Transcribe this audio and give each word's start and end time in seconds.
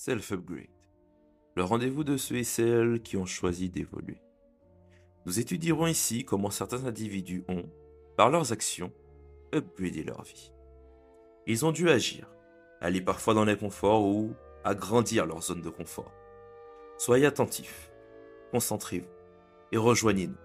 Self-Upgrade, 0.00 0.68
le 1.56 1.64
rendez-vous 1.64 2.04
de 2.04 2.16
ceux 2.16 2.36
et 2.36 2.44
celles 2.44 3.02
qui 3.02 3.16
ont 3.16 3.26
choisi 3.26 3.68
d'évoluer. 3.68 4.22
Nous 5.26 5.40
étudierons 5.40 5.88
ici 5.88 6.24
comment 6.24 6.50
certains 6.50 6.84
individus 6.84 7.44
ont, 7.48 7.68
par 8.16 8.30
leurs 8.30 8.52
actions, 8.52 8.92
upgradé 9.52 10.04
leur 10.04 10.22
vie. 10.22 10.52
Ils 11.48 11.66
ont 11.66 11.72
dû 11.72 11.90
agir, 11.90 12.30
aller 12.80 13.00
parfois 13.00 13.34
dans 13.34 13.44
l'inconfort 13.44 14.06
ou 14.06 14.34
agrandir 14.62 15.26
leur 15.26 15.42
zone 15.42 15.62
de 15.62 15.68
confort. 15.68 16.12
Soyez 16.96 17.26
attentifs, 17.26 17.90
concentrez-vous 18.52 19.10
et 19.72 19.78
rejoignez-nous. 19.78 20.38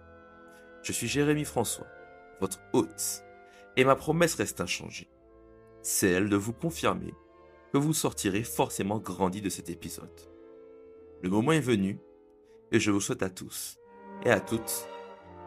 Je 0.82 0.92
suis 0.94 1.08
Jérémy 1.08 1.46
François, 1.46 1.88
votre 2.42 2.60
hôte, 2.74 3.24
et 3.78 3.84
ma 3.84 3.96
promesse 3.96 4.34
reste 4.34 4.62
inchangée, 4.62 5.12
celle 5.84 6.28
de 6.28 6.38
vous 6.38 6.54
confirmer 6.54 7.14
que 7.74 7.80
vous 7.80 7.94
sortirez 7.94 8.44
forcément 8.44 9.00
grandi 9.00 9.42
de 9.42 9.50
cet 9.50 9.68
épisode. 9.72 10.08
Le 11.24 11.30
moment 11.32 11.54
est 11.54 11.60
venu, 11.60 12.00
et 12.72 12.80
je 12.80 12.92
vous 12.92 13.02
souhaite 13.02 13.24
à 13.24 13.32
tous 13.32 13.80
et 14.24 14.30
à 14.30 14.40
toutes 14.40 14.88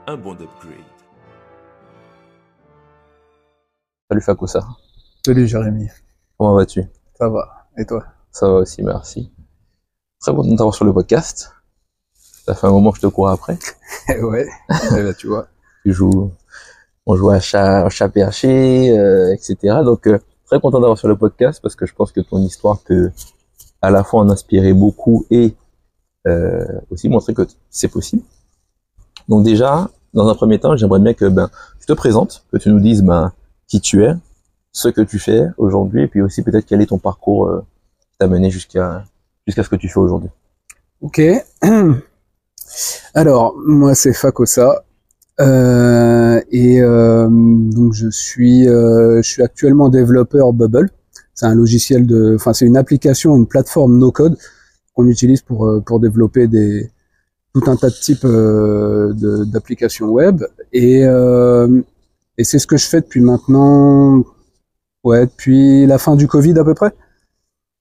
un 0.08 0.16
bon 0.16 0.32
upgrade. 0.32 0.74
Salut 4.10 4.22
Fakosa. 4.22 4.66
Salut 5.24 5.46
Jérémy. 5.46 5.86
Comment 6.36 6.56
vas-tu? 6.56 6.82
Ça 7.14 7.28
va. 7.28 7.68
Et 7.78 7.86
toi? 7.86 8.04
Ça 8.32 8.48
va 8.48 8.54
aussi, 8.54 8.82
merci. 8.82 9.32
Très 10.20 10.34
content 10.34 10.50
de 10.50 10.56
t'avoir 10.56 10.74
sur 10.74 10.84
le 10.84 10.92
podcast. 10.92 11.52
Ça 12.12 12.56
fait 12.56 12.66
un 12.66 12.72
moment 12.72 12.90
que 12.90 12.96
je 12.96 13.02
te 13.02 13.06
cours 13.06 13.28
après. 13.28 13.56
ouais. 14.20 14.48
Et 14.96 15.02
là, 15.02 15.14
tu 15.14 15.28
vois. 15.28 15.46
Tu 15.84 15.92
joues, 15.92 16.32
on 17.06 17.14
joue 17.14 17.30
à 17.30 17.38
chat, 17.38 17.88
chat 17.90 18.08
perché, 18.08 18.98
euh, 18.98 19.32
etc. 19.32 19.76
Donc, 19.84 20.08
euh, 20.08 20.18
très 20.46 20.60
content 20.60 20.80
d'avoir 20.80 20.98
sur 20.98 21.08
le 21.08 21.16
podcast 21.16 21.60
parce 21.62 21.74
que 21.76 21.86
je 21.86 21.94
pense 21.94 22.12
que 22.12 22.20
ton 22.20 22.38
histoire 22.38 22.78
peut 22.80 23.10
à 23.82 23.90
la 23.90 24.04
fois 24.04 24.20
en 24.20 24.30
inspirer 24.30 24.72
beaucoup 24.72 25.26
et 25.30 25.54
euh, 26.26 26.64
aussi 26.90 27.08
montrer 27.08 27.34
que 27.34 27.42
c'est 27.70 27.88
possible. 27.88 28.22
Donc 29.28 29.44
déjà, 29.44 29.90
dans 30.14 30.28
un 30.28 30.34
premier 30.34 30.58
temps, 30.58 30.76
j'aimerais 30.76 31.00
bien 31.00 31.14
que 31.14 31.26
ben, 31.26 31.50
je 31.80 31.86
te 31.86 31.92
présente, 31.92 32.44
que 32.50 32.56
tu 32.56 32.70
nous 32.70 32.80
dises 32.80 33.02
ben, 33.02 33.32
qui 33.66 33.80
tu 33.80 34.04
es, 34.04 34.12
ce 34.72 34.88
que 34.88 35.00
tu 35.00 35.18
fais 35.18 35.46
aujourd'hui, 35.56 36.02
et 36.02 36.06
puis 36.06 36.22
aussi 36.22 36.42
peut-être 36.42 36.66
quel 36.66 36.80
est 36.80 36.86
ton 36.86 36.98
parcours 36.98 37.48
euh, 37.48 37.64
qui 38.10 38.18
t'a 38.18 38.26
mené 38.26 38.50
jusqu'à 38.50 39.04
jusqu'à 39.46 39.62
ce 39.62 39.68
que 39.68 39.76
tu 39.76 39.88
fais 39.88 40.00
aujourd'hui. 40.00 40.30
Ok. 41.00 41.20
Alors, 43.14 43.54
moi 43.64 43.94
c'est 43.94 44.12
Fakosa. 44.12 44.84
Euh, 45.40 46.40
et 46.50 46.80
euh, 46.80 47.28
donc 47.30 47.92
je 47.92 48.08
suis, 48.08 48.68
euh, 48.68 49.20
je 49.22 49.28
suis 49.28 49.42
actuellement 49.42 49.88
développeur 49.88 50.52
Bubble. 50.52 50.90
C'est 51.34 51.46
un 51.46 51.54
logiciel 51.54 52.06
de, 52.06 52.34
enfin 52.36 52.52
c'est 52.54 52.66
une 52.66 52.76
application, 52.76 53.36
une 53.36 53.46
plateforme 53.46 53.98
no 53.98 54.10
code 54.10 54.36
qu'on 54.94 55.06
utilise 55.06 55.42
pour 55.42 55.82
pour 55.84 56.00
développer 56.00 56.46
des 56.46 56.90
tout 57.52 57.70
un 57.70 57.76
tas 57.76 57.90
de 57.90 57.94
types 57.94 58.26
d'applications 59.52 60.08
web. 60.08 60.42
Et 60.72 61.04
euh, 61.04 61.82
et 62.38 62.44
c'est 62.44 62.58
ce 62.58 62.66
que 62.66 62.76
je 62.76 62.86
fais 62.86 63.00
depuis 63.00 63.20
maintenant, 63.20 64.24
ouais, 65.04 65.26
depuis 65.26 65.86
la 65.86 65.98
fin 65.98 66.16
du 66.16 66.28
Covid 66.28 66.58
à 66.58 66.64
peu 66.64 66.74
près. 66.74 66.92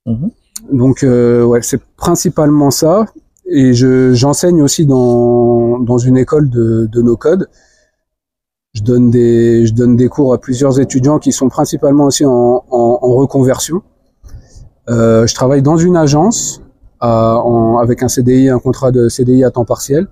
Mhm. 0.06 0.31
Donc 0.72 1.03
euh, 1.03 1.44
ouais, 1.44 1.62
c'est 1.62 1.81
principalement 1.97 2.72
ça. 2.72 3.06
Et 3.47 3.73
je 3.73 4.13
j'enseigne 4.13 4.61
aussi 4.61 4.85
dans 4.85 5.79
dans 5.79 5.97
une 5.97 6.17
école 6.17 6.49
de 6.49 6.88
de 6.91 7.01
no 7.01 7.15
code. 7.15 7.47
Je 8.73 8.81
donne 8.81 9.11
des 9.11 9.65
je 9.65 9.73
donne 9.73 9.95
des 9.95 10.07
cours 10.09 10.33
à 10.33 10.39
plusieurs 10.39 10.79
étudiants 10.79 11.19
qui 11.19 11.31
sont 11.31 11.49
principalement 11.49 12.05
aussi 12.05 12.25
en 12.25 12.63
en, 12.69 13.16
reconversion. 13.16 13.81
Euh, 14.89 15.27
je 15.27 15.35
travaille 15.35 15.61
dans 15.61 15.77
une 15.77 15.95
agence 15.95 16.61
avec 16.99 18.01
un 18.01 18.07
CDI, 18.07 18.49
un 18.49 18.57
contrat 18.57 18.91
de 18.91 19.09
CDI 19.09 19.43
à 19.43 19.51
temps 19.51 19.66
partiel. 19.66 20.07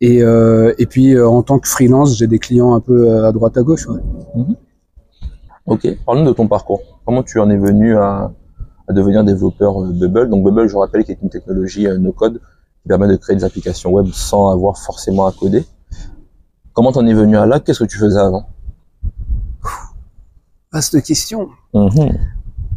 Et 0.00 0.22
euh, 0.22 0.74
et 0.78 0.86
puis 0.86 1.14
euh, 1.14 1.28
en 1.28 1.42
tant 1.42 1.58
que 1.58 1.68
freelance, 1.68 2.16
j'ai 2.16 2.26
des 2.26 2.38
clients 2.38 2.74
un 2.74 2.80
peu 2.80 3.24
à 3.24 3.32
droite 3.32 3.56
à 3.56 3.62
gauche. 3.62 3.86
Ouais. 3.88 4.00
Ok, 5.66 5.88
parle-nous 6.04 6.26
de 6.26 6.32
ton 6.32 6.46
parcours. 6.46 6.82
Comment 7.04 7.22
tu 7.22 7.40
en 7.40 7.50
es 7.50 7.56
venu 7.56 7.96
à, 7.96 8.30
à 8.88 8.92
devenir 8.92 9.24
développeur 9.24 9.82
euh, 9.82 9.92
Bubble 9.92 10.28
Donc 10.28 10.44
Bubble, 10.44 10.68
je 10.68 10.76
rappelle, 10.76 11.04
qui 11.04 11.12
est 11.12 11.18
une 11.22 11.30
technologie 11.30 11.86
euh, 11.86 11.98
no-code 11.98 12.40
qui 12.82 12.88
permet 12.88 13.08
de 13.08 13.16
créer 13.16 13.36
des 13.36 13.44
applications 13.44 13.92
web 13.92 14.06
sans 14.12 14.50
avoir 14.50 14.78
forcément 14.78 15.26
à 15.26 15.32
coder. 15.32 15.64
Comment 16.72 16.92
t'en 16.92 17.06
es 17.06 17.14
venu 17.14 17.36
à 17.36 17.46
là? 17.46 17.60
Qu'est-ce 17.60 17.84
que 17.84 17.88
tu 17.88 17.98
faisais 17.98 18.18
avant? 18.18 18.46
Vaste 20.72 21.00
question. 21.02 21.48
Mhm. 21.72 22.18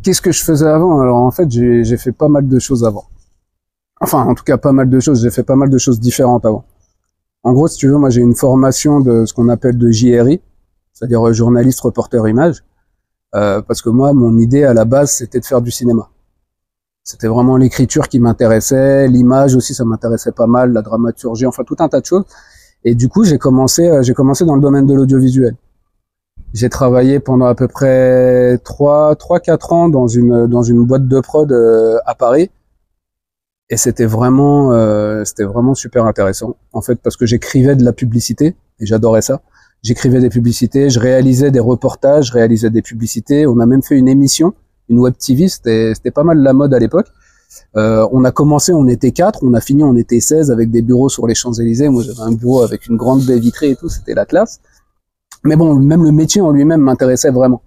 Qu'est-ce 0.03 0.21
que 0.21 0.31
je 0.31 0.43
faisais 0.43 0.67
avant? 0.67 1.01
Alors 1.01 1.17
en 1.17 1.31
fait, 1.31 1.49
j'ai 1.49 1.83
j'ai 1.83 1.97
fait 1.97 2.11
pas 2.11 2.27
mal 2.27 2.47
de 2.47 2.59
choses 2.59 2.85
avant. 2.85 3.05
Enfin, 3.99 4.23
en 4.23 4.35
tout 4.35 4.43
cas, 4.43 4.57
pas 4.57 4.71
mal 4.71 4.89
de 4.89 4.99
choses. 4.99 5.23
J'ai 5.23 5.31
fait 5.31 5.43
pas 5.43 5.55
mal 5.55 5.69
de 5.69 5.77
choses 5.77 5.99
différentes 5.99 6.45
avant. 6.45 6.63
En 7.43 7.53
gros, 7.53 7.67
si 7.67 7.77
tu 7.77 7.87
veux, 7.87 7.97
moi, 7.97 8.09
j'ai 8.09 8.21
une 8.21 8.35
formation 8.35 8.99
de 8.99 9.25
ce 9.25 9.33
qu'on 9.33 9.49
appelle 9.49 9.77
de 9.77 9.89
JRI, 9.89 10.41
c'est-à-dire 10.93 11.25
euh, 11.27 11.33
journaliste, 11.33 11.79
reporter, 11.81 12.27
image, 12.27 12.63
euh, 13.37 13.61
parce 13.61 13.81
que 13.81 13.89
moi, 13.89 14.13
mon 14.13 14.37
idée 14.37 14.63
à 14.63 14.73
la 14.73 14.85
base, 14.85 15.11
c'était 15.11 15.39
de 15.39 15.45
faire 15.45 15.61
du 15.61 15.69
cinéma. 15.71 16.09
C'était 17.03 17.27
vraiment 17.27 17.55
l'écriture 17.55 18.07
qui 18.09 18.19
m'intéressait, 18.19 19.07
l'image 19.07 19.55
aussi, 19.55 19.73
ça 19.73 19.85
m'intéressait 19.85 20.31
pas 20.31 20.47
mal, 20.47 20.73
la 20.73 20.81
dramaturgie, 20.81 21.45
enfin 21.45 21.63
tout 21.63 21.75
un 21.79 21.87
tas 21.87 22.01
de 22.01 22.05
choses. 22.05 22.25
Et 22.83 22.95
du 22.95 23.09
coup, 23.09 23.23
j'ai 23.23 23.37
commencé, 23.37 23.87
euh, 23.87 24.01
j'ai 24.01 24.13
commencé 24.13 24.43
dans 24.43 24.55
le 24.55 24.61
domaine 24.61 24.85
de 24.87 24.93
l'audiovisuel. 24.93 25.55
J'ai 26.53 26.69
travaillé 26.69 27.19
pendant 27.19 27.45
à 27.45 27.55
peu 27.55 27.67
près 27.67 28.57
3 28.63 29.15
3 29.15 29.39
4 29.41 29.73
ans 29.73 29.89
dans 29.89 30.07
une 30.07 30.47
dans 30.47 30.63
une 30.63 30.83
boîte 30.85 31.07
de 31.07 31.19
prod 31.19 31.51
euh, 31.51 31.97
à 32.05 32.15
Paris 32.15 32.49
et 33.69 33.75
c'était 33.75 34.05
vraiment 34.05 34.71
c'était 35.25 35.43
vraiment 35.43 35.75
super 35.75 36.05
intéressant 36.05 36.55
en 36.71 36.81
fait 36.81 36.95
parce 36.95 37.17
que 37.17 37.25
j'écrivais 37.25 37.75
de 37.75 37.83
la 37.83 37.91
publicité 37.91 38.55
et 38.79 38.85
j'adorais 38.85 39.21
ça. 39.21 39.41
J'écrivais 39.87 40.19
des 40.19 40.27
publicités, 40.27 40.89
je 40.89 40.99
réalisais 40.99 41.49
des 41.49 41.61
reportages, 41.61 42.25
je 42.25 42.33
réalisais 42.33 42.69
des 42.69 42.81
publicités, 42.81 43.47
on 43.47 43.57
a 43.61 43.65
même 43.65 43.81
fait 43.81 43.95
une 43.95 44.09
émission, 44.09 44.53
une 44.89 44.99
web 44.99 45.13
TV, 45.17 45.47
c'était 45.47 46.11
pas 46.13 46.25
mal 46.25 46.39
la 46.39 46.51
mode 46.51 46.73
à 46.73 46.79
l'époque. 46.79 47.07
Euh, 47.77 48.05
on 48.11 48.25
a 48.25 48.31
commencé, 48.31 48.73
on 48.73 48.85
était 48.89 49.13
quatre, 49.13 49.39
on 49.43 49.53
a 49.53 49.61
fini, 49.61 49.85
on 49.85 49.95
était 49.95 50.19
16 50.19 50.51
avec 50.51 50.71
des 50.71 50.81
bureaux 50.81 51.07
sur 51.07 51.25
les 51.25 51.35
Champs-Élysées. 51.35 51.87
Moi, 51.87 52.03
j'avais 52.03 52.19
un 52.19 52.33
bureau 52.33 52.63
avec 52.63 52.87
une 52.87 52.97
grande 52.97 53.23
baie 53.23 53.39
vitrée 53.39 53.69
et 53.69 53.75
tout, 53.77 53.87
c'était 53.87 54.13
la 54.13 54.25
classe. 54.25 54.59
Mais 55.45 55.55
bon, 55.55 55.73
même 55.75 56.03
le 56.03 56.11
métier 56.11 56.41
en 56.41 56.51
lui-même 56.51 56.81
m'intéressait 56.81 57.31
vraiment. 57.31 57.61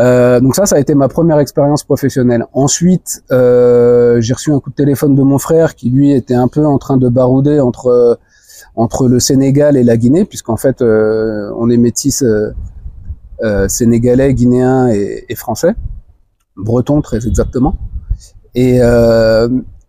Euh, 0.00 0.40
donc 0.40 0.56
ça, 0.56 0.66
ça 0.66 0.74
a 0.74 0.80
été 0.80 0.96
ma 0.96 1.06
première 1.06 1.38
expérience 1.38 1.84
professionnelle. 1.84 2.46
Ensuite, 2.52 3.22
euh, 3.30 4.20
j'ai 4.20 4.34
reçu 4.34 4.50
un 4.50 4.58
coup 4.58 4.70
de 4.70 4.74
téléphone 4.74 5.14
de 5.14 5.22
mon 5.22 5.38
frère 5.38 5.76
qui 5.76 5.88
lui 5.88 6.10
était 6.10 6.34
un 6.34 6.48
peu 6.48 6.66
en 6.66 6.78
train 6.78 6.96
de 6.96 7.08
barouder 7.08 7.60
entre 7.60 8.18
entre 8.74 9.08
le 9.08 9.20
Sénégal 9.20 9.76
et 9.76 9.84
la 9.84 9.96
Guinée, 9.96 10.24
puisqu'en 10.24 10.56
fait, 10.56 10.80
euh, 10.80 11.50
on 11.56 11.68
est 11.70 11.76
métis 11.76 12.22
euh, 12.22 12.52
euh, 13.42 13.68
sénégalais, 13.68 14.34
guinéen 14.34 14.88
et, 14.88 15.34
français, 15.34 15.74
breton 16.56 17.00
très 17.02 17.26
exactement. 17.26 17.76
Et 18.54 18.80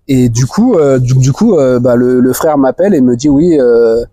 et 0.09 0.27
du 0.27 0.45
coup, 0.45 0.75
du, 0.99 1.31
coup, 1.31 1.55
bah, 1.55 1.95
le, 1.95 2.33
frère 2.33 2.57
m'appelle 2.57 2.93
et 2.93 3.01
me 3.01 3.15
dit 3.15 3.29
oui. 3.29 3.57
Euh, 3.59 4.03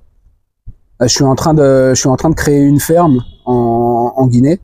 je 1.01 1.09
suis 1.15 1.25
en 1.25 1.35
train 1.35 1.55
de, 1.55 1.91
je 1.91 1.95
suis 1.95 2.11
en 2.11 2.17
train 2.17 2.29
de 2.29 2.35
créer 2.35 2.61
une 2.61 2.79
ferme 2.79 3.23
en, 3.47 4.27
Guinée. 4.27 4.61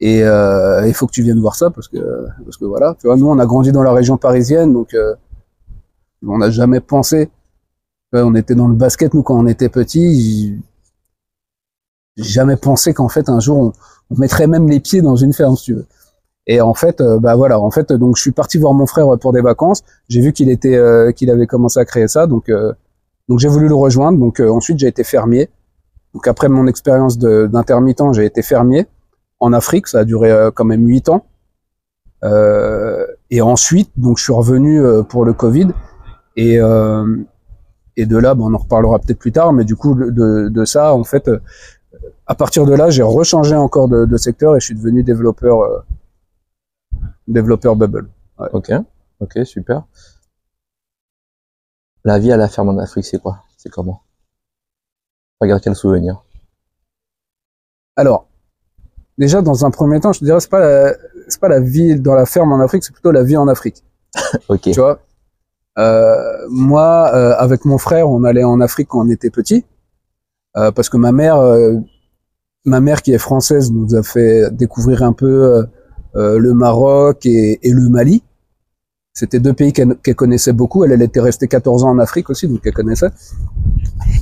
Et 0.00 0.18
il 0.20 0.92
faut 0.94 1.06
que 1.06 1.12
tu 1.12 1.22
viennes 1.22 1.40
voir 1.40 1.54
ça 1.54 1.70
parce 1.70 1.88
que 1.88 1.98
parce 2.44 2.56
que 2.56 2.64
voilà, 2.64 2.96
tu 3.00 3.06
vois, 3.06 3.16
nous 3.16 3.28
on 3.28 3.38
a 3.38 3.46
grandi 3.46 3.72
dans 3.72 3.82
la 3.82 3.92
région 3.92 4.16
parisienne, 4.18 4.72
donc 4.72 4.94
on 6.26 6.38
n'a 6.38 6.50
jamais 6.50 6.80
pensé. 6.80 7.30
On 8.12 8.34
était 8.34 8.54
dans 8.54 8.68
le 8.68 8.74
basket 8.74 9.14
nous 9.14 9.22
quand 9.22 9.38
on 9.38 9.46
était 9.46 9.68
petit. 9.68 10.58
Jamais 12.16 12.56
pensé 12.56 12.94
qu'en 12.94 13.08
fait 13.08 13.28
un 13.28 13.40
jour 13.40 13.74
on, 14.10 14.16
mettrait 14.18 14.46
même 14.46 14.68
les 14.68 14.80
pieds 14.80 15.02
dans 15.02 15.16
une 15.16 15.32
ferme, 15.32 15.56
si 15.56 15.64
tu 15.64 15.74
veux. 15.74 15.86
Et 16.46 16.60
en 16.60 16.74
fait, 16.74 17.00
euh, 17.00 17.18
bah 17.18 17.34
voilà, 17.34 17.58
en 17.58 17.72
fait, 17.72 17.92
donc 17.92 18.16
je 18.16 18.22
suis 18.22 18.30
parti 18.30 18.56
voir 18.56 18.72
mon 18.72 18.86
frère 18.86 19.06
pour 19.20 19.32
des 19.32 19.40
vacances. 19.40 19.82
J'ai 20.08 20.20
vu 20.20 20.32
qu'il 20.32 20.48
était, 20.48 20.76
euh, 20.76 21.10
qu'il 21.10 21.28
avait 21.30 21.48
commencé 21.48 21.80
à 21.80 21.84
créer 21.84 22.06
ça, 22.06 22.28
donc 22.28 22.48
euh, 22.48 22.72
donc 23.28 23.40
j'ai 23.40 23.48
voulu 23.48 23.68
le 23.68 23.74
rejoindre. 23.74 24.18
Donc 24.18 24.40
euh, 24.40 24.48
ensuite 24.48 24.78
j'ai 24.78 24.86
été 24.86 25.04
fermier. 25.04 25.48
Donc 26.14 26.26
après 26.28 26.48
mon 26.48 26.66
expérience 26.66 27.18
d'intermittent, 27.18 28.12
j'ai 28.12 28.24
été 28.24 28.42
fermier 28.42 28.86
en 29.40 29.52
Afrique. 29.52 29.88
Ça 29.88 30.00
a 30.00 30.04
duré 30.04 30.30
euh, 30.30 30.50
quand 30.50 30.64
même 30.64 30.86
huit 30.86 31.08
ans. 31.08 31.26
Euh, 32.24 33.06
et 33.30 33.42
ensuite, 33.42 33.90
donc 33.96 34.18
je 34.18 34.24
suis 34.24 34.32
revenu 34.32 34.80
euh, 34.80 35.02
pour 35.02 35.24
le 35.24 35.32
Covid. 35.32 35.68
Et 36.36 36.60
euh, 36.60 37.04
et 37.96 38.06
de 38.06 38.16
là, 38.16 38.34
bon, 38.34 38.50
on 38.50 38.54
en 38.54 38.58
reparlera 38.58 38.98
peut-être 38.98 39.18
plus 39.18 39.32
tard. 39.32 39.52
Mais 39.52 39.64
du 39.64 39.76
coup, 39.76 39.94
de, 39.94 40.48
de 40.48 40.64
ça, 40.64 40.94
en 40.94 41.04
fait, 41.04 41.28
euh, 41.28 41.40
à 42.26 42.34
partir 42.34 42.66
de 42.66 42.74
là, 42.74 42.90
j'ai 42.90 43.02
rechangé 43.02 43.54
encore 43.54 43.88
de, 43.88 44.04
de 44.04 44.16
secteur 44.16 44.56
et 44.56 44.60
je 44.60 44.66
suis 44.66 44.74
devenu 44.74 45.02
développeur 45.02 45.60
euh, 45.60 45.80
développeur 47.28 47.76
Bubble. 47.76 48.08
Ok, 48.52 48.70
ok, 49.20 49.38
super. 49.44 49.84
La 52.04 52.18
vie 52.18 52.32
à 52.32 52.36
la 52.36 52.48
ferme 52.48 52.68
en 52.68 52.78
Afrique, 52.78 53.04
c'est 53.06 53.20
quoi? 53.20 53.44
C'est 53.56 53.70
comment? 53.70 54.02
Regarde 55.40 55.62
quel 55.62 55.74
souvenir. 55.74 56.22
Alors, 57.96 58.28
déjà 59.16 59.40
dans 59.40 59.64
un 59.64 59.70
premier 59.70 60.00
temps, 60.00 60.12
je 60.12 60.20
te 60.20 60.24
dirais 60.24 60.40
c'est 60.40 60.50
pas 60.50 60.60
la, 60.60 60.94
c'est 61.28 61.40
pas 61.40 61.48
la 61.48 61.60
vie 61.60 61.98
dans 61.98 62.14
la 62.14 62.26
ferme 62.26 62.52
en 62.52 62.60
Afrique, 62.60 62.84
c'est 62.84 62.92
plutôt 62.92 63.10
la 63.10 63.22
vie 63.22 63.36
en 63.36 63.48
Afrique. 63.48 63.82
Ok. 64.48 64.62
Tu 64.62 64.72
vois? 64.74 65.00
Moi, 65.76 67.10
euh, 67.14 67.34
avec 67.38 67.64
mon 67.64 67.78
frère, 67.78 68.10
on 68.10 68.24
allait 68.24 68.44
en 68.44 68.60
Afrique 68.60 68.88
quand 68.88 69.06
on 69.06 69.10
était 69.10 69.30
petit, 69.30 69.64
euh, 70.56 70.70
parce 70.70 70.88
que 70.88 70.96
ma 70.96 71.12
mère, 71.12 71.36
euh, 71.36 71.74
ma 72.64 72.80
mère 72.80 73.02
qui 73.02 73.12
est 73.12 73.18
française, 73.18 73.70
nous 73.72 73.94
a 73.94 74.02
fait 74.02 74.50
découvrir 74.52 75.02
un 75.02 75.12
peu 75.12 75.26
euh, 75.26 75.62
euh, 76.16 76.38
le 76.38 76.54
Maroc 76.54 77.26
et, 77.26 77.58
et 77.62 77.72
le 77.72 77.88
Mali. 77.88 78.22
C'était 79.12 79.40
deux 79.40 79.54
pays 79.54 79.72
qu'elle 79.72 79.96
qu'elle 79.96 80.14
connaissait 80.14 80.52
beaucoup. 80.52 80.84
Elle, 80.84 80.92
elle 80.92 81.02
était 81.02 81.20
restée 81.20 81.48
14 81.48 81.84
ans 81.84 81.90
en 81.90 81.98
Afrique 81.98 82.28
aussi, 82.30 82.48
donc 82.48 82.60
elle 82.64 82.74
connaissait. 82.74 83.10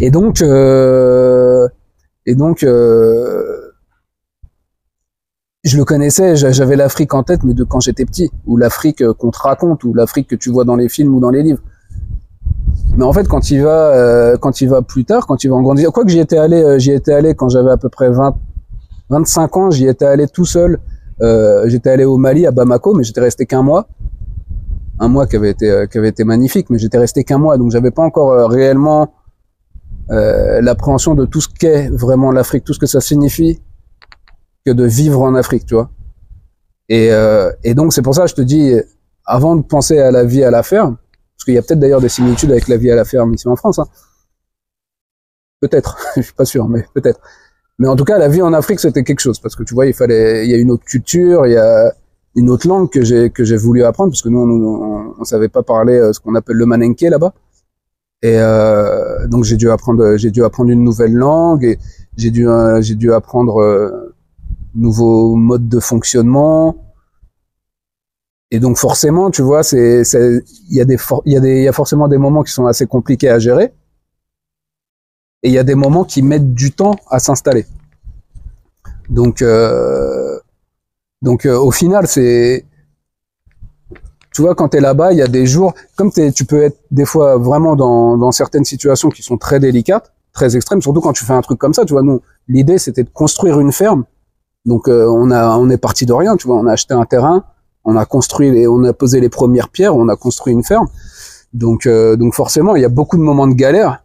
Et 0.01 0.11
donc, 0.11 0.41
euh, 0.43 1.69
et 2.27 2.35
donc, 2.35 2.63
euh, 2.63 3.54
je 5.65 5.77
le 5.77 5.85
connaissais. 5.85 6.37
j'a- 6.37 6.53
J'avais 6.53 6.77
l'Afrique 6.77 7.15
en 7.15 7.23
tête, 7.23 7.43
mais 7.45 7.55
de 7.55 7.65
quand 7.65 7.81
j'étais 7.81 8.05
petit, 8.05 8.31
ou 8.47 8.57
l'Afrique 8.57 9.03
euh, 9.03 9.13
qu'on 9.15 9.31
te 9.31 9.39
raconte, 9.39 9.85
ou 9.85 9.95
l'Afrique 9.95 10.29
que 10.29 10.37
tu 10.37 10.51
vois 10.51 10.65
dans 10.65 10.77
les 10.77 10.89
films 10.89 11.15
ou 11.15 11.21
dans 11.21 11.31
les 11.31 11.43
livres. 11.43 11.63
Mais 12.97 13.05
en 13.05 13.13
fait, 13.13 13.27
quand 13.27 13.51
il 13.51 13.63
va, 13.63 13.89
euh, 13.95 14.37
quand 14.37 14.61
il 14.61 14.69
va 14.69 14.83
plus 14.83 15.05
tard, 15.05 15.27
quand 15.27 15.43
il 15.43 15.49
va 15.49 15.57
en 15.57 15.63
grandir, 15.63 15.91
quoi 15.93 16.05
que 16.05 16.11
j'y 16.11 16.21
étais 16.21 16.37
allé, 16.39 16.63
euh, 16.63 16.79
j'y 16.79 16.93
étais 16.93 17.13
allé 17.13 17.35
quand 17.35 17.49
j'avais 17.49 17.71
à 17.71 17.77
peu 17.77 17.89
près 17.89 18.11
20, 18.11 18.37
25 19.11 19.57
ans, 19.57 19.71
j'y 19.71 19.87
étais 19.89 20.05
allé 20.05 20.29
tout 20.29 20.45
seul. 20.45 20.79
Euh, 21.23 21.69
j'étais 21.69 21.91
allé 21.91 22.05
au 22.05 22.17
Mali, 22.19 22.47
à 22.47 22.51
Bamako, 22.51 22.95
mais 22.95 23.03
j'étais 23.05 23.21
resté 23.21 23.47
qu'un 23.47 23.63
mois. 23.63 23.89
Un 25.01 25.09
mois 25.09 25.27
qui 25.27 25.37
avait 25.37 25.51
été, 25.51 25.71
euh, 25.71 25.87
qui 25.87 25.99
avait 25.99 26.09
été 26.11 26.25
magnifique, 26.25 26.71
mais 26.71 26.79
j'étais 26.79 26.99
resté 26.99 27.25
qu'un 27.25 27.39
mois, 27.39 27.57
donc 27.59 27.71
j'avais 27.73 27.91
pas 27.91 28.03
encore 28.03 28.49
réellement 28.51 29.13
l'appréhension 30.09 31.15
de 31.15 31.25
tout 31.25 31.41
ce 31.41 31.49
qu'est 31.49 31.89
vraiment 31.89 32.31
l'Afrique, 32.31 32.63
tout 32.65 32.75
ce 32.75 32.79
que 32.79 32.87
ça 32.87 33.01
signifie 33.01 33.61
que 34.65 34.73
de 34.73 34.85
vivre 34.85 35.21
en 35.21 35.35
Afrique, 35.35 35.67
tu 35.67 35.75
vois. 35.75 35.91
Et, 36.89 37.13
euh, 37.13 37.51
et 37.63 37.75
donc 37.75 37.93
c'est 37.93 38.03
pour 38.03 38.15
ça 38.15 38.23
que 38.23 38.29
je 38.29 38.35
te 38.35 38.43
dis, 38.43 38.75
avant 39.25 39.57
de 39.57 39.63
penser 39.63 39.99
à 39.99 40.11
la 40.11 40.25
vie 40.25 40.45
à 40.45 40.51
la 40.51 40.63
ferme, 40.63 40.97
parce 41.37 41.45
qu'il 41.45 41.55
y 41.55 41.59
a 41.59 41.63
peut-être 41.63 41.81
d'ailleurs 41.81 42.01
des 42.01 42.09
similitudes 42.09 42.51
avec 42.51 42.69
la 42.69 42.77
vie 42.77 42.91
à 42.91 42.97
la 42.97 43.05
ferme 43.05 43.35
ici 43.35 43.49
en 43.49 43.57
France, 43.57 43.79
hein. 43.79 43.87
peut-être, 45.61 45.99
je 46.17 46.23
suis 46.23 46.35
pas 46.35 46.45
sûr, 46.45 46.69
mais 46.69 46.87
peut-être. 46.95 47.21
Mais 47.79 47.89
en 47.89 47.97
tout 47.97 48.05
cas, 48.05 48.19
la 48.19 48.29
vie 48.29 48.43
en 48.43 48.53
Afrique, 48.53 48.81
c'était 48.81 49.03
quelque 49.03 49.21
chose, 49.21 49.41
parce 49.41 49.57
que 49.57 49.65
tu 49.65 49.75
vois, 49.75 49.87
il 49.87 49.95
fallait, 49.95 50.47
il 50.47 50.51
y 50.51 50.55
a 50.55 50.59
une 50.59 50.71
autre 50.71 50.85
culture, 50.85 51.47
il 51.47 51.53
y 51.53 51.57
a 51.57 51.93
une 52.37 52.51
autre 52.51 52.69
langue 52.69 52.91
que 52.91 53.03
j'ai 53.03 53.31
que 53.31 53.45
j'ai 53.45 53.57
voulu 53.57 53.85
apprendre, 53.85 54.11
parce 54.13 54.23
que 54.23 54.29
nous, 54.29 54.41
on, 54.41 55.15
on, 55.19 55.25
savait 55.25 55.49
pas 55.49 55.63
parler 55.63 55.99
euh, 55.99 56.13
ce 56.13 56.21
qu'on 56.21 56.35
appelle 56.35 56.57
le 56.57 56.67
manenke 56.67 57.01
là-bas. 57.03 57.33
Et 58.25 58.39
euh, 58.39 59.27
donc 59.29 59.45
j'ai 59.45 59.59
dû 59.59 59.71
apprendre, 59.71 60.17
j'ai 60.17 60.31
dû 60.31 60.43
apprendre 60.45 60.71
une 60.71 60.83
nouvelle 60.83 61.13
langue 61.13 61.63
et 61.63 61.79
j'ai 62.17 62.31
dû, 62.31 62.49
euh, 62.49 62.81
j'ai 62.81 62.95
dû 62.95 63.13
apprendre 63.13 63.61
euh, 63.61 64.14
nouveaux 64.75 65.37
modes 65.37 65.69
de 65.69 65.81
fonctionnement. 65.81 66.77
Et 68.51 68.61
donc 68.61 68.77
forcément, 68.77 69.31
tu 69.31 69.43
vois, 69.43 69.63
c'est, 69.63 70.03
il 70.71 70.77
y 70.77 70.81
a 70.81 70.85
des, 70.85 70.97
il 71.25 71.33
y 71.33 71.37
a 71.37 71.41
des, 71.41 71.57
il 71.59 71.65
y 71.65 71.69
a 71.69 71.73
forcément 71.73 72.09
des 72.09 72.19
moments 72.19 72.43
qui 72.43 72.53
sont 72.53 72.67
assez 72.67 72.87
compliqués 72.87 73.29
à 73.29 73.39
gérer. 73.39 73.73
Et 75.43 75.49
il 75.49 75.53
y 75.53 75.59
a 75.59 75.65
des 75.65 75.75
moments 75.75 76.05
qui 76.05 76.23
mettent 76.23 76.55
du 76.55 76.73
temps 76.73 76.95
à 77.11 77.19
s'installer. 77.19 77.67
Donc, 79.09 79.43
euh, 79.43 80.39
donc 81.21 81.47
euh, 81.47 81.59
au 81.59 81.71
final, 81.71 82.07
c'est, 82.07 82.65
tu 84.33 84.43
vois, 84.43 84.55
quand 84.55 84.71
tu 84.71 84.79
es 84.79 84.81
là-bas, 84.81 85.13
il 85.13 85.19
y 85.19 85.23
a 85.23 85.29
des 85.29 85.47
jours, 85.47 85.75
comme 85.97 86.11
t'es- 86.11 86.33
tu 86.33 86.45
peux 86.45 86.63
être 86.63 86.79
des 86.91 87.05
fois 87.05 87.37
vraiment 87.37 87.77
dans, 87.77 88.17
dans 88.17 88.33
certaines 88.33 88.65
situations 88.65 89.11
qui 89.11 89.23
sont 89.23 89.37
très 89.37 89.61
délicates, 89.61 90.13
très 90.33 90.57
extrêmes, 90.57 90.81
surtout 90.81 91.01
quand 91.01 91.13
tu 91.13 91.25
fais 91.25 91.33
un 91.35 91.43
truc 91.43 91.59
comme 91.59 91.75
ça, 91.75 91.85
tu 91.85 91.93
vois, 91.93 92.03
nous, 92.03 92.21
l'idée 92.49 92.79
c'était 92.79 93.05
de 93.05 93.11
construire 93.11 93.61
une 93.61 93.73
ferme. 93.73 94.05
Donc 94.65 94.89
euh, 94.89 95.07
on 95.07 95.31
a, 95.31 95.57
on 95.59 95.69
est 95.71 95.79
parti 95.79 96.07
de 96.07 96.13
rien, 96.13 96.37
tu 96.37 96.47
vois, 96.47 96.57
on 96.57 96.67
a 96.67 96.73
acheté 96.73 96.95
un 96.95 97.05
terrain, 97.05 97.45
on 97.85 97.97
a 97.97 98.05
construit, 98.07 98.51
les, 98.51 98.67
on 98.67 98.83
a 98.85 98.93
posé 98.93 99.21
les 99.21 99.29
premières 99.29 99.69
pierres, 99.69 99.97
on 99.97 100.09
a 100.09 100.17
construit 100.17 100.53
une 100.53 100.65
ferme. 100.65 100.89
Donc, 101.53 101.87
euh, 101.87 102.17
donc 102.17 102.35
forcément, 102.35 102.75
il 102.77 102.83
y 102.83 102.85
a 102.85 102.89
beaucoup 102.89 103.17
de 103.17 103.23
moments 103.23 103.47
de 103.47 103.55
galère. 103.55 104.03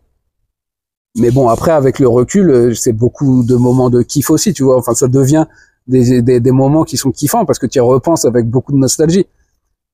Mais 1.17 1.31
bon, 1.31 1.49
après, 1.49 1.71
avec 1.71 1.99
le 1.99 2.07
recul, 2.07 2.49
euh, 2.49 2.73
c'est 2.75 2.93
beaucoup 2.93 3.43
de 3.43 3.55
moments 3.55 3.89
de 3.89 4.03
kiff 4.03 4.29
aussi, 4.29 4.53
tu 4.53 4.63
vois. 4.63 4.77
Enfin, 4.77 4.93
ça 4.93 5.07
devient 5.07 5.45
des, 5.87 6.21
des, 6.21 6.39
des 6.39 6.51
moments 6.51 6.83
qui 6.83 6.97
sont 6.97 7.11
kiffants 7.11 7.45
parce 7.45 7.57
que 7.57 7.65
tu 7.65 7.79
y 7.79 7.81
repenses 7.81 8.25
avec 8.25 8.47
beaucoup 8.47 8.71
de 8.71 8.77
nostalgie. 8.77 9.25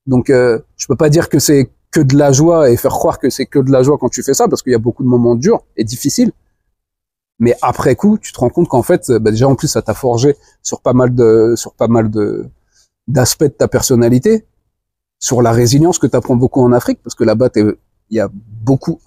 Donc, 0.06 0.30
euh, 0.30 0.60
je 0.76 0.88
peux 0.88 0.98
pas 0.98 1.10
dire 1.10 1.30
que 1.30 1.40
c'est 1.40 1.70
que 1.92 2.02
de 2.02 2.18
la 2.18 2.34
joie 2.34 2.70
et 2.70 2.76
faire 2.76 2.92
croire 2.92 3.20
que 3.20 3.30
c'est 3.30 3.46
que 3.46 3.60
de 3.60 3.72
la 3.72 3.82
joie 3.82 3.98
quand 3.98 4.10
tu 4.10 4.22
fais 4.22 4.34
ça 4.34 4.50
parce 4.50 4.62
qu'il 4.62 4.74
y 4.74 4.76
a 4.76 4.80
beaucoup 4.80 5.04
de 5.04 5.08
moments 5.08 5.36
durs 5.36 5.62
et 5.78 5.86
difficiles. 5.86 6.34
Mais 7.40 7.56
après 7.62 7.96
coup, 7.96 8.18
tu 8.18 8.32
te 8.32 8.40
rends 8.40 8.50
compte 8.50 8.70
qu'en 8.70 8.84
fait, 8.84 9.12
bah 9.12 9.32
déjà 9.32 9.48
en 9.48 9.56
plus, 9.56 9.68
ça 9.68 9.82
t'a 9.82 9.94
forgé 9.94 10.36
sur 10.64 10.82
pas 10.82 10.94
mal 10.94 11.14
de, 11.14 11.54
sur 11.56 11.74
pas 11.74 11.88
mal 11.88 12.10
de 12.10 12.46
d'aspects 13.08 13.44
de 13.44 13.50
ta 13.50 13.68
personnalité, 13.68 14.46
sur 15.20 15.42
la 15.42 15.52
résilience 15.52 16.00
que 16.00 16.08
tu 16.08 16.16
apprends 16.16 16.36
beaucoup 16.36 16.62
en 16.62 16.72
Afrique 16.72 17.00
parce 17.04 17.16
que 17.16 17.24
là-bas, 17.24 17.50
il 17.56 17.76
y 18.12 18.20
a 18.20 18.30
beaucoup. 18.32 19.00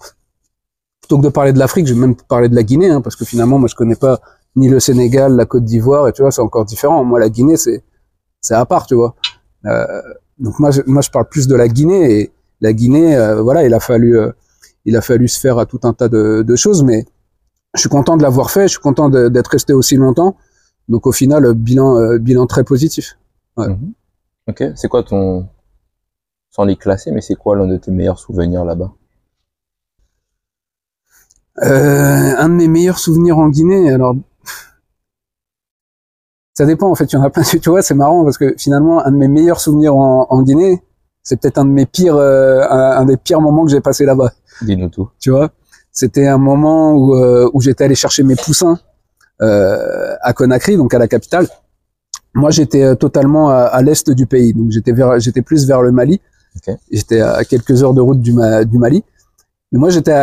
Plutôt 1.01 1.17
que 1.17 1.23
de 1.23 1.29
parler 1.29 1.53
de 1.53 1.59
l'Afrique, 1.59 1.87
je 1.87 1.93
vais 1.93 1.99
même 1.99 2.15
parler 2.15 2.49
de 2.49 2.55
la 2.55 2.63
Guinée 2.63 2.89
hein, 2.89 3.01
parce 3.01 3.15
que 3.15 3.25
finalement, 3.25 3.57
moi, 3.57 3.67
je 3.67 3.75
connais 3.75 3.95
pas 3.95 4.21
ni 4.55 4.69
le 4.69 4.79
Sénégal, 4.79 5.35
la 5.35 5.45
Côte 5.45 5.65
d'Ivoire 5.65 6.07
et 6.07 6.13
tu 6.13 6.21
vois, 6.21 6.31
c'est 6.31 6.41
encore 6.41 6.65
différent. 6.65 7.03
Moi, 7.03 7.19
la 7.19 7.29
Guinée, 7.29 7.57
c'est 7.57 7.83
c'est 8.41 8.53
à 8.53 8.65
part, 8.65 8.85
tu 8.85 8.95
vois. 8.95 9.15
Euh, 9.65 10.01
donc 10.37 10.59
moi, 10.59 10.71
je, 10.71 10.81
moi, 10.85 11.01
je 11.01 11.09
parle 11.09 11.27
plus 11.27 11.47
de 11.47 11.55
la 11.55 11.67
Guinée 11.67 12.19
et 12.19 12.31
la 12.61 12.73
Guinée, 12.73 13.15
euh, 13.15 13.41
voilà, 13.41 13.65
il 13.65 13.73
a 13.73 13.79
fallu, 13.79 14.17
euh, 14.17 14.31
il 14.85 14.95
a 14.95 15.01
fallu 15.01 15.27
se 15.27 15.39
faire 15.39 15.57
à 15.57 15.65
tout 15.65 15.79
un 15.83 15.93
tas 15.93 16.07
de, 16.07 16.43
de 16.45 16.55
choses, 16.55 16.83
mais 16.83 17.05
je 17.75 17.81
suis 17.81 17.89
content 17.89 18.17
de 18.17 18.23
l'avoir 18.23 18.51
fait, 18.51 18.63
je 18.63 18.73
suis 18.73 18.79
content 18.79 19.09
d'être 19.09 19.47
resté 19.47 19.73
aussi 19.73 19.95
longtemps. 19.95 20.35
Donc 20.87 21.05
au 21.05 21.11
final, 21.11 21.45
euh, 21.45 21.53
bilan, 21.53 21.97
euh, 21.99 22.17
bilan 22.17 22.47
très 22.47 22.63
positif. 22.63 23.17
Mhm. 23.57 23.93
Ok, 24.47 24.63
c'est 24.75 24.87
quoi 24.87 25.03
ton, 25.03 25.47
sans 26.49 26.63
les 26.63 26.75
classer, 26.75 27.11
mais 27.11 27.21
c'est 27.21 27.35
quoi 27.35 27.55
l'un 27.55 27.67
de 27.67 27.77
tes 27.77 27.91
meilleurs 27.91 28.17
souvenirs 28.17 28.65
là-bas? 28.65 28.91
Euh, 31.61 32.35
un 32.37 32.49
de 32.49 32.53
mes 32.53 32.67
meilleurs 32.67 32.99
souvenirs 32.99 33.37
en 33.37 33.49
Guinée, 33.49 33.91
alors 33.91 34.15
ça 36.53 36.65
dépend 36.65 36.89
en 36.89 36.95
fait, 36.95 37.05
il 37.11 37.15
y 37.15 37.19
en 37.19 37.23
a 37.23 37.29
plein. 37.29 37.43
Tu 37.61 37.69
vois, 37.69 37.81
c'est 37.81 37.93
marrant 37.93 38.23
parce 38.23 38.37
que 38.37 38.55
finalement, 38.57 39.05
un 39.05 39.11
de 39.11 39.17
mes 39.17 39.27
meilleurs 39.27 39.59
souvenirs 39.59 39.95
en, 39.95 40.25
en 40.29 40.41
Guinée, 40.41 40.81
c'est 41.21 41.39
peut-être 41.39 41.57
un 41.59 41.65
de 41.65 41.71
mes 41.71 41.85
pires, 41.85 42.15
euh, 42.15 42.63
un, 42.69 43.01
un 43.01 43.05
des 43.05 43.17
pires 43.17 43.41
moments 43.41 43.65
que 43.65 43.71
j'ai 43.71 43.81
passé 43.81 44.05
là-bas. 44.05 44.31
Dis-nous 44.61 44.89
tout. 44.89 45.09
tu 45.19 45.31
vois? 45.31 45.51
C'était 45.99 46.27
un 46.27 46.37
moment 46.37 46.93
où, 46.93 47.15
euh, 47.15 47.49
où 47.53 47.59
j'étais 47.59 47.83
allé 47.83 47.95
chercher 48.03 48.23
mes 48.23 48.37
poussins 48.45 48.79
euh, 49.41 50.15
à 50.21 50.31
Conakry, 50.31 50.77
donc 50.77 50.93
à 50.93 50.99
la 51.05 51.09
capitale. 51.15 51.45
Moi, 52.33 52.51
j'étais 52.51 52.83
euh, 52.83 52.95
totalement 52.95 53.49
à, 53.49 53.63
à 53.77 53.81
l'est 53.81 54.09
du 54.09 54.25
pays, 54.25 54.53
donc 54.53 54.71
j'étais 54.71 55.41
plus 55.49 55.61
vers 55.67 55.81
le 55.81 55.91
Mali. 55.91 56.21
J'étais 56.89 57.19
à 57.19 57.43
quelques 57.43 57.83
heures 57.83 57.93
de 57.93 58.01
route 58.07 58.21
du, 58.21 58.31
Ma- 58.31 58.63
du 58.63 58.77
Mali. 58.77 59.03
Mais 59.71 59.79
moi, 59.83 59.89
j'étais 59.89 60.13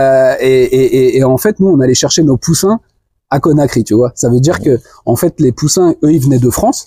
et, 0.41 0.63
et, 0.79 0.97
et, 0.97 1.19
et 1.19 1.25
en 1.25 1.37
fait, 1.37 1.61
nous, 1.61 1.69
on 1.69 1.79
allait 1.81 2.01
chercher 2.05 2.23
nos 2.23 2.39
poussins 2.39 2.81
à 3.29 3.39
Conakry, 3.39 3.85
tu 3.85 3.95
vois. 3.95 4.13
Ça 4.15 4.31
veut 4.31 4.41
dire 4.41 4.59
que, 4.61 4.79
en 5.05 5.17
fait, 5.17 5.35
les 5.41 5.53
poussins, 5.53 5.95
eux, 6.03 6.13
ils 6.17 6.23
venaient 6.23 6.45
de 6.49 6.51
France. 6.59 6.79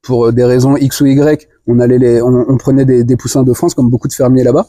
Pour 0.00 0.32
des 0.32 0.44
raisons 0.44 0.76
X 0.78 1.02
ou 1.02 1.06
Y, 1.06 1.48
on 1.66 1.80
allait 1.80 1.98
les, 1.98 2.22
on, 2.22 2.32
on 2.48 2.56
prenait 2.56 2.86
des, 2.86 3.04
des 3.04 3.16
poussins 3.16 3.42
de 3.42 3.52
France, 3.52 3.74
comme 3.74 3.90
beaucoup 3.90 4.08
de 4.08 4.14
fermiers 4.14 4.44
là-bas. 4.44 4.66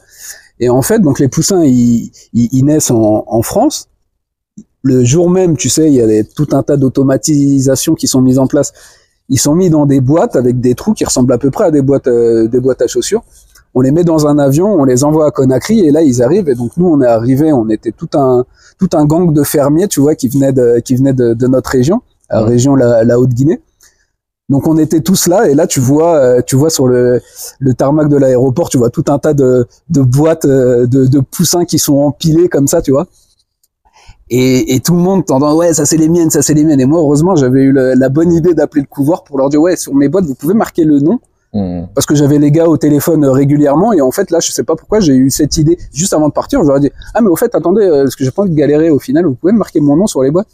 Et 0.61 0.69
en 0.69 0.81
fait, 0.81 0.99
donc 0.99 1.19
les 1.19 1.27
poussins, 1.27 1.63
ils, 1.65 2.11
ils, 2.33 2.49
ils 2.53 2.63
naissent 2.63 2.91
en, 2.91 3.23
en 3.27 3.41
France. 3.41 3.89
Le 4.83 5.03
jour 5.03 5.29
même, 5.29 5.57
tu 5.57 5.69
sais, 5.69 5.87
il 5.87 5.93
y 5.95 6.01
a 6.01 6.07
des- 6.07 6.23
tout 6.23 6.47
un 6.53 6.63
tas 6.63 6.77
d'automatisations 6.77 7.95
qui 7.95 8.07
sont 8.07 8.21
mises 8.21 8.39
en 8.39 8.47
place. 8.47 8.71
Ils 9.29 9.39
sont 9.39 9.55
mis 9.55 9.69
dans 9.69 9.85
des 9.85 10.01
boîtes 10.01 10.35
avec 10.35 10.59
des 10.59 10.75
trous 10.75 10.93
qui 10.93 11.03
ressemblent 11.05 11.33
à 11.33 11.37
peu 11.37 11.51
près 11.51 11.65
à 11.65 11.71
des 11.71 11.81
boîtes, 11.81 12.07
euh, 12.07 12.47
des 12.47 12.59
boîtes 12.59 12.81
à 12.81 12.87
chaussures. 12.87 13.23
On 13.73 13.81
les 13.81 13.91
met 13.91 14.03
dans 14.03 14.27
un 14.27 14.37
avion, 14.37 14.67
on 14.73 14.83
les 14.83 15.03
envoie 15.03 15.27
à 15.27 15.31
Conakry 15.31 15.79
et 15.81 15.91
là 15.91 16.01
ils 16.01 16.21
arrivent. 16.21 16.49
Et 16.49 16.55
donc 16.55 16.71
nous, 16.77 16.87
on 16.87 17.01
est 17.01 17.07
arrivé, 17.07 17.53
on 17.53 17.69
était 17.69 17.91
tout 17.91 18.09
un 18.15 18.45
tout 18.77 18.89
un 18.93 19.05
gang 19.05 19.31
de 19.33 19.43
fermiers, 19.43 19.87
tu 19.87 19.99
vois, 20.01 20.15
qui 20.15 20.27
venaient 20.27 20.51
de 20.51 20.79
qui 20.83 20.95
venaient 20.95 21.13
de, 21.13 21.33
de 21.33 21.47
notre 21.47 21.69
région, 21.69 22.01
la 22.29 22.43
Ouais. 22.43 22.49
région 22.49 22.75
la, 22.75 23.03
la 23.03 23.19
Haute-Guinée. 23.19 23.61
Donc 24.51 24.67
on 24.67 24.77
était 24.77 24.99
tous 24.99 25.27
là 25.27 25.49
et 25.49 25.55
là 25.55 25.65
tu 25.65 25.79
vois, 25.79 26.15
euh, 26.17 26.41
tu 26.45 26.57
vois 26.57 26.69
sur 26.69 26.85
le 26.85 27.21
le 27.59 27.73
tarmac 27.73 28.09
de 28.09 28.17
l'aéroport, 28.17 28.67
tu 28.69 28.77
vois 28.77 28.89
tout 28.89 29.05
un 29.07 29.17
tas 29.17 29.33
de 29.33 29.65
de 29.89 30.01
boîtes 30.01 30.43
euh, 30.45 30.85
de, 30.85 31.05
de 31.05 31.19
poussins 31.21 31.63
qui 31.63 31.79
sont 31.79 31.97
empilés 31.99 32.49
comme 32.49 32.67
ça, 32.67 32.81
tu 32.81 32.91
vois. 32.91 33.07
Et, 34.29 34.75
et 34.75 34.79
tout 34.81 34.93
le 34.95 35.01
monde 35.01 35.25
tendant 35.25 35.55
ouais 35.55 35.73
ça 35.73 35.85
c'est 35.85 35.95
les 35.95 36.09
miennes, 36.09 36.29
ça 36.29 36.41
c'est 36.41 36.53
les 36.53 36.65
miennes. 36.65 36.81
Et 36.81 36.85
moi 36.85 36.99
heureusement 36.99 37.35
j'avais 37.37 37.61
eu 37.61 37.71
la 37.71 38.09
bonne 38.09 38.33
idée 38.33 38.53
d'appeler 38.53 38.81
le 38.81 38.87
couvoir 38.87 39.23
pour 39.23 39.37
leur 39.37 39.49
dire 39.49 39.61
ouais 39.61 39.77
sur 39.77 39.95
mes 39.95 40.09
boîtes 40.09 40.25
vous 40.25 40.35
pouvez 40.35 40.53
marquer 40.53 40.83
le 40.83 40.99
nom 40.99 41.19
Mhm. 41.53 41.89
parce 41.93 42.05
que 42.05 42.15
j'avais 42.15 42.39
les 42.39 42.49
gars 42.49 42.67
au 42.69 42.77
téléphone 42.77 43.25
euh, 43.25 43.31
régulièrement 43.33 43.91
et 43.91 43.99
en 43.99 44.11
fait 44.11 44.31
là 44.31 44.39
je 44.39 44.49
sais 44.53 44.63
pas 44.63 44.77
pourquoi 44.77 45.01
j'ai 45.01 45.15
eu 45.15 45.29
cette 45.29 45.57
idée 45.57 45.77
juste 45.93 46.13
avant 46.13 46.29
de 46.29 46.33
partir. 46.33 46.61
Je 46.63 46.67
leur 46.67 46.77
ai 46.77 46.79
dit 46.79 46.91
ah 47.13 47.19
mais 47.21 47.27
au 47.27 47.35
fait 47.35 47.53
attendez 47.55 47.85
parce 47.89 48.15
que 48.15 48.23
j'ai 48.25 48.31
pas 48.31 48.43
envie 48.43 48.51
de 48.51 48.55
galérer 48.55 48.89
au 48.89 48.99
final 48.99 49.25
vous 49.25 49.35
pouvez 49.35 49.53
marquer 49.53 49.81
mon 49.81 49.95
nom 49.97 50.07
sur 50.07 50.23
les 50.23 50.31
boîtes. 50.31 50.47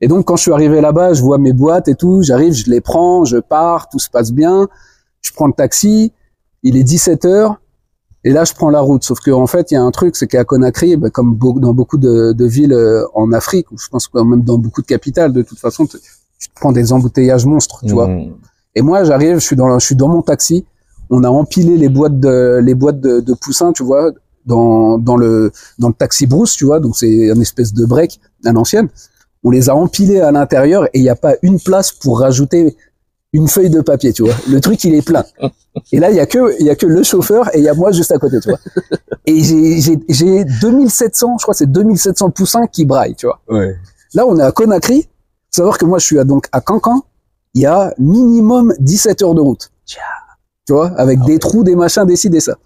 Et 0.00 0.08
donc 0.08 0.26
quand 0.26 0.36
je 0.36 0.42
suis 0.42 0.52
arrivé 0.52 0.80
là-bas 0.80 1.14
je 1.14 1.22
vois 1.22 1.38
mes 1.38 1.52
boîtes 1.52 1.88
et 1.88 1.94
tout 1.94 2.22
j'arrive 2.22 2.52
je 2.52 2.70
les 2.70 2.80
prends 2.80 3.24
je 3.24 3.38
pars 3.38 3.88
tout 3.88 3.98
se 3.98 4.10
passe 4.10 4.30
bien 4.32 4.68
je 5.22 5.30
prends 5.32 5.46
le 5.46 5.54
taxi 5.54 6.12
il 6.62 6.76
est 6.76 6.82
17 6.82 7.24
heures 7.24 7.60
et 8.24 8.30
là 8.30 8.44
je 8.44 8.52
prends 8.52 8.68
la 8.70 8.80
route 8.80 9.04
sauf 9.04 9.20
qu'en 9.20 9.46
fait 9.46 9.70
il 9.70 9.74
y 9.74 9.76
a 9.78 9.82
un 9.82 9.90
truc 9.90 10.16
c'est 10.16 10.26
qu'à 10.26 10.44
Conakry 10.44 10.96
bah, 10.96 11.08
comme 11.10 11.38
dans 11.38 11.72
beaucoup 11.72 11.96
de, 11.96 12.32
de 12.32 12.44
villes 12.44 12.74
euh, 12.74 13.06
en 13.14 13.32
Afrique 13.32 13.70
ou 13.72 13.78
je 13.78 13.88
pense 13.88 14.08
que 14.08 14.18
même 14.18 14.42
dans 14.42 14.58
beaucoup 14.58 14.82
de 14.82 14.86
capitales 14.86 15.32
de 15.32 15.42
toute 15.42 15.58
façon 15.58 15.86
tu 15.86 15.98
te 15.98 16.54
prends 16.54 16.72
des 16.72 16.92
embouteillages 16.92 17.46
monstres 17.46 17.80
tu 17.86 17.92
vois 17.92 18.08
Mhm. 18.08 18.34
et 18.74 18.82
moi, 18.82 19.04
j'arrive, 19.04 19.36
je 19.38 19.46
suis 19.46 19.56
dans, 19.56 19.78
je 19.78 19.86
suis 19.86 19.96
dans 19.96 20.08
mon 20.08 20.20
taxi. 20.22 20.66
on 21.08 21.24
a 21.24 21.30
empilé 21.30 21.78
les 21.78 21.88
boîtes 21.88 22.20
de 22.20 22.60
les 22.62 22.74
boîtes 22.74 23.00
de, 23.00 23.20
de 23.20 23.32
poussins, 23.32 23.72
tu 23.72 23.82
vois, 23.82 24.12
dans 24.44 24.98
dans 24.98 25.16
le 25.16 25.50
dans 25.78 25.88
le 25.88 25.94
taxi 25.94 26.26
brousse, 26.26 26.52
tu 26.56 26.66
vois. 26.66 26.78
Donc 26.80 26.94
c'est 26.96 27.08
une 27.34 27.40
espèce 27.40 27.72
de 27.72 27.86
break 27.86 28.20
à 28.44 28.52
l'ancienne. 28.52 28.88
On 29.46 29.50
les 29.50 29.70
a 29.70 29.74
empilés 29.74 30.20
à 30.20 30.30
l'intérieur 30.32 30.86
et 30.86 30.98
il 30.98 31.02
n'y 31.02 31.08
a 31.08 31.16
pas 31.16 31.36
une 31.42 31.60
place 31.60 31.92
pour 31.92 32.20
rajouter 32.20 32.76
une 33.32 33.48
feuille 33.48 33.70
de 33.70 33.80
papier, 33.80 34.12
tu 34.12 34.22
vois. 34.22 34.34
Le 34.50 34.60
truc 34.60 34.84
il 34.84 34.94
est 34.94 35.06
plein. 35.06 35.24
Et 35.92 36.00
là 36.00 36.10
il 36.10 36.16
y 36.16 36.20
a 36.20 36.26
que 36.26 36.54
il 36.60 36.66
y 36.66 36.70
a 36.70 36.74
que 36.74 36.86
le 36.86 37.02
chauffeur 37.02 37.54
et 37.54 37.58
il 37.58 37.64
y 37.64 37.68
a 37.68 37.74
moi 37.74 37.92
juste 37.92 38.12
à 38.12 38.18
côté, 38.18 38.40
tu 38.40 38.50
vois. 38.50 38.58
Et 39.24 39.40
j'ai 39.42 39.80
j'ai 39.80 39.98
j'ai 40.08 40.44
2700, 40.44 41.38
je 41.38 41.42
crois 41.44 41.54
que 41.54 41.58
c'est 41.58 41.70
2700 41.70 42.30
poussins 42.30 42.66
qui 42.66 42.84
braillent, 42.84 43.14
tu 43.14 43.26
vois. 43.26 43.40
Ouais. 43.48 43.76
Là, 44.14 44.26
on 44.26 44.38
est 44.38 44.42
à 44.42 44.50
Conakry. 44.50 45.02
Faut 45.02 45.62
savoir 45.62 45.78
que 45.78 45.84
moi, 45.84 45.98
je 45.98 46.06
suis 46.06 46.18
à, 46.18 46.24
donc 46.24 46.46
à 46.50 46.60
Cancan. 46.60 47.02
Il 47.54 47.62
y 47.62 47.66
a 47.66 47.92
minimum 47.98 48.74
17 48.80 49.22
heures 49.22 49.34
de 49.34 49.40
route. 49.42 49.70
Tu 50.66 50.72
vois, 50.72 50.88
avec 50.96 51.20
des 51.24 51.38
trous, 51.38 51.62
des 51.62 51.76
machins, 51.76 52.04
des 52.04 52.16
ci, 52.16 52.30
des 52.30 52.40
ça. 52.40 52.56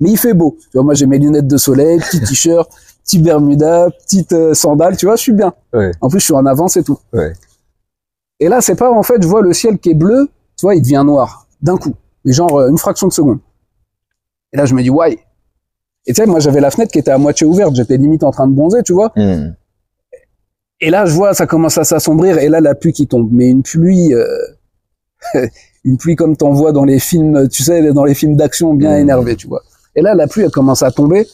Mais 0.00 0.10
il 0.10 0.18
fait 0.18 0.34
beau. 0.34 0.56
Tu 0.60 0.68
vois, 0.74 0.84
moi, 0.84 0.94
j'ai 0.94 1.06
mes 1.06 1.18
lunettes 1.18 1.48
de 1.48 1.56
soleil, 1.56 1.98
petit 1.98 2.20
t-shirt, 2.20 2.70
petit 3.08 3.18
bermuda, 3.18 3.88
petite 4.04 4.32
euh, 4.32 4.52
sandale. 4.54 4.96
Tu 4.98 5.06
vois, 5.06 5.16
je 5.16 5.22
suis 5.22 5.32
bien. 5.32 5.54
Ouais. 5.72 5.90
En 6.02 6.08
plus, 6.10 6.20
je 6.20 6.24
suis 6.26 6.34
en 6.34 6.44
avance 6.44 6.76
et 6.76 6.82
tout. 6.84 6.98
Ouais. 7.14 7.32
Et 8.38 8.48
là, 8.48 8.60
c'est 8.60 8.74
pas 8.76 8.90
en 8.92 9.02
fait, 9.02 9.20
je 9.22 9.26
vois 9.26 9.40
le 9.42 9.52
ciel 9.54 9.78
qui 9.78 9.90
est 9.90 9.94
bleu. 9.94 10.28
Tu 10.56 10.66
vois, 10.66 10.74
il 10.74 10.82
devient 10.82 11.02
noir 11.06 11.46
d'un 11.62 11.76
coup. 11.78 11.94
Mais 12.24 12.32
genre 12.32 12.58
euh, 12.58 12.68
une 12.68 12.78
fraction 12.78 13.08
de 13.08 13.12
seconde. 13.12 13.38
Et 14.52 14.56
là, 14.58 14.66
je 14.66 14.74
me 14.74 14.82
dis, 14.82 14.90
ouais. 14.90 15.18
Et 16.06 16.12
tu 16.12 16.20
sais, 16.22 16.26
moi, 16.26 16.38
j'avais 16.40 16.60
la 16.60 16.70
fenêtre 16.70 16.92
qui 16.92 16.98
était 16.98 17.10
à 17.10 17.18
moitié 17.18 17.46
ouverte. 17.46 17.74
J'étais 17.74 17.96
limite 17.96 18.22
en 18.24 18.30
train 18.30 18.46
de 18.46 18.52
bronzer, 18.54 18.82
tu 18.82 18.92
vois. 18.92 19.12
Hmm. 19.16 19.54
Et 20.80 20.90
là, 20.90 21.06
je 21.06 21.12
vois, 21.12 21.34
ça 21.34 21.46
commence 21.46 21.76
à 21.76 21.84
s'assombrir, 21.84 22.38
et 22.38 22.48
là, 22.48 22.60
la 22.60 22.74
pluie 22.74 22.92
qui 22.92 23.06
tombe. 23.08 23.28
Mais 23.32 23.48
une 23.48 23.62
pluie, 23.64 24.14
euh, 24.14 24.26
une 25.84 25.96
pluie 25.98 26.14
comme 26.14 26.36
t'en 26.36 26.52
vois 26.52 26.72
dans 26.72 26.84
les 26.84 26.98
films, 27.00 27.48
tu 27.48 27.62
sais, 27.64 27.92
dans 27.92 28.04
les 28.04 28.14
films 28.14 28.36
d'action 28.36 28.74
bien 28.74 28.92
Mhm. 28.94 29.00
énervés, 29.00 29.36
tu 29.36 29.48
vois. 29.48 29.62
Et 29.96 30.02
là, 30.02 30.14
la 30.14 30.28
pluie, 30.28 30.42
elle 30.44 30.50
commence 30.50 30.82
à 30.82 30.90
tomber. 30.92 31.26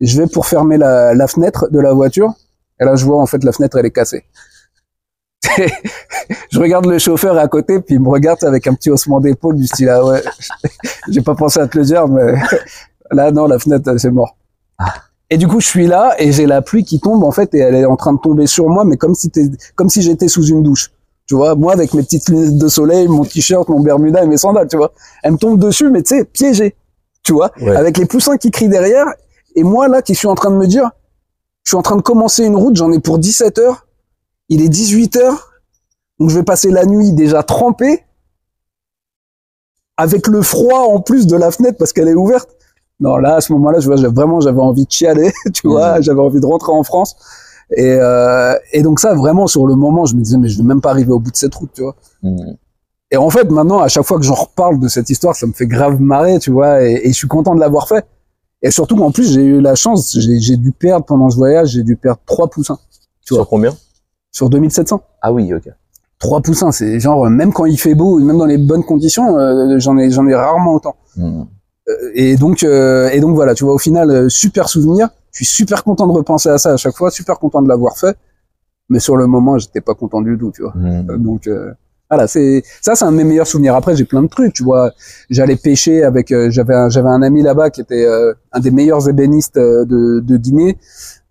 Je 0.00 0.20
vais 0.20 0.26
pour 0.26 0.46
fermer 0.46 0.76
la, 0.78 1.14
la 1.14 1.26
fenêtre 1.26 1.68
de 1.70 1.78
la 1.78 1.92
voiture, 1.92 2.32
et 2.80 2.84
là, 2.84 2.96
je 2.96 3.04
vois, 3.04 3.20
en 3.20 3.26
fait, 3.26 3.42
la 3.44 3.52
fenêtre, 3.52 3.76
elle 3.78 3.86
est 3.86 3.90
cassée. 3.90 4.24
je 6.50 6.58
regarde 6.58 6.86
le 6.86 6.98
chauffeur 6.98 7.36
à 7.38 7.48
côté, 7.48 7.80
puis 7.80 7.94
il 7.96 8.00
me 8.00 8.08
regarde 8.08 8.42
avec 8.44 8.66
un 8.66 8.74
petit 8.74 8.90
haussement 8.90 9.20
d'épaule 9.20 9.56
du 9.56 9.66
style, 9.66 9.88
ah 9.88 10.04
ouais, 10.04 10.22
j'ai 11.08 11.22
pas 11.22 11.34
pensé 11.34 11.60
à 11.60 11.66
te 11.66 11.78
le 11.78 11.84
dire, 11.84 12.06
mais 12.08 12.34
là, 13.10 13.30
non, 13.30 13.46
la 13.46 13.58
fenêtre, 13.58 13.96
c'est 13.98 14.10
mort. 14.10 14.36
Et 15.28 15.36
du 15.36 15.46
coup, 15.46 15.60
je 15.60 15.66
suis 15.66 15.86
là 15.86 16.14
et 16.18 16.32
j'ai 16.32 16.46
la 16.46 16.60
pluie 16.60 16.82
qui 16.84 16.98
tombe 16.98 17.22
en 17.22 17.30
fait 17.30 17.54
et 17.54 17.58
elle 17.58 17.74
est 17.76 17.84
en 17.84 17.94
train 17.96 18.12
de 18.12 18.18
tomber 18.18 18.46
sur 18.46 18.68
moi, 18.68 18.84
mais 18.84 18.96
comme 18.96 19.14
si 19.14 19.30
t'es, 19.30 19.46
comme 19.76 19.88
si 19.88 20.02
j'étais 20.02 20.26
sous 20.26 20.44
une 20.46 20.62
douche. 20.62 20.90
Tu 21.26 21.36
vois, 21.36 21.54
moi 21.54 21.72
avec 21.72 21.94
mes 21.94 22.02
petites 22.02 22.28
lunettes 22.28 22.58
de 22.58 22.66
soleil, 22.66 23.06
mon 23.06 23.24
t-shirt, 23.24 23.68
mon 23.68 23.78
bermuda 23.80 24.24
et 24.24 24.26
mes 24.26 24.38
sandales, 24.38 24.66
tu 24.66 24.76
vois. 24.76 24.92
Elle 25.22 25.32
me 25.32 25.36
tombe 25.38 25.60
dessus, 25.60 25.88
mais 25.88 26.02
tu 26.02 26.16
sais, 26.16 26.24
piégée. 26.24 26.74
Tu 27.22 27.32
vois, 27.32 27.52
Ouais. 27.60 27.76
avec 27.76 27.96
les 27.98 28.06
poussins 28.06 28.38
qui 28.38 28.50
crient 28.50 28.68
derrière 28.68 29.06
et 29.54 29.62
moi 29.62 29.88
là 29.88 30.02
qui 30.02 30.14
suis 30.14 30.28
en 30.28 30.34
train 30.34 30.50
de 30.50 30.56
me 30.56 30.66
dire, 30.66 30.90
je 31.64 31.70
suis 31.70 31.76
en 31.76 31.82
train 31.82 31.96
de 31.96 32.02
commencer 32.02 32.44
une 32.44 32.56
route, 32.56 32.76
j'en 32.76 32.90
ai 32.92 33.00
pour 33.00 33.18
17 33.18 33.58
heures. 33.58 33.86
Il 34.48 34.62
est 34.62 34.68
18 34.68 35.16
heures, 35.16 35.52
donc 36.18 36.30
je 36.30 36.34
vais 36.34 36.42
passer 36.42 36.70
la 36.70 36.84
nuit 36.84 37.12
déjà 37.12 37.42
trempé 37.42 38.04
avec 39.96 40.26
le 40.26 40.42
froid 40.42 40.80
en 40.80 41.00
plus 41.00 41.26
de 41.26 41.36
la 41.36 41.50
fenêtre 41.50 41.78
parce 41.78 41.92
qu'elle 41.92 42.08
est 42.08 42.14
ouverte. 42.14 42.48
Non, 43.00 43.16
là, 43.16 43.36
à 43.36 43.40
ce 43.40 43.52
moment-là, 43.52 43.80
je 43.80 43.86
vois, 43.86 43.96
vraiment, 44.08 44.40
j'avais 44.40 44.60
envie 44.60 44.84
de 44.84 44.90
chialer, 44.90 45.32
tu 45.54 45.68
vois, 45.68 46.00
j'avais 46.00 46.20
envie 46.20 46.40
de 46.40 46.46
rentrer 46.46 46.72
en 46.72 46.82
France. 46.82 47.16
Et, 47.76 47.96
euh, 47.98 48.54
et 48.72 48.82
donc 48.82 48.98
ça, 48.98 49.14
vraiment, 49.14 49.46
sur 49.46 49.66
le 49.66 49.74
moment, 49.74 50.04
je 50.06 50.16
me 50.16 50.22
disais, 50.22 50.38
mais 50.38 50.48
je 50.48 50.58
vais 50.58 50.64
même 50.64 50.80
pas 50.80 50.90
arriver 50.90 51.12
au 51.12 51.18
bout 51.18 51.30
de 51.30 51.36
cette 51.36 51.54
route, 51.54 51.70
tu 51.74 51.82
vois. 51.82 51.94
Hmm. 52.22 52.54
Et 53.10 53.16
en 53.16 53.30
fait, 53.30 53.50
maintenant, 53.50 53.78
à 53.78 53.88
chaque 53.88 54.04
fois 54.04 54.18
que 54.18 54.24
j'en 54.24 54.34
reparle 54.34 54.78
de 54.80 54.88
cette 54.88 55.08
histoire, 55.08 55.34
ça 55.34 55.46
me 55.46 55.52
fait 55.52 55.66
grave 55.66 56.00
marrer, 56.00 56.38
tu 56.38 56.50
vois, 56.50 56.82
et, 56.82 57.00
et 57.04 57.08
je 57.08 57.16
suis 57.16 57.28
content 57.28 57.54
de 57.54 57.60
l'avoir 57.60 57.88
fait. 57.88 58.04
Et 58.62 58.70
surtout 58.70 58.96
qu'en 58.96 59.10
plus, 59.10 59.32
j'ai 59.32 59.42
eu 59.42 59.60
la 59.60 59.74
chance, 59.74 60.18
j'ai 60.18 60.56
dû 60.56 60.72
perdre 60.72 61.06
pendant 61.06 61.30
ce 61.30 61.36
voyage, 61.36 61.70
j'ai 61.70 61.82
dû 61.82 61.96
perdre 61.96 62.20
trois 62.26 62.48
poussins 62.48 62.78
Tu 63.24 63.34
vois. 63.34 63.42
Sur 63.44 63.48
combien 63.48 63.74
sur 64.32 64.48
2700. 64.48 65.02
Ah 65.22 65.32
oui, 65.32 65.52
ok. 65.52 65.68
Trois 66.18 66.40
poussins, 66.40 66.70
c'est 66.70 67.00
genre, 67.00 67.28
même 67.28 67.52
quand 67.52 67.64
il 67.64 67.78
fait 67.78 67.94
beau, 67.94 68.18
même 68.20 68.38
dans 68.38 68.46
les 68.46 68.58
bonnes 68.58 68.84
conditions, 68.84 69.36
euh, 69.38 69.78
j'en 69.78 69.96
ai, 69.98 70.10
j'en 70.10 70.26
ai 70.28 70.34
rarement 70.34 70.74
autant. 70.74 70.96
Hmm. 71.16 71.44
et 72.14 72.36
donc 72.36 72.62
euh, 72.62 73.08
et 73.08 73.18
donc 73.18 73.34
voilà 73.34 73.52
tu 73.54 73.64
vois 73.64 73.74
au 73.74 73.78
final 73.78 74.10
euh, 74.10 74.28
super 74.28 74.68
souvenir 74.68 75.08
je 75.32 75.38
suis 75.38 75.44
super 75.44 75.82
content 75.82 76.06
de 76.06 76.12
repenser 76.12 76.48
à 76.48 76.56
ça 76.56 76.74
à 76.74 76.76
chaque 76.76 76.94
fois 76.94 77.10
super 77.10 77.40
content 77.40 77.62
de 77.62 77.68
l'avoir 77.68 77.98
fait 77.98 78.16
mais 78.88 79.00
sur 79.00 79.16
le 79.16 79.26
moment 79.26 79.58
j'étais 79.58 79.80
pas 79.80 79.94
content 79.94 80.20
du 80.20 80.38
tout 80.38 80.52
tu 80.54 80.62
vois 80.62 80.72
Hmm. 80.76 81.10
Euh, 81.10 81.18
donc 81.18 81.48
euh, 81.48 81.72
voilà 82.10 82.26
c'est 82.26 82.62
ça 82.80 82.94
c'est 82.96 83.04
un 83.04 83.12
de 83.12 83.16
mes 83.16 83.24
meilleurs 83.24 83.46
souvenirs. 83.46 83.74
Après 83.76 83.94
j'ai 83.96 84.04
plein 84.04 84.22
de 84.22 84.28
trucs 84.28 84.52
tu 84.52 84.64
vois. 84.64 84.90
J'allais 85.30 85.56
pêcher 85.56 86.02
avec 86.02 86.32
euh, 86.32 86.50
j'avais 86.50 86.74
un, 86.74 86.88
j'avais 86.88 87.08
un 87.08 87.22
ami 87.22 87.42
là-bas 87.42 87.70
qui 87.70 87.80
était 87.80 88.04
euh, 88.04 88.34
un 88.52 88.60
des 88.60 88.72
meilleurs 88.72 89.08
ébénistes 89.08 89.56
euh, 89.58 89.84
de, 89.84 90.20
de 90.20 90.36
Guinée 90.36 90.76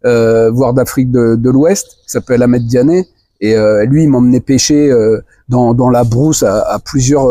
euh, 0.05 0.49
voire 0.51 0.73
d'Afrique 0.73 1.11
de, 1.11 1.35
de 1.35 1.49
l'Ouest. 1.49 1.87
Qui 2.05 2.11
s'appelle 2.13 2.41
Ahmed 2.41 2.65
Diané. 2.65 3.07
Et 3.41 3.55
euh, 3.55 3.85
lui 3.85 4.03
il 4.03 4.09
m'emmenait 4.09 4.39
pêcher 4.39 4.89
euh, 4.89 5.21
dans, 5.49 5.73
dans 5.73 5.89
la 5.89 6.03
brousse 6.05 6.43
à, 6.43 6.59
à 6.61 6.79
plusieurs 6.79 7.27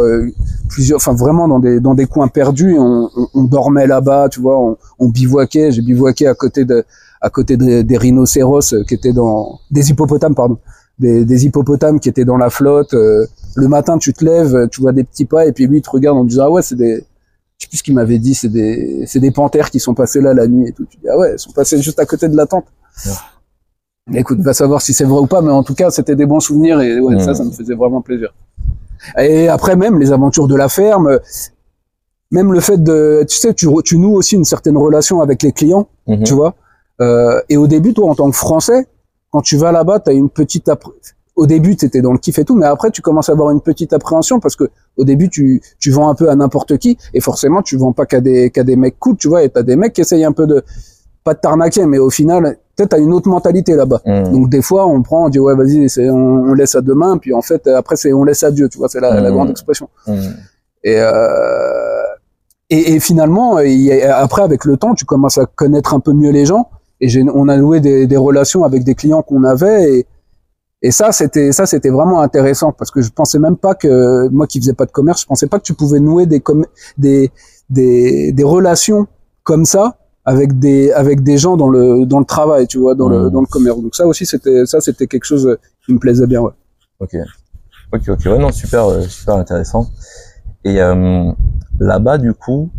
plusieurs 0.69 0.97
enfin 0.97 1.15
vraiment 1.15 1.49
dans 1.49 1.59
des 1.59 1.81
dans 1.81 1.95
des 1.95 2.05
coins 2.07 2.29
perdus. 2.29 2.77
On, 2.79 3.09
on, 3.35 3.45
dormait 3.45 3.87
là-bas 3.87 4.29
tu 4.29 4.41
vois. 4.41 4.59
On, 4.61 4.77
on 4.99 5.09
bivouaquait. 5.09 5.71
J'ai 5.73 5.81
bivouaqué 5.83 6.27
à 6.27 6.35
côté 6.35 6.67
de 6.67 6.85
à 7.23 7.31
côté 7.31 7.57
de- 7.57 7.81
des 7.83 7.97
rhinocéros 7.97 8.75
qui 8.87 8.95
étaient 8.95 9.13
dans 9.15 9.59
des 9.71 9.91
hippopotames 9.91 10.35
pardon. 10.35 10.59
Des, 10.99 11.25
des 11.25 11.45
hippopotames 11.47 12.01
qui 12.01 12.09
étaient 12.09 12.25
dans 12.25 12.37
la 12.39 12.51
flotte 12.51 12.93
euh, 12.95 13.25
le 13.55 13.69
matin 13.69 13.99
tu 13.99 14.13
te 14.13 14.25
lèves 14.25 14.69
tu 14.71 14.81
vois 14.81 14.93
des 14.93 15.05
petits 15.05 15.25
pas 15.25 15.47
et 15.47 15.53
puis 15.53 15.67
lui 15.67 15.79
il 15.79 15.83
te 15.83 15.91
regarde 15.91 16.17
en 16.19 16.25
te 16.25 16.29
disant 16.31 16.45
ah 16.47 16.51
ouais 16.51 16.63
c'est 16.63 16.77
des 16.77 17.05
je 17.59 17.65
sais 17.65 17.69
plus 17.69 17.79
ce 17.79 17.83
qu'il 17.83 17.95
m'avait 17.95 18.19
dit 18.19 18.35
c'est 18.35 18.49
des 18.49 19.05
c'est 19.07 19.21
des 19.21 19.31
panthères 19.31 19.71
qui 19.71 19.81
sont 19.81 19.95
passées 19.95 20.21
là 20.21 20.33
la 20.35 20.47
nuit 20.47 20.69
et 20.69 20.73
tout 20.73 20.85
tu 20.89 20.97
dis 20.99 21.09
ah 21.09 21.19
ouais 21.19 21.31
elles 21.33 21.39
sont 21.39 21.53
passées 21.53 21.81
juste 21.83 21.99
à 21.99 22.07
côté 22.07 22.29
de 22.29 22.37
la 22.37 22.47
tente 22.47 22.67
Ouais. 23.07 24.21
Écoute, 24.21 24.41
va 24.41 24.55
savoir 24.55 24.81
si 24.81 24.95
c'est 24.95 25.05
vrai 25.05 25.21
ou 25.21 25.27
pas, 25.27 25.43
mais 25.43 25.51
en 25.53 25.63
tout 25.63 25.75
cas, 25.75 25.91
c'était 25.91 26.17
des 26.17 26.25
bons 26.25 26.41
souvenirs 26.41 26.81
et 26.81 26.99
ouais, 26.99 27.21
ça, 27.21 27.35
ça 27.35 27.45
me 27.45 27.51
faisait 27.51 27.75
vraiment 27.75 28.01
plaisir. 28.01 28.35
Et 29.19 29.49
après 29.49 29.77
même 29.77 29.99
les 29.99 30.13
aventures 30.13 30.49
de 30.49 30.57
la 30.57 30.71
ferme, 30.71 31.21
même 32.31 32.53
le 32.53 32.61
fait 32.61 32.83
de, 32.83 33.25
tu 33.29 33.37
sais, 33.37 33.53
tu, 33.53 33.69
tu 33.85 33.99
noues 33.99 34.15
aussi 34.15 34.35
une 34.37 34.45
certaine 34.45 34.79
relation 34.79 35.21
avec 35.21 35.43
les 35.43 35.53
clients, 35.53 35.89
Mhm. 36.07 36.23
tu 36.25 36.33
vois. 36.33 36.55
Euh, 37.03 37.41
et 37.51 37.59
au 37.59 37.67
début, 37.67 37.93
toi, 37.93 38.09
en 38.11 38.15
tant 38.15 38.31
que 38.31 38.37
Français, 38.37 38.87
quand 39.31 39.43
tu 39.43 39.59
vas 39.59 39.73
là-bas, 39.73 40.01
t'as 40.01 40.15
une 40.15 40.31
petite 40.31 40.71
au 41.39 41.47
début, 41.47 41.77
t'étais 41.77 42.03
dans 42.03 42.13
le 42.13 42.19
kiff 42.19 42.39
et 42.39 42.45
tout, 42.45 42.57
mais 42.57 42.67
après, 42.67 42.91
tu 42.91 43.01
commences 43.01 43.29
à 43.29 43.33
avoir 43.33 43.51
une 43.53 43.61
petite 43.61 43.93
appréhension 43.93 44.41
parce 44.41 44.57
que 44.57 44.65
au 44.97 45.05
début, 45.05 45.29
tu, 45.31 45.63
tu 45.79 45.91
vends 45.91 46.09
un 46.11 46.15
peu 46.15 46.29
à 46.29 46.35
n'importe 46.35 46.77
qui 46.79 46.99
et 47.15 47.21
forcément, 47.21 47.63
tu 47.63 47.77
vends 47.77 47.93
pas 47.93 48.07
qu'à 48.07 48.21
des, 48.21 48.51
qu'à 48.51 48.65
des 48.65 48.77
mecs 48.77 48.99
cool, 48.99 49.17
tu 49.17 49.29
vois, 49.29 49.45
et 49.45 49.49
t'as 49.49 49.63
des 49.63 49.77
mecs 49.77 49.93
qui 49.93 50.01
essayent 50.01 50.25
un 50.25 50.33
peu 50.33 50.47
de, 50.47 50.65
pas 51.25 51.35
de 51.35 51.39
t'arnaquer, 51.39 51.87
mais 51.87 51.99
au 51.99 52.11
final, 52.11 52.59
peut-être 52.75 52.91
t'as 52.91 52.99
une 52.99 53.13
autre 53.13 53.29
mentalité 53.29 53.75
là-bas. 53.77 54.01
Hmm. 54.05 54.33
Donc 54.33 54.51
des 54.51 54.63
fois, 54.63 54.87
on 54.87 55.01
prend, 55.03 55.27
on 55.27 55.29
dit 55.29 55.39
ouais, 55.39 55.55
vas-y, 55.55 55.89
on, 56.11 56.15
on 56.51 56.55
laisse 56.55 56.75
à 56.75 56.81
demain, 56.81 57.19
puis 57.19 57.33
en 57.33 57.43
fait, 57.43 57.67
après, 57.69 57.95
c'est 57.97 58.13
on 58.13 58.25
laisse 58.25 58.43
à 58.43 58.51
Dieu, 58.51 58.69
tu 58.69 58.79
vois, 58.79 58.89
c'est 58.89 59.01
la, 59.01 59.21
la 59.21 59.29
Mhm. 59.31 59.35
grande 59.35 59.51
expression. 59.51 59.89
Et, 60.85 60.97
euh, 60.97 62.03
et, 62.71 62.95
et 62.95 63.01
finalement, 63.01 63.59
après, 64.15 64.43
avec 64.43 64.65
le 64.65 64.77
temps, 64.77 64.95
tu 64.95 65.05
commences 65.05 65.39
à 65.39 65.47
connaître 65.47 65.95
un 65.95 66.01
peu 66.01 66.13
mieux 66.13 66.31
les 66.31 66.47
gens. 66.47 66.69
Et 67.01 67.09
on 67.33 67.49
a 67.49 67.57
noué 67.57 67.79
des, 67.81 68.09
des 68.09 68.17
relations 68.17 68.65
avec 68.65 68.83
des 68.83 68.97
clients 68.97 69.23
qu'on 69.23 69.45
avait. 69.45 69.99
Et, 69.99 70.07
et 70.83 70.91
ça, 70.91 71.13
c'était 71.13 71.53
ça, 71.53 71.67
c'était 71.67 71.91
vraiment 71.91 72.21
intéressant 72.21 72.73
parce 72.73 72.91
que 72.91 73.01
je 73.01 73.11
pensais 73.11 73.39
même 73.39 73.57
pas 73.57 73.75
que 73.75 74.29
moi 74.29 74.47
qui 74.47 74.61
faisais 74.61 74.75
pas 74.75 74.87
de 74.87 74.93
commerce, 74.93 75.23
je 75.23 75.27
pensais 75.27 75.47
pas 75.49 75.59
que 75.59 75.65
tu 75.65 75.75
pouvais 75.75 76.01
nouer 76.01 76.27
des 76.27 76.43
des, 76.97 77.31
des 77.71 78.33
des 78.33 78.45
relations 78.45 79.07
comme 79.43 79.65
ça 79.65 79.99
avec 80.25 80.59
des 80.59 80.93
avec 80.93 81.23
des 81.23 81.39
gens 81.39 81.57
dans 81.57 81.69
le 81.69 82.05
dans 82.07 82.19
le 82.19 82.25
travail, 82.25 82.67
tu 82.67 82.79
vois, 82.79 82.95
dans 82.95 83.09
le 83.09 83.25
Mhm. 83.25 83.31
dans 83.31 83.41
le 83.41 83.47
commerce. 83.47 83.81
Donc 83.81 83.95
ça 83.97 84.07
aussi, 84.07 84.25
c'était 84.27 84.67
ça, 84.67 84.81
c'était 84.81 85.07
quelque 85.07 85.25
chose 85.25 85.57
qui 85.85 85.93
me 85.95 85.99
plaisait 85.99 86.27
bien. 86.27 86.41
Ouais. 86.43 86.53
Ok. 87.01 87.17
Ok, 87.93 88.03
ok. 88.09 88.21
Ouais, 88.27 88.39
non, 88.39 88.53
super, 88.53 88.85
euh, 88.87 89.01
super 89.03 89.37
intéressant. 89.37 89.87
Et 90.65 90.83
euh, 90.83 91.33
là-bas, 91.81 92.19
du 92.19 92.35
coup, 92.35 92.71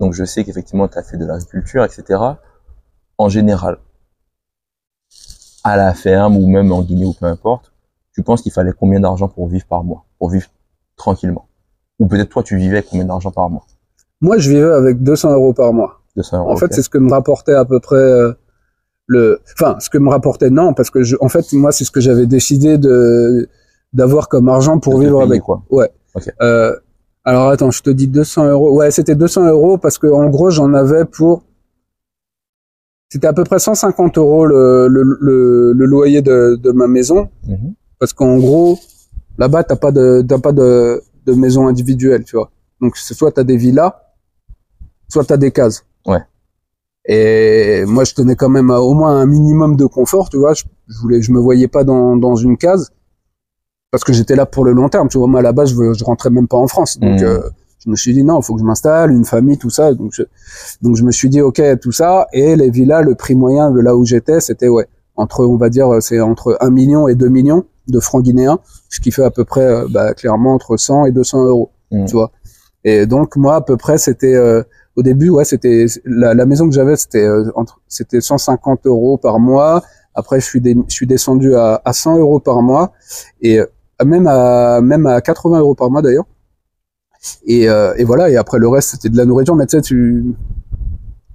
donc 0.00 0.14
je 0.14 0.24
sais 0.24 0.42
qu'effectivement, 0.44 0.88
tu 0.88 0.96
as 0.96 1.02
fait 1.02 1.18
de 1.18 1.26
l'agriculture, 1.26 1.84
etc. 1.84 2.18
En 3.18 3.28
général, 3.28 3.76
à 5.64 5.76
la 5.76 5.94
ferme 5.94 6.36
ou 6.36 6.46
même 6.48 6.72
en 6.72 6.82
Guinée 6.82 7.04
ou 7.04 7.12
peu 7.12 7.26
importe, 7.26 7.72
tu 8.14 8.22
penses 8.22 8.42
qu'il 8.42 8.52
fallait 8.52 8.72
combien 8.78 9.00
d'argent 9.00 9.28
pour 9.28 9.48
vivre 9.48 9.66
par 9.66 9.84
mois, 9.84 10.04
pour 10.18 10.30
vivre 10.30 10.46
tranquillement? 10.96 11.46
Ou 11.98 12.06
peut-être 12.06 12.30
toi, 12.30 12.42
tu 12.42 12.56
vivais 12.56 12.78
avec 12.78 12.88
combien 12.90 13.04
d'argent 13.04 13.30
par 13.30 13.50
mois? 13.50 13.64
Moi, 14.20 14.38
je 14.38 14.50
vivais 14.50 14.72
avec 14.72 15.02
200 15.02 15.32
euros 15.32 15.52
par 15.52 15.72
mois. 15.72 16.00
200 16.16 16.38
euros. 16.38 16.50
En 16.50 16.56
fait, 16.56 16.72
c'est 16.72 16.82
ce 16.82 16.88
que 16.88 16.98
me 16.98 17.10
rapportait 17.10 17.54
à 17.54 17.64
peu 17.64 17.80
près 17.80 17.96
euh, 17.96 18.32
le. 19.06 19.40
Enfin, 19.54 19.76
ce 19.80 19.90
que 19.90 19.98
me 19.98 20.10
rapportait 20.10 20.50
non, 20.50 20.74
parce 20.74 20.90
que 20.90 21.02
je, 21.02 21.16
en 21.20 21.28
fait, 21.28 21.52
moi, 21.52 21.72
c'est 21.72 21.84
ce 21.84 21.90
que 21.90 22.00
j'avais 22.00 22.26
décidé 22.26 22.78
de 22.78 23.48
d'avoir 23.92 24.28
comme 24.28 24.48
argent 24.48 24.78
pour 24.78 24.98
vivre 24.98 25.20
payer, 25.20 25.30
avec. 25.30 25.42
quoi. 25.42 25.62
Euh, 26.42 26.76
alors 27.24 27.48
attends, 27.48 27.70
je 27.70 27.82
te 27.82 27.90
dis 27.90 28.08
200 28.08 28.46
euros. 28.48 28.76
Ouais, 28.76 28.90
c'était 28.90 29.14
200 29.14 29.46
euros 29.48 29.78
parce 29.78 29.98
que 29.98 30.06
en 30.06 30.28
gros, 30.28 30.50
j'en 30.50 30.72
avais 30.74 31.04
pour. 31.04 31.44
C'était 33.10 33.26
à 33.26 33.32
peu 33.32 33.44
près 33.44 33.58
150 33.58 34.18
euros 34.18 34.44
le, 34.46 34.86
le, 34.88 35.02
le, 35.20 35.72
le 35.72 35.86
loyer 35.86 36.20
de, 36.22 36.56
de 36.56 36.72
ma 36.72 36.86
maison, 36.86 37.28
Mhm. 37.46 37.74
parce 37.98 38.12
qu'en 38.12 38.36
gros, 38.38 38.78
là-bas, 39.38 39.64
t'as 39.64 39.76
pas 39.76 39.92
de 39.92 40.22
t'as 40.28 40.38
pas 40.38 40.52
de, 40.52 41.00
de 41.26 41.32
maison 41.32 41.66
individuelle, 41.68 42.24
tu 42.24 42.36
vois. 42.36 42.50
Donc 42.80 42.96
soit 42.96 43.32
t'as 43.32 43.44
des 43.44 43.56
villas, 43.56 43.92
soit 45.08 45.24
t'as 45.24 45.38
des 45.38 45.50
cases. 45.50 45.84
Ouais. 46.06 46.20
Et 47.06 47.84
moi, 47.86 48.04
je 48.04 48.12
tenais 48.12 48.36
quand 48.36 48.50
même 48.50 48.70
à 48.70 48.80
au 48.80 48.92
moins 48.92 49.18
un 49.18 49.26
minimum 49.26 49.76
de 49.76 49.86
confort, 49.86 50.28
tu 50.28 50.36
vois. 50.36 50.52
Je, 50.52 50.64
je 50.88 50.98
voulais, 50.98 51.22
je 51.22 51.32
me 51.32 51.40
voyais 51.40 51.68
pas 51.68 51.82
dans, 51.84 52.16
dans 52.16 52.36
une 52.36 52.58
case 52.58 52.90
parce 53.90 54.04
que 54.04 54.12
j'étais 54.12 54.36
là 54.36 54.44
pour 54.44 54.66
le 54.66 54.72
long 54.72 54.90
terme. 54.90 55.08
Tu 55.08 55.16
vois, 55.16 55.26
moi 55.28 55.40
base, 55.52 55.70
je, 55.70 55.94
je 55.94 56.04
rentrais 56.04 56.28
même 56.28 56.46
pas 56.46 56.58
en 56.58 56.66
France, 56.68 56.98
donc 56.98 57.20
Mhm. 57.20 57.26
euh, 57.26 57.40
je 57.84 57.90
me 57.90 57.96
suis 57.96 58.12
dit 58.12 58.22
non, 58.24 58.40
il 58.40 58.44
faut 58.44 58.54
que 58.54 58.60
je 58.60 58.64
m'installe, 58.66 59.10
une 59.12 59.24
famille, 59.24 59.58
tout 59.58 59.70
ça. 59.70 59.94
Donc 59.94 60.12
je, 60.14 60.22
donc 60.82 60.96
je 60.96 61.04
me 61.04 61.12
suis 61.12 61.28
dit 61.28 61.40
ok, 61.40 61.60
tout 61.80 61.92
ça. 61.92 62.26
Et 62.32 62.56
les 62.56 62.70
villas, 62.70 63.02
le 63.02 63.14
prix 63.14 63.34
moyen 63.34 63.70
de 63.70 63.80
là 63.80 63.96
où 63.96 64.04
j'étais, 64.04 64.40
c'était 64.40 64.68
ouais 64.68 64.86
entre, 65.16 65.44
on 65.44 65.56
va 65.56 65.68
dire, 65.68 65.88
c'est 66.00 66.20
entre 66.20 66.56
1 66.60 66.70
million 66.70 67.08
et 67.08 67.14
2 67.16 67.28
millions 67.28 67.64
de 67.88 67.98
francs 68.00 68.22
guinéens, 68.22 68.60
ce 68.88 69.00
qui 69.00 69.10
fait 69.10 69.24
à 69.24 69.30
peu 69.32 69.44
près, 69.44 69.62
euh, 69.64 69.86
bah, 69.90 70.14
clairement 70.14 70.54
entre 70.54 70.76
100 70.76 71.06
et 71.06 71.12
200 71.12 71.44
euros, 71.46 71.70
Mhm. 71.90 72.04
tu 72.06 72.12
vois. 72.14 72.30
Et 72.84 73.06
donc 73.06 73.34
moi 73.36 73.56
à 73.56 73.60
peu 73.60 73.76
près 73.76 73.98
c'était 73.98 74.34
euh, 74.34 74.62
au 74.94 75.02
début 75.02 75.30
ouais 75.30 75.44
c'était 75.44 75.86
la, 76.04 76.34
la 76.34 76.46
maison 76.46 76.68
que 76.68 76.74
j'avais 76.74 76.94
c'était 76.96 77.24
euh, 77.24 77.50
entre 77.56 77.80
c'était 77.88 78.20
150 78.20 78.86
euros 78.86 79.16
par 79.18 79.40
mois. 79.40 79.82
Après 80.14 80.38
je 80.40 80.44
suis 80.46 80.60
dé- 80.60 80.76
je 80.88 80.94
suis 80.94 81.06
descendu 81.06 81.56
à, 81.56 81.82
à 81.84 81.92
100 81.92 82.18
euros 82.18 82.38
par 82.38 82.62
mois 82.62 82.92
et 83.42 83.58
euh, 83.58 83.66
même 84.04 84.28
à 84.28 84.80
même 84.80 85.06
à 85.06 85.20
80 85.20 85.58
euros 85.58 85.74
par 85.74 85.90
mois 85.90 86.02
d'ailleurs. 86.02 86.26
Et, 87.46 87.68
euh, 87.68 87.94
et 87.96 88.04
voilà 88.04 88.30
et 88.30 88.36
après 88.36 88.58
le 88.58 88.68
reste 88.68 88.90
c'était 88.90 89.08
de 89.08 89.16
la 89.16 89.24
nourriture 89.24 89.56
mais 89.56 89.66
tu 89.66 89.76
sais 89.76 89.82
tu 89.82 90.36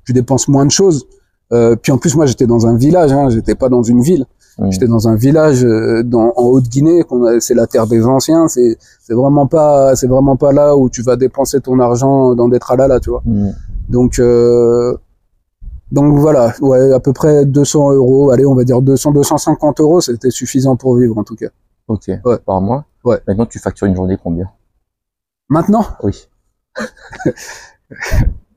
tu 0.06 0.14
dépenses 0.14 0.48
moins 0.48 0.66
de 0.66 0.72
choses. 0.72 1.06
Euh, 1.52 1.76
puis 1.76 1.92
en 1.92 1.98
plus 1.98 2.16
moi 2.16 2.26
j'étais 2.26 2.48
dans 2.48 2.66
un 2.68 2.78
village 2.78 3.12
hein, 3.12 3.30
j'étais 3.30 3.56
pas 3.56 3.70
dans 3.70 3.84
une 3.84 4.02
ville. 4.02 4.26
J'étais 4.70 4.86
dans 4.86 5.08
un 5.08 5.16
village 5.16 5.66
euh, 5.66 6.04
dans, 6.04 6.32
en 6.36 6.44
Haute-Guinée, 6.44 7.04
c'est 7.40 7.56
la 7.56 7.66
terre 7.66 7.88
des 7.88 8.06
anciens. 8.06 8.48
C'est 8.48 8.78
vraiment 9.10 9.48
pas 9.48 9.96
c'est 9.96 10.06
vraiment 10.06 10.36
pas 10.38 10.52
là 10.52 10.78
où 10.78 10.90
tu 10.90 11.02
vas 11.02 11.16
dépenser 11.16 11.60
ton 11.60 11.80
argent 11.80 12.36
dans 12.36 12.48
des 12.48 12.60
tralala, 12.60 13.00
tu 13.00 13.10
vois. 13.10 13.24
Donc 13.90 14.20
donc 15.94 16.18
voilà, 16.18 16.54
ouais, 16.62 16.92
à 16.92 17.00
peu 17.00 17.14
près 17.14 17.46
200 17.46 17.94
euros. 17.94 18.32
Allez, 18.32 18.48
on 18.48 18.56
va 18.56 18.64
dire 18.64 18.82
200 18.82 19.12
250 19.12 19.80
euros, 19.80 20.02
c'était 20.02 20.32
suffisant 20.32 20.76
pour 20.76 20.98
vivre 20.98 21.18
en 21.20 21.24
tout 21.24 21.36
cas. 21.36 21.50
Ok. 21.88 22.10
Ouais. 22.26 22.38
Par 22.44 22.62
mois? 22.62 22.86
Ouais. 23.04 23.20
Maintenant, 23.28 23.46
tu 23.46 23.60
factures 23.60 23.86
une 23.86 23.96
journée 23.96 24.18
combien? 24.22 24.50
Maintenant? 25.50 25.86
Oui. 26.04 26.28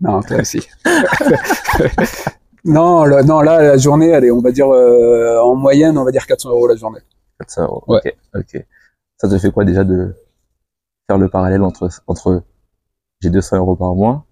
Non, 0.01 0.21
toi 0.23 0.39
aussi. 0.41 0.61
non, 2.65 3.05
là, 3.05 3.23
non, 3.23 3.41
là 3.41 3.63
la 3.63 3.77
journée, 3.79 4.13
allez, 4.15 4.31
on 4.31 4.41
va 4.41 4.51
dire 4.53 4.69
euh, 4.69 5.39
en 5.41 5.55
moyenne, 5.55 5.97
on 5.97 6.05
va 6.05 6.11
dire 6.11 6.27
400 6.27 6.51
euros 6.51 6.69
la 6.69 6.77
journée. 6.77 7.01
400 7.41 7.63
euros. 7.65 7.85
Ouais. 7.89 8.01
Ok. 8.35 8.45
Ok. 8.55 8.65
Ça 9.19 9.29
te 9.29 9.39
fait 9.39 9.51
quoi 9.51 9.65
déjà 9.65 9.85
de 9.85 10.15
faire 11.09 11.17
le 11.19 11.29
parallèle 11.29 11.63
entre 11.63 11.89
entre 12.07 12.43
j'ai 13.21 13.31
200 13.31 13.57
euros 13.57 13.75
par 13.77 13.95
mois. 13.95 14.27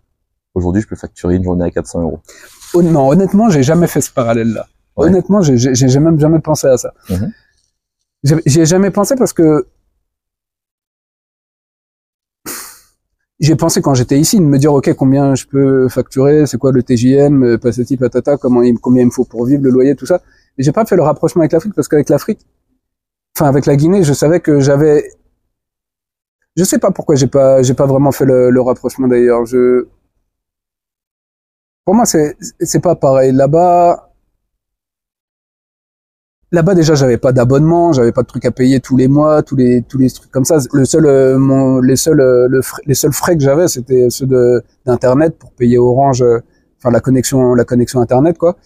Aujourd'hui, 0.55 0.83
je 0.83 0.87
peux 0.87 0.97
facturer 0.97 1.37
une 1.37 1.45
journée 1.45 1.65
à 1.65 1.71
400 1.71 2.03
euros? 2.03 2.21
Non, 2.75 3.09
honnêtement, 3.09 3.49
j'ai 3.49 3.63
jamais 3.63 3.87
fait 3.87 4.01
ce 4.03 4.11
parallèle-là. 4.13 4.67
Ouais. 4.97 5.07
Honnêtement, 5.07 5.41
j'ai- 5.41 5.99
même 5.99 6.21
jamais 6.21 6.41
pensé 6.41 6.67
à 6.67 6.77
ça. 6.77 6.93
J'ai- 8.23 8.43
J'y 8.47 8.61
ai 8.61 8.67
jamais 8.67 8.91
pensé 8.91 9.17
parce 9.17 9.33
que 9.33 9.67
j'ai 13.45 13.57
pensé 13.57 13.83
quand 13.83 13.95
j'étais 13.95 14.19
ici 14.19 14.39
de 14.39 14.45
me 14.45 14.59
dire 14.59 14.73
ok 14.73 14.95
combien 14.95 15.35
je 15.35 15.47
peux 15.47 15.89
facturer, 15.89 16.47
c'est 16.47 16.59
quoi 16.59 16.73
le 16.73 16.83
TJM, 16.83 17.43
euh, 17.45 17.59
patati 17.59 17.97
patata, 17.97 18.37
comment 18.37 18.63
il, 18.63 18.79
combien 18.79 19.03
il 19.03 19.07
me 19.07 19.11
faut 19.11 19.25
pour 19.25 19.45
vivre, 19.47 19.63
le 19.63 19.71
loyer, 19.71 19.95
tout 19.97 20.07
ça. 20.07 20.21
Mais 20.57 20.65
j'ai 20.65 20.73
pas 20.73 20.85
fait 20.87 20.97
le 20.97 21.03
rapprochement 21.03 21.43
avec 21.43 21.53
l'Afrique 21.53 21.75
parce 21.75 21.89
qu'avec 21.89 22.09
l'Afrique, 22.09 22.41
enfin 23.37 23.47
avec 23.49 23.67
la 23.67 23.77
Guinée, 23.77 24.03
je 24.05 24.13
savais 24.13 24.41
que 24.41 24.61
j'avais, 24.61 25.11
je 26.57 26.65
sais 26.65 26.79
pas 26.79 26.91
pourquoi 26.91 27.17
j'ai 27.17 27.27
pas 27.27 27.63
j'ai 27.63 27.75
pas 27.75 27.87
vraiment 27.87 28.13
fait 28.13 28.25
le, 28.25 28.51
le 28.51 28.61
rapprochement 28.61 29.09
d'ailleurs. 29.09 29.45
Je 29.47 29.87
pour 31.85 31.95
moi, 31.95 32.07
c'est 32.07 32.37
c'est 32.61 32.81
pas 32.81 32.97
pareil. 32.97 33.33
Là-bas, 33.33 34.14
là-bas 36.55 36.75
déjà, 36.75 36.95
j'avais 36.95 37.19
pas 37.19 37.33
d'abonnement, 37.33 37.93
j'avais 37.93 38.13
pas 38.13 38.23
de 38.23 38.27
trucs 38.27 38.47
à 38.47 38.51
payer 38.51 38.81
tous 38.81 38.97
les 38.97 39.09
mois, 39.09 39.43
tous 39.43 39.57
les 39.57 39.83
tous 39.83 39.99
les 39.99 40.11
trucs 40.11 40.31
comme 40.31 40.45
ça. 40.47 40.59
Le 40.73 40.85
seul, 40.87 41.05
euh, 41.07 41.39
mon, 41.39 41.81
les 41.81 41.97
seuls, 41.97 42.21
euh, 42.21 42.47
le 42.49 42.63
frais- 42.63 42.83
les 42.87 42.95
seuls 42.95 43.13
frais 43.13 43.37
que 43.37 43.43
j'avais, 43.43 43.69
c'était 43.69 44.09
ceux 44.11 44.27
de 44.27 44.63
d'internet 44.87 45.37
pour 45.39 45.53
payer 45.53 45.77
Orange, 45.79 46.23
euh, 46.23 46.41
enfin 46.79 46.91
la 46.91 47.01
connexion, 47.01 47.55
la 47.55 47.65
connexion 47.65 48.01
internet 48.01 48.39
quoi. 48.39 48.57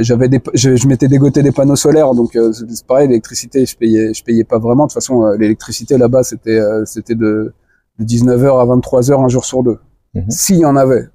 J'avais 0.00 0.28
des, 0.28 0.40
je, 0.54 0.76
je 0.76 0.86
m'étais 0.86 1.08
dégoté 1.08 1.42
des 1.42 1.52
panneaux 1.52 1.76
solaires, 1.76 2.12
donc 2.14 2.36
c'est 2.52 2.86
pareil. 2.86 3.08
L'électricité, 3.08 3.64
je 3.64 3.76
payais, 3.76 4.12
je 4.12 4.22
payais 4.22 4.44
pas 4.44 4.58
vraiment. 4.58 4.84
De 4.84 4.88
toute 4.90 4.94
façon, 4.94 5.30
l'électricité 5.38 5.96
là-bas, 5.96 6.22
c'était, 6.24 6.60
c'était 6.84 7.14
de, 7.14 7.54
de 7.98 8.04
19h 8.04 8.60
à 8.60 8.64
23h 8.66 9.24
un 9.24 9.28
jour 9.28 9.44
sur 9.46 9.62
deux. 9.62 9.78
Mhm. 10.14 10.30
S'il 10.30 10.58
y 10.58 10.64
en 10.66 10.76
avait, 10.76 11.08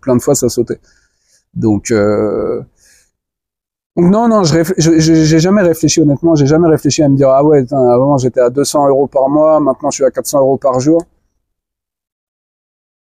plein 0.00 0.16
de 0.16 0.22
fois 0.22 0.34
ça 0.34 0.48
sautait. 0.48 0.78
Donc, 1.54 1.90
euh, 1.90 2.60
donc 2.60 2.66
non, 3.96 4.26
non, 4.28 4.42
je 4.42 4.62
j'ai 4.78 5.38
jamais 5.38 5.62
réfléchi 5.62 6.00
honnêtement. 6.00 6.34
J'ai 6.34 6.46
jamais 6.46 6.68
réfléchi 6.68 7.02
à 7.02 7.08
me 7.08 7.16
dire 7.16 7.28
ah 7.28 7.44
ouais, 7.44 7.64
avant 7.72 8.16
j'étais 8.16 8.40
à 8.40 8.48
200 8.48 8.88
euros 8.88 9.06
par 9.06 9.28
mois, 9.28 9.60
maintenant 9.60 9.90
je 9.90 9.96
suis 9.96 10.04
à 10.04 10.10
400 10.10 10.40
euros 10.40 10.56
par 10.56 10.80
jour. 10.80 11.02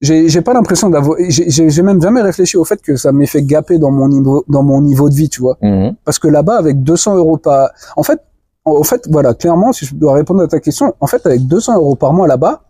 J'ai 0.00 0.40
pas 0.42 0.54
l'impression 0.54 0.90
d'avoir. 0.90 1.18
J'ai 1.28 1.82
même 1.82 2.00
jamais 2.00 2.22
réfléchi 2.22 2.56
au 2.56 2.64
fait 2.64 2.80
que 2.80 2.94
ça 2.94 3.10
m'ait 3.10 3.26
fait 3.26 3.42
gaper 3.42 3.78
dans 3.78 3.90
mon 3.90 4.08
niveau 4.08 4.44
dans 4.46 4.62
mon 4.62 4.80
niveau 4.80 5.08
de 5.08 5.14
vie, 5.14 5.28
tu 5.28 5.40
vois. 5.40 5.58
Mhm. 5.60 5.96
Parce 6.04 6.20
que 6.20 6.28
là-bas, 6.28 6.56
avec 6.56 6.84
200 6.84 7.16
euros 7.16 7.36
par, 7.36 7.70
en 7.96 8.04
fait, 8.04 8.20
en 8.64 8.84
fait, 8.84 9.08
voilà, 9.10 9.34
clairement, 9.34 9.72
si 9.72 9.86
je 9.86 9.96
dois 9.96 10.14
répondre 10.14 10.42
à 10.42 10.46
ta 10.46 10.60
question, 10.60 10.94
en 11.00 11.06
fait, 11.08 11.26
avec 11.26 11.46
200 11.48 11.74
euros 11.76 11.96
par 11.96 12.12
mois 12.12 12.28
là-bas, 12.28 12.62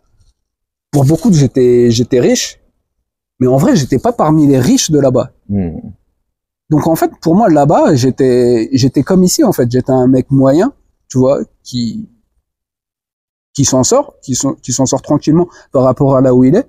pour 0.91 1.05
beaucoup, 1.05 1.31
j'étais, 1.31 1.91
j'étais 1.91 2.21
riche, 2.21 2.59
mais 3.41 3.47
en 3.47 3.59
vrai, 3.59 3.77
j'étais 3.77 3.99
pas 3.99 4.13
parmi 4.13 4.47
les 4.47 4.59
riches 4.59 4.91
de 4.91 4.99
là-bas. 4.99 5.31
Mhm. 5.51 5.93
Donc 6.71 6.87
en 6.87 6.95
fait, 6.97 7.11
pour 7.23 7.35
moi 7.35 7.49
là-bas, 7.49 7.95
j'étais, 7.95 8.69
j'étais 8.73 9.03
comme 9.03 9.23
ici 9.25 9.43
en 9.45 9.53
fait. 9.53 9.71
J'étais 9.71 9.91
un 9.93 10.07
mec 10.07 10.31
moyen, 10.31 10.73
tu 11.09 11.19
vois, 11.19 11.41
qui 11.63 12.09
qui 13.55 13.65
s'en 13.65 13.83
sort, 13.85 14.15
qui 14.23 14.35
s'en 14.35 14.53
qui 14.55 14.73
s'en 14.73 14.87
sort 14.87 15.03
tranquillement 15.03 15.49
par 15.73 15.83
rapport 15.83 16.17
à 16.17 16.21
là 16.21 16.35
où 16.35 16.45
il 16.45 16.55
est. 16.55 16.67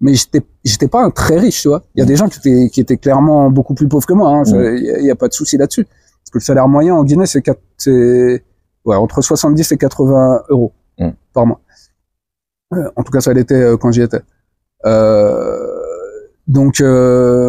Mais 0.00 0.14
j'étais, 0.14 0.42
j'étais 0.64 0.88
pas 0.88 1.02
un 1.04 1.10
très 1.10 1.38
riche, 1.38 1.62
tu 1.62 1.68
vois. 1.68 1.84
Il 1.94 2.00
y 2.00 2.02
a 2.02 2.06
des 2.06 2.16
gens 2.16 2.28
qui 2.28 2.38
étaient 2.38 2.70
qui 2.70 2.80
étaient 2.80 2.96
clairement 2.96 3.50
beaucoup 3.50 3.74
plus 3.74 3.86
pauvres 3.88 4.06
que 4.06 4.14
moi. 4.14 4.30
hein. 4.30 4.44
Ça, 4.44 4.56
Mm. 4.56 4.76
Il 4.78 4.84
y, 4.84 4.90
a- 4.90 4.98
il 5.00 5.14
pas 5.16 5.28
de 5.28 5.32
souci 5.34 5.56
là-dessus. 5.56 5.84
Parce 5.84 6.30
que 6.32 6.38
le 6.38 6.42
salaire 6.42 6.66
moyen 6.66 6.94
en 6.96 7.04
Guinée, 7.04 7.26
c'est 7.26 7.42
quatre- 7.42 7.60
c'est 7.76 8.42
ouais, 8.84 8.96
entre 8.96 9.20
70 9.22 9.70
et 9.70 9.76
80 9.78 10.42
euros 10.48 10.72
Mm. 10.98 11.10
par 11.32 11.46
mois. 11.46 11.60
Euh, 12.74 12.90
en 12.96 13.02
tout 13.04 13.12
cas, 13.12 13.20
ça 13.20 13.32
l'était 13.32 13.54
euh, 13.54 13.76
quand 13.76 13.92
j'y 13.92 14.00
étais. 14.02 14.22
Euh, 14.86 15.68
donc 16.48 16.80
euh, 16.80 17.41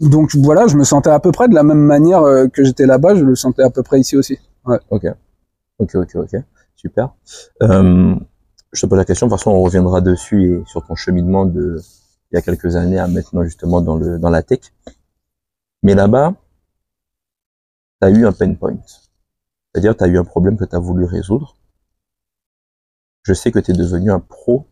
donc 0.00 0.34
voilà, 0.36 0.66
je 0.66 0.76
me 0.76 0.84
sentais 0.84 1.10
à 1.10 1.20
peu 1.20 1.30
près 1.30 1.48
de 1.48 1.54
la 1.54 1.62
même 1.62 1.80
manière 1.80 2.22
euh, 2.22 2.48
que 2.48 2.64
j'étais 2.64 2.86
là-bas, 2.86 3.14
je 3.14 3.24
le 3.24 3.34
sentais 3.34 3.62
à 3.62 3.70
peu 3.70 3.82
près 3.82 4.00
ici 4.00 4.16
aussi. 4.16 4.38
Ok, 4.64 5.06
ok, 5.78 5.94
ok, 6.14 6.36
super. 6.74 7.14
Euh, 7.62 8.14
je 8.72 8.80
te 8.80 8.86
pose 8.86 8.98
la 8.98 9.04
question, 9.04 9.26
de 9.26 9.30
toute 9.30 9.38
façon, 9.38 9.50
on 9.50 9.60
reviendra 9.60 10.00
dessus 10.00 10.54
et 10.54 10.62
sur 10.66 10.86
ton 10.86 10.94
cheminement 10.94 11.44
de 11.44 11.78
il 12.32 12.36
y 12.36 12.38
a 12.38 12.42
quelques 12.42 12.76
années 12.76 12.98
à 12.98 13.08
maintenant 13.08 13.42
justement 13.42 13.80
dans 13.80 13.96
le 13.96 14.18
dans 14.18 14.30
la 14.30 14.42
tech. 14.42 14.60
Mais 15.82 15.94
là-bas, 15.94 16.34
tu 18.00 18.08
as 18.08 18.10
eu 18.10 18.26
un 18.26 18.32
pain 18.32 18.54
point. 18.54 18.78
C'est-à-dire, 19.72 19.96
tu 19.96 20.04
as 20.04 20.08
eu 20.08 20.18
un 20.18 20.24
problème 20.24 20.56
que 20.56 20.64
tu 20.64 20.74
as 20.74 20.78
voulu 20.78 21.04
résoudre. 21.04 21.56
Je 23.22 23.34
sais 23.34 23.52
que 23.52 23.58
tu 23.58 23.72
es 23.72 23.74
devenu 23.74 24.10
un 24.10 24.20
pro 24.20 24.66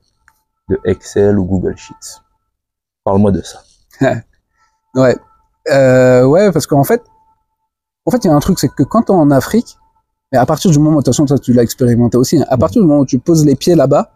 de 0.68 0.78
Excel 0.84 1.38
ou 1.38 1.44
Google 1.44 1.76
Sheets. 1.76 2.22
Parle-moi 3.04 3.32
de 3.32 3.42
ça. 3.42 3.62
Ouais, 4.98 5.16
euh, 5.70 6.24
ouais, 6.24 6.50
parce 6.52 6.66
qu'en 6.66 6.84
fait, 6.84 7.02
en 8.04 8.10
fait, 8.10 8.24
il 8.24 8.26
y 8.26 8.30
a 8.30 8.34
un 8.34 8.40
truc, 8.40 8.58
c'est 8.58 8.68
que 8.68 8.82
quand 8.82 9.02
t'es 9.02 9.12
en 9.12 9.30
Afrique, 9.30 9.76
et 10.32 10.36
à 10.36 10.44
partir 10.44 10.70
du 10.70 10.78
moment, 10.78 10.96
de 10.96 11.02
toute 11.02 11.06
façon, 11.14 11.24
toi, 11.24 11.38
tu 11.38 11.52
l'as 11.52 11.62
expérimenté 11.62 12.16
aussi, 12.16 12.38
hein, 12.38 12.44
à 12.48 12.56
partir 12.56 12.82
du 12.82 12.88
moment 12.88 13.00
où 13.00 13.06
tu 13.06 13.18
poses 13.18 13.44
les 13.44 13.54
pieds 13.54 13.74
là-bas, 13.74 14.12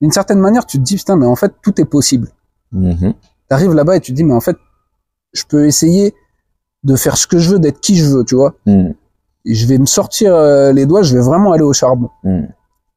d'une 0.00 0.12
certaine 0.12 0.38
manière, 0.38 0.66
tu 0.66 0.78
te 0.78 0.82
dis, 0.82 0.96
putain, 0.96 1.16
mais 1.16 1.26
en 1.26 1.36
fait, 1.36 1.52
tout 1.62 1.80
est 1.80 1.84
possible. 1.84 2.28
Mhm. 2.72 3.14
T'arrives 3.48 3.72
là-bas 3.72 3.96
et 3.96 4.00
tu 4.00 4.12
te 4.12 4.16
dis, 4.16 4.24
mais 4.24 4.34
en 4.34 4.40
fait, 4.40 4.56
je 5.32 5.44
peux 5.44 5.66
essayer 5.66 6.14
de 6.82 6.96
faire 6.96 7.16
ce 7.16 7.26
que 7.26 7.38
je 7.38 7.50
veux, 7.52 7.58
d'être 7.58 7.80
qui 7.80 7.96
je 7.96 8.04
veux, 8.04 8.24
tu 8.24 8.34
vois. 8.34 8.54
Mhm. 8.66 8.94
Et 9.46 9.54
je 9.54 9.66
vais 9.66 9.78
me 9.78 9.86
sortir 9.86 10.34
euh, 10.34 10.72
les 10.72 10.86
doigts, 10.86 11.02
je 11.02 11.16
vais 11.16 11.22
vraiment 11.22 11.52
aller 11.52 11.62
au 11.62 11.72
charbon. 11.72 12.10
Mhm. 12.22 12.48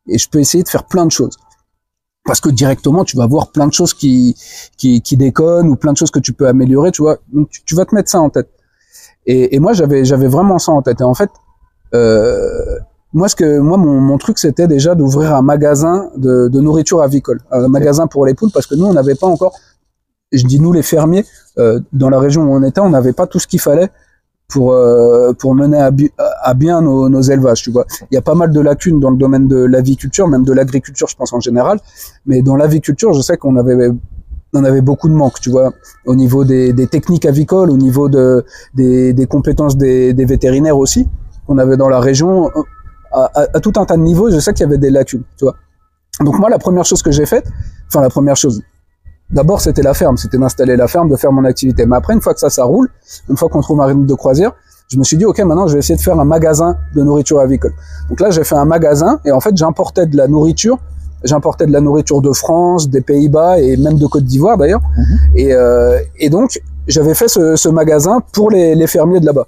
et 0.10 0.18
je 0.18 0.30
peux 0.30 0.40
essayer 0.40 0.64
de 0.64 0.70
faire 0.70 0.86
plein 0.86 1.06
de 1.06 1.12
choses. 1.12 1.38
Parce 2.28 2.42
que 2.42 2.50
directement, 2.50 3.04
tu 3.06 3.18
vas 3.18 3.26
voir 3.26 3.52
plein 3.52 3.68
de 3.68 3.74
choses 3.74 3.94
qui, 3.94 4.36
qui, 4.78 5.02
qui 5.02 5.18
déconnent 5.18 5.70
ou 5.70 5.76
plein 5.78 5.94
de 5.94 5.98
choses 5.98 6.12
que 6.12 6.20
tu 6.20 6.34
peux 6.34 6.48
améliorer, 6.48 6.92
tu 6.92 7.02
vois. 7.02 7.18
Donc, 7.34 7.50
tu, 7.50 7.74
vas 7.74 7.86
te 7.86 7.96
mettre 7.96 8.10
ça 8.10 8.20
en 8.20 8.30
tête. 8.30 8.50
Et, 9.26 9.56
et 9.56 9.60
moi, 9.60 9.74
j'avais, 9.74 10.06
j'avais 10.06 10.28
vraiment 10.28 10.60
ça 10.60 10.74
en 10.74 10.82
tête. 10.82 11.00
Et 11.02 11.06
en 11.06 11.14
fait, 11.14 11.30
euh, 11.96 12.80
moi, 13.14 13.30
ce 13.30 13.36
que, 13.36 13.60
moi, 13.60 13.78
mon, 13.78 14.02
mon 14.02 14.18
truc, 14.18 14.38
c'était 14.40 14.68
déjà 14.68 14.94
d'ouvrir 14.94 15.34
un 15.34 15.42
magasin 15.42 16.10
de, 16.18 16.50
de 16.50 16.60
nourriture 16.60 17.02
avicole, 17.02 17.40
un 17.52 17.70
magasin 17.70 18.08
pour 18.08 18.26
les 18.26 18.34
poules, 18.34 18.52
parce 18.52 18.68
que 18.68 18.76
nous, 18.76 18.86
on 18.86 18.94
n'avait 18.94 19.16
pas 19.16 19.28
encore, 19.28 19.58
je 20.34 20.46
dis 20.46 20.60
nous 20.60 20.74
les 20.74 20.84
fermiers, 20.84 21.26
euh, 21.58 21.80
dans 21.94 22.10
la 22.10 22.20
région 22.20 22.44
où 22.44 22.54
on 22.54 22.62
était, 22.64 22.82
on 22.82 22.90
n'avait 22.90 23.14
pas 23.14 23.26
tout 23.26 23.40
ce 23.40 23.48
qu'il 23.48 23.62
fallait 23.62 23.90
pour 24.48 24.72
euh, 24.72 25.34
pour 25.34 25.56
mener 25.56 25.78
à, 25.80 26.54
bien 26.54 26.82
nos, 26.82 27.10
nos 27.10 27.22
élevages 27.22 27.62
tu 27.64 27.72
vois. 27.72 27.86
Il 28.12 28.16
y 28.16 28.18
a 28.18 28.22
pas 28.22 28.36
mal 28.36 28.52
de 28.52 28.62
lacunes 28.62 29.00
dans 29.00 29.10
le 29.10 29.18
domaine 29.18 29.48
de 29.48 29.58
l'aviculture 29.58 30.28
même 30.28 30.44
de 30.44 30.54
l'agriculture 30.54 31.08
je 31.08 31.16
pense 31.16 31.34
en 31.34 31.40
général. 31.40 31.80
Mais 32.26 32.42
dans 32.42 32.56
l'aviculture 32.56 33.14
je 33.14 33.22
sais 33.22 33.38
qu'on 33.38 33.58
avait 33.58 33.90
on 34.54 34.64
avait 34.64 34.82
beaucoup 34.82 35.10
de 35.10 35.14
manques 35.14 35.40
tu 35.42 35.50
vois 35.50 35.74
au 36.06 36.16
niveau 36.16 36.46
des, 36.46 36.72
des 36.72 36.88
techniques 36.88 37.26
avicoles 37.26 37.70
au 37.70 37.78
niveau 37.78 38.08
de 38.08 38.46
des, 38.74 39.14
des 39.14 39.28
compétences 39.28 39.76
des, 39.76 40.14
des 40.14 40.26
vétérinaires 40.26 40.78
aussi 40.78 41.08
qu'on 41.46 41.58
avait 41.58 41.76
dans 41.78 41.90
la 41.90 42.00
région 42.00 42.50
à, 43.12 43.30
à, 43.36 43.48
à 43.54 43.60
tout 43.60 43.74
un 43.76 43.86
tas 43.86 43.98
de 43.98 44.02
niveaux 44.02 44.32
je 44.32 44.40
sais 44.40 44.54
qu'il 44.54 44.62
y 44.66 44.70
avait 44.70 44.78
des 44.78 44.92
lacunes 44.92 45.24
tu 45.38 45.44
vois. 45.44 45.56
Donc 46.22 46.40
moi 46.40 46.50
la 46.50 46.58
première 46.58 46.86
chose 46.86 47.02
que 47.02 47.12
j'ai 47.12 47.26
faite 47.26 47.48
enfin 47.90 48.02
la 48.02 48.10
première 48.10 48.38
chose 48.38 48.64
D'abord, 49.30 49.60
c'était 49.60 49.82
la 49.82 49.94
ferme, 49.94 50.16
c'était 50.16 50.38
d'installer 50.38 50.78
la 50.78 50.88
ferme, 50.88 51.10
de 51.10 51.16
faire 51.18 51.32
mon 51.32 51.44
activité. 51.44 51.86
Mais 51.86 51.98
après, 51.98 52.14
une 52.14 52.22
fois 52.22 52.34
que 52.34 52.40
ça, 52.40 52.50
ça 52.50 52.64
roule, 52.64 52.90
une 53.30 53.36
fois 53.36 53.50
qu'on 53.50 53.62
trouve 53.62 53.82
un 53.82 53.86
rythme 53.86 54.06
de 54.06 54.14
croisière, 54.14 54.54
je 54.90 54.98
me 54.98 55.04
suis 55.04 55.18
dit, 55.18 55.26
OK, 55.26 55.38
maintenant, 55.40 55.68
je 55.68 55.74
vais 55.74 55.80
essayer 55.80 55.98
de 55.98 56.02
faire 56.02 56.18
un 56.18 56.24
magasin 56.24 56.78
de 56.96 57.04
nourriture 57.04 57.40
avicole. 57.40 57.74
Donc 58.10 58.22
là, 58.22 58.30
j'ai 58.30 58.46
fait 58.46 58.56
un 58.56 58.66
magasin 58.66 59.20
et 59.26 59.32
en 59.32 59.42
fait, 59.42 59.56
j'importais 59.56 60.06
de 60.06 60.16
la 60.16 60.28
nourriture. 60.30 60.78
J'importais 61.24 61.66
de 61.66 61.74
la 61.74 61.82
nourriture 61.82 62.22
de 62.22 62.32
France, 62.32 62.90
des 62.90 63.02
Pays-Bas 63.02 63.60
et 63.60 63.76
même 63.76 63.98
de 63.98 64.06
Côte 64.06 64.24
d'Ivoire 64.24 64.56
d'ailleurs. 64.56 64.82
Et, 65.36 65.54
euh, 65.54 66.00
et 66.20 66.30
donc, 66.30 66.62
j'avais 66.88 67.16
fait 67.16 67.28
ce, 67.28 67.56
ce 67.58 67.68
magasin 67.68 68.22
pour 68.32 68.50
les, 68.52 68.76
les 68.76 68.88
fermiers 68.88 69.20
de 69.20 69.26
là-bas. 69.26 69.48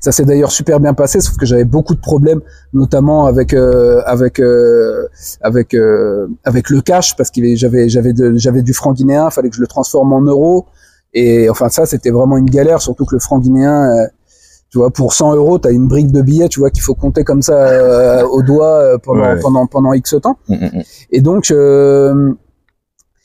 Ça 0.00 0.12
s'est 0.12 0.24
d'ailleurs 0.24 0.52
super 0.52 0.80
bien 0.80 0.94
passé, 0.94 1.20
sauf 1.20 1.36
que 1.36 1.46
j'avais 1.46 1.64
beaucoup 1.64 1.94
de 1.94 2.00
problèmes, 2.00 2.40
notamment 2.72 3.26
avec 3.26 3.54
euh, 3.54 4.02
avec 4.06 4.40
euh, 4.40 5.08
avec 5.40 5.74
euh, 5.74 6.26
avec 6.44 6.70
le 6.70 6.80
cash, 6.80 7.16
parce 7.16 7.30
que 7.30 7.40
j'avais 7.56 7.88
j'avais 7.88 8.12
j'avais 8.36 8.62
du 8.62 8.72
franc 8.72 8.92
guinéen, 8.92 9.30
fallait 9.30 9.50
que 9.50 9.56
je 9.56 9.60
le 9.60 9.66
transforme 9.66 10.12
en 10.12 10.20
euros, 10.20 10.66
et 11.14 11.48
enfin 11.50 11.68
ça 11.68 11.86
c'était 11.86 12.10
vraiment 12.10 12.36
une 12.36 12.50
galère, 12.50 12.80
surtout 12.80 13.04
que 13.06 13.14
le 13.14 13.20
franc 13.20 13.38
guinéen, 13.38 13.90
euh, 13.90 14.06
tu 14.70 14.78
vois, 14.78 14.90
pour 14.90 15.12
100 15.14 15.34
euros, 15.36 15.58
t'as 15.58 15.70
une 15.72 15.86
brique 15.86 16.10
de 16.10 16.22
billets, 16.22 16.48
tu 16.48 16.58
vois, 16.60 16.70
qu'il 16.70 16.82
faut 16.82 16.94
compter 16.94 17.22
comme 17.24 17.40
ça 17.40 17.54
euh, 17.56 18.22
au 18.24 18.42
doigt 18.42 18.66
euh, 18.66 18.98
pendant 18.98 19.20
Ouais. 19.22 19.40
pendant 19.40 19.66
pendant 19.66 19.92
X 19.92 20.16
temps. 20.20 20.38
Mm, 20.48 20.54
mm, 20.54 20.64
mm. 20.78 20.82
Et 21.12 21.20
donc, 21.20 21.50
euh, 21.50 22.32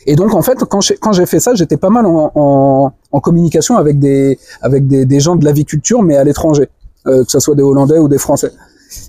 et 0.05 0.15
donc 0.15 0.33
en 0.33 0.41
fait, 0.41 0.57
quand 0.65 0.81
j'ai 0.81 1.25
fait 1.25 1.39
ça, 1.39 1.53
j'étais 1.55 1.77
pas 1.77 1.89
mal 1.89 2.05
en, 2.05 2.31
en, 2.35 2.91
en 3.11 3.19
communication 3.19 3.77
avec 3.77 3.99
des 3.99 4.37
avec 4.61 4.87
des, 4.87 5.05
des 5.05 5.19
gens 5.19 5.35
de 5.35 5.45
l'aviculture, 5.45 6.01
mais 6.01 6.17
à 6.17 6.23
l'étranger, 6.23 6.69
euh, 7.07 7.23
que 7.23 7.31
ce 7.31 7.39
soit 7.39 7.55
des 7.55 7.63
Hollandais 7.63 7.99
ou 7.99 8.07
des 8.07 8.17
Français. 8.17 8.51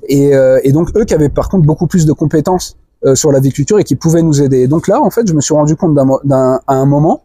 Et, 0.08 0.34
euh, 0.34 0.60
et 0.62 0.72
donc 0.72 0.90
eux 0.96 1.04
qui 1.04 1.14
avaient 1.14 1.28
par 1.28 1.48
contre 1.48 1.64
beaucoup 1.66 1.86
plus 1.86 2.06
de 2.06 2.12
compétences 2.12 2.76
euh, 3.04 3.14
sur 3.14 3.32
l'aviculture 3.32 3.78
et 3.78 3.84
qui 3.84 3.96
pouvaient 3.96 4.22
nous 4.22 4.40
aider. 4.40 4.58
Et 4.60 4.68
donc 4.68 4.86
là, 4.86 5.00
en 5.00 5.10
fait, 5.10 5.26
je 5.26 5.34
me 5.34 5.40
suis 5.40 5.54
rendu 5.54 5.74
compte 5.76 5.94
d'un- 5.94 6.60
à 6.66 6.74
un 6.74 6.86
moment 6.86 7.22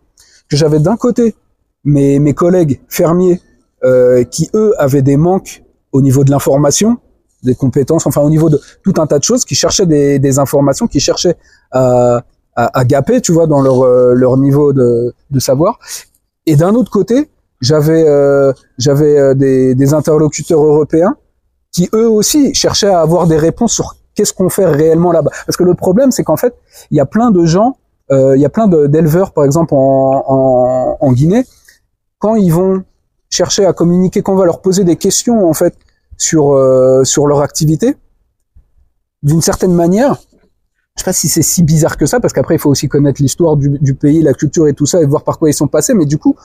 que 0.49 0.57
j'avais 0.57 0.79
d'un 0.79 0.95
côté 0.95 1.35
mes 1.83 2.19
mes 2.19 2.33
collègues 2.33 2.79
fermiers 2.89 3.39
euh, 3.83 4.23
qui 4.23 4.49
eux 4.55 4.73
avaient 4.79 5.03
des 5.03 5.17
manques 5.17 5.63
au 5.91 6.01
niveau 6.01 6.23
de 6.23 6.31
l'information, 6.31 6.97
des 7.43 7.53
compétences, 7.53 8.07
enfin 8.07 8.21
au 8.21 8.29
niveau 8.29 8.49
de 8.49 8.59
tout 8.83 8.93
un 8.97 9.05
tas 9.07 9.19
de 9.19 9.23
choses, 9.23 9.45
qui 9.45 9.53
cherchaient 9.55 9.85
des, 9.85 10.17
des 10.19 10.39
informations, 10.39 10.87
qui 10.87 10.99
cherchaient 10.99 11.35
à, 11.71 12.23
à, 12.57 12.79
à 12.79 12.83
gaper, 12.83 13.21
tu 13.21 13.31
vois, 13.31 13.47
dans 13.47 13.61
leur, 13.61 13.79
euh, 13.83 14.13
leur 14.13 14.35
niveau 14.35 14.73
de, 14.73 15.13
de 15.29 15.39
savoir. 15.39 15.79
Et 16.45 16.55
d'un 16.57 16.73
autre 16.75 16.91
côté, 16.91 17.29
j'avais 17.61 18.03
euh, 18.07 18.51
j'avais 18.77 19.17
euh, 19.17 19.33
des, 19.33 19.75
des 19.75 19.93
interlocuteurs 19.93 20.63
européens 20.63 21.15
qui 21.71 21.89
eux 21.93 22.09
aussi 22.09 22.53
cherchaient 22.53 22.93
à 22.97 23.01
avoir 23.01 23.27
des 23.27 23.37
réponses 23.37 23.73
sur 23.73 23.95
qu'est-ce 24.15 24.33
qu'on 24.33 24.49
fait 24.49 24.65
réellement 24.65 25.11
là-bas. 25.11 25.31
Parce 25.45 25.57
que 25.57 25.63
le 25.63 25.75
problème, 25.75 26.11
c'est 26.11 26.23
qu'en 26.23 26.37
fait, 26.37 26.53
il 26.91 26.97
y 26.97 26.99
a 26.99 27.05
plein 27.05 27.29
de 27.31 27.45
gens, 27.45 27.77
euh, 28.11 28.35
il 28.35 28.41
y 28.41 28.45
a 28.45 28.49
plein 28.49 28.67
d'éleveurs, 28.67 29.31
par 29.31 29.43
exemple 29.45 29.73
en, 29.73 30.23
en, 30.27 30.97
en 30.99 31.11
Guinée, 31.13 31.45
quand 32.19 32.35
ils 32.35 32.51
vont 32.51 32.83
chercher 33.29 33.65
à 33.65 33.73
communiquer, 33.73 34.21
quand 34.21 34.33
on 34.33 34.37
va 34.37 34.45
leur 34.45 34.61
poser 34.61 34.83
des 34.83 34.95
questions 34.95 35.47
en 35.47 35.53
fait 35.53 35.75
sur 36.17 36.53
euh, 36.53 37.03
sur 37.03 37.27
leur 37.27 37.41
activité, 37.41 37.95
d'une 39.21 39.41
certaine 39.41 39.73
manière, 39.73 40.15
je 40.97 41.03
sais 41.03 41.05
pas 41.05 41.13
si 41.13 41.27
c'est 41.29 41.43
si 41.43 41.63
bizarre 41.63 41.95
que 41.95 42.05
ça, 42.05 42.19
parce 42.19 42.33
qu'après 42.33 42.55
il 42.55 42.59
faut 42.59 42.69
aussi 42.71 42.87
connaître 42.87 43.21
l'histoire 43.21 43.55
du, 43.55 43.69
du 43.79 43.93
pays, 43.93 44.21
la 44.23 44.33
culture 44.33 44.67
et 44.67 44.73
tout 44.73 44.85
ça, 44.87 45.01
et 45.01 45.05
voir 45.05 45.23
par 45.23 45.37
quoi 45.37 45.49
ils 45.49 45.53
sont 45.53 45.67
passés. 45.67 45.93
Mais 45.93 46.05
du 46.05 46.17
coup, 46.17 46.35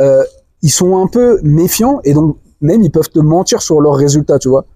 euh, 0.00 0.22
ils 0.62 0.70
sont 0.70 1.02
un 1.02 1.06
peu 1.06 1.40
méfiants 1.42 2.00
et 2.04 2.12
donc 2.12 2.36
même 2.60 2.82
ils 2.82 2.90
peuvent 2.90 3.08
te 3.08 3.18
mentir 3.18 3.62
sur 3.62 3.80
leurs 3.80 3.94
résultats, 3.96 4.38
tu 4.38 4.48
vois. 4.48 4.66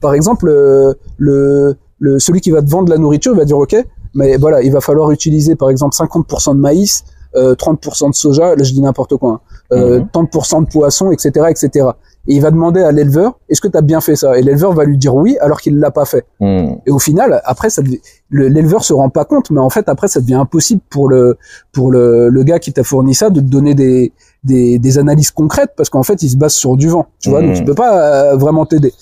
Par 0.00 0.14
exemple, 0.14 0.48
euh, 0.48 0.94
le, 1.18 1.76
le 2.00 2.18
celui 2.18 2.40
qui 2.40 2.50
va 2.50 2.62
te 2.62 2.70
vendre 2.70 2.90
la 2.90 2.98
nourriture, 2.98 3.32
il 3.34 3.38
va 3.38 3.44
dire 3.44 3.58
ok, 3.58 3.76
mais 4.14 4.36
voilà, 4.38 4.62
il 4.62 4.72
va 4.72 4.80
falloir 4.80 5.10
utiliser 5.10 5.56
par 5.56 5.68
exemple 5.70 5.94
50% 5.94 6.54
de 6.56 6.60
maïs, 6.60 7.04
euh, 7.36 7.54
30% 7.54 8.10
de 8.10 8.14
soja, 8.14 8.56
là 8.56 8.64
je 8.64 8.72
dis 8.72 8.80
n'importe 8.80 9.14
quoi, 9.16 9.32
hein, 9.32 9.40
euh, 9.72 9.98
Mhm. 10.00 10.08
30% 10.12 10.62
de 10.62 10.68
poisson, 10.70 11.10
etc., 11.10 11.46
etc. 11.50 11.88
Et 12.28 12.34
il 12.34 12.40
va 12.42 12.50
demander 12.50 12.80
à 12.82 12.90
l'éleveur, 12.92 13.38
est-ce 13.48 13.60
que 13.60 13.68
tu 13.68 13.76
as 13.78 13.82
bien 13.82 14.00
fait 14.00 14.16
ça? 14.16 14.36
Et 14.38 14.42
l'éleveur 14.42 14.72
va 14.72 14.84
lui 14.84 14.98
dire 14.98 15.14
oui, 15.14 15.36
alors 15.40 15.60
qu'il 15.60 15.78
l'a 15.78 15.90
pas 15.90 16.04
fait. 16.04 16.24
Mm. 16.40 16.74
Et 16.86 16.90
au 16.90 16.98
final, 16.98 17.40
après, 17.44 17.70
ça 17.70 17.82
l'éleveur 18.30 18.82
se 18.84 18.92
rend 18.92 19.10
pas 19.10 19.24
compte, 19.24 19.50
mais 19.50 19.60
en 19.60 19.70
fait, 19.70 19.88
après, 19.88 20.08
ça 20.08 20.20
devient 20.20 20.34
impossible 20.34 20.80
pour 20.90 21.08
le 21.08 21.36
pour 21.72 21.90
le, 21.92 22.28
le 22.28 22.42
gars 22.42 22.58
qui 22.58 22.72
t'a 22.72 22.82
fourni 22.82 23.14
ça 23.14 23.30
de 23.30 23.40
te 23.40 23.46
donner 23.46 23.74
des 23.74 24.12
des, 24.42 24.78
des 24.78 24.98
analyses 24.98 25.30
concrètes 25.30 25.72
parce 25.76 25.88
qu'en 25.90 26.02
fait, 26.02 26.22
il 26.22 26.30
se 26.30 26.36
base 26.36 26.54
sur 26.54 26.76
du 26.76 26.88
vent, 26.88 27.06
tu 27.20 27.30
vois, 27.30 27.40
donc 27.42 27.50
Mhm. 27.50 27.56
il 27.56 27.64
peut 27.64 27.74
pas 27.74 28.32
euh, 28.32 28.36
vraiment 28.36 28.66
t'aider. 28.66 28.92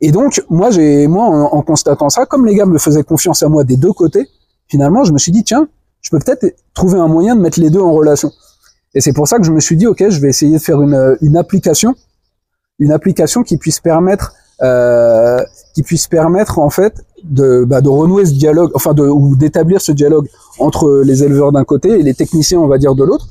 Et 0.00 0.12
donc, 0.12 0.42
moi, 0.48 0.70
j'ai 0.70 1.06
moi 1.08 1.24
en, 1.24 1.56
en 1.58 1.62
constatant 1.62 2.08
ça, 2.08 2.26
comme 2.26 2.46
les 2.46 2.54
gars 2.54 2.66
me 2.66 2.78
faisaient 2.78 3.02
confiance 3.02 3.42
à 3.42 3.48
moi 3.48 3.64
des 3.64 3.76
deux 3.76 3.92
côtés, 3.92 4.26
finalement, 4.68 5.02
je 5.04 5.12
me 5.12 5.18
suis 5.18 5.32
dit 5.32 5.42
tiens, 5.44 5.66
je 6.00 6.10
peux 6.10 6.18
peut-être 6.20 6.46
trouver 6.74 6.98
un 6.98 7.08
moyen 7.08 7.34
de 7.34 7.40
mettre 7.40 7.58
les 7.60 7.70
deux 7.70 7.80
en 7.80 7.92
relation. 7.92 8.30
Et 8.94 9.00
c'est 9.00 9.12
pour 9.12 9.28
ça 9.28 9.38
que 9.38 9.44
je 9.44 9.52
me 9.52 9.60
suis 9.60 9.76
dit 9.76 9.86
ok, 9.86 10.04
je 10.08 10.20
vais 10.20 10.28
essayer 10.28 10.54
de 10.58 10.62
faire 10.62 10.80
une 10.80 11.16
une 11.20 11.36
application, 11.36 11.94
une 12.78 12.92
application 12.92 13.42
qui 13.42 13.56
puisse 13.58 13.80
permettre 13.80 14.32
euh, 14.62 15.38
qui 15.74 15.82
puisse 15.82 16.08
permettre 16.08 16.58
en 16.58 16.70
fait 16.70 16.94
de, 17.22 17.64
bah, 17.64 17.80
de 17.80 17.88
renouer 17.88 18.26
ce 18.26 18.32
dialogue, 18.32 18.70
enfin 18.74 18.92
de 18.94 19.02
ou 19.02 19.36
d'établir 19.36 19.80
ce 19.80 19.92
dialogue 19.92 20.28
entre 20.58 21.02
les 21.04 21.22
éleveurs 21.22 21.52
d'un 21.52 21.64
côté 21.64 21.90
et 21.98 22.02
les 22.02 22.14
techniciens, 22.14 22.58
on 22.60 22.66
va 22.66 22.78
dire, 22.78 22.94
de 22.96 23.04
l'autre, 23.04 23.28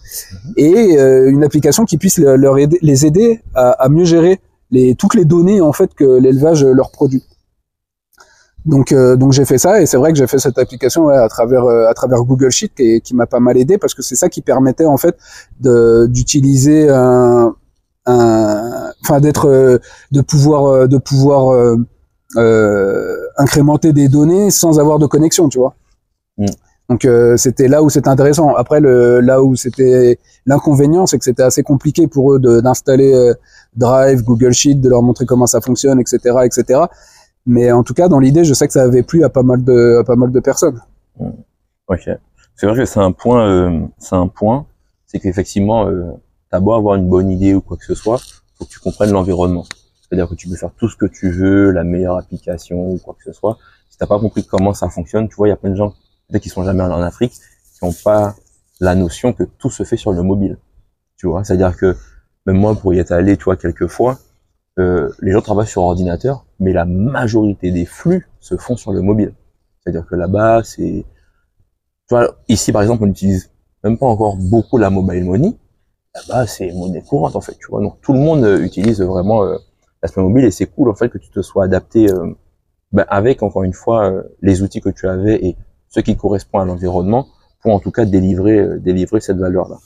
et 0.55 0.97
euh, 0.97 1.29
une 1.29 1.43
application 1.43 1.83
qui 1.85 1.97
puisse 1.97 2.17
le- 2.17 2.35
leur 2.37 2.57
aider, 2.57 2.77
les 2.81 3.05
aider 3.05 3.41
à, 3.55 3.71
à 3.71 3.89
mieux 3.89 4.05
gérer 4.05 4.39
les, 4.71 4.95
toutes 4.95 5.15
les 5.15 5.25
données 5.25 5.59
en 5.61 5.73
fait 5.73 5.93
que 5.93 6.05
l'élevage 6.05 6.63
leur 6.65 6.91
produit. 6.91 7.23
Donc, 8.67 8.91
euh, 8.91 9.15
donc 9.15 9.31
j'ai 9.31 9.45
fait 9.45 9.57
ça 9.57 9.81
et 9.81 9.85
c'est 9.85 9.97
vrai 9.97 10.11
que 10.11 10.17
j'ai 10.17 10.27
fait 10.27 10.39
cette 10.39 10.57
application 10.57 11.05
ouais, 11.05 11.15
à 11.15 11.29
travers 11.29 11.63
euh, 11.63 11.87
à 11.87 11.93
travers 11.93 12.21
Google 12.23 12.51
Sheet 12.51 12.73
qui, 12.75 13.01
qui 13.01 13.15
m'a 13.15 13.25
pas 13.25 13.39
mal 13.39 13.57
aidé 13.57 13.77
parce 13.77 13.93
que 13.93 14.01
c'est 14.01 14.15
ça 14.15 14.27
qui 14.27 14.41
permettait 14.41 14.85
en 14.85 14.97
fait 14.97 15.17
d'utiliser 15.61 16.89
un, 16.89 17.55
un 18.05 18.91
enfin 19.03 19.21
d'être 19.21 19.47
euh, 19.47 19.77
de 20.11 20.19
pouvoir 20.19 20.65
euh, 20.65 20.87
de 20.87 20.97
pouvoir 20.97 21.53
euh, 21.53 21.77
euh, 22.35 23.15
incrémenter 23.37 23.93
des 23.93 24.09
données 24.09 24.51
sans 24.51 24.79
avoir 24.79 24.99
de 24.99 25.05
connexion, 25.05 25.47
tu 25.47 25.59
vois. 25.59 25.75
Mm. 26.37 26.45
Donc 26.89 27.05
euh, 27.05 27.35
c'était 27.37 27.67
là 27.69 27.83
où 27.83 27.89
c'était 27.89 28.09
intéressant. 28.09 28.53
Après 28.55 28.79
le 28.81 29.21
là 29.21 29.41
où 29.41 29.55
c'était 29.55 30.19
l'inconvénient, 30.45 31.05
c'est 31.05 31.17
que 31.17 31.23
c'était 31.23 31.43
assez 31.43 31.63
compliqué 31.63 32.07
pour 32.07 32.33
eux 32.33 32.39
d'installer 32.39 33.13
euh, 33.13 33.33
Drive, 33.75 34.23
Google 34.23 34.53
Sheet, 34.53 34.75
de 34.75 34.89
leur 34.89 35.03
montrer 35.03 35.25
comment 35.25 35.47
ça 35.47 35.61
fonctionne, 35.61 35.99
etc., 35.99 36.17
etc. 36.43 36.81
Mais 37.47 37.71
en 37.71 37.81
tout 37.81 37.93
cas, 37.93 38.09
dans 38.09 38.19
l'idée, 38.19 38.43
je 38.43 38.53
sais 38.53 38.67
que 38.67 38.73
ça 38.73 38.83
avait 38.83 39.03
plu 39.03 39.23
à 39.23 39.29
pas 39.29 39.41
mal 39.41 39.63
de 39.63 39.99
à 40.01 40.03
pas 40.03 40.17
mal 40.17 40.31
de 40.31 40.39
personnes. 40.41 40.81
Ok. 41.87 42.09
C'est 42.55 42.65
vrai 42.67 42.75
que 42.75 42.85
c'est 42.85 42.99
un 42.99 43.13
point, 43.13 43.47
euh, 43.47 43.87
c'est 43.99 44.15
un 44.15 44.27
point, 44.27 44.65
c'est 45.05 45.19
qu'effectivement, 45.19 45.87
euh, 45.87 46.11
t'as 46.51 46.59
beau 46.59 46.73
avoir 46.73 46.95
une 46.95 47.07
bonne 47.07 47.29
idée 47.29 47.53
ou 47.53 47.61
quoi 47.61 47.77
que 47.77 47.85
ce 47.85 47.95
soit, 47.95 48.17
faut 48.57 48.65
que 48.65 48.69
tu 48.69 48.79
comprennes 48.79 49.11
l'environnement. 49.11 49.63
C'est-à-dire 50.01 50.27
que 50.27 50.35
tu 50.35 50.49
peux 50.49 50.55
faire 50.55 50.71
tout 50.77 50.89
ce 50.89 50.97
que 50.97 51.05
tu 51.05 51.29
veux, 51.31 51.71
la 51.71 51.83
meilleure 51.83 52.17
application 52.17 52.91
ou 52.91 52.97
quoi 52.97 53.15
que 53.17 53.23
ce 53.23 53.31
soit. 53.31 53.57
Si 53.89 53.97
t'as 53.97 54.07
pas 54.07 54.19
compris 54.19 54.45
comment 54.45 54.73
ça 54.73 54.89
fonctionne, 54.89 55.29
tu 55.29 55.35
vois, 55.35 55.47
il 55.47 55.51
y 55.51 55.53
a 55.53 55.57
plein 55.57 55.69
de 55.69 55.75
gens 55.75 55.93
peut-être 56.27 56.43
qui 56.43 56.49
sont 56.49 56.63
jamais 56.63 56.83
allés 56.83 56.93
en 56.93 57.01
Afrique, 57.01 57.33
qui 57.33 57.85
n'ont 57.85 57.93
pas 58.03 58.35
la 58.81 58.95
notion 58.95 59.31
que 59.31 59.43
tout 59.43 59.69
se 59.69 59.83
fait 59.83 59.97
sur 59.97 60.11
le 60.11 60.21
mobile. 60.21 60.57
Tu 61.15 61.27
vois, 61.27 61.43
c'est-à-dire 61.43 61.77
que 61.77 61.95
même 62.45 62.57
moi, 62.57 62.75
pour 62.75 62.93
y 62.93 62.99
être 62.99 63.11
allé, 63.11 63.37
tu 63.37 63.45
vois, 63.45 63.55
quelques 63.55 63.87
fois, 63.87 64.17
les 64.77 65.31
gens 65.31 65.41
travaillent 65.41 65.67
sur 65.67 65.81
ordinateur, 65.81 66.45
mais 66.59 66.71
la 66.71 66.85
majorité 66.85 67.71
des 67.71 67.85
flux 67.85 68.29
se 68.39 68.57
font 68.57 68.77
sur 68.77 68.93
le 68.93 69.01
mobile. 69.01 69.33
C'est-à-dire 69.79 70.05
que 70.05 70.15
là-bas, 70.15 70.61
c'est 70.63 71.05
tu 72.07 72.15
vois, 72.15 72.37
ici, 72.47 72.71
par 72.71 72.81
exemple, 72.81 73.03
on 73.03 73.07
n'utilise 73.07 73.51
même 73.83 73.97
pas 73.97 74.05
encore 74.05 74.37
beaucoup 74.37 74.77
la 74.77 74.89
mobile 74.89 75.25
money. 75.25 75.57
Là-bas, 76.15 76.47
c'est 76.47 76.71
monnaie 76.71 77.01
courante, 77.01 77.35
en 77.35 77.41
fait, 77.41 77.55
tu 77.59 77.67
vois. 77.69 77.81
Donc, 77.81 77.99
tout 78.01 78.13
le 78.13 78.19
monde 78.19 78.45
euh, 78.45 78.63
utilise 78.63 79.01
vraiment 79.01 79.43
euh, 79.43 79.57
l'aspect 80.01 80.21
mobile 80.21 80.45
et 80.45 80.51
c'est 80.51 80.67
cool, 80.67 80.89
en 80.89 80.95
fait, 80.95 81.09
que 81.09 81.17
tu 81.17 81.29
te 81.29 81.41
sois 81.41 81.65
adapté 81.65 82.09
euh, 82.09 82.33
ben, 82.93 83.05
avec, 83.09 83.43
encore 83.43 83.63
une 83.63 83.73
fois, 83.73 84.23
les 84.41 84.61
outils 84.61 84.79
que 84.79 84.89
tu 84.89 85.07
avais 85.07 85.35
et 85.45 85.57
ce 85.89 85.99
qui 85.99 86.15
correspond 86.15 86.59
à 86.59 86.65
l'environnement 86.65 87.27
pour, 87.61 87.73
en 87.73 87.79
tout 87.79 87.91
cas, 87.91 88.05
délivrer 88.05 88.65
cette 89.19 89.37
valeur-là. 89.37 89.77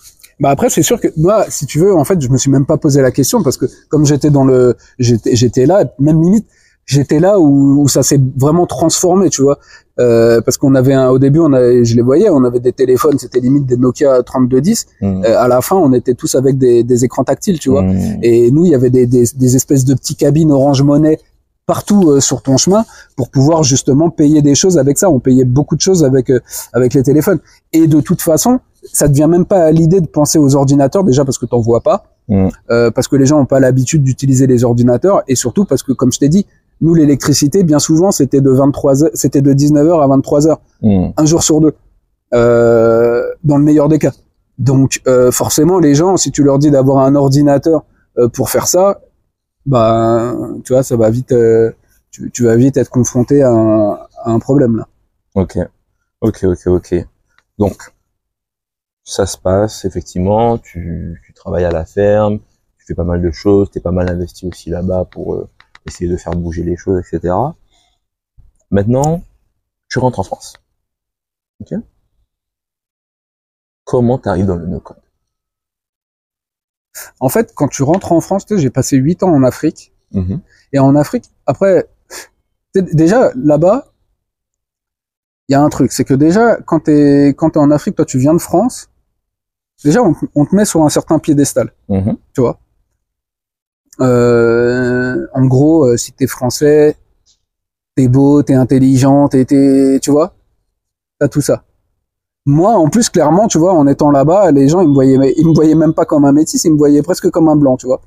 Bah 0.41 0.49
après, 0.49 0.69
c'est 0.71 0.81
sûr 0.81 0.99
que 0.99 1.07
moi, 1.17 1.45
si 1.49 1.67
tu 1.67 1.77
veux, 1.79 1.95
en 1.95 2.03
fait, 2.03 2.19
je 2.19 2.27
me 2.29 2.37
suis 2.37 2.49
même 2.49 2.65
pas 2.65 2.77
posé 2.77 3.01
la 3.01 3.11
question 3.11 3.43
parce 3.43 3.57
que 3.57 3.67
comme 3.89 4.05
j'étais 4.07 4.31
dans 4.31 4.43
le, 4.43 4.75
j'étais, 4.97 5.35
j'étais 5.35 5.67
là, 5.67 5.85
même 5.99 6.21
limite, 6.21 6.47
j'étais 6.87 7.19
là 7.19 7.39
où, 7.39 7.83
où 7.83 7.87
ça 7.87 8.01
s'est 8.01 8.19
vraiment 8.37 8.65
transformé, 8.65 9.29
tu 9.29 9.43
vois. 9.43 9.59
Euh, 9.99 10.41
parce 10.41 10.57
qu'on 10.57 10.73
avait 10.73 10.93
un, 10.93 11.09
au 11.09 11.19
début, 11.19 11.39
on 11.39 11.53
avait, 11.53 11.85
je 11.85 11.95
les 11.95 12.01
voyais, 12.01 12.27
on 12.29 12.43
avait 12.43 12.59
des 12.59 12.73
téléphones, 12.73 13.19
c'était 13.19 13.39
limite 13.39 13.67
des 13.67 13.77
Nokia 13.77 14.23
3210. 14.23 14.87
Mm. 14.99 15.23
Euh, 15.25 15.39
à 15.39 15.47
la 15.47 15.61
fin, 15.61 15.75
on 15.75 15.93
était 15.93 16.15
tous 16.15 16.33
avec 16.33 16.57
des, 16.57 16.83
des 16.83 17.05
écrans 17.05 17.23
tactiles, 17.23 17.59
tu 17.59 17.69
vois. 17.69 17.83
Mm. 17.83 18.19
Et 18.23 18.49
nous, 18.49 18.65
il 18.65 18.71
y 18.71 18.75
avait 18.75 18.89
des, 18.89 19.05
des, 19.05 19.25
des 19.35 19.55
espèces 19.55 19.85
de 19.85 19.93
petits 19.93 20.15
cabines 20.15 20.51
Orange 20.51 20.81
Monnaie 20.81 21.19
partout 21.67 22.09
euh, 22.09 22.19
sur 22.19 22.41
ton 22.41 22.57
chemin 22.57 22.83
pour 23.15 23.29
pouvoir 23.29 23.63
justement 23.63 24.09
payer 24.09 24.41
des 24.41 24.55
choses 24.55 24.77
avec 24.77 24.97
ça. 24.97 25.09
On 25.09 25.19
payait 25.19 25.45
beaucoup 25.45 25.75
de 25.75 25.81
choses 25.81 26.03
avec 26.03 26.29
euh, 26.29 26.39
avec 26.73 26.93
les 26.93 27.03
téléphones. 27.03 27.39
Et 27.71 27.87
de 27.87 28.01
toute 28.01 28.21
façon, 28.21 28.59
ça 28.83 29.07
te 29.07 29.13
vient 29.13 29.27
même 29.27 29.45
pas 29.45 29.63
à 29.65 29.71
l'idée 29.71 30.01
de 30.01 30.07
penser 30.07 30.39
aux 30.39 30.55
ordinateurs 30.55 31.03
déjà 31.03 31.23
parce 31.25 31.37
que 31.37 31.45
t'en 31.45 31.59
vois 31.59 31.81
pas, 31.81 32.03
Mm. 32.27 32.47
euh, 32.69 32.91
parce 32.91 33.07
que 33.07 33.15
les 33.15 33.25
gens 33.25 33.39
ont 33.41 33.45
pas 33.47 33.59
l'habitude 33.59 34.03
d'utiliser 34.03 34.45
les 34.47 34.63
ordinateurs 34.63 35.23
et 35.27 35.35
surtout 35.35 35.65
parce 35.65 35.81
que 35.83 35.91
comme 35.91 36.11
je 36.13 36.19
t'ai 36.19 36.29
dit, 36.29 36.45
nous 36.79 36.93
l'électricité 36.93 37.63
bien 37.63 37.79
souvent 37.79 38.11
c'était 38.11 38.41
de 38.41 38.49
23 38.51 39.03
heures, 39.03 39.09
c'était 39.15 39.41
de 39.41 39.51
19h 39.53 40.01
à 40.01 40.07
23h 40.07 40.57
Mm. 40.81 41.09
un 41.17 41.25
jour 41.25 41.41
sur 41.43 41.59
deux, 41.61 41.73
euh, 42.33 43.23
dans 43.43 43.57
le 43.57 43.63
meilleur 43.63 43.89
des 43.89 43.99
cas. 43.99 44.11
Donc 44.59 45.01
euh, 45.07 45.31
forcément, 45.31 45.79
les 45.79 45.95
gens, 45.95 46.15
si 46.17 46.31
tu 46.31 46.43
leur 46.43 46.59
dis 46.59 46.69
d'avoir 46.71 46.99
un 46.99 47.15
ordinateur 47.15 47.83
pour 48.33 48.49
faire 48.49 48.67
ça, 48.67 49.01
bah, 49.65 50.35
tu 50.63 50.73
vois, 50.73 50.83
ça 50.83 50.95
va 50.95 51.09
vite, 51.09 51.33
tu, 52.11 52.29
tu 52.31 52.43
vas 52.43 52.55
vite 52.55 52.77
être 52.77 52.89
confronté 52.89 53.41
à 53.41 53.49
un, 53.51 53.93
à 53.93 54.31
un 54.31 54.39
problème 54.39 54.77
là. 54.77 54.87
Ok, 55.35 55.57
ok, 56.21 56.43
ok, 56.43 56.67
ok. 56.67 57.05
Donc, 57.57 57.77
ça 59.03 59.25
se 59.25 59.37
passe, 59.37 59.85
effectivement, 59.85 60.57
tu, 60.57 61.21
tu 61.25 61.33
travailles 61.33 61.65
à 61.65 61.71
la 61.71 61.85
ferme, 61.85 62.39
tu 62.77 62.85
fais 62.85 62.95
pas 62.95 63.03
mal 63.03 63.21
de 63.21 63.31
choses, 63.31 63.69
t'es 63.71 63.79
pas 63.79 63.91
mal 63.91 64.09
investi 64.09 64.47
aussi 64.47 64.69
là-bas 64.69 65.05
pour 65.05 65.33
euh, 65.35 65.49
essayer 65.85 66.09
de 66.09 66.17
faire 66.17 66.33
bouger 66.33 66.63
les 66.63 66.77
choses, 66.77 66.99
etc. 66.99 67.33
Maintenant, 68.69 69.23
tu 69.89 69.99
rentres 69.99 70.19
en 70.19 70.23
France. 70.23 70.53
Ok? 71.59 71.73
Comment 73.83 74.17
t'arrives 74.17 74.45
dans 74.45 74.55
le 74.55 74.67
no-code? 74.67 74.97
En 77.19 77.29
fait, 77.29 77.53
quand 77.55 77.67
tu 77.67 77.83
rentres 77.83 78.11
en 78.11 78.21
France, 78.21 78.45
tu 78.45 78.57
j'ai 78.59 78.69
passé 78.69 78.97
huit 78.97 79.23
ans 79.23 79.29
en 79.33 79.43
Afrique 79.43 79.93
Mhm. 80.13 80.41
et 80.73 80.79
en 80.79 80.95
Afrique, 80.95 81.25
après, 81.45 81.87
tu 82.73 82.83
déjà 82.93 83.31
là-bas, 83.35 83.93
il 85.47 85.53
y 85.53 85.55
a 85.55 85.61
un 85.61 85.69
truc, 85.69 85.91
c'est 85.91 86.03
que 86.03 86.13
déjà 86.13 86.57
quand 86.57 86.81
t'es 86.81 87.29
quand 87.37 87.51
t'es 87.51 87.59
en 87.59 87.71
Afrique, 87.71 87.95
toi 87.95 88.05
tu 88.05 88.17
viens 88.17 88.33
de 88.33 88.39
France, 88.39 88.89
déjà 89.83 90.01
on, 90.03 90.15
on 90.35 90.45
te 90.45 90.55
met 90.55 90.65
sur 90.65 90.81
un 90.83 90.89
certain 90.89 91.19
piédestal. 91.19 91.71
Mhm. 91.89 92.15
tu 92.33 92.41
vois. 92.41 92.59
Euh, 93.99 95.27
en 95.33 95.45
gros, 95.45 95.85
euh, 95.85 95.97
si 95.97 96.11
t'es 96.13 96.27
français, 96.27 96.95
t'es 97.95 98.07
beau, 98.07 98.41
t'es 98.41 98.53
intelligent, 98.55 99.27
t'es, 99.27 99.45
t'es- 99.45 99.99
tu 100.01 100.11
vois, 100.11 100.33
t'as 101.19 101.27
tout 101.27 101.41
ça. 101.41 101.63
Moi, 102.45 102.71
en 102.73 102.89
plus, 102.89 103.09
clairement, 103.09 103.47
tu 103.47 103.59
vois, 103.59 103.73
en 103.73 103.85
étant 103.85 104.09
là-bas, 104.09 104.51
les 104.51 104.67
gens, 104.67 104.81
ils 104.81 104.87
me 104.89 104.93
voyaient, 104.93 105.33
ils 105.37 105.47
me 105.47 105.53
voyaient 105.53 105.75
même 105.75 105.93
pas 105.93 106.05
comme 106.05 106.25
un 106.25 106.31
métis, 106.31 106.63
ils 106.63 106.71
me 106.73 106.77
voyaient 106.77 107.03
presque 107.03 107.29
comme 107.29 107.49
un 107.49 107.55
blanc, 107.55 107.77
tu 107.77 107.85
vois. 107.85 108.01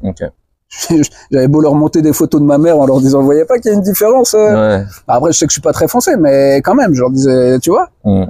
J'avais 1.30 1.46
beau 1.46 1.60
leur 1.60 1.74
monter 1.76 2.02
des 2.02 2.12
photos 2.12 2.40
de 2.40 2.46
ma 2.46 2.58
mère 2.58 2.78
en 2.78 2.86
leur 2.86 2.98
disant, 3.00 3.20
vous 3.20 3.26
voyez 3.26 3.44
pas 3.44 3.58
qu'il 3.58 3.70
y 3.70 3.74
a 3.74 3.76
une 3.76 3.82
différence. 3.84 4.34
euh 4.34 4.78
Ouais. 4.80 4.84
Après, 5.06 5.30
je 5.32 5.38
sais 5.38 5.46
que 5.46 5.50
je 5.52 5.54
suis 5.54 5.62
pas 5.62 5.72
très 5.72 5.86
français, 5.86 6.16
mais 6.16 6.56
quand 6.64 6.74
même, 6.74 6.92
je 6.94 7.00
leur 7.00 7.10
disais, 7.10 7.60
tu 7.60 7.70
vois. 7.70 7.90
Mm. 8.04 8.24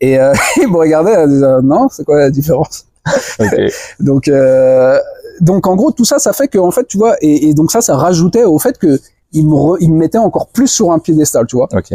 Et 0.00 0.18
euh, 0.18 0.32
ils 0.56 0.68
me 0.68 0.76
regardaient, 0.76 1.22
ils 1.24 1.28
disaient, 1.28 1.62
non, 1.62 1.88
c'est 1.90 2.04
quoi 2.04 2.18
la 2.18 2.30
différence? 2.30 2.86
Donc, 4.00 4.28
euh, 4.28 4.98
donc 5.40 5.66
en 5.66 5.74
gros, 5.74 5.90
tout 5.90 6.04
ça, 6.04 6.18
ça 6.18 6.32
fait 6.34 6.48
que 6.48 6.58
en 6.58 6.70
fait, 6.70 6.86
tu 6.86 6.98
vois, 6.98 7.16
et, 7.22 7.48
et 7.48 7.54
donc 7.54 7.70
ça, 7.72 7.80
ça 7.80 7.96
rajoutait 7.96 8.44
au 8.44 8.58
fait 8.58 8.76
que 8.76 9.00
il 9.32 9.46
me, 9.46 9.54
re- 9.54 9.76
il 9.80 9.90
me 9.90 9.96
mettait 9.96 10.18
encore 10.18 10.48
plus 10.48 10.66
sur 10.68 10.92
un 10.92 10.98
piédestal, 10.98 11.46
tu 11.46 11.56
vois. 11.56 11.68
Ok. 11.72 11.92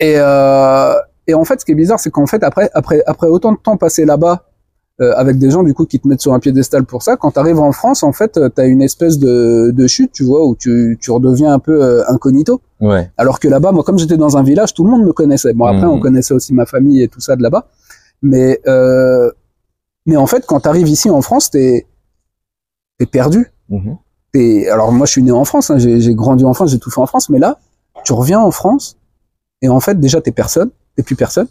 Et, 0.00 0.14
euh, 0.16 0.94
et 1.26 1.34
en 1.34 1.44
fait, 1.44 1.60
ce 1.60 1.64
qui 1.64 1.72
est 1.72 1.76
bizarre, 1.76 2.00
c'est 2.00 2.10
qu'en 2.10 2.26
fait, 2.26 2.42
après, 2.42 2.70
après, 2.74 3.02
après 3.06 3.28
autant 3.28 3.52
de 3.52 3.58
temps 3.58 3.76
passé 3.76 4.04
là-bas, 4.04 4.49
euh, 5.00 5.12
avec 5.16 5.38
des 5.38 5.50
gens 5.50 5.62
du 5.62 5.72
coup 5.74 5.86
qui 5.86 5.98
te 5.98 6.06
mettent 6.06 6.20
sur 6.20 6.34
un 6.34 6.40
piédestal 6.40 6.84
pour 6.84 7.02
ça, 7.02 7.16
quand 7.16 7.30
tu 7.32 7.38
arrives 7.38 7.58
en 7.58 7.72
France, 7.72 8.02
en 8.02 8.12
fait, 8.12 8.32
tu 8.54 8.60
as 8.60 8.64
une 8.66 8.82
espèce 8.82 9.18
de, 9.18 9.70
de 9.74 9.86
chute, 9.86 10.12
tu 10.12 10.24
vois, 10.24 10.44
où 10.46 10.54
tu, 10.54 10.98
tu 11.00 11.10
redeviens 11.10 11.52
un 11.54 11.58
peu 11.58 11.82
euh, 11.82 12.02
incognito. 12.08 12.60
Ouais. 12.80 13.10
Alors 13.16 13.40
que 13.40 13.48
là-bas, 13.48 13.72
moi, 13.72 13.82
comme 13.84 13.98
j'étais 13.98 14.16
dans 14.18 14.36
un 14.36 14.42
village, 14.42 14.74
tout 14.74 14.84
le 14.84 14.90
monde 14.90 15.04
me 15.04 15.12
connaissait. 15.12 15.52
Bon, 15.54 15.64
après, 15.66 15.86
Mhm. 15.86 15.92
on 15.92 16.00
connaissait 16.00 16.34
aussi 16.34 16.52
ma 16.54 16.66
famille 16.66 17.02
et 17.02 17.08
tout 17.08 17.20
ça 17.20 17.36
de 17.36 17.42
là-bas. 17.42 17.66
Mais, 18.22 18.60
euh, 18.66 19.30
mais 20.06 20.16
en 20.16 20.26
fait, 20.26 20.44
quand 20.46 20.60
tu 20.60 20.68
arrives 20.68 20.88
ici 20.88 21.08
en 21.10 21.22
France, 21.22 21.50
t'es 21.50 21.86
es 22.98 23.06
perdu. 23.06 23.50
T'es- 24.32 24.68
alors 24.68 24.92
moi, 24.92 25.06
je 25.06 25.12
suis 25.12 25.22
né 25.22 25.32
en 25.32 25.44
France, 25.44 25.70
hein, 25.70 25.78
j'ai 25.78 26.00
j'ai 26.00 26.14
grandi 26.14 26.44
en 26.44 26.52
France, 26.54 26.70
j'ai 26.70 26.78
tout 26.78 26.90
fait 26.90 27.00
en 27.00 27.06
France. 27.06 27.30
Mais 27.30 27.38
là, 27.38 27.58
tu 28.04 28.12
reviens 28.12 28.40
en 28.40 28.50
France 28.50 28.96
et 29.62 29.68
en 29.68 29.80
fait, 29.80 29.98
déjà, 29.98 30.20
t'es 30.20 30.32
personne, 30.32 30.70
t'es 30.96 31.02
plus 31.02 31.16
personne. 31.16 31.48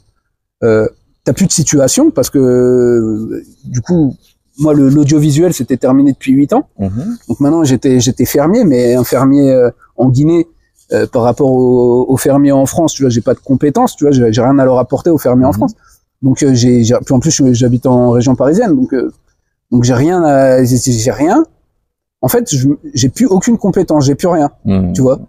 Euh, 0.64 0.88
T'as 1.30 1.34
plus 1.34 1.46
de 1.46 1.52
situation 1.52 2.10
parce 2.10 2.32
que 2.32 3.44
du 3.66 3.82
coup, 3.82 4.16
moi, 4.58 4.74
l'audiovisuel, 4.74 5.54
c'était 5.54 5.78
terminé 5.78 6.12
depuis 6.12 6.32
huit 6.32 6.54
ans. 6.54 6.68
Mhm. 6.80 7.18
Donc 7.28 7.40
maintenant, 7.40 7.64
j'étais 7.64 8.00
j'étais 8.00 8.26
fermier, 8.26 8.64
mais 8.64 8.96
un 8.96 9.04
fermier 9.04 9.52
euh, 9.52 9.70
en 9.96 10.10
Guinée 10.10 10.48
euh, 10.92 11.06
par 11.06 11.22
rapport 11.22 11.52
aux 11.52 12.08
au 12.10 12.18
fermiers 12.18 12.52
en 12.52 12.66
France, 12.66 12.96
tu 12.96 13.04
vois, 13.04 13.12
j'ai 13.12 13.22
pas 13.22 13.36
de 13.36 13.40
compétences, 13.40 13.96
tu 13.96 14.06
vois, 14.06 14.12
j'ai 14.12 14.42
rien 14.42 14.58
à 14.58 14.66
leur 14.66 14.80
apporter 14.80 15.12
aux 15.12 15.20
fermiers 15.20 15.46
en 15.46 15.50
Mhm. 15.50 15.54
France. 15.54 15.74
Donc 16.24 16.42
euh, 16.42 16.56
j'ai 16.56 16.82
puis 17.06 17.14
en 17.14 17.20
plus 17.20 17.44
j'habite 17.54 17.86
en 17.86 18.10
région 18.10 18.34
parisienne, 18.36 18.76
donc 18.76 18.96
donc 19.72 19.84
j'ai 19.84 19.94
rien, 19.94 20.24
à- 20.24 20.64
j'ai 20.64 21.12
rien. 21.12 21.46
En 22.22 22.28
fait, 22.28 22.50
j'ai 22.96 23.10
plus 23.10 23.28
aucune 23.28 23.60
compétence, 23.60 24.06
j'ai 24.08 24.16
plus 24.16 24.30
rien, 24.30 24.50
Mhm. 24.66 24.94
tu 24.94 25.02
vois. 25.04 25.20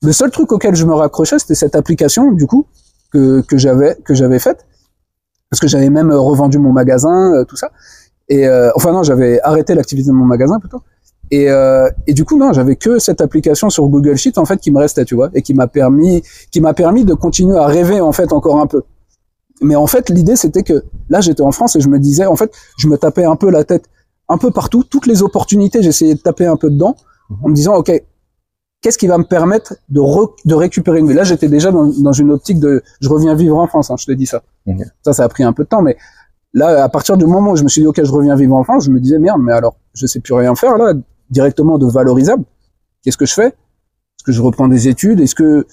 Le 0.00 0.12
seul 0.14 0.30
truc 0.30 0.50
auquel 0.50 0.74
je 0.74 0.86
me 0.86 0.94
raccrochais, 0.94 1.38
c'était 1.38 1.54
cette 1.54 1.74
application, 1.76 2.32
du 2.32 2.46
coup, 2.46 2.64
que 3.12 3.42
que 3.42 3.58
j'avais 3.58 3.96
que 4.06 4.14
j'avais 4.14 4.38
faite, 4.38 4.64
parce 5.52 5.60
que 5.60 5.68
j'avais 5.68 5.90
même 5.90 6.10
euh, 6.10 6.18
revendu 6.18 6.58
mon 6.58 6.72
magasin, 6.72 7.34
euh, 7.34 7.44
tout 7.44 7.56
ça. 7.56 7.72
Et 8.30 8.48
euh, 8.48 8.70
enfin 8.74 8.90
non, 8.90 9.02
j'avais 9.02 9.38
arrêté 9.42 9.74
l'activité 9.74 10.08
de 10.08 10.14
mon 10.14 10.24
magasin 10.24 10.58
plutôt. 10.58 10.80
Et, 11.30 11.50
euh, 11.50 11.90
et 12.06 12.14
du 12.14 12.24
coup 12.24 12.38
non, 12.38 12.54
j'avais 12.54 12.76
que 12.76 12.98
cette 12.98 13.20
application 13.20 13.68
sur 13.68 13.86
Google 13.88 14.16
Sheet 14.16 14.38
en 14.38 14.46
fait 14.46 14.56
qui 14.56 14.70
me 14.70 14.78
restait, 14.78 15.04
tu 15.04 15.14
vois, 15.14 15.28
et 15.34 15.42
qui 15.42 15.52
m'a 15.52 15.66
permis, 15.66 16.22
qui 16.50 16.62
m'a 16.62 16.72
permis 16.72 17.04
de 17.04 17.12
continuer 17.12 17.58
à 17.58 17.66
rêver 17.66 18.00
en 18.00 18.12
fait 18.12 18.32
encore 18.32 18.60
un 18.60 18.66
peu. 18.66 18.82
Mais 19.60 19.76
en 19.76 19.86
fait, 19.86 20.08
l'idée 20.08 20.36
c'était 20.36 20.62
que 20.62 20.84
là 21.10 21.20
j'étais 21.20 21.42
en 21.42 21.52
France 21.52 21.76
et 21.76 21.80
je 21.80 21.88
me 21.90 21.98
disais, 21.98 22.24
en 22.24 22.36
fait, 22.36 22.50
je 22.78 22.88
me 22.88 22.96
tapais 22.96 23.24
un 23.24 23.36
peu 23.36 23.50
la 23.50 23.64
tête 23.64 23.84
un 24.30 24.38
peu 24.38 24.50
partout, 24.52 24.84
toutes 24.84 25.06
les 25.06 25.22
opportunités, 25.22 25.82
j'essayais 25.82 26.14
de 26.14 26.20
taper 26.20 26.46
un 26.46 26.56
peu 26.56 26.70
dedans, 26.70 26.96
en 27.42 27.50
me 27.50 27.54
disant, 27.54 27.74
ok, 27.74 27.92
qu'est-ce 28.82 28.98
qui 28.98 29.06
va 29.06 29.16
me 29.16 29.24
permettre 29.24 29.74
de, 29.88 30.00
re- 30.00 30.32
de 30.44 30.54
récupérer 30.54 30.98
une 30.98 31.08
vie? 31.08 31.14
Là, 31.14 31.24
j'étais 31.24 31.48
déjà 31.48 31.70
dans, 31.70 31.86
dans 31.86 32.12
une 32.12 32.30
optique 32.30 32.60
de, 32.60 32.82
je 33.00 33.08
reviens 33.08 33.34
vivre 33.34 33.56
en 33.56 33.66
France, 33.66 33.90
hein, 33.90 33.96
je 33.98 34.04
te 34.06 34.12
dis 34.12 34.26
ça. 34.26 34.42
Ça, 35.02 35.12
ça 35.14 35.24
a 35.24 35.28
pris 35.28 35.44
un 35.44 35.52
peu 35.54 35.64
de 35.64 35.68
temps, 35.68 35.82
mais 35.82 35.96
là, 36.52 36.84
à 36.84 36.88
partir 36.88 37.16
du 37.16 37.24
moment 37.26 37.52
où 37.52 37.56
je 37.56 37.62
me 37.62 37.68
suis 37.68 37.80
dit, 37.80 37.86
ok, 37.86 38.02
je 38.04 38.12
reviens 38.12 38.36
vivre 38.36 38.54
en 38.54 38.64
France, 38.64 38.84
je 38.84 38.90
me 38.90 39.00
disais, 39.00 39.18
merde, 39.18 39.40
mais 39.42 39.52
alors, 39.52 39.76
je 39.94 40.06
sais 40.06 40.20
plus 40.20 40.34
rien 40.34 40.54
faire 40.54 40.76
là, 40.76 40.92
directement 41.30 41.78
de 41.78 41.86
valorisable. 41.86 42.44
Qu'est-ce 43.02 43.16
que 43.16 43.26
je 43.26 43.34
fais? 43.34 43.46
Est-ce 43.46 44.24
que 44.26 44.32
je 44.32 44.42
reprends 44.42 44.68
des 44.68 44.88
études? 44.88 45.20
Est-ce 45.20 45.34
que 45.34 45.66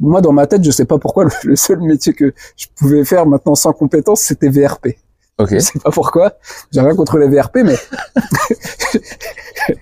moi, 0.00 0.20
dans 0.20 0.32
ma 0.32 0.46
tête, 0.46 0.64
je 0.64 0.70
sais 0.70 0.86
pas 0.86 0.98
pourquoi, 0.98 1.24
le, 1.24 1.30
le 1.44 1.56
seul 1.56 1.80
métier 1.80 2.14
que 2.14 2.32
je 2.56 2.66
pouvais 2.76 3.04
faire 3.04 3.26
maintenant 3.26 3.54
sans 3.54 3.72
compétence, 3.72 4.22
c'était 4.22 4.48
VRP. 4.48 4.96
Ok. 5.38 5.50
Je 5.52 5.58
sais 5.60 5.78
pas 5.78 5.90
pourquoi. 5.90 6.34
J'ai 6.72 6.80
rien 6.80 6.94
contre 6.94 7.18
les 7.18 7.28
VRP, 7.28 7.58
mais 7.64 7.76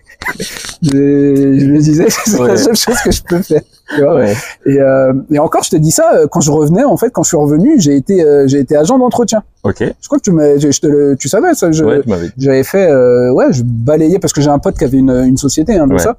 je, 0.83 1.67
me 1.67 1.79
disais, 1.79 2.07
c'est 2.27 2.39
Ouais. 2.41 2.49
la 2.49 2.57
seule 2.57 2.77
chose 2.77 2.97
que 3.05 3.11
je 3.11 3.23
peux 3.23 3.43
faire. 3.43 3.63
Tu 3.95 4.01
vois 4.03 4.15
Ouais. 4.17 4.35
et, 4.67 4.81
euh, 4.81 5.13
et 5.31 5.39
encore, 5.39 5.63
je 5.65 5.71
te 5.71 5.77
dis 5.77 5.91
ça, 5.91 6.13
euh, 6.15 6.27
quand 6.31 6.41
je 6.41 6.51
revenais, 6.51 6.85
en 6.85 6.97
fait, 6.97 7.11
quand 7.11 7.23
je 7.23 7.29
suis 7.29 7.37
revenu, 7.37 7.81
j'ai 7.81 7.97
été, 7.97 8.23
euh, 8.25 8.47
j'ai 8.47 8.59
été 8.61 8.77
agent 8.77 8.99
d'entretien. 8.99 9.43
Ok. 9.65 9.79
Je 9.81 10.07
crois 10.09 10.19
que 10.19 10.25
tu 10.31 10.31
je, 10.61 10.71
je 10.71 10.81
te 10.81 10.87
le, 10.87 11.17
tu 11.19 11.29
savais 11.29 11.55
ça. 11.55 11.71
Je, 11.73 11.85
Ouais, 11.85 12.01
j'avais 12.39 12.63
fait, 12.65 12.89
euh, 12.91 13.33
ouais, 13.33 13.53
je 13.53 13.63
balayais 13.65 14.19
parce 14.19 14.33
que 14.33 14.41
j'ai 14.41 14.51
un 14.51 14.59
pote 14.59 14.77
qui 14.79 14.85
avait 14.85 14.99
une, 14.99 15.11
une 15.11 15.37
société, 15.37 15.75
hein, 15.77 15.89
Ouais. 15.89 15.99
ça. 15.99 16.17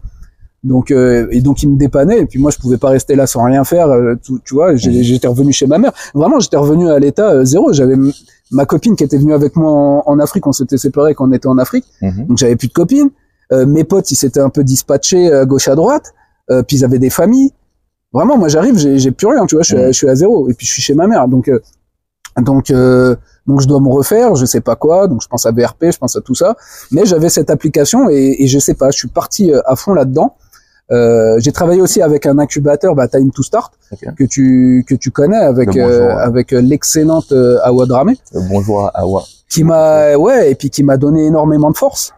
Donc, 0.63 0.91
et 0.91 1.41
donc 1.41 1.63
il 1.63 1.69
me 1.69 1.77
dépannait. 1.77 2.19
Et 2.19 2.25
puis 2.27 2.37
moi, 2.39 2.51
je 2.51 2.57
pouvais 2.59 2.77
pas 2.77 2.89
rester 2.89 3.15
là 3.15 3.25
sans 3.25 3.43
rien 3.43 3.63
faire. 3.63 3.87
tu, 4.21 4.53
vois, 4.53 4.73
Mhm. 4.73 4.77
j'étais 4.77 5.27
revenu 5.27 5.51
chez 5.51 5.65
ma 5.65 5.79
mère. 5.79 5.91
Vraiment, 6.13 6.39
j'étais 6.39 6.57
revenu 6.57 6.87
à 6.89 6.99
l'état 6.99 7.43
zéro. 7.45 7.73
J'avais 7.73 7.95
ma 8.51 8.65
copine 8.67 8.95
qui 8.95 9.03
était 9.03 9.17
venue 9.17 9.33
avec 9.33 9.55
moi 9.55 9.71
en, 9.71 10.03
en 10.05 10.19
Afrique. 10.19 10.45
On 10.45 10.51
s'était 10.51 10.77
séparés 10.77 11.15
quand 11.15 11.27
on 11.27 11.31
était 11.31 11.47
en 11.47 11.57
Afrique. 11.57 11.85
Mhm. 12.03 12.25
Donc 12.27 12.37
j'avais 12.37 12.55
plus 12.55 12.67
de 12.67 12.73
copines. 12.73 13.09
Euh, 13.51 13.65
mes 13.65 13.83
potes, 13.83 14.11
ils 14.11 14.15
s'étaient 14.15 14.39
un 14.39 14.49
peu 14.49 14.63
dispatchés 14.63 15.31
euh, 15.31 15.45
gauche 15.45 15.67
à 15.67 15.75
droite. 15.75 16.13
Euh, 16.49 16.63
puis 16.63 16.77
ils 16.77 16.85
avaient 16.85 16.99
des 16.99 17.09
familles. 17.09 17.51
Vraiment, 18.13 18.37
moi 18.37 18.47
j'arrive, 18.49 18.77
j'ai 18.77 18.97
j'ai 18.99 19.11
plus 19.11 19.27
rien. 19.27 19.45
Tu 19.45 19.55
vois, 19.55 19.63
je 19.63 19.67
suis, 19.69 19.77
à, 19.77 19.87
je 19.87 19.97
suis 19.97 20.09
à 20.09 20.15
zéro. 20.15 20.49
Et 20.49 20.53
puis 20.53 20.65
je 20.67 20.71
suis 20.73 20.81
chez 20.81 20.93
ma 20.93 21.07
mère. 21.07 21.27
Donc 21.27 21.47
euh, 21.47 21.59
donc 22.41 22.71
euh, 22.71 23.15
donc 23.47 23.61
je 23.61 23.67
dois 23.67 23.79
me 23.79 23.89
refaire. 23.89 24.35
Je 24.35 24.45
sais 24.45 24.61
pas 24.61 24.75
quoi. 24.75 25.07
Donc 25.07 25.21
je 25.21 25.27
pense 25.27 25.45
à 25.45 25.51
BRP, 25.51 25.91
je 25.91 25.97
pense 25.97 26.15
à 26.15 26.21
tout 26.21 26.35
ça. 26.35 26.55
Mais 26.91 27.05
j'avais 27.05 27.29
cette 27.29 27.49
application 27.49 28.09
et, 28.09 28.35
et 28.39 28.47
je 28.47 28.59
sais 28.59 28.73
pas. 28.73 28.91
Je 28.91 28.97
suis 28.97 29.07
parti 29.07 29.51
à 29.65 29.75
fond 29.75 29.93
là-dedans. 29.93 30.35
Euh, 30.91 31.39
j'ai 31.39 31.53
travaillé 31.53 31.81
aussi 31.81 32.01
avec 32.01 32.25
un 32.25 32.37
incubateur, 32.37 32.95
bah, 32.95 33.07
Time 33.07 33.31
to 33.31 33.43
Start, 33.43 33.71
que 34.17 34.25
tu 34.25 34.83
que 34.85 34.93
tu 34.95 35.09
connais 35.09 35.37
avec 35.37 35.73
Le 35.73 35.81
euh, 35.81 36.17
avec 36.17 36.51
l'excellente 36.51 37.31
euh, 37.31 37.59
Awa 37.63 37.85
Dramé 37.85 38.17
Bonjour 38.49 38.91
Awa. 38.93 39.23
qui 39.47 39.63
m'a 39.63 40.15
ouais 40.17 40.51
et 40.51 40.55
puis 40.55 40.69
qui 40.69 40.83
m'a 40.83 40.97
donné 40.97 41.25
énormément 41.25 41.71
de 41.71 41.77
force 41.77 42.13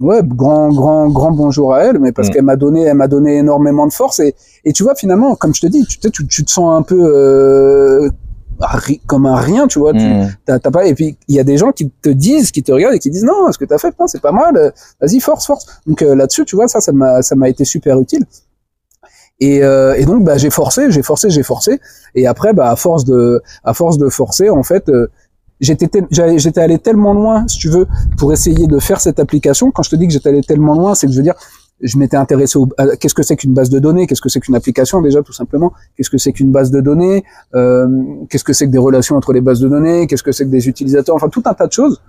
ouais, 0.00 0.20
grand, 0.24 0.68
grand, 0.70 1.08
grand 1.10 1.30
bonjour 1.32 1.74
à 1.74 1.84
elle, 1.84 1.98
mais 1.98 2.12
parce 2.12 2.28
Mm. 2.28 2.32
qu'elle 2.32 2.42
m'a 2.44 2.56
donné, 2.56 2.82
elle 2.82 2.94
m'a 2.96 3.08
donné 3.08 3.36
énormément 3.38 3.86
de 3.86 3.92
force 3.92 4.18
et, 4.20 4.34
et 4.64 4.72
tu 4.72 4.82
vois 4.82 4.94
finalement, 4.94 5.36
comme 5.36 5.54
je 5.54 5.60
te 5.60 5.66
dis, 5.66 5.84
tu, 5.86 5.98
tu, 5.98 6.10
tu- 6.10 6.26
tu 6.26 6.44
te 6.44 6.50
sens 6.50 6.76
un 6.78 6.82
peu 6.82 6.98
euh, 7.00 8.08
comme 9.06 9.24
un 9.26 9.36
rien, 9.36 9.66
tu 9.66 9.78
vois. 9.78 9.92
tu- 9.92 9.98
Mm. 10.06 10.58
pas, 10.72 10.84
et 10.86 10.94
puis 10.94 11.16
il 11.28 11.34
y 11.34 11.40
a 11.40 11.44
des 11.44 11.56
gens 11.56 11.72
qui 11.72 11.90
te 12.02 12.08
disent, 12.10 12.50
qui 12.50 12.62
te 12.62 12.72
regardent 12.72 12.94
et 12.94 12.98
qui 12.98 13.10
disent 13.10 13.24
non, 13.24 13.50
ce 13.52 13.58
que 13.58 13.64
t'as 13.64 13.78
fait, 13.78 13.90
putain, 13.90 14.06
c'est 14.06 14.20
pas 14.20 14.32
mal, 14.32 14.56
euh, 14.56 14.70
vas-y, 15.00 15.20
force, 15.20 15.46
force. 15.46 15.66
Donc 15.86 16.02
euh, 16.02 16.14
là-dessus, 16.14 16.44
tu 16.44 16.56
vois, 16.56 16.68
ça, 16.68 16.80
ça 16.80 16.92
m'a, 16.92 17.22
ça 17.22 17.36
m'a 17.36 17.48
été 17.48 17.64
super 17.64 17.98
utile. 18.00 18.24
Et, 19.42 19.62
euh, 19.64 19.94
et 19.94 20.04
donc, 20.04 20.22
bah, 20.24 20.36
j'ai 20.36 20.50
forcé, 20.50 20.90
j'ai 20.90 21.02
forcé, 21.02 21.30
j'ai 21.30 21.42
forcé. 21.42 21.80
Et 22.14 22.26
après, 22.26 22.52
bah, 22.52 22.70
à 22.70 22.76
force 22.76 23.06
de, 23.06 23.40
à 23.64 23.72
force 23.72 23.96
de 23.96 24.10
forcer, 24.10 24.50
en 24.50 24.62
fait, 24.62 24.90
euh, 24.90 25.08
j'étais, 25.60 25.88
tel- 25.88 26.06
j'allais- 26.10 26.38
j'étais 26.38 26.60
allé 26.60 26.78
tellement 26.78 27.12
loin, 27.14 27.46
si 27.48 27.58
tu 27.58 27.68
veux, 27.68 27.86
pour 28.18 28.32
essayer 28.32 28.66
de 28.66 28.78
faire 28.78 29.00
cette 29.00 29.20
application. 29.20 29.70
Quand 29.70 29.82
je 29.82 29.90
te 29.90 29.96
dis 29.96 30.06
que 30.06 30.12
j'étais 30.12 30.28
allé 30.30 30.42
tellement 30.42 30.74
loin, 30.74 30.94
c'est 30.94 31.06
que 31.06 31.12
je 31.12 31.16
veux 31.18 31.22
dire, 31.22 31.34
je 31.82 31.96
m'étais 31.96 32.16
intéressé 32.16 32.58
au, 32.58 32.68
à- 32.76 32.96
qu'est-ce 32.96 33.14
que 33.14 33.22
c'est 33.22 33.36
qu'une 33.36 33.54
base 33.54 33.70
de 33.70 33.78
données, 33.78 34.06
qu'est-ce 34.06 34.20
que 34.20 34.28
c'est 34.28 34.40
qu'une 34.40 34.54
application 34.54 35.00
déjà, 35.00 35.22
tout 35.22 35.32
simplement, 35.32 35.72
qu'est-ce 35.96 36.10
que 36.10 36.18
c'est 36.18 36.32
qu'une 36.32 36.52
base 36.52 36.70
de 36.70 36.80
données, 36.80 37.24
euh, 37.54 37.86
qu'est-ce 38.28 38.44
que 38.44 38.52
c'est 38.52 38.66
que 38.66 38.70
des 38.72 38.78
relations 38.78 39.16
entre 39.16 39.32
les 39.32 39.40
bases 39.40 39.60
de 39.60 39.68
données, 39.68 40.06
qu'est-ce 40.06 40.22
que 40.22 40.32
c'est 40.32 40.44
que 40.44 40.50
des 40.50 40.68
utilisateurs, 40.68 41.14
enfin 41.16 41.28
tout 41.30 41.42
un 41.46 41.54
tas 41.54 41.66
de 41.66 41.72
choses. 41.72 42.02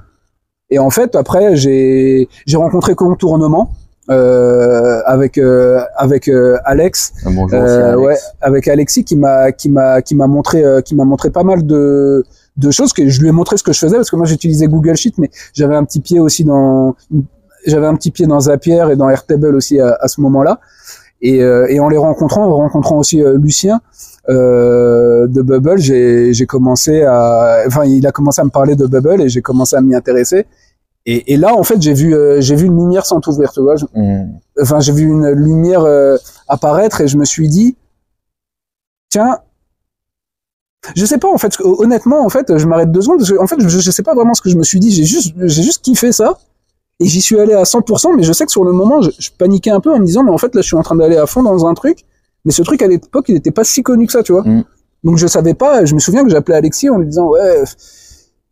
Et 0.70 0.80
en 0.80 0.90
fait, 0.90 1.16
après, 1.16 1.56
j'ai 1.56 2.28
j'ai 2.46 2.58
rencontré 2.58 2.96
Contournement 2.96 3.72
euh, 4.10 5.02
avec 5.06 5.38
euh, 5.38 5.82
avec 5.96 6.28
euh, 6.28 6.58
Alex, 6.66 7.14
Un 7.26 7.32
bonjour 7.32 7.58
euh, 7.60 7.94
Alex. 7.94 8.02
ouais, 8.02 8.16
avec 8.42 8.68
Alexis 8.68 9.04
qui 9.06 9.16
m'a 9.16 9.52
qui 9.52 9.70
m'a 9.70 10.02
qui 10.02 10.16
m'a 10.16 10.28
montré 10.28 10.64
euh, 10.64 10.82
qui 10.82 10.96
m'a 10.96 11.06
montré 11.06 11.30
pas 11.30 11.44
mal 11.44 11.66
de 11.66 12.24
de 12.58 12.70
choses 12.72 12.92
que 12.94 13.08
je 13.08 13.22
lui 13.22 13.30
ai 13.30 13.32
montré 13.32 13.58
ce 13.58 13.64
que 13.64 13.74
je 13.74 13.80
faisais 13.80 13.96
parce 13.96 14.10
que 14.12 14.16
moi 14.16 14.26
j'utilisais 14.26 14.68
Google 14.68 14.96
Sheet 14.96 15.14
mais 15.18 15.30
j'avais 15.54 15.76
un 15.76 15.84
petit 15.86 16.02
pied 16.02 16.20
aussi 16.20 16.44
dans 16.44 16.96
j'avais 17.66 17.86
un 17.88 17.96
petit 17.96 18.12
pied 18.12 18.26
dans 18.28 18.40
Zapier 18.42 18.86
et 18.92 18.96
dans 18.96 19.10
Airtable 19.10 19.56
aussi 19.56 19.80
à, 19.80 19.98
à 20.02 20.08
ce 20.08 20.20
moment-là. 20.22 20.60
Et, 21.22 21.44
euh, 21.44 21.68
et 21.70 21.80
en 21.80 21.88
les 21.88 21.98
rencontrant 21.98 22.46
en 22.46 22.56
rencontrant 22.58 22.98
aussi 22.98 23.22
euh, 23.22 23.38
Lucien 23.38 23.80
euh, 24.30 25.28
de 25.28 25.42
Bubble 25.44 25.78
j'ai 25.78 26.34
j'ai 26.34 26.46
commencé 26.48 27.04
à 27.04 27.64
enfin 27.68 27.86
il 27.86 28.06
a 28.08 28.12
commencé 28.12 28.42
à 28.42 28.44
me 28.44 28.50
parler 28.50 28.76
de 28.76 28.86
Bubble 28.88 29.22
et 29.22 29.30
j'ai 29.30 29.42
commencé 29.42 29.76
à 29.76 29.82
m'y 29.82 29.96
intéresser. 29.96 30.46
Et, 31.06 31.34
et 31.34 31.38
là 31.38 31.56
en 31.56 31.64
fait 31.64 31.80
j'ai 31.82 31.94
vu 31.94 32.16
euh, 32.16 32.42
j'ai 32.42 32.56
vu 32.56 32.66
une 32.66 32.78
lumière 32.78 33.06
s'entrouvrir 33.06 33.52
tu 33.52 33.62
vois. 33.62 33.76
Je- 33.76 33.86
Mm. 33.94 34.30
enfin 34.62 34.80
j'ai 34.80 34.92
vu 34.94 35.04
une 35.04 35.30
lumière 35.30 35.82
euh, 35.82 36.18
apparaître 36.48 37.02
et 37.02 37.08
je 37.08 37.18
me 37.18 37.26
suis 37.26 37.48
dit 37.48 37.76
tiens 39.10 39.40
je 40.96 41.06
sais 41.06 41.18
pas 41.18 41.30
en 41.30 41.38
fait 41.38 41.56
honnêtement 41.62 42.26
en 42.26 42.30
fait 42.30 42.58
je 42.58 42.66
m'arrête 42.66 42.92
deux 42.92 43.02
secondes 43.02 43.20
parce 43.20 43.32
que 43.32 43.38
en 43.38 43.48
fait 43.48 43.60
je, 43.60 43.80
je 43.80 43.92
sais 43.92 44.04
pas 44.04 44.16
vraiment 44.16 44.34
ce 44.34 44.42
que 44.42 44.50
je 44.50 44.58
me 44.58 44.64
suis 44.64 44.80
dit. 44.80 44.92
J'ai 44.92 45.04
juste 45.04 45.34
j'ai 45.38 45.64
juste 45.64 45.84
kiffé 45.84 46.12
ça. 46.12 46.38
Et 47.00 47.06
j'y 47.06 47.22
suis 47.22 47.40
allé 47.40 47.54
à 47.54 47.64
100% 47.64 48.16
mais 48.16 48.24
je 48.24 48.32
sais 48.32 48.46
que 48.46 48.52
sur 48.52 48.64
le 48.64 48.74
moment 48.74 49.02
je, 49.02 49.10
je 49.18 49.30
paniquais 49.38 49.72
un 49.72 49.80
peu 49.80 49.92
en 49.92 50.00
me 50.00 50.06
disant 50.06 50.24
mais 50.24 50.32
en 50.32 50.38
fait 50.38 50.54
là 50.54 50.62
je 50.62 50.68
suis 50.68 50.76
en 50.76 50.84
train 50.84 50.96
d'aller 50.96 51.18
à 51.18 51.26
fond 51.26 51.44
dans 51.44 51.66
un 51.66 51.74
truc. 51.74 52.00
Mais 52.46 52.52
ce 52.52 52.64
truc 52.64 52.82
à 52.82 52.88
l'époque 52.88 53.26
il 53.30 53.36
était 53.36 53.52
pas 53.52 53.64
si 53.64 53.84
connu 53.84 54.08
que 54.08 54.12
ça 54.12 54.24
tu 54.24 54.32
vois. 54.32 54.44
Mm. 54.44 54.64
donc 55.04 55.18
je 55.18 55.28
savais 55.28 55.54
pas 55.54 55.86
je 55.86 55.94
me 55.94 56.00
souviens 56.00 56.24
que 56.24 56.30
j'appelais 56.30 56.56
Alexis 56.56 56.90
en 56.90 56.98
lui 56.98 57.08
disant 57.08 57.30
ouais 57.30 57.64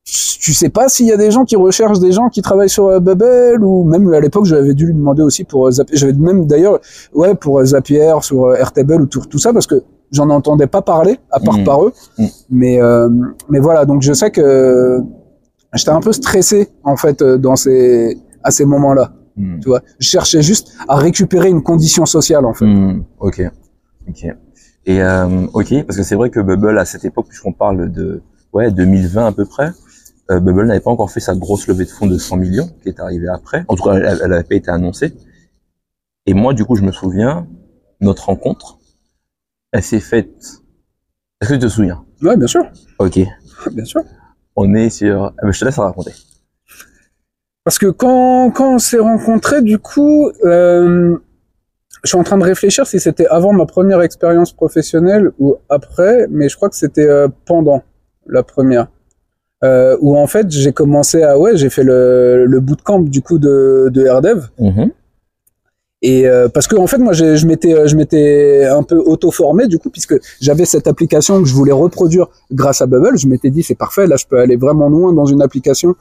tu 0.06 0.54
sais 0.54 0.70
pas 0.70 0.90
s'il 0.90 1.06
y 1.06 1.12
a 1.12 1.18
des 1.18 1.32
gens 1.32 1.46
qui 1.46 1.56
recherchent 1.56 2.00
des 2.00 2.12
gens 2.12 2.30
qui 2.30 2.42
travaillent 2.42 2.70
sur 2.70 2.88
euh, 2.88 3.00
Bubble 3.00 3.64
ou 3.64 3.84
même 3.84 4.12
à 4.14 4.20
l'époque 4.20 4.46
j'avais 4.46 4.74
dû 4.74 4.88
lui 4.88 4.94
demander 4.94 5.22
aussi 5.22 5.44
pour 5.44 5.68
euh, 5.68 5.72
Zapier 5.72 5.98
j'avais 5.98 6.14
même 6.14 6.48
d'ailleurs 6.48 6.80
ouais 7.14 7.36
pour 7.36 7.60
euh, 7.60 7.66
Zapier 7.66 8.14
sur 8.22 8.56
Airtable 8.56 9.02
ou 9.02 9.06
tout, 9.06 9.22
tout 9.30 9.40
ça 9.40 9.54
parce 9.54 9.68
que 9.68 9.84
j'en 10.12 10.30
entendais 10.30 10.68
pas 10.68 10.82
parler 10.82 11.20
à 11.32 11.40
part 11.40 11.58
Mhm. 11.58 11.64
par 11.66 11.84
eux 11.86 11.94
Mhm. 12.18 12.28
mais 12.50 12.82
euh, 12.82 13.10
mais 13.50 13.60
voilà 13.60 13.86
donc 13.86 14.02
je 14.02 14.14
sais 14.14 14.32
que 14.32 15.02
j'étais 15.74 15.92
un 15.92 16.00
peu 16.02 16.14
stressé 16.14 16.70
en 16.84 16.96
fait 16.98 17.22
euh, 17.22 17.38
dans 17.38 17.56
ces 17.56 18.18
à 18.44 18.52
ces 18.52 18.66
moments-là 18.66 19.14
Mm. 19.38 19.60
tu 19.62 19.70
vois 19.70 19.82
je 20.00 20.08
cherchais 20.10 20.42
juste 20.42 20.74
à 20.90 20.98
récupérer 20.98 21.48
une 21.50 21.64
condition 21.64 22.06
sociale 22.06 22.46
en 22.46 22.54
fait 22.54 22.66
ok, 23.20 23.42
ok. 24.10 24.26
Et 24.86 25.02
euh, 25.04 25.46
ok, 25.54 25.84
parce 25.86 25.98
que 25.98 26.04
c'est 26.04 26.16
vrai 26.16 26.30
que 26.30 26.40
Bubble 26.40 26.78
à 26.80 26.84
cette 26.86 27.06
époque, 27.06 27.28
puisqu'on 27.30 27.54
parle 27.54 27.92
de 27.92 28.22
ouais 28.54 28.72
2020 28.72 29.28
à 29.28 29.32
peu 29.32 29.46
près, 29.46 29.70
euh, 30.32 30.40
Bubble 30.40 30.66
n'avait 30.66 30.80
pas 30.80 30.90
encore 30.90 31.12
fait 31.12 31.20
sa 31.20 31.36
grosse 31.36 31.68
levée 31.68 31.86
de 31.86 31.90
fonds 31.90 32.08
de 32.08 32.18
100 32.18 32.38
millions 32.38 32.70
qui 32.82 32.90
est 32.90 33.00
arrivée 33.00 33.28
après. 33.28 33.64
En 33.68 33.76
tout 33.76 33.84
cas, 33.84 33.94
elle, 33.94 34.20
elle 34.24 34.34
avait 34.34 34.44
pas 34.44 34.56
été 34.56 34.72
annoncée. 34.72 35.14
Et 36.26 36.34
moi, 36.34 36.54
du 36.56 36.66
coup, 36.66 36.76
je 36.76 36.82
me 36.82 36.92
souviens, 36.92 37.46
notre 38.02 38.26
rencontre, 38.28 38.79
elle 39.72 39.84
s'est 39.84 40.00
faite. 40.00 40.62
Est-ce 41.42 41.50
que 41.50 41.54
tu 41.56 41.60
te 41.62 41.68
souviens? 41.68 42.04
Ouais 42.22 42.36
bien 42.38 42.48
sûr 42.48 42.64
Ok. 43.00 43.20
bien 43.72 43.86
sûr 43.86 44.02
On 44.56 44.74
est 44.76 44.90
sur. 44.90 45.34
Ah, 45.38 45.52
je 45.52 45.60
te 45.60 45.66
laisse 45.66 45.78
raconter. 45.78 46.12
Parce 47.64 47.78
que 47.78 47.88
quand, 47.88 48.52
quand 48.52 48.76
on 48.76 48.80
s'est 48.80 49.00
rencontrés, 49.00 49.62
du 49.62 49.78
coup, 49.80 50.32
euh, 50.46 51.18
je 52.04 52.10
suis 52.10 52.18
en 52.18 52.24
train 52.24 52.38
de 52.38 52.44
réfléchir 52.44 52.88
si 52.88 53.00
c'était 53.00 53.28
avant 53.28 53.54
ma 53.54 53.66
première 53.66 54.02
expérience 54.02 54.54
professionnelle 54.54 55.32
ou 55.40 55.58
après, 55.70 56.28
mais 56.30 56.50
je 56.50 56.56
crois 56.56 56.70
que 56.70 56.76
c'était 56.76 57.08
euh, 57.08 57.28
pendant 57.46 57.84
la 58.28 58.44
première. 58.44 58.88
Euh, 59.66 59.98
où 60.00 60.18
en 60.18 60.26
fait 60.26 60.50
j'ai 60.52 60.72
commencé 60.72 61.22
à 61.22 61.38
ouais 61.38 61.58
j'ai 61.58 61.70
fait 61.70 61.84
le, 61.84 62.46
le 62.46 62.60
bootcamp 62.62 63.02
du 63.02 63.22
coup 63.22 63.40
de, 63.40 63.90
de 63.92 64.08
RDev 64.08 64.48
Mhm. 64.58 64.92
Et 66.02 66.28
euh, 66.28 66.48
parce 66.48 66.68
que 66.68 66.78
en 66.78 66.88
fait 66.88 66.98
moi 66.98 67.12
je 67.12 67.46
m'étais 67.46 67.74
euh, 67.74 67.88
je 67.88 67.96
m'étais 67.98 68.66
un 68.66 68.84
peu 68.84 68.96
auto 68.98 69.32
formé 69.32 69.68
du 69.68 69.80
coup 69.80 69.90
puisque 69.90 70.16
j'avais 70.40 70.64
cette 70.64 70.88
application 70.88 71.42
que 71.42 71.48
je 71.48 71.54
voulais 71.54 71.74
reproduire 71.74 72.28
grâce 72.52 72.82
à 72.82 72.86
Bubble. 72.86 73.18
Je 73.18 73.28
m'étais 73.28 73.50
dit 73.50 73.64
c'est 73.64 73.76
parfait 73.76 74.08
là 74.08 74.16
je 74.16 74.26
peux 74.26 74.40
aller 74.40 74.56
vraiment 74.56 74.88
loin 74.88 75.12
dans 75.12 75.26
une 75.26 75.42
application. 75.42 75.96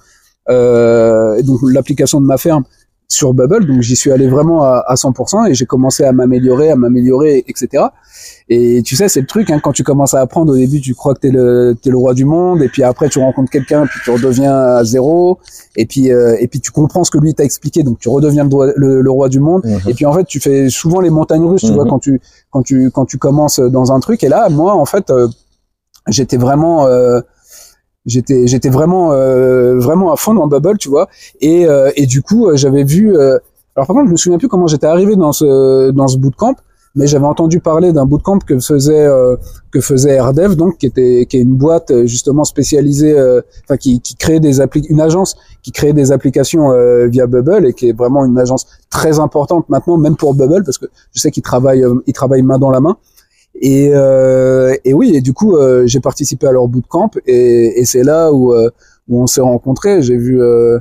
Euh, 0.49 1.43
donc 1.43 1.61
l'application 1.63 2.21
de 2.21 2.27
ma 2.27 2.39
ferme 2.39 2.65
sur 3.11 3.33
Bubble 3.33 3.65
donc 3.67 3.81
j'y 3.81 3.97
suis 3.97 4.13
allé 4.13 4.29
vraiment 4.29 4.63
à, 4.63 4.85
à 4.87 4.95
100% 4.95 5.49
et 5.51 5.55
j'ai 5.55 5.65
commencé 5.65 6.05
à 6.05 6.13
m'améliorer 6.13 6.71
à 6.71 6.77
m'améliorer 6.77 7.43
etc 7.49 7.85
et 8.51 8.83
tu 8.85 8.97
sais 8.97 9.09
c'est 9.09 9.23
le 9.23 9.27
truc 9.27 9.51
hein, 9.51 9.61
quand 9.63 9.73
tu 9.73 9.83
commences 9.83 10.13
à 10.13 10.21
apprendre 10.21 10.53
au 10.53 10.57
début 10.57 10.83
tu 10.83 10.95
crois 10.95 11.15
que 11.15 11.21
t'es 11.21 11.31
le 11.31 11.75
t'es 11.83 11.89
le 11.89 11.97
roi 11.97 12.13
du 12.13 12.27
monde 12.27 12.63
et 12.63 12.69
puis 12.69 12.83
après 12.83 13.09
tu 13.09 13.19
rencontres 13.19 13.51
quelqu'un 13.51 13.87
puis 13.87 13.99
tu 14.05 14.11
redeviens 14.11 14.55
à 14.55 14.85
zéro 14.85 15.39
et 15.75 15.87
puis 15.87 16.13
euh, 16.13 16.37
et 16.39 16.49
puis 16.49 16.61
tu 16.61 16.71
comprends 16.71 17.03
ce 17.03 17.11
que 17.11 17.17
lui 17.17 17.33
t'a 17.33 17.45
expliqué 17.45 17.83
donc 17.83 17.99
tu 17.99 18.11
redeviens 18.11 18.45
le, 18.45 18.51
droit- 18.51 18.73
le- 18.77 19.01
le 19.01 19.11
roi 19.11 19.31
du 19.31 19.41
monde 19.41 19.63
Mhm. 19.65 19.81
et 19.89 19.95
puis 19.95 20.05
en 20.05 20.13
fait, 20.13 20.25
tu 20.25 20.39
fais 20.39 20.69
souvent 20.69 21.01
les 21.01 21.11
montagnes 21.11 21.45
russes, 21.47 21.63
tu 21.63 21.69
Mhm. 21.69 21.75
vois, 21.77 21.87
quand 21.87 21.99
tu 21.99 22.21
quand 22.51 22.63
tu 22.63 22.91
quand 22.91 23.07
tu 23.07 23.17
commences 23.17 23.59
dans 23.59 23.91
un 23.91 24.01
truc. 24.01 24.23
Et 24.23 24.29
là, 24.29 24.49
moi, 24.51 24.75
en 24.75 24.85
fait, 24.85 25.09
euh, 25.11 25.29
j'étais 26.09 26.37
vraiment 26.37 26.87
euh, 26.87 27.21
j'étais 28.09 28.47
j'étais 28.47 28.71
vraiment 28.71 29.13
euh, 29.13 29.79
vraiment 29.79 30.13
à 30.13 30.17
fond 30.17 30.35
dans 30.35 30.49
Bubble, 30.49 30.79
tu 30.79 30.89
vois. 30.89 31.07
Et 31.41 31.67
euh, 31.67 31.91
et 32.01 32.07
du 32.07 32.21
coup, 32.23 32.49
euh, 32.49 32.57
j'avais 32.57 32.85
vu. 32.85 33.17
euh, 33.17 33.39
alors 33.77 33.87
par 33.87 33.95
contre, 33.95 34.07
je 34.09 34.13
me 34.13 34.17
souviens 34.17 34.39
plus 34.39 34.49
comment 34.49 34.67
j'étais 34.67 34.87
arrivé 34.95 35.15
dans 35.15 35.33
ce 35.33 35.91
dans 35.93 36.09
ce 36.09 36.17
bootcamp, 36.19 36.57
mais 36.97 37.07
j'avais 37.07 37.27
entendu 37.27 37.61
parler 37.61 37.93
d'un 37.93 38.07
bootcamp 38.07 38.41
que 38.49 38.59
faisait 38.59 39.07
euh, 39.07 39.37
que 39.71 39.81
faisait 39.81 40.19
RDev, 40.21 40.57
donc 40.57 40.79
qui 40.79 40.87
était 40.87 41.27
qui 41.29 41.37
est 41.37 41.43
une 41.43 41.55
boîte 41.55 41.91
euh, 41.93 42.07
justement 42.07 42.45
spécialisée, 42.45 43.15
enfin 43.65 43.77
qui 43.77 44.01
qui 44.01 44.17
crée 44.17 44.41
des 44.41 44.61
appli 44.61 44.81
une 44.89 45.01
agence 45.01 45.37
qui 45.63 45.71
crée 45.71 45.93
des 45.93 46.11
applications 46.11 46.73
via 47.09 47.27
Bubble 47.27 47.67
et 47.67 47.73
qui 47.73 47.91
est 47.91 47.97
vraiment 48.03 48.25
une 48.25 48.39
agence 48.39 48.67
très 48.91 49.21
importante 49.21 49.69
maintenant, 49.69 49.97
même 49.97 50.17
pour 50.17 50.35
Bubble, 50.35 50.65
parce 50.65 50.79
que 50.79 50.87
je 51.15 51.21
sais 51.21 51.31
qu'ils 51.31 51.43
travaillent, 51.53 51.85
ils 52.07 52.13
travaillent 52.15 52.43
main 52.43 52.59
dans 52.59 52.71
la 52.71 52.81
main. 52.81 52.97
Et, 53.55 53.91
euh, 53.93 54.75
et 54.85 54.95
oui, 54.95 55.17
et 55.17 55.21
du 55.21 55.33
coup, 55.33 55.57
euh, 55.57 55.87
j'ai 55.87 56.01
participé 56.01 56.47
à 56.47 56.53
leur 56.53 56.69
bootcamp 56.69 57.11
et, 57.27 57.81
et 57.81 57.85
c'est 57.85 58.05
là 58.05 58.33
où, 58.33 58.53
euh, 58.53 58.71
où 59.09 59.21
on 59.23 59.27
s'est 59.27 59.41
rencontrés. 59.41 60.01
J'ai 60.03 60.17
vu, 60.17 60.41
euh, 60.41 60.79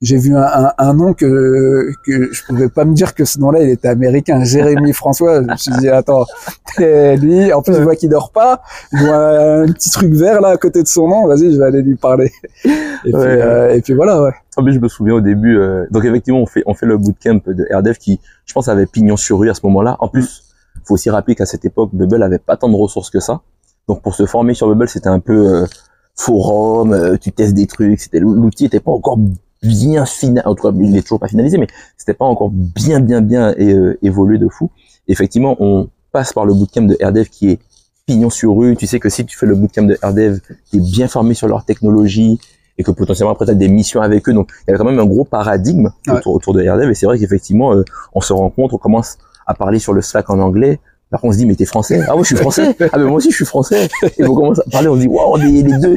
j'ai 0.00 0.16
vu 0.16 0.34
un, 0.34 0.42
un, 0.42 0.72
un 0.78 0.94
nom 0.94 1.12
que 1.14 1.90
que 2.06 2.32
je 2.32 2.42
pouvais 2.46 2.68
pas 2.68 2.84
me 2.86 2.94
dire 2.94 3.14
que 3.14 3.24
ce 3.26 3.38
nom-là, 3.38 3.62
il 3.62 3.70
était 3.70 3.88
américain, 3.88 4.44
Jérémy 4.44 4.92
François. 4.94 5.42
Je 5.42 5.46
me 5.50 5.56
suis 5.56 5.72
dit 5.78 5.88
attends, 5.90 6.24
et 6.78 7.16
lui, 7.16 7.52
en 7.52 7.60
plus 7.60 7.74
je 7.74 7.82
vois 7.82 7.96
qu'il 7.96 8.08
dort 8.08 8.30
pas, 8.30 8.62
je 8.92 9.04
vois 9.04 9.16
un 9.62 9.66
petit 9.72 9.90
truc 9.90 10.12
vert 10.14 10.40
là 10.40 10.48
à 10.50 10.56
côté 10.56 10.82
de 10.82 10.88
son 10.88 11.08
nom. 11.08 11.26
Vas-y, 11.26 11.52
je 11.52 11.58
vais 11.58 11.64
aller 11.66 11.82
lui 11.82 11.96
parler. 11.96 12.30
Et 12.64 12.68
puis, 13.04 13.12
Ouais. 13.12 13.24
euh, 13.42 13.74
et 13.74 13.82
puis 13.82 13.92
voilà, 13.94 14.22
ouais. 14.22 14.32
Ah, 14.56 14.62
mais 14.62 14.72
je 14.72 14.80
me 14.80 14.88
souviens 14.88 15.14
au 15.14 15.20
début. 15.20 15.58
euh, 15.58 15.84
donc 15.90 16.04
effectivement, 16.06 16.40
on 16.40 16.46
fait 16.46 16.62
on 16.66 16.72
fait 16.74 16.86
le 16.86 16.96
bootcamp 16.96 17.40
de 17.46 17.66
RDev 17.74 17.96
qui, 17.98 18.20
je 18.46 18.54
pense, 18.54 18.68
avait 18.68 18.86
pignon 18.86 19.16
sur 19.18 19.38
rue 19.38 19.50
à 19.50 19.54
ce 19.54 19.60
moment-là. 19.64 19.96
En 20.00 20.08
plus, 20.08 20.44
faut 20.86 20.94
aussi 20.94 21.10
rappeler 21.10 21.34
qu'à 21.34 21.46
cette 21.46 21.64
époque, 21.64 21.90
Bubble 21.92 22.22
avait 22.22 22.38
pas 22.38 22.56
tant 22.56 22.68
de 22.68 22.76
ressources 22.76 23.10
que 23.10 23.20
ça. 23.20 23.40
Donc 23.88 24.02
pour 24.02 24.14
se 24.14 24.26
former 24.26 24.54
sur 24.54 24.68
Bubble, 24.68 24.88
c'était 24.88 25.08
un 25.08 25.20
peu 25.20 25.62
euh, 25.62 25.66
forum, 26.14 26.92
euh, 26.92 27.16
tu 27.16 27.32
testes 27.32 27.54
des 27.54 27.66
trucs. 27.66 28.00
C'était 28.00 28.20
l'outil 28.20 28.66
était 28.66 28.80
pas 28.80 28.90
encore 28.92 29.18
bien 29.62 30.04
final. 30.06 30.42
En 30.46 30.54
tout 30.54 30.70
cas, 30.70 30.76
il 30.78 30.96
est 30.96 31.02
toujours 31.02 31.20
pas 31.20 31.28
finalisé, 31.28 31.58
mais 31.58 31.66
c'était 31.96 32.14
pas 32.14 32.24
encore 32.24 32.50
bien 32.50 33.00
bien 33.00 33.20
bien 33.20 33.54
euh, 33.58 33.96
évolué 34.02 34.38
de 34.38 34.48
fou. 34.48 34.70
Effectivement, 35.08 35.56
on 35.60 35.88
passe 36.12 36.32
par 36.32 36.46
le 36.46 36.54
bootcamp 36.54 36.82
de 36.82 36.96
RDev 37.02 37.26
qui 37.28 37.50
est 37.50 37.58
pignon 38.06 38.30
sur 38.30 38.56
rue. 38.56 38.76
Tu 38.76 38.86
sais 38.86 39.00
que 39.00 39.08
si 39.08 39.24
tu 39.24 39.36
fais 39.36 39.46
le 39.46 39.54
bootcamp 39.54 39.82
de 39.84 39.98
RDev, 40.02 40.38
qui 40.66 40.78
est 40.78 40.80
bien 40.80 41.08
formé 41.08 41.34
sur 41.34 41.48
leur 41.48 41.64
technologie 41.64 42.38
et 42.78 42.82
que 42.82 42.90
potentiellement 42.90 43.32
après 43.32 43.46
tu 43.46 43.52
as 43.52 43.54
des 43.54 43.68
missions 43.68 44.00
avec 44.00 44.28
eux. 44.28 44.32
Donc 44.32 44.50
il 44.62 44.64
y 44.68 44.70
avait 44.70 44.78
quand 44.78 44.84
même 44.84 44.98
un 44.98 45.06
gros 45.06 45.24
paradigme 45.24 45.90
Ouais. 46.06 46.14
autour, 46.14 46.34
autour 46.34 46.54
de 46.54 46.68
RDev 46.68 46.90
et 46.90 46.94
c'est 46.94 47.06
vrai 47.06 47.18
qu'effectivement 47.18 47.72
euh, 47.74 47.84
on 48.14 48.20
se 48.20 48.32
rencontre, 48.32 48.74
on 48.74 48.78
commence 48.78 49.16
à 49.46 49.54
parler 49.54 49.78
sur 49.78 49.92
le 49.92 50.02
Slack 50.02 50.30
en 50.30 50.38
anglais. 50.38 50.80
Par 51.10 51.20
contre 51.20 51.30
on 51.30 51.32
se 51.32 51.38
dit 51.38 51.46
mais 51.46 51.54
t'es 51.54 51.64
français? 51.64 52.02
Ah 52.08 52.16
oui 52.16 52.22
je 52.22 52.34
suis 52.34 52.36
français? 52.36 52.76
Ah 52.92 52.98
mais 52.98 53.04
moi 53.04 53.14
aussi 53.14 53.30
je 53.30 53.36
suis 53.36 53.44
français 53.44 53.88
Et 54.18 54.24
on 54.24 54.34
commence 54.34 54.58
à 54.58 54.64
parler, 54.70 54.88
on 54.88 54.96
se 54.96 55.00
dit 55.00 55.06
waouh 55.06 55.34
on 55.34 55.40
est 55.40 55.62
les 55.62 55.78
deux 55.78 55.96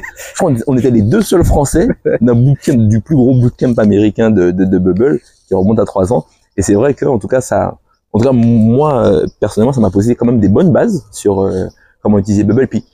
on 0.67 0.77
était 0.77 0.91
les 0.91 1.01
deux 1.01 1.21
seuls 1.21 1.43
français 1.43 1.87
d'un 2.21 2.35
bootcamp, 2.35 2.75
du 2.87 3.01
plus 3.01 3.15
gros 3.15 3.33
bootcamp 3.33 3.73
américain 3.77 4.29
de, 4.29 4.51
de, 4.51 4.65
de 4.65 4.77
Bubble 4.77 5.19
qui 5.47 5.55
remonte 5.55 5.79
à 5.79 5.85
trois 5.85 6.13
ans. 6.13 6.25
Et 6.55 6.61
c'est 6.61 6.75
vrai 6.75 6.93
que, 6.93 7.05
en 7.05 7.19
tout 7.19 7.27
cas, 7.27 7.41
ça, 7.41 7.77
en 8.13 8.19
tout 8.19 8.25
cas, 8.25 8.31
moi, 8.31 9.05
euh, 9.05 9.25
personnellement, 9.39 9.73
ça 9.73 9.81
m'a 9.81 9.89
posé 9.89 10.15
quand 10.15 10.25
même 10.25 10.39
des 10.39 10.49
bonnes 10.49 10.71
bases 10.71 11.05
sur 11.11 11.41
euh, 11.41 11.67
comment 12.01 12.19
utiliser 12.19 12.43
Bubble. 12.43 12.67
Puis, 12.67 12.85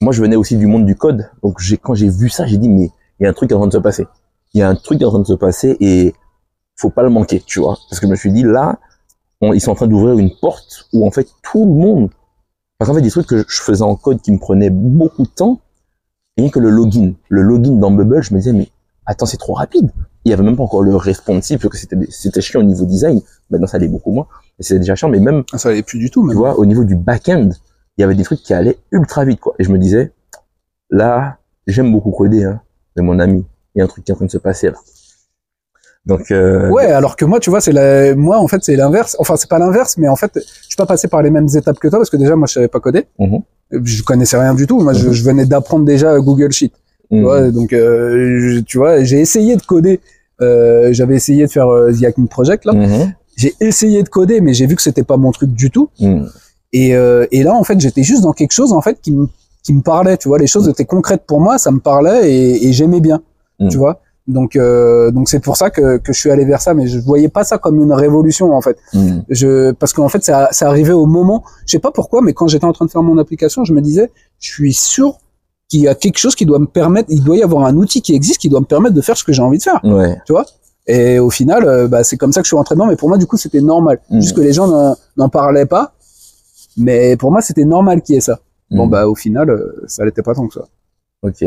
moi, 0.00 0.12
je 0.12 0.22
venais 0.22 0.36
aussi 0.36 0.56
du 0.56 0.66
monde 0.66 0.86
du 0.86 0.96
code. 0.96 1.28
Donc, 1.42 1.58
j'ai, 1.60 1.76
quand 1.76 1.94
j'ai 1.94 2.08
vu 2.08 2.28
ça, 2.28 2.46
j'ai 2.46 2.58
dit, 2.58 2.68
mais 2.68 2.90
il 3.20 3.24
y 3.24 3.26
a 3.26 3.30
un 3.30 3.32
truc 3.32 3.48
qui 3.48 3.54
est 3.54 3.56
en 3.56 3.60
train 3.60 3.68
de 3.68 3.72
se 3.72 3.78
passer. 3.78 4.06
Il 4.54 4.60
y 4.60 4.62
a 4.62 4.68
un 4.68 4.74
truc 4.74 4.98
qui 4.98 5.04
est 5.04 5.06
en 5.06 5.10
train 5.10 5.20
de 5.20 5.26
se 5.26 5.34
passer 5.34 5.76
et 5.80 6.14
faut 6.76 6.90
pas 6.90 7.02
le 7.02 7.10
manquer, 7.10 7.42
tu 7.44 7.60
vois. 7.60 7.76
Parce 7.90 8.00
que 8.00 8.06
je 8.06 8.10
me 8.10 8.16
suis 8.16 8.32
dit, 8.32 8.42
là, 8.42 8.78
on- 9.42 9.52
ils 9.52 9.60
sont 9.60 9.72
en 9.72 9.74
train 9.74 9.86
d'ouvrir 9.86 10.18
une 10.18 10.30
porte 10.40 10.86
où, 10.92 11.06
en 11.06 11.10
fait, 11.10 11.28
tout 11.42 11.66
le 11.66 11.72
monde, 11.72 12.10
parce 12.78 12.88
qu'en 12.88 12.94
fait, 12.94 13.02
des 13.02 13.10
trucs 13.10 13.26
que 13.26 13.44
je 13.46 13.60
faisais 13.60 13.82
en 13.82 13.96
code 13.96 14.20
qui 14.22 14.32
me 14.32 14.38
prenaient 14.38 14.70
beaucoup 14.70 15.24
de 15.24 15.28
temps, 15.28 15.60
rien 16.38 16.48
que 16.48 16.58
le 16.58 16.70
login. 16.70 17.12
Le 17.28 17.42
login 17.42 17.72
dans 17.72 17.90
Bubble, 17.90 18.22
je 18.22 18.32
me 18.32 18.38
disais, 18.38 18.52
mais 18.52 18.70
attends, 19.06 19.26
c'est 19.26 19.36
trop 19.36 19.52
rapide. 19.54 19.90
Il 20.24 20.30
y 20.30 20.32
avait 20.32 20.42
même 20.44 20.56
pas 20.56 20.62
encore 20.62 20.82
le 20.82 20.94
responsive, 20.96 21.58
parce 21.58 21.72
que 21.72 21.78
c'était, 21.78 21.96
c'était 22.10 22.40
chiant 22.40 22.60
au 22.60 22.64
niveau 22.64 22.86
design. 22.86 23.20
Maintenant, 23.50 23.66
ça 23.66 23.76
allait 23.76 23.88
beaucoup 23.88 24.12
moins. 24.12 24.26
Et 24.58 24.62
c'était 24.62 24.78
déjà 24.80 24.94
chiant, 24.94 25.08
mais 25.08 25.18
même, 25.20 25.42
Ça 25.56 25.68
allait 25.70 25.82
plus 25.82 25.98
du 25.98 26.10
tout, 26.10 26.22
tu 26.22 26.28
même. 26.28 26.36
vois, 26.36 26.58
au 26.58 26.64
niveau 26.64 26.84
du 26.84 26.94
back-end, 26.96 27.50
il 27.98 28.00
y 28.00 28.04
avait 28.04 28.14
des 28.14 28.22
trucs 28.22 28.40
qui 28.42 28.54
allaient 28.54 28.78
ultra 28.92 29.24
vite, 29.24 29.40
quoi. 29.40 29.54
Et 29.58 29.64
je 29.64 29.70
me 29.72 29.78
disais, 29.78 30.12
là, 30.90 31.38
j'aime 31.66 31.90
beaucoup 31.92 32.10
coder, 32.12 32.44
hein, 32.44 32.60
mais 32.96 33.02
mon 33.02 33.18
ami, 33.18 33.44
il 33.74 33.78
y 33.78 33.80
a 33.82 33.84
un 33.84 33.88
truc 33.88 34.04
qui 34.04 34.12
est 34.12 34.14
en 34.14 34.16
train 34.16 34.26
de 34.26 34.30
se 34.30 34.38
passer, 34.38 34.68
là. 34.70 34.76
Donc, 36.06 36.30
euh, 36.30 36.68
Ouais, 36.70 36.86
alors 36.86 37.14
que 37.16 37.24
moi, 37.24 37.38
tu 37.38 37.50
vois, 37.50 37.60
c'est 37.60 37.72
la... 37.72 38.14
moi, 38.16 38.38
en 38.38 38.48
fait, 38.48 38.58
c'est 38.62 38.74
l'inverse. 38.76 39.14
Enfin, 39.20 39.36
c'est 39.36 39.48
pas 39.48 39.58
l'inverse, 39.58 39.96
mais 39.98 40.08
en 40.08 40.16
fait, 40.16 40.32
je 40.34 40.66
suis 40.66 40.76
pas 40.76 40.86
passé 40.86 41.06
par 41.08 41.22
les 41.22 41.30
mêmes 41.30 41.46
étapes 41.54 41.78
que 41.78 41.88
toi 41.88 41.98
parce 41.98 42.10
que 42.10 42.16
déjà, 42.16 42.34
moi, 42.34 42.46
je 42.48 42.54
savais 42.54 42.68
pas 42.68 42.80
coder. 42.80 43.06
Mhm. 43.18 43.40
Je 43.70 44.02
connaissais 44.02 44.36
rien 44.38 44.54
du 44.54 44.66
tout. 44.66 44.80
Moi, 44.80 44.92
je, 44.94 45.06
Mhm. 45.08 45.12
je 45.12 45.24
venais 45.24 45.46
d'apprendre 45.46 45.84
déjà 45.84 46.18
Google 46.18 46.50
Sheet. 46.52 46.72
Tu 47.10 47.18
mm, 47.18 47.22
vois, 47.22 47.50
donc, 47.50 47.72
euh, 47.72 48.38
je- 48.56 48.60
tu 48.60 48.78
vois, 48.78 49.04
j'ai 49.04 49.20
essayé 49.20 49.54
de 49.56 49.62
coder. 49.62 50.00
Euh, 50.40 50.92
J'avais 50.92 51.14
essayé 51.14 51.46
de 51.46 51.50
faire 51.50 51.68
euh, 51.68 51.92
The 51.92 52.04
Hacking 52.04 52.26
Project 52.26 52.64
là. 52.64 52.72
mhm, 52.72 53.12
J'ai 53.36 53.54
essayé 53.60 54.02
de 54.02 54.08
coder, 54.08 54.40
mais 54.40 54.54
j'ai 54.54 54.66
vu 54.66 54.74
que 54.76 54.82
c'était 54.82 55.04
pas 55.04 55.16
mon 55.16 55.30
truc 55.30 55.52
du 55.52 55.70
tout. 55.70 55.88
Et, 56.72 56.96
euh, 56.96 57.26
et 57.30 57.42
là, 57.42 57.54
en 57.54 57.62
fait, 57.64 57.78
j'étais 57.80 58.02
juste 58.02 58.22
dans 58.22 58.32
quelque 58.32 58.52
chose 58.52 58.72
en 58.72 58.80
fait 58.80 58.98
qui 59.00 59.12
me 59.12 59.26
qui 59.62 59.72
me 59.72 59.82
parlait. 59.82 60.16
Tu 60.16 60.26
vois, 60.28 60.38
les 60.38 60.46
choses 60.48 60.68
étaient 60.68 60.84
concrètes 60.86 61.22
pour 61.26 61.40
moi, 61.40 61.56
ça 61.58 61.70
me 61.70 61.78
parlait 61.78 62.32
et, 62.32 62.66
et 62.66 62.72
j'aimais 62.72 63.00
bien. 63.00 63.22
Tu 63.70 63.76
vois. 63.76 64.00
Donc 64.28 64.54
euh, 64.56 65.10
donc 65.10 65.28
c'est 65.28 65.40
pour 65.40 65.56
ça 65.56 65.70
que 65.70 65.96
que 65.98 66.12
je 66.12 66.18
suis 66.20 66.30
allé 66.30 66.44
vers 66.44 66.60
ça, 66.60 66.74
mais 66.74 66.86
je 66.86 66.98
voyais 67.00 67.28
pas 67.28 67.42
ça 67.44 67.58
comme 67.58 67.80
une 67.82 67.92
révolution 67.92 68.52
en 68.54 68.60
fait. 68.60 68.76
mm, 68.94 69.20
Je 69.28 69.72
parce 69.72 69.92
qu'en 69.92 70.08
fait 70.08 70.22
ça 70.24 70.48
ça 70.52 70.68
arrivait 70.68 70.92
au 70.92 71.06
moment, 71.06 71.42
je 71.66 71.72
sais 71.72 71.78
pas 71.80 71.90
pourquoi, 71.90 72.22
mais 72.22 72.32
quand 72.32 72.46
j'étais 72.46 72.64
en 72.64 72.72
train 72.72 72.86
de 72.86 72.90
faire 72.90 73.02
mon 73.02 73.18
application, 73.18 73.64
je 73.64 73.72
me 73.72 73.80
disais, 73.80 74.10
je 74.38 74.48
suis 74.52 74.72
sûr 74.74 75.18
qu'il 75.68 75.80
y 75.80 75.88
a 75.88 75.94
quelque 75.96 76.18
chose 76.18 76.34
qui 76.36 76.46
doit 76.46 76.58
me 76.60 76.66
permettre, 76.66 77.08
il 77.10 77.24
doit 77.24 77.36
y 77.36 77.42
avoir 77.42 77.64
un 77.64 77.76
outil 77.76 78.00
qui 78.02 78.14
existe 78.14 78.38
qui 78.40 78.48
doit 78.48 78.60
me 78.60 78.66
permettre 78.66 78.94
de 78.94 79.00
faire 79.00 79.16
ce 79.16 79.24
que 79.24 79.32
j'ai 79.32 79.42
envie 79.42 79.58
de 79.58 79.62
faire. 79.64 79.80
ouais, 79.82 80.16
Et 80.86 81.18
au 81.18 81.30
final, 81.30 81.64
euh, 81.64 81.88
bah, 81.88 82.04
c'est 82.04 82.16
comme 82.16 82.32
ça 82.32 82.40
que 82.40 82.44
je 82.44 82.48
suis 82.48 82.56
rentré 82.56 82.74
dedans. 82.74 82.86
Mais 82.86 82.96
pour 82.96 83.08
moi, 83.08 83.16
du 83.16 83.26
coup, 83.26 83.36
c'était 83.36 83.60
normal. 83.60 84.00
Mm. 84.10 84.20
Juste 84.20 84.34
que 84.36 84.40
les 84.40 84.52
gens 84.52 84.66
n'en- 85.16 85.28
parlaient 85.28 85.64
pas. 85.66 85.94
Mais 86.76 87.16
pour 87.16 87.30
moi, 87.30 87.40
c'était 87.40 87.64
normal 87.64 88.02
qu'il 88.02 88.16
y 88.16 88.18
ait 88.18 88.20
ça. 88.20 88.40
Bon, 88.70 88.86
mm. 88.86 88.90
bah, 88.90 89.08
au 89.08 89.14
final, 89.14 89.48
euh, 89.50 89.82
ça 89.86 90.04
l'était 90.04 90.22
pas 90.22 90.34
tant 90.34 90.46
que 90.48 90.54
ça. 90.54 90.64
Ok, 91.22 91.44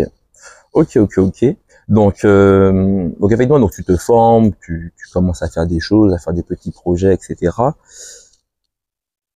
ok, 0.74 0.98
ok, 0.98 1.18
ok. 1.18 1.56
Donc, 1.88 2.26
euh, 2.26 3.10
donc 3.20 3.34
donc 3.36 3.72
tu 3.72 3.84
te 3.84 3.96
formes, 3.96 4.52
tu, 4.62 4.94
commences 5.14 5.44
à 5.44 5.50
faire 5.50 5.68
des 5.68 5.80
choses, 5.80 6.14
à 6.14 6.18
faire 6.18 6.34
des 6.34 6.44
petits 6.44 6.72
projets, 6.72 7.14
etc. 7.14 7.56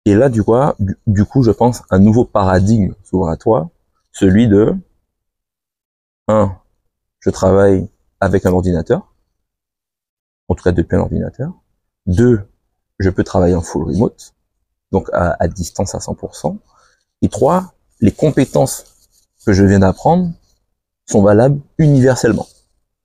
Et 0.05 0.15
là, 0.15 0.29
du 0.29 0.43
coup, 0.43 0.55
du, 0.79 0.97
du 1.05 1.25
coup, 1.25 1.43
je 1.43 1.51
pense 1.51 1.83
un 1.89 1.99
nouveau 1.99 2.23
paradigme 2.25 2.93
s'ouvre 3.03 3.29
à 3.29 3.37
toi, 3.37 3.69
celui 4.11 4.47
de 4.47 4.73
un, 6.29 6.57
je 7.19 7.29
travaille 7.29 7.89
avec 8.19 8.45
un 8.45 8.51
ordinateur, 8.51 9.13
en 10.47 10.55
tout 10.55 10.63
cas 10.63 10.71
depuis 10.71 10.95
un 10.95 11.01
ordinateur. 11.01 11.53
Deux, 12.05 12.41
je 12.99 13.09
peux 13.09 13.23
travailler 13.23 13.55
en 13.55 13.61
full 13.61 13.83
remote, 13.83 14.33
donc 14.91 15.09
à, 15.13 15.35
à 15.39 15.47
distance 15.47 15.93
à 15.93 15.99
100%. 15.99 16.57
Et 17.21 17.29
trois, 17.29 17.73
les 17.99 18.11
compétences 18.11 18.85
que 19.45 19.53
je 19.53 19.63
viens 19.65 19.79
d'apprendre 19.79 20.31
sont 21.07 21.21
valables 21.21 21.59
universellement. 21.77 22.47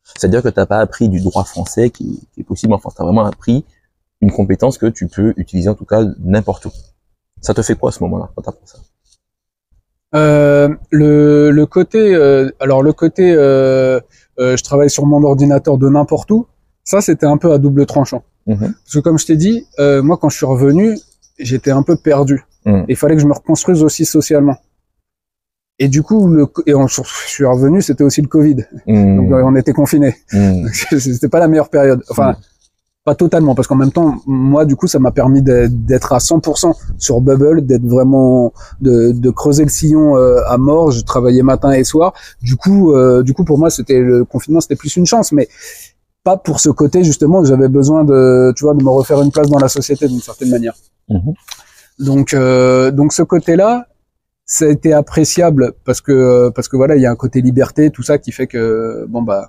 C'est-à-dire 0.04 0.42
que 0.42 0.48
tu 0.48 0.58
n'as 0.58 0.66
pas 0.66 0.80
appris 0.80 1.08
du 1.08 1.20
droit 1.20 1.44
français 1.44 1.90
qui, 1.90 2.20
qui 2.34 2.40
est 2.40 2.44
possible 2.44 2.72
en 2.74 2.78
France. 2.78 2.94
Tu 2.96 3.02
as 3.02 3.04
vraiment 3.04 3.24
appris 3.24 3.64
une 4.20 4.30
compétence 4.30 4.76
que 4.78 4.86
tu 4.86 5.06
peux 5.08 5.32
utiliser 5.36 5.68
en 5.68 5.74
tout 5.74 5.84
cas 5.84 6.02
n'importe 6.18 6.66
où. 6.66 6.72
Ça 7.40 7.54
te 7.54 7.62
fait 7.62 7.74
quoi 7.74 7.90
à 7.90 7.92
ce 7.92 8.02
moment-là 8.04 8.30
quand 8.34 8.42
tu 8.42 8.48
apprends 8.48 8.66
ça? 8.66 8.78
Euh, 10.14 10.68
le, 10.90 11.50
le 11.50 11.66
côté, 11.66 12.14
euh, 12.14 12.50
alors 12.60 12.82
le 12.82 12.92
côté, 12.92 13.32
euh, 13.32 13.98
euh, 14.38 14.56
je 14.56 14.62
travaille 14.62 14.90
sur 14.90 15.06
mon 15.06 15.22
ordinateur 15.22 15.78
de 15.78 15.88
n'importe 15.88 16.30
où. 16.30 16.46
Ça, 16.84 17.00
c'était 17.00 17.26
un 17.26 17.38
peu 17.38 17.52
à 17.52 17.58
double 17.58 17.86
tranchant. 17.86 18.22
Mhm. 18.46 18.58
Parce 18.58 18.94
que 18.94 18.98
comme 18.98 19.18
je 19.18 19.26
t'ai 19.26 19.36
dit, 19.36 19.66
euh, 19.78 20.02
moi, 20.02 20.18
quand 20.18 20.28
je 20.28 20.36
suis 20.36 20.46
revenu, 20.46 20.98
j'étais 21.38 21.70
un 21.70 21.82
peu 21.82 21.96
perdu. 21.96 22.44
Mhm. 22.66 22.84
Il 22.88 22.96
fallait 22.96 23.14
que 23.14 23.22
je 23.22 23.26
me 23.26 23.32
reconstruise 23.32 23.82
aussi 23.82 24.04
socialement. 24.04 24.56
Et 25.82 25.88
du 25.88 26.04
coup, 26.04 26.28
le, 26.28 26.46
et 26.66 26.74
en- 26.74 26.86
je 26.86 27.00
suis 27.26 27.44
revenu, 27.44 27.82
c'était 27.82 28.04
aussi 28.04 28.22
le 28.22 28.28
Covid. 28.28 28.58
Mmh. 28.86 29.16
Donc 29.16 29.32
euh, 29.32 29.42
on 29.44 29.56
était 29.56 29.72
confinés. 29.72 30.14
Mmh. 30.32 30.68
C'était 30.98 31.28
pas 31.28 31.40
la 31.40 31.48
meilleure 31.48 31.70
période. 31.70 32.02
Enfin, 32.08 32.36
pas 33.04 33.16
totalement, 33.16 33.56
parce 33.56 33.66
qu'en 33.66 33.74
même 33.74 33.90
temps, 33.90 34.14
moi, 34.26 34.64
du 34.64 34.76
coup, 34.76 34.86
ça 34.86 35.00
m'a 35.00 35.10
permis 35.10 35.42
d'être 35.42 36.12
à 36.12 36.18
100% 36.18 36.72
sur 36.98 37.20
Bubble, 37.20 37.66
d'être 37.66 37.84
vraiment, 37.84 38.52
de, 38.80 39.10
de 39.10 39.30
creuser 39.30 39.64
le 39.64 39.70
sillon 39.70 40.16
euh, 40.16 40.36
à 40.46 40.56
mort. 40.56 40.92
Je 40.92 41.00
travaillais 41.00 41.42
matin 41.42 41.72
et 41.72 41.82
soir. 41.82 42.12
Du 42.42 42.54
coup, 42.54 42.92
euh, 42.92 43.24
du 43.24 43.34
coup, 43.34 43.44
pour 43.44 43.58
moi, 43.58 43.70
c'était 43.70 43.98
le 43.98 44.24
confinement, 44.24 44.60
c'était 44.60 44.76
plus 44.76 44.94
une 44.96 45.06
chance, 45.06 45.32
mais 45.32 45.48
pas 46.22 46.36
pour 46.36 46.60
ce 46.60 46.70
côté 46.70 47.02
justement 47.02 47.40
où 47.40 47.44
j'avais 47.44 47.68
besoin 47.68 48.04
de, 48.04 48.52
tu 48.54 48.62
vois, 48.62 48.74
de 48.74 48.84
me 48.84 48.90
refaire 48.90 49.20
une 49.20 49.32
place 49.32 49.48
dans 49.48 49.58
la 49.58 49.68
société 49.68 50.06
d'une 50.06 50.20
certaine 50.20 50.50
manière. 50.50 50.74
Mhm. 51.08 51.34
Donc, 51.98 52.34
euh, 52.34 52.92
donc 52.92 53.12
ce 53.12 53.22
côté-là, 53.22 53.88
ça 54.52 54.66
a 54.66 54.68
été 54.68 54.92
appréciable 54.92 55.72
parce 55.86 56.02
que 56.02 56.50
parce 56.50 56.68
que 56.68 56.76
voilà, 56.76 56.96
il 56.96 57.02
y 57.02 57.06
a 57.06 57.10
un 57.10 57.16
côté 57.16 57.40
liberté, 57.40 57.90
tout 57.90 58.02
ça 58.02 58.18
qui 58.18 58.32
fait 58.32 58.46
que 58.46 59.06
bon 59.08 59.22
bah, 59.22 59.48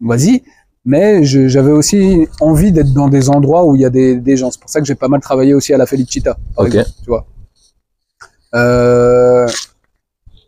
vas-y. 0.00 0.44
Mais 0.84 1.24
j'avais 1.24 1.72
aussi 1.72 2.28
envie 2.40 2.70
d'être 2.70 2.92
dans 2.92 3.08
des 3.08 3.28
endroits 3.30 3.64
où 3.64 3.74
il 3.74 3.80
y 3.80 3.84
a 3.84 3.90
des, 3.90 4.16
des 4.16 4.36
gens. 4.36 4.50
C'est 4.50 4.60
pour 4.60 4.70
ça 4.70 4.80
que 4.80 4.86
j'ai 4.86 4.94
pas 4.94 5.08
mal 5.08 5.20
travaillé 5.20 5.54
aussi 5.54 5.72
à 5.72 5.78
la 5.78 5.86
Felicita, 5.86 6.36
par 6.54 6.66
exemple, 6.66 6.90
tu 7.02 7.08
vois. 7.08 7.26
Euh, 8.54 9.48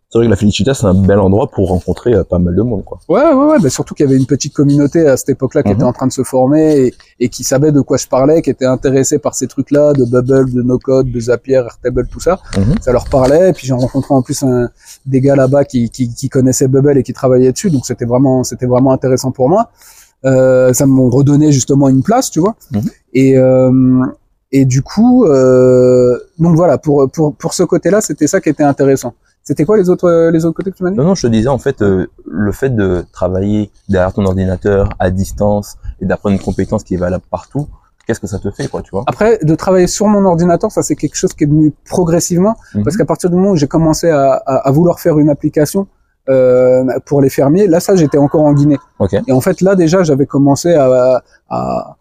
C'est 0.09 0.19
vrai 0.19 0.27
que 0.29 0.31
la 0.31 0.37
Felicita, 0.37 0.73
c'est 0.73 0.87
un 0.87 0.95
bel 0.95 1.19
endroit 1.19 1.49
pour 1.51 1.69
rencontrer 1.69 2.15
euh, 2.15 2.23
pas 2.23 2.39
mal 2.39 2.55
de 2.55 2.63
monde, 2.63 2.85
quoi. 2.85 3.01
Ouais, 3.09 3.25
ouais, 3.35 3.45
ouais. 3.47 3.59
Bah, 3.61 3.69
surtout 3.71 3.93
qu'il 3.95 4.07
y 4.07 4.09
avait 4.09 4.17
une 4.19 4.27
petite 4.27 4.55
communauté 4.55 5.05
à 5.07 5.17
cette 5.17 5.31
époque-là 5.31 5.65
qui 5.65 5.71
Mhm. 5.71 5.75
était 5.75 5.85
en 5.85 5.93
train 5.93 6.07
de 6.07 6.13
se 6.13 6.23
former 6.23 6.79
et, 6.87 6.95
et 7.19 7.29
qui 7.29 7.43
savait 7.43 7.73
de 7.73 7.81
quoi 7.81 7.97
je 7.97 8.07
parlais, 8.07 8.41
qui 8.41 8.51
était 8.51 8.67
intéressé 8.67 9.19
par 9.19 9.35
ces 9.35 9.49
trucs-là, 9.49 9.95
de 9.95 10.05
Bubble, 10.05 10.53
de 10.53 10.63
NoCode, 10.63 11.11
de 11.11 11.19
Zapier, 11.21 11.55
Airtable, 11.57 12.07
tout 12.07 12.21
ça. 12.21 12.39
Mhm. 12.57 12.75
Ça 12.81 12.93
leur 12.93 13.07
parlait. 13.09 13.51
Et 13.51 13.53
puis 13.53 13.67
j'ai 13.67 13.73
rencontré 13.75 14.15
en 14.15 14.23
plus 14.23 14.43
un, 14.45 14.71
des 15.07 15.21
gars 15.21 15.35
là-bas 15.35 15.65
qui, 15.65 15.91
qui, 15.91 16.09
qui 16.15 16.29
connaissaient 16.29 16.69
Bubble 16.69 16.97
et 16.99 17.03
qui 17.03 17.13
travaillaient 17.13 17.51
dessus. 17.53 17.71
Donc 17.71 17.85
c'était 17.85 18.05
vraiment, 18.05 18.45
c'était 18.45 18.67
vraiment 18.67 18.93
intéressant 18.93 19.33
pour 19.33 19.49
moi. 19.49 19.71
Euh, 20.25 20.73
ça 20.73 20.87
m'ont 20.87 21.11
redonné 21.11 21.51
justement 21.51 21.89
une 21.89 22.03
place, 22.05 22.31
tu 22.31 22.39
vois. 22.39 22.55
Mhm. 22.71 22.83
Et 23.15 23.37
euh, 23.39 24.05
et 24.53 24.65
du 24.65 24.83
coup, 24.83 25.25
euh, 25.25 26.17
donc 26.39 26.55
voilà, 26.55 26.79
pour 26.79 27.11
pour 27.11 27.35
pour 27.35 27.55
ce 27.55 27.65
côté-là, 27.65 28.01
c'était 28.01 28.29
ça 28.29 28.41
qui 28.41 28.49
était 28.49 28.63
intéressant. 28.63 29.15
C'était 29.49 29.65
quoi 29.65 29.77
les 29.77 29.89
autres 29.89 30.31
les 30.33 30.45
autres 30.45 30.57
côtés 30.57 30.73
que 30.73 30.77
tu 30.77 30.83
m'as 30.83 30.91
dit? 30.91 30.97
Non, 30.97 31.05
non, 31.05 31.15
je 31.15 31.23
te 31.23 31.27
disais, 31.29 31.49
en 31.49 31.59
fait, 31.59 31.81
euh, 31.81 32.07
le 32.27 32.51
fait 32.53 32.71
de 32.71 33.05
travailler 33.13 33.71
derrière 33.89 34.13
ton 34.13 34.25
ordinateur, 34.27 34.89
à 34.99 35.11
distance, 35.11 35.77
et 36.01 36.05
d'apprendre 36.05 36.35
une 36.35 36.43
compétence 36.43 36.83
qui 36.83 36.95
est 36.95 36.99
valable 36.99 37.23
partout, 37.31 37.69
qu'est-ce 38.07 38.19
que 38.19 38.27
ça 38.27 38.41
te 38.41 38.51
fait, 38.51 38.67
quoi, 38.69 38.83
tu 38.83 38.91
vois? 38.91 39.05
Après, 39.07 39.39
de 39.43 39.55
travailler 39.55 39.87
sur 39.87 40.07
mon 40.09 40.25
ordinateur, 40.25 40.73
ça 40.73 40.83
c'est 40.83 40.97
quelque 40.97 41.15
chose 41.15 41.33
qui 41.33 41.45
est 41.45 41.47
venu 41.47 41.73
progressivement, 41.89 42.57
Mhm. 42.75 42.83
parce 42.85 42.97
qu'à 42.97 43.05
partir 43.05 43.31
du 43.31 43.37
moment 43.37 43.51
où 43.53 43.57
j'ai 43.57 43.69
commencé 43.69 44.11
à, 44.11 44.33
à, 44.33 44.69
à 44.69 44.71
vouloir 44.73 44.99
faire 44.99 45.17
une 45.19 45.29
application 45.31 45.87
euh, 46.29 46.85
pour 47.05 47.21
les 47.23 47.31
fermiers, 47.31 47.69
là 47.69 47.79
ça 47.79 47.95
j'étais 47.95 48.19
encore 48.19 48.43
en 48.43 48.53
Guinée. 48.53 48.79
Ok. 48.99 49.15
Et 49.29 49.33
en 49.33 49.41
fait 49.41 49.61
là 49.61 49.77
déjà 49.77 50.03
j'avais 50.03 50.27
commencé 50.27 50.73
à, 50.75 51.23
à... 51.49 51.97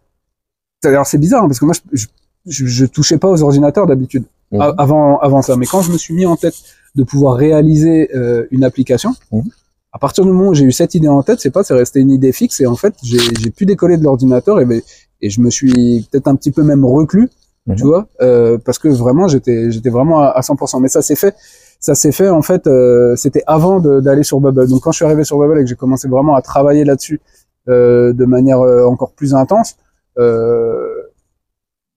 alors 0.83 1.05
c'est 1.05 1.19
bizarre 1.19 1.43
hein, 1.43 1.47
parce 1.47 1.59
que 1.59 1.65
moi 1.65 1.75
je, 1.75 1.97
je, 2.01 2.07
je, 2.47 2.65
je 2.65 2.85
touchais 2.87 3.19
pas 3.19 3.29
aux 3.29 3.43
ordinateurs 3.43 3.85
d'habitude 3.85 4.23
Mhm. 4.51 4.61
avant 4.77 5.17
avant 5.19 5.41
ça, 5.43 5.55
mais 5.57 5.65
quand 5.65 5.81
je 5.81 5.91
me 5.91 5.97
suis 5.97 6.13
mis 6.13 6.25
en 6.27 6.35
tête 6.35 6.53
de 6.95 7.03
pouvoir 7.03 7.35
réaliser 7.35 8.09
euh, 8.15 8.45
une 8.51 8.63
application. 8.63 9.13
Mhm. 9.31 9.43
À 9.91 9.99
partir 9.99 10.25
du 10.25 10.31
moment 10.31 10.49
où 10.49 10.53
j'ai 10.53 10.65
eu 10.65 10.71
cette 10.73 10.93
idée 10.95 11.07
en 11.07 11.23
tête, 11.23 11.39
c'est 11.39 11.51
pas, 11.51 11.63
c'est 11.63 11.73
resté 11.73 11.99
une 12.01 12.11
idée 12.11 12.31
fixe 12.33 12.59
et 12.59 12.65
en 12.67 12.75
fait, 12.75 12.93
j'ai 13.03 13.19
j'ai 13.41 13.49
pu 13.49 13.65
décoller 13.65 13.97
de 13.97 14.03
l'ordinateur 14.03 14.59
et, 14.59 14.83
et 15.21 15.29
je 15.29 15.39
me 15.41 15.49
suis 15.49 16.05
peut-être 16.11 16.27
un 16.27 16.35
petit 16.35 16.51
peu 16.51 16.63
même 16.63 16.83
reclus 16.85 17.29
Mhm. 17.67 17.75
tu 17.77 17.83
vois, 17.85 18.07
euh, 18.21 18.59
parce 18.63 18.77
que 18.77 18.89
vraiment 18.89 19.27
j'étais 19.27 19.71
j'étais 19.71 19.89
vraiment 19.89 20.19
à, 20.19 20.27
à 20.27 20.41
100%. 20.41 20.79
Mais 20.79 20.87
ça 20.87 21.01
s'est 21.01 21.15
fait, 21.15 21.33
ça 21.79 21.95
s'est 21.95 22.11
fait 22.11 22.29
en 22.29 22.43
fait, 22.43 22.67
euh, 22.67 23.15
c'était 23.15 23.41
avant 23.47 23.79
de- 23.79 24.01
d'aller 24.01 24.21
sur 24.21 24.39
Bubble. 24.39 24.67
Donc 24.67 24.81
quand 24.83 24.91
je 24.91 24.97
suis 24.97 25.05
arrivé 25.05 25.23
sur 25.23 25.39
Bubble 25.39 25.57
et 25.59 25.63
que 25.63 25.69
j'ai 25.69 25.75
commencé 25.75 26.07
vraiment 26.07 26.35
à 26.35 26.43
travailler 26.43 26.83
là-dessus 26.85 27.21
euh, 27.67 28.13
de 28.13 28.25
manière 28.25 28.59
euh, 28.61 28.85
encore 28.85 29.13
plus 29.13 29.33
intense, 29.33 29.77
euh, 30.19 30.85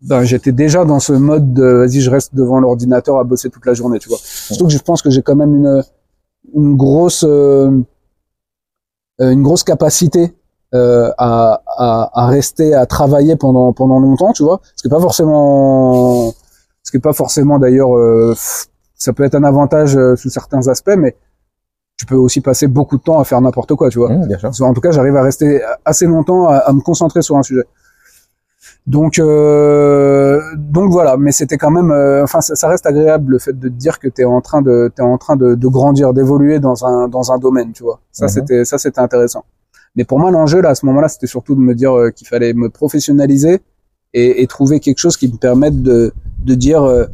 ben 0.03 0.23
j'étais 0.23 0.53
déjà 0.53 0.85
dans 0.85 1.01
ce 1.01 1.13
mode 1.13 1.53
de 1.53 1.65
vas-y 1.65 2.01
je 2.01 2.11
reste 2.11 2.35
devant 2.35 2.61
l'ordinateur 2.61 3.19
à 3.19 3.25
bosser 3.25 3.51
toute 3.51 3.67
la 3.67 3.75
journée, 3.75 3.99
tu 3.99 4.09
vois. 4.09 4.19
Surtout 4.23 4.67
que 4.67 4.73
je 4.73 4.79
pense 4.79 5.03
que 5.03 5.11
j'ai 5.11 5.23
quand 5.23 5.37
même 5.37 5.55
une 5.55 5.83
une 6.55 6.77
grosse 6.77 7.25
euh, 7.27 7.71
une 9.19 9.43
grosse 9.43 9.65
capacité 9.65 10.35
euh, 10.75 11.11
à, 11.17 11.63
à, 11.79 12.11
à, 12.13 12.27
rester 12.27 12.75
à 12.75 12.85
travailler 12.85 13.37
pendant 13.37 13.73
pendant 13.73 13.99
longtemps, 13.99 14.33
tu 14.35 14.43
vois. 14.43 14.61
Ce 14.77 14.83
qui 14.83 14.89
est 14.89 14.91
pas 14.91 15.01
forcément, 15.01 16.35
ce 16.83 16.91
qui 16.91 16.99
est 16.99 17.01
pas 17.01 17.15
forcément 17.15 17.59
d'ailleurs, 17.59 17.97
euh, 17.97 18.35
ça 18.95 19.15
peut 19.15 19.25
être 19.25 19.35
un 19.35 19.45
avantage 19.45 19.97
euh, 19.97 20.15
sous 20.15 20.29
certains 20.29 20.69
aspects, 20.69 20.97
mais 20.99 21.17
tu 21.97 22.05
peux 22.05 22.17
aussi 22.17 22.43
passer 22.43 22.67
beaucoup 22.67 22.99
de 22.99 23.03
temps 23.03 23.19
à 23.19 23.25
faire 23.25 23.41
n'importe 23.41 23.75
quoi, 23.77 23.89
tu 23.89 23.99
vois. 23.99 24.13
Mmh, 24.13 24.27
bien 24.27 24.53
sûr. 24.53 24.67
En 24.67 24.75
tout 24.75 24.83
cas, 24.83 24.91
j'arrive 24.91 25.17
à 25.17 25.23
rester 25.23 25.63
assez 25.87 26.05
longtemps 26.05 26.47
à, 26.49 26.57
à, 26.57 26.73
me 26.75 26.81
concentrer 26.81 27.23
sur 27.23 27.39
un 27.39 27.43
sujet. 27.43 27.65
Donc, 28.89 29.19
euh, 29.19 30.41
donc 30.57 30.91
voilà. 30.91 31.17
Mais 31.19 31.31
c'était 31.31 31.59
quand 31.59 31.71
même, 31.71 31.91
euh, 31.91 32.25
enfin, 32.25 32.41
ça, 32.41 32.55
ça, 32.57 32.69
reste 32.69 32.87
agréable 32.87 33.33
le 33.33 33.39
fait 33.39 33.53
de 33.53 33.69
te 33.69 33.75
dire 33.75 33.99
que 33.99 34.09
t'es 34.09 34.25
en 34.25 34.41
train 34.41 34.63
de, 34.63 34.91
t'es 34.95 35.03
en 35.03 35.19
train 35.19 35.37
de, 35.37 35.55
de 35.55 35.69
grandir, 35.69 36.15
d'évoluer 36.15 36.59
dans 36.59 36.87
un 36.87 37.07
dans 37.09 37.31
un 37.31 37.39
domaine, 37.39 37.73
tu 37.73 37.83
vois. 37.83 38.01
Ça, 38.13 38.25
Mhm. 38.27 38.31
c'était, 38.31 38.65
ça, 38.65 38.79
c'était 38.79 39.01
intéressant. 39.01 39.45
Mais 39.95 40.05
pour 40.05 40.19
moi, 40.19 40.31
l'enjeu 40.31 40.61
là, 40.63 40.71
à 40.71 40.75
ce 40.75 40.87
moment-là, 40.87 41.09
c'était 41.09 41.27
surtout 41.27 41.55
de 41.55 41.61
me 41.61 41.75
dire 41.75 41.93
euh, 41.93 42.11
qu'il 42.11 42.27
fallait 42.27 42.55
me 42.55 42.69
professionnaliser 42.71 43.61
et, 44.15 44.43
et 44.43 44.47
trouver 44.47 44.81
quelque 44.81 44.99
chose 44.99 45.17
qui 45.19 45.31
me 45.31 45.37
permette 45.39 45.83
de 45.83 46.13
de 46.45 46.55
dire, 46.55 46.83
euh, 46.85 47.05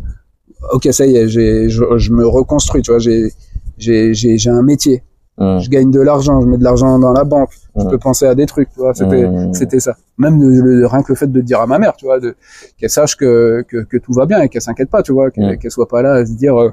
ok, 0.72 0.88
ça 0.92 1.06
y 1.06 1.16
est, 1.16 1.26
j'ai, 1.28 1.68
je, 1.70 1.82
je 1.96 2.12
me 2.12 2.24
reconstruis, 2.26 2.82
tu 2.82 2.92
vois. 2.92 3.00
J'ai 3.00 3.32
j'ai 3.78 4.14
j'ai 4.14 4.38
j'ai 4.38 4.50
un 4.50 4.62
métier 4.62 5.02
Mmh. 5.36 5.58
je 5.58 5.68
gagne 5.68 5.90
de 5.90 6.00
l'argent, 6.00 6.40
je 6.40 6.46
mets 6.46 6.58
de 6.58 6.62
l'argent 6.64 6.96
dans 7.00 7.12
la 7.12 7.24
banque, 7.24 7.50
je 7.76 7.82
Mhm. 7.82 7.90
peux 7.90 7.98
penser 7.98 8.24
à 8.26 8.36
des 8.36 8.46
trucs, 8.46 8.70
tu 8.72 8.78
vois, 8.78 8.94
c'était 8.94 9.26
Mhm. 9.28 9.52
c'était 9.52 9.80
ça. 9.80 9.96
Même 10.16 10.38
de, 10.38 10.46
le- 10.62 10.86
rien 10.86 11.02
que 11.02 11.08
le 11.12 11.16
fait 11.16 11.26
de 11.26 11.40
dire 11.40 11.60
à 11.60 11.66
ma 11.66 11.78
mère, 11.80 11.94
tu 11.96 12.04
vois, 12.04 12.20
de 12.20 12.36
qu'elle 12.78 12.88
sache 12.90 13.16
que, 13.16 13.62
que 13.66 13.78
que 13.78 13.96
tout 13.96 14.12
va 14.12 14.26
bien 14.26 14.40
et 14.42 14.48
qu'elle 14.48 14.62
s'inquiète 14.62 14.90
pas, 14.90 15.02
tu 15.02 15.12
vois, 15.12 15.30
qu'elle 15.32 15.58
qu'elle 15.58 15.70
soit 15.72 15.88
pas 15.88 16.02
là 16.02 16.12
à 16.14 16.24
se 16.26 16.32
dire 16.34 16.56
euh, 16.60 16.70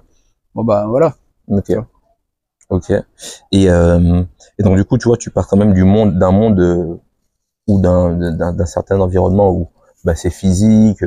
bon 0.53 0.63
bah 0.63 0.85
voilà. 0.87 1.15
Ok. 1.47 1.71
Ok. 2.69 2.91
Et, 3.51 3.69
euh, 3.69 4.23
et 4.59 4.63
donc 4.63 4.75
du 4.77 4.85
coup, 4.85 4.97
tu 4.99 5.07
vois, 5.07 5.17
tu 5.17 5.29
pars 5.31 5.47
quand 5.47 5.57
même 5.57 5.73
du 5.73 5.83
monde, 5.83 6.17
d'un 6.19 6.31
monde 6.31 6.59
euh, 6.59 6.95
ou 7.67 7.81
d'un 7.81 8.13
d'un 8.37 8.53
d'un 8.53 8.65
certain 8.67 8.99
environnement 9.01 9.51
où 9.51 9.69
bah, 10.05 10.13
c'est 10.15 10.29
physique. 10.29 11.03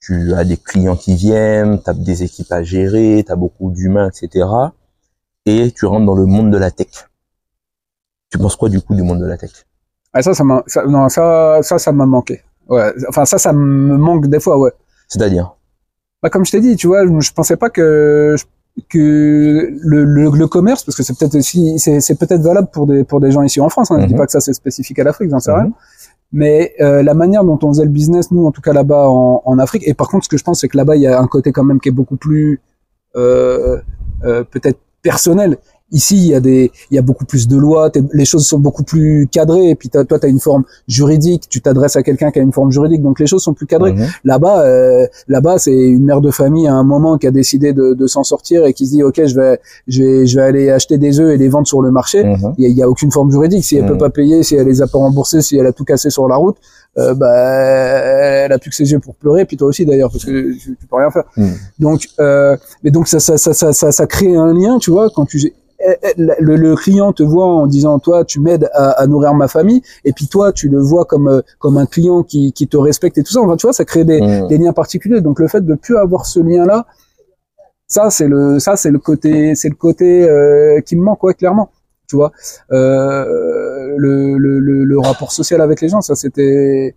tu 0.00 0.34
as 0.34 0.44
des 0.44 0.56
clients 0.58 0.96
qui 0.96 1.14
viennent, 1.16 1.82
tu 1.82 1.90
as 1.90 1.94
des 1.94 2.22
équipes 2.22 2.52
à 2.52 2.62
gérer, 2.62 3.22
tu 3.26 3.32
as 3.32 3.36
beaucoup 3.36 3.70
d'humains, 3.70 4.08
etc. 4.10 4.46
Et 5.46 5.72
tu 5.72 5.86
rentres 5.86 6.06
dans 6.06 6.14
le 6.16 6.26
monde 6.26 6.50
de 6.50 6.58
la 6.58 6.70
tech. 6.70 6.88
Tu 8.30 8.38
penses 8.38 8.56
quoi 8.56 8.68
du 8.68 8.80
coup 8.80 8.94
du 8.94 9.02
monde 9.02 9.20
de 9.20 9.26
la 9.26 9.36
tech? 9.36 9.50
Ah, 10.12 10.22
ça 10.22 10.32
ça 10.34 10.44
m'a 10.44 10.62
ça, 10.66 10.84
non 10.86 11.08
ça 11.08 11.58
ça 11.62 11.78
ça 11.78 11.92
m'a 11.92 12.06
manqué. 12.06 12.40
Ouais, 12.68 12.92
enfin 13.08 13.24
ça 13.24 13.38
ça 13.38 13.52
me 13.52 13.96
manque 13.96 14.26
des 14.28 14.40
fois, 14.40 14.58
ouais. 14.58 14.72
C'est-à-dire? 15.08 15.54
Bah 16.22 16.30
comme 16.30 16.44
je 16.46 16.52
t'ai 16.52 16.60
dit, 16.60 16.76
tu 16.76 16.86
vois, 16.86 17.04
je 17.20 17.32
pensais 17.32 17.56
pas 17.56 17.68
que 17.68 18.34
que 18.88 18.98
le, 19.82 20.04
le, 20.04 20.30
le 20.30 20.46
commerce, 20.48 20.82
parce 20.82 20.96
que 20.96 21.02
c'est 21.04 21.16
peut-être 21.16 21.36
aussi, 21.36 21.78
c'est, 21.78 22.00
c'est 22.00 22.16
peut-être 22.16 22.40
valable 22.42 22.68
pour 22.72 22.86
des 22.86 23.04
pour 23.04 23.20
des 23.20 23.30
gens 23.30 23.42
ici 23.42 23.60
en 23.60 23.68
France. 23.68 23.90
Hein, 23.90 23.98
Je 24.00 24.06
dis 24.06 24.14
Mhm. 24.14 24.18
pas 24.18 24.26
que 24.26 24.32
ça 24.32 24.40
c'est 24.40 24.54
spécifique 24.54 24.98
à 24.98 25.04
l'Afrique, 25.04 25.30
j'en 25.30 25.40
sais 25.40 25.52
Mhm. 25.52 25.58
rien. 25.58 25.72
Mais 26.32 26.74
euh, 26.80 27.02
la 27.02 27.14
manière 27.14 27.44
dont 27.44 27.58
on 27.62 27.68
faisait 27.68 27.84
le 27.84 27.90
business, 27.90 28.30
nous 28.32 28.44
en 28.46 28.50
tout 28.50 28.62
cas 28.62 28.72
là-bas 28.72 29.08
en, 29.08 29.42
en 29.44 29.58
Afrique, 29.58 29.86
et 29.86 29.94
par 29.94 30.08
contre 30.08 30.24
ce 30.24 30.28
que 30.28 30.36
je 30.38 30.42
pense 30.42 30.60
c'est 30.62 30.68
que 30.68 30.76
là-bas 30.76 30.96
il 30.96 31.02
y 31.02 31.06
a 31.06 31.20
un 31.20 31.26
côté 31.28 31.52
quand 31.52 31.62
même 31.62 31.78
qui 31.80 31.90
est 31.90 31.92
beaucoup 31.92 32.16
plus 32.16 32.60
euh, 33.14 33.80
euh, 34.24 34.42
peut-être 34.42 34.78
personnel. 35.04 35.58
Ici 35.94 36.16
il 36.16 36.26
y 36.26 36.34
a 36.34 36.40
des, 36.40 36.70
il 36.90 36.94
y 36.96 36.98
a 36.98 37.02
beaucoup 37.02 37.24
plus 37.24 37.48
de 37.48 37.56
lois, 37.56 37.90
les 38.12 38.24
choses 38.26 38.46
sont 38.46 38.58
beaucoup 38.58 38.82
plus 38.82 39.26
cadrées. 39.30 39.70
Et 39.70 39.74
puis 39.74 39.88
t'as- 39.88 40.04
toi 40.04 40.18
tu 40.18 40.26
as 40.26 40.28
une 40.28 40.40
forme 40.40 40.64
juridique, 40.88 41.44
tu 41.48 41.60
t'adresses 41.62 41.96
à 41.96 42.02
quelqu'un 42.02 42.30
qui 42.30 42.38
a 42.40 42.42
une 42.42 42.52
forme 42.52 42.70
juridique, 42.72 43.00
donc 43.02 43.18
les 43.20 43.26
choses 43.26 43.42
sont 43.42 43.54
plus 43.54 43.66
cadrées. 43.66 43.92
Mhm. 43.94 44.06
Là-bas, 44.24 44.62
euh, 44.66 45.06
là-bas, 45.28 45.58
c'est 45.58 45.72
une 45.72 46.04
mère 46.04 46.20
de 46.20 46.30
famille 46.30 46.66
à 46.68 46.74
un 46.74 46.84
moment 46.84 47.16
qui 47.16 47.26
a 47.26 47.30
décidé 47.30 47.72
de, 47.72 47.94
de 47.94 48.06
s'en 48.06 48.24
sortir 48.24 48.66
et 48.66 48.74
qui 48.74 48.86
se 48.86 48.90
dit 48.92 49.02
ok, 49.02 49.24
je 49.24 49.34
vais, 49.34 49.60
je 49.88 50.02
vais, 50.02 50.26
je 50.26 50.36
vais 50.36 50.44
aller 50.44 50.70
acheter 50.70 50.98
des 50.98 51.20
œufs 51.20 51.32
et 51.32 51.38
les 51.38 51.48
vendre 51.48 51.66
sur 51.66 51.80
le 51.80 51.90
marché. 51.90 52.22
Mhm. 52.24 52.54
Il 52.58 52.64
y 52.64 52.66
a, 52.66 52.68
il 52.70 52.76
y 52.76 52.82
a 52.82 52.88
aucune 52.90 53.10
forme 53.12 53.30
juridique. 53.30 53.64
Si 53.64 53.76
elle 53.76 53.84
Mhm. 53.84 53.90
peut 53.90 53.98
pas 53.98 54.10
payer, 54.10 54.42
si 54.42 54.56
elle 54.56 54.66
les 54.66 54.82
a 54.82 54.86
pas 54.88 54.98
remboursés, 54.98 55.40
si 55.42 55.56
elle 55.56 55.66
a 55.66 55.72
tout 55.72 55.84
cassé 55.84 56.10
sur 56.10 56.26
la 56.28 56.36
route, 56.36 56.56
euh, 56.98 57.14
bah, 57.14 57.30
elle 58.44 58.52
a 58.52 58.58
plus 58.58 58.70
que 58.70 58.76
ses 58.76 58.90
yeux 58.90 58.98
pour 59.00 59.14
pleurer. 59.14 59.44
Puis 59.44 59.56
toi 59.56 59.68
aussi 59.68 59.84
d'ailleurs, 59.86 60.10
parce 60.10 60.24
que 60.24 60.52
tu, 60.52 60.76
tu 60.80 60.86
peux 60.88 60.96
rien 60.96 61.10
faire. 61.10 61.24
Mhm. 61.36 61.52
Donc, 61.78 62.08
euh, 62.20 62.56
mais 62.82 62.90
donc 62.90 63.08
ça, 63.08 63.20
ça, 63.20 63.36
ça, 63.38 63.52
ça, 63.72 63.92
ça, 63.92 64.06
crée 64.06 64.34
un 64.36 64.52
lien, 64.52 64.78
tu 64.78 64.90
vois, 64.90 65.10
quand 65.14 65.26
tu 65.26 65.38
le, 66.16 66.56
le 66.56 66.74
client 66.76 67.12
te 67.12 67.22
voit 67.22 67.46
en 67.46 67.66
disant 67.66 67.98
toi 67.98 68.24
tu 68.24 68.40
m'aides 68.40 68.68
à, 68.72 68.90
à 69.02 69.06
nourrir 69.06 69.34
ma 69.34 69.48
famille 69.48 69.82
et 70.04 70.12
puis 70.12 70.26
toi 70.28 70.52
tu 70.52 70.68
le 70.68 70.80
vois 70.80 71.04
comme 71.04 71.28
euh, 71.28 71.40
comme 71.58 71.76
un 71.78 71.86
client 71.86 72.22
qui, 72.22 72.52
qui 72.52 72.66
te 72.68 72.76
respecte 72.76 73.18
et 73.18 73.22
tout 73.22 73.32
ça. 73.32 73.40
Enfin 73.40 73.56
tu 73.56 73.66
vois 73.66 73.72
ça 73.72 73.84
crée 73.84 74.04
des, 74.04 74.20
Mhm. 74.20 74.48
des 74.48 74.58
liens 74.58 74.72
particuliers. 74.72 75.20
Donc 75.20 75.38
le 75.40 75.48
fait 75.48 75.60
de 75.64 75.74
plus 75.74 75.96
avoir 75.96 76.26
ce 76.26 76.40
lien 76.40 76.64
là 76.66 76.86
ça 77.86 78.10
c'est 78.10 78.28
le 78.28 78.58
ça 78.58 78.76
c'est 78.76 78.90
le 78.90 78.98
côté 78.98 79.54
c'est 79.54 79.68
le 79.68 79.74
côté 79.74 80.28
euh, 80.28 80.80
qui 80.80 80.96
me 80.96 81.02
manque 81.02 81.22
ouais 81.24 81.34
clairement. 81.34 81.70
Tu 82.08 82.16
vois 82.16 82.32
euh, 82.72 83.94
le, 83.96 84.36
le, 84.38 84.58
le, 84.60 84.84
le 84.84 84.98
rapport 84.98 85.32
social 85.32 85.60
avec 85.60 85.80
les 85.80 85.88
gens 85.88 86.00
ça 86.02 86.14
c'était 86.14 86.94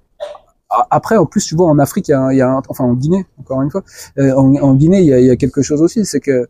après 0.90 1.16
en 1.18 1.26
plus 1.26 1.46
tu 1.46 1.56
vois 1.56 1.68
en 1.68 1.80
Afrique 1.80 2.10
il 2.10 2.12
y 2.12 2.14
a, 2.14 2.34
il 2.34 2.38
y 2.38 2.42
a 2.42 2.62
enfin 2.70 2.84
en 2.84 2.94
Guinée 2.94 3.26
encore 3.40 3.62
une 3.62 3.72
fois 3.72 3.84
euh, 4.20 4.34
en, 4.34 4.54
en 4.56 4.74
Guinée 4.76 5.00
il 5.00 5.06
y 5.06 5.14
a, 5.14 5.20
il 5.20 5.26
y 5.26 5.30
a 5.32 5.38
quelque 5.38 5.62
chose 5.62 5.82
aussi 5.82 6.04
c'est 6.06 6.20
que 6.20 6.48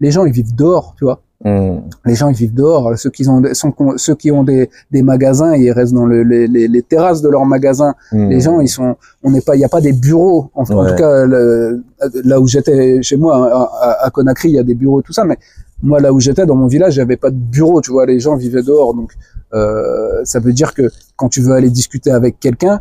les 0.00 0.10
gens 0.10 0.26
ils 0.26 0.32
vivent 0.32 0.54
dehors 0.54 0.94
tu 0.98 1.04
vois 1.04 1.22
Les 1.44 2.14
gens 2.14 2.28
ils 2.28 2.34
vivent 2.36 2.54
dehors. 2.54 2.96
Ceux 2.98 3.10
qui 3.10 3.28
ont 3.28 3.40
des- 3.40 3.54
sont, 3.54 3.72
ceux 3.96 4.14
qui 4.14 4.30
ont 4.32 4.42
des, 4.42 4.70
des 4.90 5.02
magasins 5.02 5.54
ils 5.54 5.70
restent 5.70 5.92
dans 5.92 6.06
le- 6.06 6.22
les, 6.22 6.46
les, 6.48 6.66
les 6.66 6.82
terrasses 6.82 7.20
de 7.22 7.28
leurs 7.28 7.44
magasins. 7.46 7.94
Mhm. 8.12 8.30
les 8.30 8.40
gens 8.40 8.60
ils 8.60 8.68
sont 8.68 8.96
on 9.22 9.30
n'est 9.30 9.42
pas 9.42 9.54
il 9.54 9.60
y 9.60 9.64
a 9.64 9.68
pas 9.68 9.80
des 9.80 9.92
bureaux. 9.92 10.50
En, 10.54 10.64
tout 10.64 10.74
cas 10.96 11.26
le- 11.26 11.82
là 12.24 12.40
où 12.40 12.46
j'étais 12.46 13.02
chez 13.02 13.16
moi 13.16 13.34
à, 13.80 14.06
à- 14.06 14.10
Conakry 14.10 14.48
il 14.50 14.54
y 14.54 14.58
a 14.58 14.62
des 14.62 14.74
bureaux 14.74 15.02
tout 15.02 15.12
ça. 15.12 15.24
Mais 15.24 15.36
moi 15.82 16.00
là 16.00 16.12
où 16.12 16.20
j'étais 16.20 16.46
dans 16.46 16.56
mon 16.56 16.68
village 16.68 16.98
avait 16.98 17.16
pas 17.18 17.30
de 17.30 17.36
bureau 17.36 17.80
tu 17.80 17.90
vois. 17.92 18.06
Les 18.06 18.18
gens 18.18 18.36
vivaient 18.36 18.62
dehors. 18.62 18.94
Donc 18.94 19.12
euh, 19.54 20.20
ça 20.24 20.40
veut 20.40 20.52
dire 20.52 20.72
que 20.74 20.90
quand 21.16 21.28
tu 21.28 21.40
veux 21.42 21.52
aller 21.52 21.70
discuter 21.70 22.10
avec 22.10 22.40
quelqu'un 22.40 22.80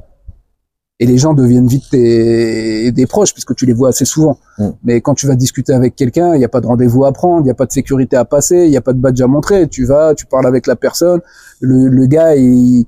et 1.00 1.06
les 1.06 1.18
gens 1.18 1.34
deviennent 1.34 1.68
vite 1.68 1.84
tes, 1.92 2.92
des 2.92 3.06
proches 3.06 3.34
puisque 3.34 3.54
tu 3.56 3.66
les 3.66 3.74
vois 3.74 3.90
assez 3.90 4.06
souvent. 4.06 4.38
Mm. 4.58 4.70
Mais 4.84 5.02
quand 5.02 5.14
tu 5.14 5.28
vas 5.28 5.36
discuter 5.36 5.74
avec 5.74 5.96
quelqu'un, 5.96 6.36
il 6.36 6.40
n'y 6.40 6.46
a 6.46 6.50
pas 6.50 6.62
de 6.62 6.68
rendez-vous 6.68 7.06
à 7.06 7.12
prendre, 7.12 7.42
il 7.42 7.46
n'y 7.46 7.52
a 7.52 7.56
pas 7.56 7.66
de 7.66 7.72
sécurité 7.72 8.16
à 8.16 8.26
passer, 8.26 8.66
il 8.66 8.70
n'y 8.70 8.78
a 8.78 8.82
pas 8.82 8.94
de 8.94 9.00
badge 9.00 9.22
à 9.22 9.28
montrer. 9.28 9.68
Tu 9.68 9.86
vas, 9.86 10.16
tu 10.16 10.26
parles 10.26 10.48
avec 10.48 10.68
la 10.68 10.76
personne, 10.76 11.22
le, 11.60 11.88
le 11.90 12.06
gars, 12.06 12.36
il, 12.36 12.86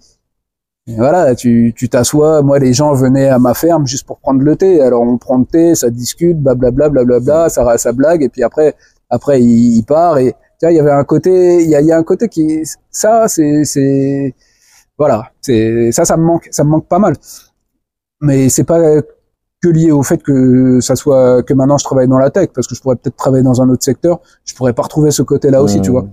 voilà, 0.95 1.35
tu 1.35 1.73
tu 1.75 1.89
t'assois. 1.89 2.41
Moi, 2.43 2.59
les 2.59 2.73
gens 2.73 2.93
venaient 2.93 3.27
à 3.27 3.39
ma 3.39 3.53
ferme 3.53 3.85
juste 3.85 4.07
pour 4.07 4.19
prendre 4.19 4.41
le 4.41 4.55
thé. 4.55 4.81
Alors 4.81 5.01
on 5.01 5.17
prend 5.17 5.37
le 5.37 5.45
thé, 5.45 5.75
ça 5.75 5.89
discute, 5.89 6.37
blablabla, 6.41 6.89
blablabla, 6.89 7.49
ça 7.49 7.77
ça 7.77 7.91
blague 7.91 8.23
et 8.23 8.29
puis 8.29 8.43
après 8.43 8.75
après 9.09 9.41
il, 9.41 9.77
il 9.77 9.83
part 9.83 10.17
et 10.17 10.31
tu 10.59 10.65
vois, 10.65 10.71
il 10.71 10.75
y 10.77 10.79
avait 10.79 10.91
un 10.91 11.03
côté, 11.03 11.61
il 11.63 11.69
y 11.69 11.75
a, 11.75 11.81
y 11.81 11.91
a 11.91 11.97
un 11.97 12.03
côté 12.03 12.29
qui 12.29 12.63
ça 12.89 13.27
c'est 13.27 13.65
c'est 13.65 14.33
voilà, 14.97 15.29
c'est 15.41 15.91
ça 15.91 16.05
ça 16.05 16.15
me 16.17 16.23
manque, 16.23 16.47
ça 16.51 16.63
me 16.63 16.69
manque 16.69 16.87
pas 16.87 16.99
mal. 16.99 17.15
Mais 18.21 18.49
c'est 18.49 18.63
pas 18.63 19.01
que 19.61 19.69
lié 19.69 19.91
au 19.91 20.03
fait 20.03 20.21
que 20.21 20.79
ça 20.81 20.95
soit 20.95 21.43
que 21.43 21.53
maintenant 21.53 21.77
je 21.77 21.83
travaille 21.83 22.07
dans 22.07 22.19
la 22.19 22.29
tech 22.29 22.49
parce 22.53 22.67
que 22.67 22.75
je 22.75 22.81
pourrais 22.81 22.95
peut-être 22.95 23.15
travailler 23.15 23.43
dans 23.43 23.61
un 23.61 23.69
autre 23.69 23.83
secteur, 23.83 24.19
je 24.45 24.53
pourrais 24.53 24.73
pas 24.73 24.83
retrouver 24.83 25.11
ce 25.11 25.23
côté-là 25.23 25.63
aussi, 25.63 25.81
tu 25.81 25.91
vois. 25.91 26.07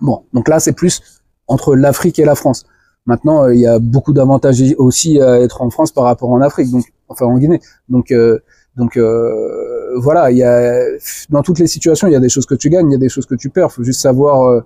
Bon, 0.00 0.22
donc 0.32 0.48
là 0.48 0.60
c'est 0.60 0.72
plus 0.72 1.02
entre 1.46 1.74
l'Afrique 1.74 2.18
et 2.18 2.24
la 2.24 2.34
France. 2.34 2.64
Maintenant, 3.06 3.44
euh, 3.44 3.54
il 3.54 3.60
y 3.60 3.66
a 3.66 3.78
beaucoup 3.78 4.12
d'avantages 4.12 4.62
aussi 4.78 5.20
à 5.20 5.40
être 5.40 5.62
en 5.62 5.70
France 5.70 5.90
par 5.90 6.04
rapport 6.04 6.30
en 6.30 6.40
Afrique, 6.40 6.70
donc 6.70 6.84
enfin 7.08 7.26
en 7.26 7.38
Guinée. 7.38 7.60
Donc 7.88 8.12
euh, 8.12 8.40
donc 8.76 8.96
euh, 8.96 9.98
voilà, 9.98 10.30
il 10.30 10.38
y 10.38 10.42
a 10.42 10.82
dans 11.28 11.42
toutes 11.42 11.58
les 11.58 11.66
situations, 11.66 12.06
il 12.06 12.12
y 12.12 12.16
a 12.16 12.20
des 12.20 12.28
choses 12.28 12.46
que 12.46 12.54
tu 12.54 12.70
gagnes, 12.70 12.88
il 12.90 12.92
y 12.92 12.96
a 12.96 12.98
des 12.98 13.08
choses 13.08 13.26
que 13.26 13.34
tu 13.34 13.50
perds. 13.50 13.72
Faut 13.72 13.82
juste 13.82 14.00
savoir 14.00 14.42
euh, 14.44 14.60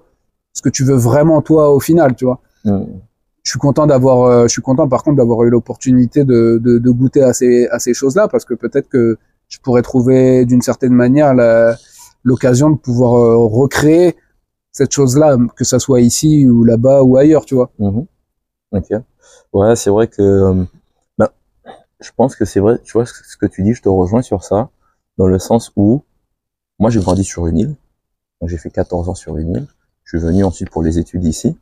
ce 0.52 0.62
que 0.62 0.68
tu 0.68 0.84
veux 0.84 0.96
vraiment 0.96 1.42
toi 1.42 1.70
au 1.72 1.80
final, 1.80 2.14
tu 2.14 2.24
vois. 2.24 2.40
Je 3.44 3.50
suis 3.50 3.58
content 3.60 3.86
d'avoir 3.86 4.22
euh, 4.24 4.42
je 4.44 4.48
suis 4.48 4.62
content 4.62 4.88
par 4.88 5.02
contre 5.04 5.16
d'avoir 5.18 5.42
eu 5.44 5.50
l'opportunité 5.50 6.24
de, 6.24 6.60
de, 6.62 6.78
de 6.78 6.90
goûter 6.90 7.22
à 7.22 7.32
ces 7.32 7.66
à 7.68 7.78
ces 7.78 7.94
choses 7.94 8.16
là 8.16 8.28
parce 8.28 8.44
que 8.44 8.54
peut-être 8.54 8.88
que 8.88 9.18
je 9.48 9.58
pourrais 9.58 9.82
trouver 9.82 10.46
d'une 10.46 10.62
certaine 10.62 10.94
manière 10.94 11.34
l'occasion 12.24 12.70
de 12.70 12.76
pouvoir 12.76 13.14
euh, 13.14 13.36
recréer 13.46 14.16
cette 14.72 14.92
chose 14.92 15.16
là 15.18 15.36
que 15.56 15.64
ça 15.64 15.78
soit 15.78 16.00
ici 16.00 16.46
ou 16.48 16.64
là-bas 16.64 17.02
ou 17.02 17.16
ailleurs 17.16 17.44
tu 17.44 17.54
vois 17.54 17.70
Mhm. 17.78 18.06
Ok. 18.72 18.90
Ouais, 19.52 19.76
c'est 19.76 19.90
vrai 19.90 20.08
que, 20.08 20.22
euh, 20.22 20.64
ben, 21.18 21.28
je 22.00 22.10
pense 22.16 22.36
que 22.36 22.44
c'est 22.44 22.60
vrai, 22.60 22.78
tu 22.84 22.92
vois, 22.94 23.06
ce 23.06 23.36
que 23.36 23.46
tu 23.46 23.62
dis, 23.62 23.74
je 23.74 23.82
te 23.82 23.88
rejoins 23.88 24.22
sur 24.22 24.44
ça, 24.44 24.70
dans 25.18 25.26
le 25.28 25.38
sens 25.38 25.72
où, 25.76 26.02
moi, 26.78 26.90
j'ai 26.90 27.00
grandi 27.00 27.24
sur 27.24 27.46
une 27.46 27.58
île. 27.58 27.76
J'ai 28.46 28.58
fait 28.58 28.70
14 28.70 29.08
ans 29.08 29.14
sur 29.14 29.38
une 29.38 29.50
île. 29.56 29.66
Je 30.04 30.18
suis 30.18 30.26
venu 30.26 30.44
ensuite 30.44 30.70
pour 30.70 30.82
les 30.82 30.98
études 30.98 31.24
ici. 31.24 31.56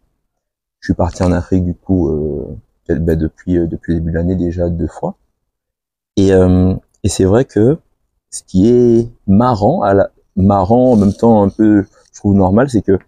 Je 0.83 0.89
suis 0.89 0.95
parti 0.95 1.23
en 1.23 1.31
Afrique, 1.31 1.65
du 1.65 1.75
coup, 1.77 2.09
euh, 2.09 2.59
ben, 2.89 3.17
depuis, 3.17 3.57
euh, 3.57 3.69
depuis 3.69 3.95
le 3.95 4.01
début 4.01 4.11
de 4.11 4.17
l'année 4.17 4.35
déjà 4.35 4.69
deux 4.69 4.89
fois. 4.89 5.17
Et, 6.17 6.33
euh, 6.33 6.75
et 7.05 7.09
c'est 7.09 7.25
vrai 7.25 7.45
que 7.45 7.79
ce 8.31 8.43
qui 8.43 8.69
est 8.69 9.09
marrant, 9.29 9.83
à 9.83 9.95
la, 9.95 10.11
marrant 10.35 10.91
en 10.93 10.97
même 10.97 11.15
temps 11.15 11.45
un 11.45 11.51
peu, 11.51 11.87
je 12.13 12.19
trouve 12.19 12.35
normal, 12.35 12.69
c'est 12.69 12.83
que, 12.83 12.99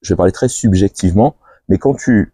je 0.00 0.14
vais 0.14 0.16
parler 0.16 0.32
très 0.32 0.48
subjectivement, 0.48 1.36
mais 1.68 1.76
quand 1.76 1.94
tu 1.94 2.32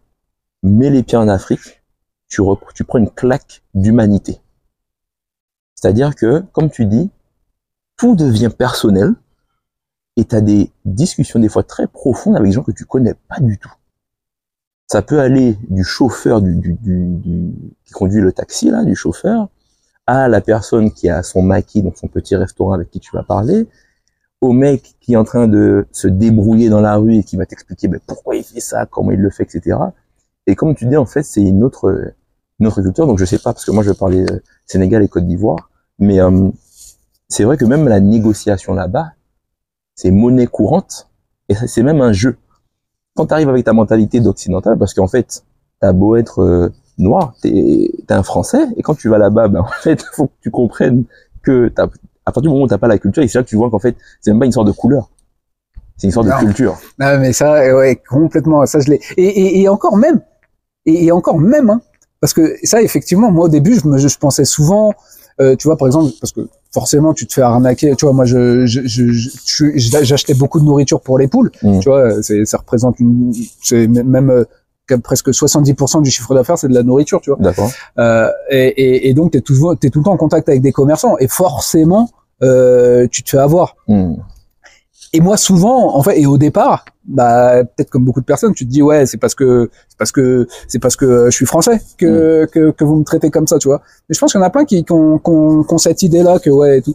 mets 0.62 0.90
les 0.90 1.02
pieds 1.02 1.18
en 1.18 1.26
Afrique, 1.26 1.82
tu, 2.28 2.40
tu 2.76 2.84
prends 2.84 2.98
une 2.98 3.10
claque 3.10 3.64
d'humanité. 3.74 4.40
C'est-à-dire 5.74 6.14
que, 6.14 6.44
comme 6.52 6.70
tu 6.70 6.86
dis, 6.86 7.10
tout 7.96 8.14
devient 8.14 8.50
personnel 8.56 9.14
et 10.16 10.24
tu 10.24 10.36
as 10.36 10.40
des 10.40 10.70
discussions 10.84 11.40
des 11.40 11.48
fois 11.48 11.64
très 11.64 11.88
profondes 11.88 12.36
avec 12.36 12.50
des 12.50 12.54
gens 12.54 12.62
que 12.62 12.70
tu 12.70 12.84
connais 12.84 13.14
pas 13.28 13.40
du 13.40 13.58
tout. 13.58 13.72
Ça 14.92 15.00
peut 15.00 15.20
aller 15.20 15.56
du 15.70 15.84
chauffeur 15.84 16.42
qui 16.42 17.92
conduit 17.94 18.20
le 18.20 18.30
taxi 18.30 18.68
là, 18.68 18.84
du 18.84 18.94
chauffeur, 18.94 19.48
à 20.06 20.28
la 20.28 20.42
personne 20.42 20.92
qui 20.92 21.08
a 21.08 21.22
son 21.22 21.40
maquis, 21.40 21.80
donc 21.80 21.96
son 21.96 22.08
petit 22.08 22.36
restaurant 22.36 22.72
avec 22.72 22.90
qui 22.90 23.00
tu 23.00 23.10
vas 23.16 23.22
parler, 23.22 23.66
au 24.42 24.52
mec 24.52 24.96
qui 25.00 25.14
est 25.14 25.16
en 25.16 25.24
train 25.24 25.48
de 25.48 25.86
se 25.92 26.08
débrouiller 26.08 26.68
dans 26.68 26.82
la 26.82 26.96
rue 26.96 27.14
et 27.14 27.24
qui 27.24 27.38
va 27.38 27.46
t'expliquer 27.46 27.88
ben, 27.88 28.00
pourquoi 28.06 28.36
il 28.36 28.44
fait 28.44 28.60
ça, 28.60 28.84
comment 28.84 29.12
il 29.12 29.18
le 29.18 29.30
fait, 29.30 29.44
etc. 29.44 29.78
Et 30.46 30.54
comme 30.54 30.74
tu 30.74 30.84
dis, 30.84 30.98
en 30.98 31.06
fait, 31.06 31.22
c'est 31.22 31.40
une 31.40 31.64
autre, 31.64 32.12
culture. 32.58 33.06
Donc 33.06 33.18
je 33.18 33.24
sais 33.24 33.38
pas 33.38 33.54
parce 33.54 33.64
que 33.64 33.70
moi 33.70 33.82
je 33.82 33.92
parler 33.92 34.26
euh, 34.30 34.42
Sénégal 34.66 35.02
et 35.02 35.08
Côte 35.08 35.26
d'Ivoire, 35.26 35.70
mais 36.00 36.20
euh, 36.20 36.50
c'est 37.28 37.44
vrai 37.44 37.56
que 37.56 37.64
même 37.64 37.88
la 37.88 38.00
négociation 38.00 38.74
là-bas, 38.74 39.12
c'est 39.94 40.10
monnaie 40.10 40.48
courante 40.48 41.08
et 41.48 41.54
c'est 41.54 41.82
même 41.82 42.02
un 42.02 42.12
jeu. 42.12 42.36
Quand 43.14 43.26
tu 43.26 43.34
arrives 43.34 43.48
avec 43.48 43.64
ta 43.64 43.72
mentalité 43.72 44.20
d'occidental, 44.20 44.78
parce 44.78 44.94
qu'en 44.94 45.06
fait, 45.08 45.44
t'as 45.80 45.92
beau 45.92 46.16
être 46.16 46.40
euh, 46.42 46.70
noir, 46.98 47.34
t'es 47.42 47.90
un 48.08 48.22
Français, 48.22 48.64
et 48.76 48.82
quand 48.82 48.94
tu 48.94 49.08
vas 49.08 49.18
là-bas, 49.18 49.48
ben, 49.48 49.60
en 49.66 49.66
fait, 49.82 50.02
faut 50.12 50.26
que 50.28 50.32
tu 50.40 50.50
comprennes 50.50 51.04
que 51.42 51.68
t'as- 51.68 51.88
à 52.24 52.30
partir 52.32 52.42
du 52.42 52.48
moment 52.48 52.62
où 52.64 52.68
t'as 52.68 52.78
pas 52.78 52.88
la 52.88 52.98
culture, 52.98 53.22
et 53.22 53.28
c'est 53.28 53.38
là 53.38 53.44
que 53.44 53.48
tu 53.48 53.56
vois 53.56 53.68
qu'en 53.70 53.78
fait, 53.78 53.96
c'est 54.20 54.30
même 54.30 54.38
pas 54.38 54.44
une 54.46 54.50
histoire 54.50 54.64
de 54.66 54.72
couleur, 54.72 55.10
c'est 55.96 56.04
une 56.04 56.08
histoire 56.10 56.24
Non. 56.24 56.38
de 56.40 56.46
culture. 56.46 56.78
Ah, 57.00 57.18
mais 57.18 57.32
ça, 57.32 57.56
euh, 57.56 57.76
ouais, 57.78 57.96
complètement. 58.08 58.64
Ça, 58.66 58.80
je 58.80 58.90
l'ai. 58.90 59.00
Et, 59.16 59.24
et, 59.26 59.60
et 59.62 59.68
encore 59.68 59.96
même, 59.96 60.20
et, 60.86 61.06
et 61.06 61.12
encore 61.12 61.38
même, 61.38 61.68
hein, 61.70 61.80
parce 62.20 62.32
que 62.32 62.56
ça, 62.62 62.80
effectivement, 62.80 63.30
moi 63.30 63.46
au 63.46 63.48
début, 63.48 63.74
je 63.78 63.86
me, 63.88 63.98
je 63.98 64.18
pensais 64.18 64.44
souvent, 64.44 64.94
euh, 65.40 65.54
tu 65.56 65.68
vois, 65.68 65.76
par 65.76 65.86
exemple, 65.88 66.12
parce 66.20 66.32
que 66.32 66.48
forcément, 66.72 67.12
tu 67.14 67.26
te 67.26 67.34
fais 67.34 67.42
arnaquer. 67.42 67.94
Tu 67.96 68.04
vois, 68.04 68.14
moi, 68.14 68.24
je, 68.24 68.66
je, 68.66 68.80
je, 68.86 69.08
je- 69.12 69.30
je- 69.46 69.76
je- 69.78 70.04
j'achetais 70.04 70.34
beaucoup 70.34 70.58
de 70.60 70.64
nourriture 70.64 71.00
pour 71.00 71.18
les 71.18 71.28
poules. 71.28 71.50
Mm. 71.62 71.80
Tu 71.80 71.88
vois, 71.88 72.22
c'est, 72.22 72.44
ça 72.44 72.58
représente 72.58 72.98
une, 73.00 73.32
c'est 73.62 73.86
même 73.88 74.30
euh, 74.30 74.44
presque 75.02 75.28
70% 75.30 76.02
du 76.02 76.10
chiffre 76.10 76.34
d'affaires, 76.34 76.58
c'est 76.58 76.68
de 76.68 76.74
la 76.74 76.82
nourriture, 76.82 77.20
tu 77.20 77.30
vois. 77.30 77.38
D'accord 77.40 77.70
Euh, 77.98 78.28
et, 78.50 78.66
et, 78.68 79.08
et 79.08 79.14
donc, 79.14 79.32
t'es 79.32 79.40
toujours, 79.40 79.76
t'es 79.78 79.90
tout 79.90 80.00
le 80.00 80.04
temps 80.04 80.12
en 80.12 80.16
contact 80.16 80.48
avec 80.48 80.60
des 80.62 80.72
commerçants, 80.72 81.16
et 81.18 81.28
forcément, 81.28 82.10
euh, 82.42 83.06
tu 83.10 83.22
te 83.22 83.30
fais 83.30 83.38
avoir. 83.38 83.76
Hmm. 83.88 84.14
Et 85.14 85.20
moi, 85.20 85.36
souvent, 85.36 85.94
en 85.96 86.02
fait, 86.02 86.18
et 86.20 86.26
au 86.26 86.38
départ, 86.38 86.86
bah, 87.04 87.64
peut-être 87.64 87.90
comme 87.90 88.04
beaucoup 88.04 88.20
de 88.20 88.24
personnes, 88.24 88.54
tu 88.54 88.64
te 88.64 88.70
dis, 88.70 88.80
ouais, 88.80 89.04
c'est 89.04 89.18
parce 89.18 89.34
que, 89.34 89.70
c'est 89.88 89.98
parce 89.98 90.10
que, 90.12 90.46
c'est 90.68 90.78
parce 90.78 90.96
que 90.96 91.26
je 91.26 91.30
suis 91.36 91.44
français 91.44 91.80
que, 91.98 92.46
que, 92.50 92.70
que 92.70 92.84
vous 92.84 92.96
me 92.96 93.04
traitez 93.04 93.30
comme 93.30 93.46
ça, 93.46 93.58
tu 93.58 93.68
vois. 93.68 93.82
Mais 94.08 94.14
je 94.14 94.18
pense 94.20 94.32
qu'il 94.32 94.40
y 94.40 94.42
en 94.42 94.46
a 94.46 94.50
plein 94.50 94.64
qui, 94.64 94.84
qui 94.84 94.92
ont, 94.92 95.18
qui 95.18 95.30
ont- 95.30 95.64
qui 95.64 95.74
ont 95.74 95.78
cette 95.78 96.02
idée-là 96.02 96.38
que, 96.38 96.48
ouais, 96.48 96.78
et 96.78 96.82
tout. 96.82 96.94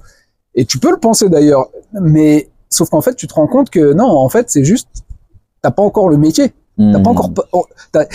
Et 0.56 0.66
tu 0.66 0.80
peux 0.80 0.90
le 0.90 0.98
penser 0.98 1.30
d'ailleurs. 1.30 1.70
Mais, 1.94 2.50
sauf 2.70 2.90
qu'en 2.90 3.02
fait, 3.02 3.14
tu 3.16 3.28
te 3.28 3.36
rends 3.36 3.48
compte 3.48 3.70
que 3.70 3.94
non, 3.94 4.08
en 4.10 4.30
fait, 4.30 4.50
c'est 4.50 4.64
juste, 4.64 4.88
t'as 5.62 5.72
pas 5.72 5.84
encore 5.84 6.10
le 6.10 6.18
métier. 6.18 6.54
T'as 6.94 7.00
pas 7.00 7.10
encore, 7.10 7.34
pas- 7.34 7.46
oh, 7.54 7.66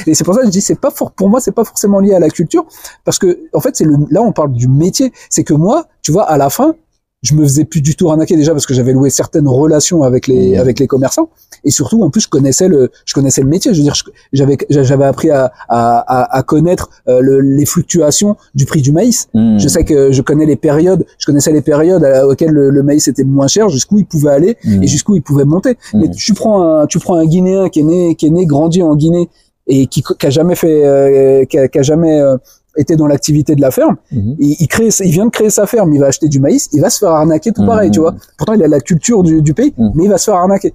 et 0.07 0.15
c'est 0.15 0.23
pour 0.25 0.35
ça 0.35 0.41
que 0.41 0.47
je 0.47 0.53
dis, 0.53 0.61
c'est 0.61 0.81
pas 0.81 0.91
for- 0.91 1.11
pour 1.13 1.29
moi, 1.29 1.41
c'est 1.41 1.51
pas 1.51 1.65
forcément 1.65 1.99
lié 1.99 2.15
à 2.15 2.21
la 2.21 2.29
culture, 2.31 2.65
parce 3.05 3.19
que 3.19 3.41
en 3.53 3.59
fait, 3.61 3.75
c'est 3.75 3.85
le, 3.85 3.97
là, 4.11 4.23
on 4.23 4.31
parle 4.33 4.53
du 4.53 4.69
métier. 4.69 5.13
C'est 5.31 5.43
que 5.43 5.53
moi, 5.55 5.87
tu 6.01 6.13
vois, 6.13 6.25
à 6.31 6.37
la 6.39 6.49
fin, 6.49 6.75
je 7.23 7.35
me 7.35 7.45
faisais 7.45 7.65
plus 7.65 7.81
du 7.81 7.95
tout 7.95 8.11
arnaquer 8.11 8.37
déjà 8.37 8.51
parce 8.53 8.67
que 8.67 8.75
j'avais 8.75 8.93
loué 8.93 9.09
certaines 9.09 9.47
relations 9.47 10.03
avec 10.03 10.27
les 10.27 10.53
Mhm. 10.55 10.59
avec 10.61 10.81
les 10.81 10.87
commerçants, 10.89 11.29
et 11.65 11.71
surtout 11.71 12.03
en 12.03 12.11
plus, 12.11 12.23
je 12.23 12.29
connaissais 12.29 12.67
le, 12.69 12.91
je 13.05 13.15
connaissais 13.15 13.43
le 13.43 13.49
métier. 13.49 13.73
Je 13.73 13.79
veux 13.79 13.85
dire, 13.85 13.95
j'avais 14.33 14.57
j'avais 14.71 15.05
appris 15.05 15.31
à 15.31 15.53
à, 15.69 16.37
à, 16.39 16.43
connaître 16.43 16.91
euh, 17.09 17.21
le- 17.21 17.41
les 17.41 17.65
fluctuations 17.65 18.37
du 18.55 18.65
prix 18.67 18.83
du 18.83 18.91
maïs. 18.93 19.29
Hmm. 19.35 19.59
Je 19.59 19.69
sais 19.69 19.85
que 19.85 20.11
je 20.11 20.21
connais 20.23 20.47
les 20.47 20.57
périodes, 20.57 21.05
je 21.19 21.27
connaissais 21.27 21.53
les 21.53 21.63
périodes 21.63 22.05
à- 22.05 22.27
auxquelles 22.27 22.51
le, 22.51 22.71
le 22.71 22.83
maïs 22.83 23.07
était 23.07 23.25
moins 23.25 23.47
cher, 23.47 23.69
jusqu'où 23.69 23.99
il 23.99 24.07
pouvait 24.07 24.31
aller 24.31 24.57
Hmm. 24.65 24.83
et 24.83 24.87
jusqu'où 24.89 25.15
il 25.15 25.23
pouvait 25.23 25.45
monter. 25.45 25.77
Mais 25.95 26.11
tu 26.11 26.35
prends 26.35 26.63
un, 26.81 26.87
tu 26.87 26.99
prends 26.99 27.15
un 27.17 27.25
Guinéen 27.27 27.69
qui 27.69 27.81
est 27.81 27.85
né, 27.85 28.15
qui 28.17 28.27
est 28.27 28.31
né, 28.31 28.47
grandi 28.47 28.83
en 28.83 28.97
Guinée 28.97 29.29
et 29.69 29.87
qui, 29.87 30.03
qui 30.03 30.27
a 30.27 30.31
jamais 30.31 30.57
fait, 30.57 30.85
euh, 30.85 31.45
qui, 31.45 31.57
a, 31.57 31.69
qui 31.69 31.79
a 31.79 31.83
jamais 31.83 32.21
euh, 32.21 32.37
été 32.77 32.97
dans 32.97 33.07
l'activité 33.07 33.55
de 33.55 33.61
la 33.61 33.71
ferme. 33.71 33.97
Mhm. 34.13 34.37
Il, 34.39 34.57
il 34.61 34.69
crée, 34.69 34.89
il 35.01 35.11
vient 35.11 35.27
de 35.27 35.31
créer 35.31 35.51
sa 35.51 35.67
ferme, 35.67 35.93
il 35.93 36.01
va 36.01 36.07
acheter 36.07 36.29
du 36.29 36.41
maïs, 36.41 36.69
il 36.73 36.81
va 36.81 36.91
se 36.91 36.99
faire 36.99 37.11
arnaquer 37.11 37.53
tout 37.53 37.67
pareil, 37.67 37.89
Mhm. 37.89 37.95
tu 37.95 38.01
vois. 38.01 38.15
Pourtant, 38.39 38.55
il 38.55 38.63
a 38.63 38.69
la 38.69 38.81
culture 38.81 39.23
du, 39.23 39.43
du 39.43 39.55
pays, 39.55 39.75
Mhm. 39.77 39.93
mais 39.95 40.05
il 40.05 40.11
va 40.11 40.19
se 40.19 40.25
faire 40.25 40.35
arnaquer. 40.37 40.73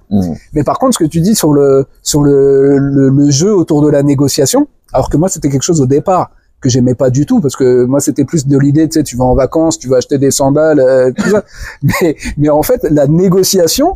Mais 0.52 0.62
par 0.64 0.78
contre, 0.78 0.94
ce 0.94 1.04
que 1.04 1.08
tu 1.08 1.20
dis 1.20 1.34
sur 1.34 1.52
le, 1.52 1.86
sur 2.02 2.22
le, 2.22 2.78
le, 2.78 3.08
le 3.08 3.30
jeu 3.30 3.54
autour 3.54 3.82
de 3.82 3.88
la 3.88 4.02
négociation, 4.02 4.68
alors 4.92 5.10
que 5.10 5.16
moi, 5.16 5.28
c'était 5.28 5.48
quelque 5.48 5.62
chose 5.62 5.80
au 5.80 5.86
départ 5.86 6.30
que 6.60 6.68
j'aimais 6.68 6.94
pas 6.96 7.10
du 7.10 7.24
tout 7.24 7.40
parce 7.40 7.54
que 7.54 7.84
moi 7.84 8.00
c'était 8.00 8.24
plus 8.24 8.48
de 8.48 8.58
l'idée 8.58 8.88
tu 8.88 8.98
sais 8.98 9.04
tu 9.04 9.16
vas 9.16 9.22
en 9.26 9.36
vacances 9.36 9.78
tu 9.78 9.88
vas 9.88 9.98
acheter 9.98 10.18
des 10.18 10.32
sandales 10.32 10.80
euh, 10.80 11.12
tout 11.16 11.30
ça 11.30 11.44
mais 11.84 12.16
mais 12.36 12.48
en 12.48 12.64
fait 12.64 12.82
la 12.90 13.06
négociation 13.06 13.92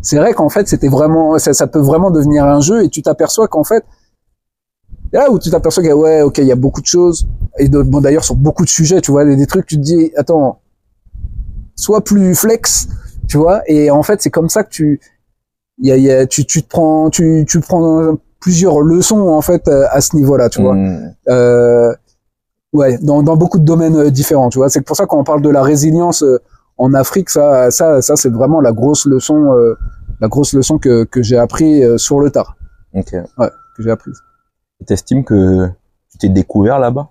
c'est 0.00 0.16
vrai 0.16 0.32
qu'en 0.32 0.48
fait 0.48 0.66
c'était 0.66 0.88
vraiment 0.88 1.36
ça, 1.38 1.52
ça 1.52 1.66
peut 1.66 1.80
vraiment 1.80 2.10
devenir 2.10 2.44
un 2.46 2.60
jeu 2.60 2.84
et 2.84 2.88
tu 2.88 3.02
t'aperçois 3.02 3.48
qu'en 3.48 3.64
fait 3.64 3.84
là 5.14 5.30
où 5.30 5.38
tu 5.38 5.50
t'aperçois 5.50 5.82
que 5.82 5.92
ouais 5.92 6.20
ok 6.22 6.38
il 6.38 6.44
y 6.46 6.52
a 6.52 6.56
beaucoup 6.56 6.80
de 6.82 6.86
choses 6.86 7.26
et 7.58 7.68
de- 7.68 7.82
bon 7.82 8.00
d'ailleurs 8.00 8.24
sur 8.24 8.34
beaucoup 8.34 8.64
de 8.64 8.68
sujets 8.68 9.00
tu 9.00 9.10
vois 9.10 9.24
des, 9.24 9.36
des 9.36 9.46
trucs 9.46 9.64
tu 9.66 9.76
te 9.76 9.80
dis 9.82 10.12
attends 10.16 10.58
sois 11.76 12.02
plus 12.02 12.34
flex 12.34 12.88
tu 13.28 13.36
vois 13.38 13.62
et 13.66 13.90
en 13.90 14.02
fait 14.02 14.20
c'est 14.22 14.30
comme 14.30 14.48
ça 14.48 14.62
que 14.64 14.70
tu 14.70 15.00
y 15.78 15.90
a, 15.92 15.96
y 15.96 16.10
a- 16.10 16.26
tu, 16.26 16.44
tu 16.44 16.62
te 16.62 16.68
prends 16.68 17.10
tu, 17.10 17.44
tu 17.48 17.60
prends 17.60 18.16
plusieurs 18.40 18.80
leçons 18.80 19.20
en 19.28 19.40
fait 19.40 19.66
euh, 19.68 19.86
à 19.90 20.00
ce 20.00 20.14
niveau 20.16 20.36
là 20.36 20.48
tu 20.48 20.60
vois 20.60 20.74
Hmm. 20.74 21.14
euh, 21.28 21.92
ouais, 22.72 22.98
dans, 22.98 23.22
dans 23.22 23.36
beaucoup 23.36 23.58
de 23.60 23.64
domaines 23.64 23.96
euh, 23.96 24.10
différents, 24.10 24.48
tu 24.50 24.58
vois. 24.58 24.68
C'est 24.68 24.80
pour 24.80 24.96
ça 24.96 25.06
quand 25.06 25.16
on 25.18 25.22
parle 25.24 25.40
de 25.42 25.48
la 25.48 25.62
résilience 25.62 26.24
euh, 26.24 26.40
en 26.76 26.92
Afrique, 26.92 27.30
ça, 27.30 27.70
ça, 27.70 28.02
ça, 28.02 28.16
c'est 28.16 28.30
vraiment 28.30 28.60
la 28.60 28.72
grosse 28.72 29.06
leçon, 29.06 29.52
euh, 29.54 29.76
la 30.20 30.26
grosse 30.26 30.52
leçon 30.54 30.76
que, 30.78 31.04
que 31.04 31.22
j'ai 31.22 31.38
appris 31.38 31.82
sur 31.98 32.18
le 32.18 32.30
tard, 32.30 32.56
Ok. 32.92 33.12
que 33.12 33.82
j'ai 33.82 33.90
apprise. 33.92 34.18
T'estimes 34.86 35.24
que 35.24 35.68
tu 36.10 36.18
t'es 36.18 36.28
découvert 36.28 36.78
là-bas? 36.78 37.10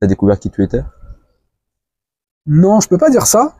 T'as 0.00 0.06
découvert 0.06 0.38
qui 0.38 0.50
tu 0.50 0.62
étais? 0.62 0.82
Non, 2.46 2.80
je 2.80 2.88
peux 2.88 2.98
pas 2.98 3.10
dire 3.10 3.26
ça. 3.26 3.54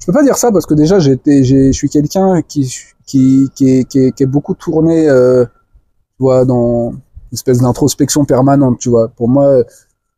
Je 0.00 0.06
peux 0.06 0.12
pas 0.12 0.22
dire 0.22 0.36
ça 0.36 0.52
parce 0.52 0.66
que 0.66 0.74
déjà, 0.74 0.98
je 0.98 1.70
suis 1.72 1.88
quelqu'un 1.88 2.42
qui, 2.42 2.72
qui, 3.06 3.50
qui 3.54 3.70
est, 3.70 3.84
qui 3.84 3.98
est, 4.00 4.12
qui 4.12 4.22
est 4.22 4.26
beaucoup 4.26 4.54
tourné, 4.54 5.08
euh, 5.08 5.44
tu 5.44 6.22
vois, 6.22 6.44
dans 6.44 6.90
une 6.90 7.00
espèce 7.32 7.60
d'introspection 7.60 8.24
permanente, 8.24 8.78
tu 8.78 8.90
vois. 8.90 9.08
Pour 9.08 9.28
moi, 9.28 9.62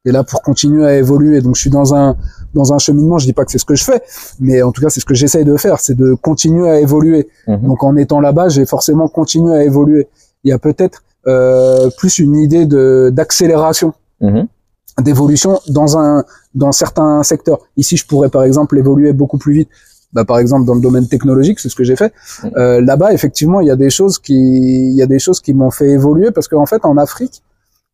t'es 0.05 0.11
là 0.11 0.25
pour 0.25 0.43
continuer 0.43 0.87
à 0.87 0.97
évoluer. 0.97 1.41
Donc, 1.43 1.55
je 1.55 1.61
suis 1.61 1.71
dans 1.71 1.95
un, 1.95 2.17
dans 2.55 2.73
un 2.73 2.79
cheminement. 2.79 3.19
Je 3.19 3.27
dis 3.27 3.33
pas 3.33 3.45
que 3.45 3.53
c'est 3.53 3.59
ce 3.59 3.65
que 3.65 3.75
je 3.75 3.85
fais, 3.85 4.03
mais 4.41 4.63
en 4.63 4.73
tout 4.73 4.81
cas, 4.81 4.89
c'est 4.89 5.01
ce 5.01 5.07
que 5.07 5.15
j'essaye 5.15 5.45
de 5.45 5.57
faire, 5.57 5.81
c'est 5.81 5.95
de 5.95 6.15
continuer 6.15 6.69
à 6.69 6.81
évoluer. 6.81 7.29
Mhm. 7.47 7.67
Donc, 7.67 7.85
en 7.85 7.95
étant 7.97 8.21
là-bas, 8.21 8.49
j'ai 8.49 8.67
forcément 8.67 9.09
continué 9.09 9.55
à 9.55 9.65
évoluer. 9.65 10.09
Il 10.45 10.51
y 10.51 10.53
a 10.53 10.59
peut-être 10.59 11.03
plus 11.99 12.19
une 12.19 12.37
idée 12.37 12.67
de 12.67 13.11
d'accélération 13.13 13.93
Mhm. 14.21 14.47
d'évolution 15.03 15.61
dans 15.69 15.97
un 15.99 16.25
dans 16.55 16.73
certains 16.73 17.23
secteurs. 17.23 17.61
Ici, 17.77 17.97
je 17.97 18.07
pourrais 18.07 18.31
par 18.31 18.43
exemple 18.43 18.77
évoluer 18.79 19.13
beaucoup 19.13 19.39
plus 19.39 19.53
vite. 19.55 19.69
Bah, 20.15 20.25
par 20.25 20.39
exemple, 20.39 20.65
dans 20.65 20.75
le 20.75 20.81
domaine 20.81 21.07
technologique, 21.07 21.61
c'est 21.61 21.69
ce 21.69 21.77
que 21.77 21.85
j'ai 21.85 21.95
fait. 21.95 22.13
Mhm. 22.43 22.51
Euh, 22.57 22.81
Là-bas, 22.81 23.13
effectivement, 23.13 23.61
il 23.61 23.69
y 23.69 23.71
a 23.71 23.77
des 23.77 23.91
choses 23.91 24.19
qui 24.19 24.35
il 24.91 24.97
y 24.97 25.03
a 25.03 25.07
des 25.07 25.19
choses 25.19 25.41
qui 25.41 25.53
m'ont 25.55 25.71
fait 25.71 25.91
évoluer 25.91 26.31
parce 26.33 26.49
qu'en 26.49 26.67
fait, 26.67 26.85
en 26.85 26.97
Afrique, 26.97 27.43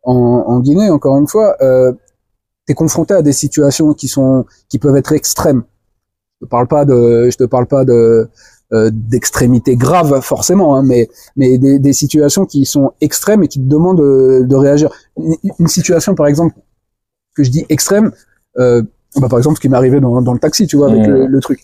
en, 0.04 0.14
en 0.46 0.60
Guinée, 0.60 0.90
encore 0.90 1.18
une 1.18 1.26
fois, 1.28 1.56
euh, 1.60 1.92
t'es 2.66 2.74
confronté 2.74 3.12
à 3.14 3.22
des 3.22 3.32
situations 3.32 3.92
qui 3.94 4.08
sont 4.08 4.46
qui 4.70 4.78
peuvent 4.78 4.96
être 4.96 5.12
extrêmes. 5.12 5.62
Je 6.40 6.46
te 6.46 6.50
parle 6.50 6.68
pas 6.68 6.84
de 6.84 7.28
je 7.30 7.36
te 7.36 7.44
parle 7.44 7.66
pas 7.66 7.84
de 7.84 8.28
euh, 8.74 8.90
d'extrémité 8.92 9.76
grave 9.76 10.20
forcément, 10.20 10.76
hein, 10.76 10.82
mais 10.82 11.08
mais 11.36 11.56
des, 11.58 11.78
des 11.78 11.92
situations 11.92 12.44
qui 12.44 12.66
sont 12.66 12.92
extrêmes 13.00 13.42
et 13.44 13.48
qui 13.48 13.58
te 13.60 13.68
demandent 13.68 13.98
de, 13.98 14.44
de 14.44 14.56
réagir. 14.56 14.90
Une, 15.16 15.36
une 15.60 15.68
situation, 15.68 16.14
par 16.14 16.26
exemple, 16.26 16.54
que 17.36 17.42
je 17.44 17.50
dis 17.50 17.64
extrême, 17.68 18.10
euh, 18.58 18.82
bah, 19.20 19.28
par 19.28 19.38
exemple, 19.38 19.56
ce 19.56 19.60
qui 19.60 19.68
m'est 19.68 19.76
arrivé 19.76 20.00
dans, 20.00 20.20
dans 20.22 20.32
le 20.32 20.38
taxi, 20.40 20.66
tu 20.66 20.76
vois, 20.76 20.90
avec 20.90 21.06
le, 21.06 21.26
le 21.26 21.40
truc. 21.40 21.60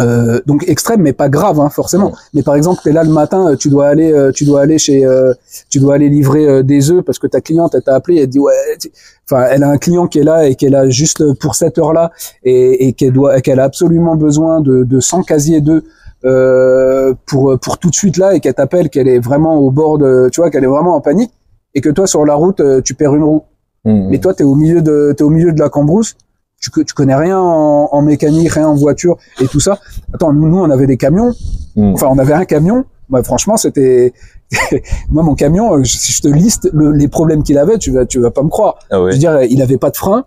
Euh, 0.00 0.40
donc 0.46 0.64
extrême, 0.68 1.02
mais 1.02 1.12
pas 1.12 1.28
grave, 1.28 1.60
hein, 1.60 1.68
forcément. 1.68 2.14
Mais 2.32 2.42
par 2.42 2.54
exemple, 2.56 2.80
t'es 2.82 2.92
là 2.92 3.04
le 3.04 3.10
matin, 3.10 3.50
euh, 3.50 3.56
tu 3.56 3.68
dois 3.68 3.88
aller, 3.88 4.10
euh, 4.10 4.32
tu 4.32 4.46
dois 4.46 4.62
aller 4.62 4.78
chez, 4.78 5.04
euh, 5.04 5.34
tu 5.68 5.80
dois 5.80 5.94
aller 5.96 6.08
livrer 6.08 6.48
euh, 6.48 6.62
des 6.62 6.90
œufs 6.90 7.04
parce 7.04 7.18
que 7.18 7.26
ta 7.26 7.42
cliente, 7.42 7.74
elle 7.74 7.82
t'a 7.82 7.94
appelé, 7.94 8.16
elle 8.18 8.26
te 8.26 8.30
dit 8.30 8.38
ouais, 8.38 8.54
tu- 8.80 8.90
enfin, 9.30 9.44
elle 9.50 9.62
a 9.62 9.68
un 9.68 9.76
client 9.76 10.06
qui 10.06 10.18
est 10.18 10.24
là 10.24 10.48
et 10.48 10.54
qu'elle 10.54 10.74
a 10.74 10.88
juste 10.88 11.22
pour 11.34 11.54
cette 11.54 11.76
heure-là 11.78 12.10
et, 12.42 12.88
et 12.88 12.92
qu'elle 12.94 13.12
doit, 13.12 13.42
qu'elle 13.42 13.60
a 13.60 13.64
absolument 13.64 14.16
besoin 14.16 14.62
de, 14.62 14.84
de 14.84 14.98
100 14.98 15.24
casiers 15.24 15.60
d'œufs 15.60 15.84
euh, 16.24 17.14
pour 17.26 17.58
pour 17.60 17.78
tout 17.78 17.90
de 17.90 17.94
suite 17.94 18.16
là 18.16 18.34
et 18.34 18.40
qu'elle 18.40 18.54
t'appelle, 18.54 18.88
qu'elle 18.90 19.08
est 19.08 19.18
vraiment 19.18 19.58
au 19.58 19.70
bord 19.70 19.98
de, 19.98 20.28
tu 20.32 20.40
vois, 20.40 20.50
qu'elle 20.50 20.64
est 20.64 20.68
vraiment 20.68 20.94
en 20.96 21.00
panique 21.00 21.32
et 21.74 21.80
que 21.80 21.88
toi 21.90 22.06
sur 22.06 22.24
la 22.24 22.34
route, 22.34 22.60
euh, 22.60 22.80
tu 22.82 22.94
perds 22.94 23.14
une 23.14 23.24
roue. 23.24 23.42
Hmm. 23.84 24.08
Mais 24.10 24.18
toi, 24.18 24.32
t'es 24.34 24.44
au 24.44 24.54
milieu 24.54 24.80
de, 24.82 25.12
t'es 25.16 25.24
au 25.24 25.30
milieu 25.30 25.52
de 25.52 25.58
la 25.60 25.68
cambrousse. 25.68 26.14
Tu, 26.60 26.70
tu 26.84 26.94
connais 26.94 27.16
rien 27.16 27.40
en, 27.40 27.88
en 27.90 28.02
mécanique, 28.02 28.50
rien 28.52 28.68
en 28.68 28.76
voiture 28.76 29.16
et 29.40 29.48
tout 29.48 29.58
ça. 29.58 29.80
Attends, 30.14 30.32
nous, 30.32 30.48
nous, 30.48 30.58
on 30.60 30.70
avait 30.70 30.86
des 30.86 30.96
camions. 30.96 31.32
Hmm. 31.74 31.92
Enfin, 31.94 32.06
on 32.10 32.18
avait 32.18 32.34
un 32.34 32.44
camion. 32.44 32.84
Moi, 33.08 33.24
franchement, 33.24 33.56
c'était, 33.56 34.12
moi, 35.10 35.22
mon 35.24 35.34
camion, 35.34 35.74
euh, 35.76 35.82
si 35.84 36.12
je 36.12 36.22
te 36.22 36.28
liste 36.28 36.70
le- 36.72 36.92
les 36.92 37.08
problèmes 37.08 37.42
qu'il 37.42 37.58
avait, 37.58 37.78
tu 37.78 37.90
vas, 37.90 38.06
tu 38.06 38.20
vas 38.20 38.30
pas 38.30 38.42
me 38.44 38.48
croire. 38.48 38.76
Ah 38.90 38.98
Je 38.98 39.14
veux 39.14 39.18
dire, 39.18 39.42
il 39.42 39.60
avait 39.60 39.78
pas 39.78 39.90
de 39.90 39.96
frein. 39.96 40.24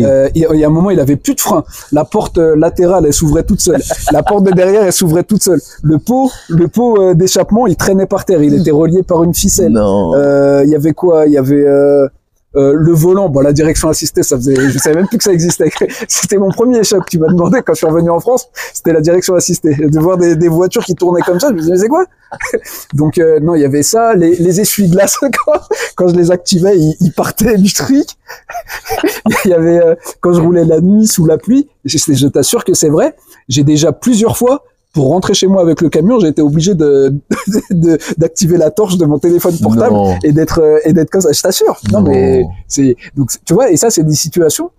Euh, 0.00 0.28
il 0.34 0.42
y 0.42 0.46
a- 0.46 0.54
il 0.54 0.60
y 0.60 0.64
a 0.64 0.66
un 0.66 0.70
moment, 0.70 0.90
il 0.90 0.98
avait 1.00 1.16
plus 1.16 1.34
de 1.34 1.40
frein. 1.40 1.62
La 1.92 2.04
porte 2.04 2.38
euh, 2.38 2.56
latérale, 2.56 3.04
elle 3.06 3.12
s'ouvrait 3.12 3.44
toute 3.44 3.60
seule. 3.60 3.80
La 4.12 4.22
porte 4.22 4.44
de 4.44 4.50
derrière, 4.50 4.82
elle 4.82 4.92
s'ouvrait 4.92 5.22
toute 5.22 5.42
seule. 5.42 5.60
Le 5.82 5.98
pot, 5.98 6.30
le 6.48 6.66
pot 6.68 7.00
euh, 7.00 7.14
d'échappement, 7.14 7.66
il 7.66 7.76
traînait 7.76 8.06
par 8.06 8.24
terre. 8.24 8.42
Il 8.42 8.54
était 8.54 8.70
relié 8.72 9.02
par 9.02 9.22
une 9.24 9.34
ficelle. 9.34 9.72
Non. 9.72 10.14
Euh, 10.14 10.62
Il 10.64 10.70
y 10.70 10.74
avait 10.74 10.92
quoi? 10.92 11.26
Il 11.26 11.32
y 11.32 11.38
avait 11.38 11.64
euh, 11.66 12.08
euh, 12.56 12.72
le 12.74 12.92
volant. 12.92 13.28
Bon, 13.28 13.40
la 13.40 13.52
direction 13.52 13.88
assistée, 13.88 14.22
ça 14.22 14.36
faisait. 14.36 14.54
Je 14.54 14.78
savais 14.78 14.96
même 14.96 15.08
plus 15.08 15.18
que 15.18 15.24
ça 15.24 15.32
existait. 15.32 15.70
C'était 16.08 16.38
mon 16.38 16.50
premier 16.50 16.84
choc. 16.84 17.04
Tu 17.08 17.18
m'as 17.18 17.28
demandé 17.28 17.60
quand 17.64 17.74
je 17.74 17.78
suis 17.78 17.86
revenu 17.86 18.10
en 18.10 18.20
France. 18.20 18.48
C'était 18.72 18.92
la 18.92 19.00
direction 19.00 19.34
assistée. 19.34 19.74
De 19.74 19.98
voir 19.98 20.16
des, 20.16 20.36
des 20.36 20.48
voitures 20.48 20.84
qui 20.84 20.94
tournaient 20.94 21.22
comme 21.22 21.40
ça, 21.40 21.48
je 21.48 21.54
me 21.54 21.58
disais 21.58 21.72
mais 21.72 21.78
c'est 21.78 21.88
quoi? 21.88 22.04
Donc 22.94 23.18
euh, 23.18 23.40
non, 23.40 23.54
il 23.54 23.62
y 23.62 23.64
avait 23.64 23.82
ça. 23.82 24.14
Les, 24.14 24.36
les 24.36 24.60
essuie-glaces 24.60 25.16
quand, 25.44 25.60
quand 25.96 26.08
je 26.08 26.14
les 26.14 26.30
activais, 26.30 26.76
ils, 26.76 26.96
ils 27.00 27.12
partaient 27.12 27.58
du 27.58 27.72
truc. 27.72 28.06
il 29.44 29.50
y 29.50 29.54
avait 29.54 29.80
euh, 29.80 29.94
quand 30.20 30.32
je 30.32 30.40
roulais 30.40 30.64
la 30.64 30.80
nuit 30.80 31.06
sous 31.06 31.26
la 31.26 31.38
pluie. 31.38 31.68
Je, 31.84 31.98
je 31.98 32.26
t'assure 32.28 32.64
que 32.64 32.74
c'est 32.74 32.88
vrai. 32.88 33.16
J'ai 33.48 33.64
déjà 33.64 33.92
plusieurs 33.92 34.36
fois 34.36 34.64
pour 34.94 35.08
rentrer 35.08 35.34
chez 35.34 35.46
moi 35.48 35.60
avec 35.60 35.80
le 35.80 35.88
camion, 35.90 36.18
j'ai 36.20 36.28
été 36.28 36.40
obligé 36.40 36.74
de 36.74 37.12
de- 37.70 37.98
d'activer 38.16 38.56
la 38.56 38.70
torche 38.70 38.96
de 38.96 39.04
mon 39.04 39.18
téléphone 39.18 39.56
portable 39.60 39.94
Non. 39.94 40.16
et 40.22 40.32
d'être 40.32 40.60
euh, 40.60 40.78
et 40.84 40.92
d'être 40.92 41.10
comme 41.10 41.20
ça. 41.20 41.32
Je 41.32 41.42
t'assure. 41.42 41.78
Non, 41.92 42.00
Non. 42.00 42.10
mais 42.10 42.44
c'est 42.68 42.96
donc 43.16 43.30
tu 43.44 43.54
vois 43.54 43.70
et 43.70 43.76
ça 43.76 43.90
c'est 43.90 44.04
des 44.04 44.14
situations. 44.14 44.70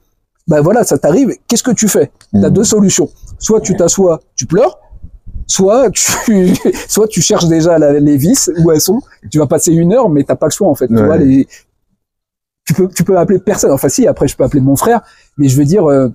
Ben 0.47 0.61
voilà, 0.61 0.83
ça 0.83 0.97
t'arrive. 0.97 1.31
Qu'est-ce 1.47 1.63
que 1.63 1.71
tu 1.71 1.87
fais? 1.87 2.11
T'as 2.31 2.49
Mm. 2.49 2.53
deux 2.53 2.63
solutions. 2.63 3.09
Soit 3.39 3.61
tu 3.61 3.75
t'assois, 3.75 4.19
tu 4.35 4.45
pleures. 4.45 4.77
Soit 5.47 5.89
tu 5.91 6.53
soit 6.87 7.07
tu 7.07 7.21
cherches 7.21 7.47
déjà 7.47 7.77
la- 7.77 7.99
les 7.99 8.17
vis 8.17 8.49
où 8.63 8.71
elles 8.71 8.81
sont. 8.81 9.01
Tu 9.31 9.37
vas 9.39 9.47
passer 9.47 9.71
une 9.73 9.91
heure, 9.93 10.07
mais 10.09 10.23
t'as 10.23 10.35
pas 10.35 10.45
le 10.47 10.51
choix 10.51 10.67
en 10.69 10.75
fait. 10.75 10.87
Tu 10.87 10.95
vois 11.03 11.17
les. 11.17 11.47
Tu 12.65 12.73
peux 12.73 12.87
tu 12.87 13.03
peux 13.03 13.17
appeler 13.17 13.39
personne. 13.39 13.71
Enfin 13.71 13.89
si 13.89 14.07
après 14.07 14.27
je 14.27 14.35
peux 14.35 14.43
appeler 14.43 14.61
mon 14.61 14.75
frère, 14.75 15.01
mais 15.37 15.47
je 15.49 15.57
veux 15.57 15.65
dire. 15.65 15.85
euh, 15.89 16.09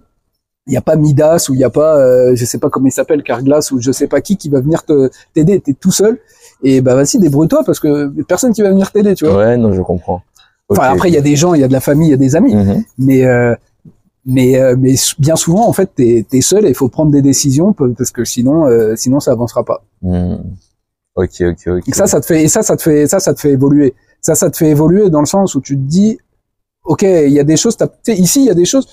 il 0.67 0.75
y 0.75 0.77
a 0.77 0.81
pas 0.83 0.97
Midas 0.97 1.47
ou 1.49 1.55
il 1.55 1.61
y 1.61 1.65
a 1.65 1.71
pas 1.71 1.97
euh, 1.99 2.33
je 2.37 2.45
sais 2.45 2.59
pas 2.59 2.69
comment 2.71 2.87
il 2.87 2.93
s'appelle 2.93 3.23
Carglass 3.23 3.71
ou 3.73 3.81
je 3.81 3.91
sais 3.93 4.07
pas 4.07 4.21
qui 4.21 4.37
qui 4.37 4.49
va 4.49 4.61
venir 4.61 4.85
te 4.85 5.11
t'aider 5.35 5.59
t'es 5.61 5.73
tout 5.73 5.91
seul 5.91 6.19
et 6.63 6.81
bah 6.81 6.95
vas-y 6.95 7.19
débrouille-toi 7.19 7.63
parce 7.65 7.81
que 7.81 8.09
personne 8.25 8.53
qui 8.53 8.63
va 8.63 8.69
venir 8.71 8.91
t'aider 8.93 9.15
tu 9.15 9.25
vois 9.27 9.37
Ouais, 9.39 9.57
non, 9.57 9.73
je 9.73 9.81
comprends. 9.83 10.23
Enfin, 10.69 10.93
après, 10.93 11.09
il 11.09 11.15
y 11.15 11.19
a 11.19 11.21
des 11.23 11.35
gens, 11.35 11.55
il 11.55 11.61
y 11.61 11.65
a 11.65 11.69
de 11.69 11.73
la 11.73 11.81
famille, 11.81 12.09
il 12.09 12.11
y 12.13 12.15
a 12.15 12.17
des 12.19 12.37
amis, 12.37 12.55
Mhm. 12.55 12.85
mais 12.99 13.25
euh, 13.27 13.57
mais 14.25 14.61
euh, 14.61 14.77
mais 14.79 14.95
bien 15.19 15.35
souvent, 15.35 15.67
en 15.67 15.73
fait, 15.73 15.91
t'es 15.97 16.25
es 16.33 16.41
seul 16.43 16.65
et 16.65 16.69
il 16.69 16.75
faut 16.77 16.89
prendre 16.89 17.11
des 17.11 17.23
décisions 17.23 17.73
parce 17.73 18.11
que 18.13 18.25
sinon, 18.25 18.67
euh, 18.67 18.95
sinon, 18.95 19.19
ça 19.19 19.33
avancera 19.33 19.65
pas. 19.65 19.83
Mhm. 20.03 20.45
Ok, 21.17 21.41
ok, 21.41 21.67
ok. 21.67 21.89
Et 21.89 21.93
ça, 21.93 22.07
ça 22.07 22.21
te 22.21 22.27
fait 22.27 22.45
et 22.45 22.49
ça, 22.49 22.63
ça 22.63 22.77
te 22.77 22.83
fait 22.83 23.09
ça, 23.09 23.19
ça 23.19 23.35
te 23.35 23.41
fait 23.41 23.51
évoluer. 23.51 23.95
Ça, 24.21 24.37
ça 24.37 24.49
te 24.51 24.57
fait 24.57 24.69
évoluer 24.71 25.11
dans 25.11 25.21
le 25.21 25.27
sens 25.27 25.55
où 25.57 25.61
tu 25.61 25.75
te 25.77 25.83
dis, 25.83 26.19
ok, 26.85 27.03
il 27.03 27.33
y 27.33 27.41
a 27.41 27.45
des 27.45 27.57
choses. 27.57 27.77
t'as- 27.77 27.89
tu 27.89 27.95
sais, 28.05 28.17
ici, 28.17 28.41
il 28.43 28.47
y 28.47 28.51
a 28.51 28.55
des 28.55 28.65
choses. 28.67 28.87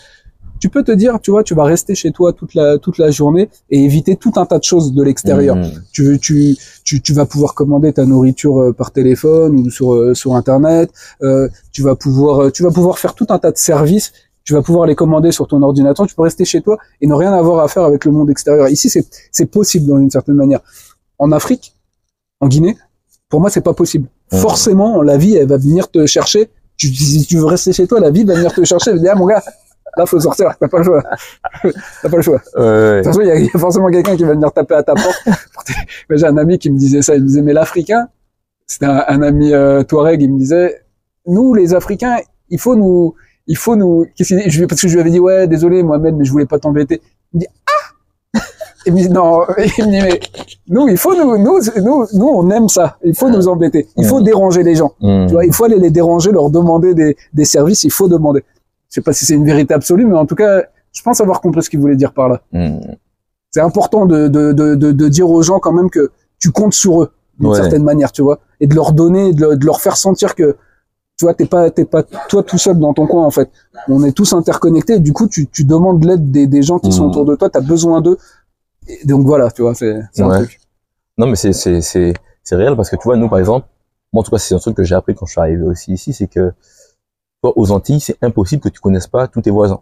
Tu 0.60 0.70
peux 0.70 0.84
te 0.84 0.92
dire, 0.92 1.20
tu 1.22 1.32
vois, 1.32 1.44
tu 1.44 1.54
vas 1.56 1.64
rester 1.64 1.94
chez 1.96 2.12
toi 2.12 2.34
toute 2.34 2.54
la 2.54 2.78
toute 2.78 2.98
la 2.98 3.12
journée 3.12 3.50
et 3.70 3.84
éviter 3.84 4.16
tout 4.16 4.32
un 4.38 4.46
tas 4.46 4.58
de 4.60 4.64
choses 4.64 4.94
de 4.94 5.04
l'extérieur. 5.04 5.56
Mhm. 5.56 5.72
tu, 5.92 6.04
veux- 6.04 6.18
tu, 6.18 6.56
tu, 6.84 7.02
tu 7.02 7.14
vas 7.14 7.26
pouvoir 7.26 7.54
commander 7.54 7.94
ta 7.94 8.06
nourriture 8.06 8.60
euh, 8.62 8.74
par 8.74 8.92
téléphone 8.92 9.60
ou 9.60 9.70
sur, 9.70 9.94
euh, 9.94 10.14
sur 10.14 10.36
internet. 10.36 10.90
Euh, 11.22 11.48
tu 11.72 11.82
vas 11.84 11.96
pouvoir, 11.96 12.44
euh, 12.46 12.52
tu 12.52 12.64
vas 12.64 12.72
pouvoir 12.72 12.98
faire 13.00 13.14
tout 13.14 13.28
un 13.30 13.40
tas 13.40 13.52
de 13.52 13.58
services. 13.58 14.12
Tu 14.44 14.54
vas 14.54 14.62
pouvoir 14.62 14.86
les 14.86 14.96
commander 14.96 15.32
sur 15.34 15.46
ton 15.48 15.62
ordinateur. 15.62 16.08
Tu 16.08 16.16
peux 16.16 16.22
rester 16.22 16.46
chez 16.46 16.62
toi 16.62 16.78
et 17.02 17.08
ne 17.08 17.14
rien 17.14 17.34
avoir 17.34 17.62
à 17.64 17.68
faire 17.68 17.84
avec 17.84 18.06
le 18.06 18.12
monde 18.12 18.30
extérieur. 18.30 18.70
Ici, 18.70 18.90
c'est, 18.90 19.06
c'est 19.32 19.46
possible 19.48 19.86
dans 19.88 19.98
une 19.98 20.10
certaine 20.10 20.36
manière. 20.36 20.62
En 21.20 21.34
Afrique, 21.34 21.76
en 22.40 22.48
Guinée, 22.48 22.78
pour 23.28 23.42
moi, 23.42 23.50
c'est 23.50 23.60
pas 23.62 23.74
possible. 23.74 24.08
Ouais. 24.32 24.40
Forcément, 24.40 25.02
la 25.02 25.18
vie, 25.18 25.36
elle 25.36 25.50
va 25.50 25.58
venir 25.58 25.92
te 25.92 26.06
chercher. 26.06 26.50
Tu, 26.78 26.88
si 26.96 27.26
tu 27.26 27.38
veux 27.38 27.46
rester 27.46 27.74
chez 27.74 27.88
toi, 27.88 28.00
la 28.00 28.10
vie 28.10 28.24
va 28.24 28.36
venir 28.36 28.54
te 28.54 28.64
chercher. 28.64 28.92
Elle 28.92 28.98
va 28.98 29.02
dire, 29.04 29.12
ah, 29.16 29.20
mon 29.20 29.26
gars, 29.26 29.44
là, 29.96 30.06
faut 30.06 30.20
sortir. 30.20 30.54
T'as 30.60 30.68
pas 30.68 30.78
le 30.80 30.84
choix. 30.84 31.04
T'as 32.02 32.10
pas 32.10 32.18
le 32.18 32.22
choix. 32.22 32.42
Ouais, 32.56 32.62
ouais. 32.62 32.92
De 32.92 33.04
toute 33.04 33.06
façon, 33.08 33.22
il 33.22 33.28
y, 33.28 33.32
a- 33.32 33.36
il 33.40 33.46
y 33.46 33.50
a 33.54 33.60
forcément 33.60 33.90
quelqu'un 33.90 34.16
qui 34.16 34.24
va 34.24 34.34
venir 34.34 34.52
taper 34.52 34.76
à 34.76 34.84
ta 34.84 34.94
porte. 34.94 35.24
J'ai 36.10 36.26
un 36.26 36.38
ami 36.38 36.60
qui 36.60 36.70
me 36.72 36.78
disait 36.78 37.02
ça. 37.02 37.16
Il 37.16 37.22
me 37.24 37.28
disait, 37.28 37.42
mais 37.42 37.54
l'Africain, 37.54 38.08
c'était 38.66 38.86
un, 38.88 39.04
un 39.08 39.22
ami 39.22 39.54
euh, 39.54 39.84
Touareg, 39.84 40.22
il 40.22 40.34
me 40.34 40.40
disait, 40.40 40.82
nous, 41.26 41.54
les 41.54 41.74
Africains, 41.74 42.18
il 42.50 42.60
faut 42.60 42.76
nous, 42.76 43.14
il 43.48 43.58
faut 43.58 43.76
nous. 43.76 44.06
Qu'est-ce 44.16 44.36
qu'il 44.36 44.48
dit? 44.48 44.68
Parce 44.68 44.82
que 44.82 44.88
je 44.88 44.94
lui 44.94 45.02
avais 45.02 45.10
dit, 45.12 45.20
ouais, 45.20 45.48
désolé, 45.48 45.84
Mohamed, 45.84 46.16
mais 46.16 46.26
je 46.26 46.32
voulais 46.32 46.46
pas 46.46 46.60
t'embêter. 46.60 47.02
Il 47.34 47.38
me 47.38 47.40
dit, 47.42 47.48
ah 48.36 48.40
Il 48.86 48.94
me 48.94 48.98
dit, 49.00 49.10
non, 49.10 49.42
il 49.58 49.86
me 49.86 49.92
dit, 49.92 50.02
mais 50.02 50.20
nous, 50.70 50.88
il 50.90 50.98
faut 50.98 51.16
nous, 51.16 51.38
nous, 51.38 51.60
nous, 51.82 52.06
nous, 52.14 52.28
on 52.28 52.50
aime 52.52 52.70
ça. 52.70 52.98
Il 53.04 53.16
faut 53.16 53.30
nous 53.30 53.48
embêter. 53.48 53.88
Il 53.98 54.06
faut 54.06 54.20
Mhm. 54.20 54.24
déranger 54.26 54.64
les 54.64 54.76
gens. 54.76 54.94
Mhm. 55.02 55.28
Tu 55.28 55.34
vois, 55.34 55.46
il 55.46 55.54
faut 55.54 55.66
aller 55.66 55.80
les 55.80 55.90
déranger, 55.92 56.32
leur 56.32 56.50
demander 56.50 56.94
des, 56.94 57.16
des 57.34 57.46
services. 57.46 57.84
Il 57.84 57.92
faut 57.92 58.08
demander. 58.08 58.44
Je 58.90 58.96
sais 58.96 59.02
pas 59.02 59.14
si 59.14 59.26
c'est 59.26 59.34
une 59.36 59.46
vérité 59.46 59.74
absolue, 59.74 60.06
mais 60.06 60.18
en 60.18 60.26
tout 60.26 60.36
cas, 60.36 60.64
je 60.94 61.02
pense 61.02 61.20
avoir 61.22 61.42
compris 61.42 61.64
ce 61.64 61.70
qu'il 61.70 61.80
voulait 61.80 61.96
dire 61.96 62.14
par 62.14 62.30
là 62.30 62.42
Mhm. 62.54 62.80
c'est 63.52 63.62
important 63.62 64.06
de, 64.06 64.28
de, 64.28 64.52
de, 64.54 64.76
de, 64.76 64.92
de 64.92 65.08
dire 65.08 65.30
aux 65.30 65.42
gens 65.42 65.60
quand 65.60 65.72
même 65.74 65.90
que 65.90 66.12
tu 66.40 66.52
comptes 66.52 66.74
sur 66.74 67.04
eux 67.04 67.12
d'une 67.40 67.50
Ouais. 67.50 67.56
certaine 67.58 67.84
manière, 67.84 68.12
tu 68.12 68.22
vois, 68.22 68.40
et 68.60 68.68
de 68.68 68.74
leur 68.76 68.94
donner, 68.94 69.32
de, 69.34 69.58
leur- 69.66 69.82
faire 69.82 69.96
sentir 69.98 70.34
que 70.36 70.56
tu 71.18 71.26
vois, 71.26 71.34
t'es 71.34 71.46
pas, 71.48 71.70
t'es 71.72 71.86
pas 71.86 72.04
toi 72.04 72.44
tout 72.44 72.58
seul 72.60 72.78
dans 72.80 72.94
ton 72.94 73.08
coin 73.08 73.26
en 73.26 73.32
fait. 73.32 73.50
On 73.88 74.04
est 74.04 74.12
tous 74.12 74.34
interconnectés. 74.34 74.94
Et 74.96 75.00
du 75.00 75.14
coup, 75.14 75.28
tu, 75.28 75.48
tu 75.48 75.64
demandes 75.64 76.04
l'aide 76.06 76.30
des, 76.32 76.46
des 76.46 76.62
gens 76.62 76.78
qui 76.78 76.92
sont 76.92 77.04
Mhm. 77.06 77.10
autour 77.10 77.26
de 77.26 77.36
toi. 77.36 77.50
T'as 77.50 77.62
besoin 77.62 78.02
d'eux. 78.02 78.18
Donc 79.06 79.26
voilà, 79.26 79.50
tu 79.52 79.64
vois, 79.64 79.74
c'est 79.76 79.96
un 80.20 80.30
truc. 80.30 80.60
Non, 81.18 81.26
mais 81.28 81.36
c'est, 81.36 81.54
c'est, 81.54 81.82
c'est, 81.82 82.14
c'est 82.44 82.56
réel 82.56 82.76
parce 82.76 82.90
que 82.92 82.96
tu 82.96 83.04
vois, 83.04 83.18
nous, 83.18 83.28
par 83.30 83.40
exemple, 83.40 83.68
moi, 84.14 84.22
en 84.22 84.24
tout 84.24 84.30
cas, 84.32 84.38
c'est 84.38 84.54
un 84.54 84.60
truc 84.60 84.76
que 84.78 84.84
j'ai 84.84 84.94
appris 84.96 85.16
quand 85.16 85.26
je 85.26 85.32
suis 85.32 85.42
arrivé 85.42 85.64
aussi 85.64 85.92
ici, 85.94 86.14
c'est 86.14 86.28
que, 86.28 86.54
toi, 87.48 87.54
aux 87.58 87.72
Antilles, 87.72 88.00
c'est 88.00 88.18
impossible 88.22 88.62
que 88.62 88.70
tu 88.70 88.80
connaisses 88.80 89.08
pas 89.08 89.28
tous 89.28 89.42
tes 89.42 89.52
voisins. 89.52 89.82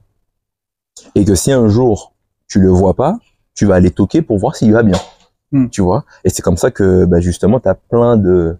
Et 1.16 1.26
que 1.26 1.36
si 1.36 1.52
un 1.52 1.68
jour, 1.68 2.14
tu 2.48 2.60
le 2.60 2.70
vois 2.70 2.94
pas, 2.94 3.18
tu 3.54 3.66
vas 3.66 3.76
aller 3.76 3.92
toquer 3.92 4.22
pour 4.22 4.38
voir 4.38 4.56
s'il 4.56 4.72
va 4.72 4.84
bien. 4.84 4.98
Hmm. 5.52 5.70
Tu 5.70 5.82
vois? 5.82 6.06
Et 6.24 6.30
c'est 6.30 6.42
comme 6.42 6.58
ça 6.58 6.72
que, 6.72 7.06
bah, 7.06 7.20
justement, 7.20 7.60
t'as 7.60 7.76
plein 7.76 8.18
de, 8.18 8.58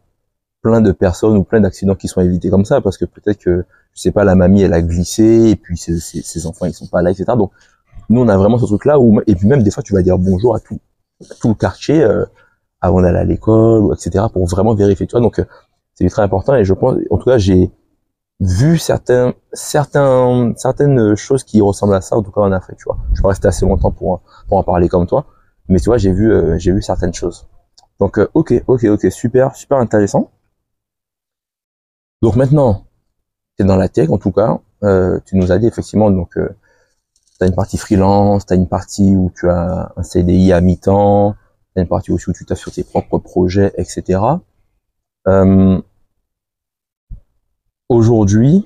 plein 0.62 0.82
de 0.82 0.92
personnes 0.92 1.38
ou 1.38 1.44
plein 1.44 1.62
d'accidents 1.62 1.96
qui 1.96 2.08
sont 2.08 2.22
évités 2.22 2.50
comme 2.50 2.66
ça 2.66 2.82
parce 2.82 2.98
que 2.98 3.06
peut-être 3.06 3.40
que, 3.40 3.66
je 3.94 4.02
sais 4.02 4.12
pas, 4.12 4.24
la 4.24 4.36
mamie, 4.36 4.62
elle 4.62 4.74
a 4.74 4.82
glissé 4.82 5.50
et 5.50 5.56
puis 5.56 5.78
ses, 5.78 6.00
ses, 6.00 6.22
ses 6.22 6.46
enfants, 6.46 6.66
ils 6.66 6.74
sont 6.74 6.88
pas 6.88 7.02
là, 7.02 7.12
etc. 7.12 7.26
Donc, 7.38 7.52
nous, 8.10 8.22
on 8.22 8.28
a 8.28 8.38
vraiment 8.38 8.58
ce 8.58 8.66
truc-là 8.66 9.00
où, 9.00 9.22
et 9.28 9.36
puis 9.36 9.48
même 9.48 9.64
des 9.64 9.72
fois, 9.72 9.84
tu 9.84 9.94
vas 9.94 10.02
dire 10.02 10.18
bonjour 10.18 10.56
à 10.56 10.60
tout, 10.60 10.80
à 11.30 11.34
tout 11.36 11.50
le 11.50 11.56
quartier, 11.56 12.04
euh, 12.04 12.26
avant 12.86 13.02
d'aller 13.02 13.20
à 13.20 13.24
l'école 13.24 13.94
etc 13.94 14.26
pour 14.32 14.46
vraiment 14.46 14.74
vérifier 14.76 15.08
tu 15.08 15.12
vois 15.12 15.22
donc 15.22 15.40
euh, 15.40 15.46
c'est 15.94 16.08
très 16.10 16.22
important 16.22 16.56
et 16.56 16.66
je 16.66 16.74
pense 16.74 16.96
en 17.10 17.18
tout 17.18 17.26
cas 17.26 17.38
j'ai 17.38 17.72
vu 18.40 18.78
certains 18.78 19.34
certains 19.54 20.54
certaines 20.58 21.16
choses 21.16 21.44
qui 21.44 21.62
ressemblent 21.62 21.96
à 21.96 22.02
ça 22.02 22.18
en 22.18 22.24
tout 22.24 22.32
cas 22.32 22.42
en 22.42 22.52
Afrique 22.52 22.78
tu 22.78 22.86
vois. 22.86 22.98
Je 23.14 23.22
pas 23.22 23.30
resté 23.30 23.48
assez 23.48 23.66
longtemps 23.66 23.92
pour 23.92 24.22
pour 24.48 24.58
en 24.58 24.64
parler 24.64 24.90
comme 24.90 25.08
toi. 25.08 25.26
Mais 25.70 25.80
tu 25.80 25.86
vois 25.86 25.98
j'ai 25.98 26.12
vu 26.12 26.32
euh, 26.32 26.58
j'ai 26.58 26.72
vu 26.72 26.82
certaines 26.82 27.14
choses. 27.14 27.48
Donc 28.00 28.20
euh, 28.20 28.30
ok 28.34 28.54
ok 28.68 28.86
ok 28.86 29.12
super 29.12 29.56
super 29.56 29.78
intéressant. 29.80 30.32
Donc 32.22 32.36
maintenant 32.36 32.86
tu 33.58 33.64
es 33.64 33.68
dans 33.68 33.78
la 33.78 33.90
tech 33.90 34.10
en 34.10 34.18
tout 34.18 34.32
cas. 34.32 34.60
Euh, 34.84 35.20
tu 35.26 35.38
nous 35.38 35.52
as 35.52 35.58
dit 35.60 35.68
effectivement 35.68 36.12
donc 36.12 36.38
euh, 36.38 36.50
tu 37.40 37.46
as 37.46 37.48
une 37.48 37.56
partie 37.56 37.78
freelance 37.78 38.46
tu 38.46 38.54
as 38.54 38.58
une 38.58 38.68
partie 38.68 39.16
où 39.16 39.32
tu 39.34 39.50
as 39.50 39.94
un 39.96 40.04
CDI 40.04 40.52
à 40.52 40.62
mi-temps 40.62 41.36
T'as 41.76 41.82
une 41.82 41.88
partie 41.90 42.12
aussi 42.14 42.30
où 42.30 42.34
tu 42.34 42.46
t'assures 42.46 42.72
tes 42.72 42.86
propres 42.86 43.18
projets, 43.18 43.74
etc. 43.78 44.22
Euh, 45.28 45.82
Aujourd'hui, 47.90 48.66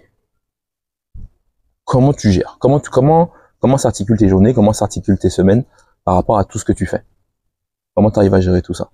comment 1.85 2.13
tu 2.13 2.31
gères? 2.31 2.57
Comment 2.59 2.79
tu 2.79 2.89
comment 2.89 3.31
comment 3.59 3.77
s'articulent 3.77 4.17
tes 4.17 4.29
journées? 4.29 4.53
Comment 4.53 4.73
s'articulent 4.73 5.17
tes 5.19 5.29
semaines 5.29 5.65
par 6.05 6.15
rapport 6.15 6.37
à 6.37 6.45
tout 6.45 6.57
ce 6.57 6.65
que 6.65 6.71
tu 6.73 6.85
fais? 6.85 7.03
Comment 7.95 8.11
tu 8.11 8.19
arrives 8.19 8.33
à 8.33 8.39
gérer 8.41 8.61
tout 8.61 8.73
ça? 8.73 8.91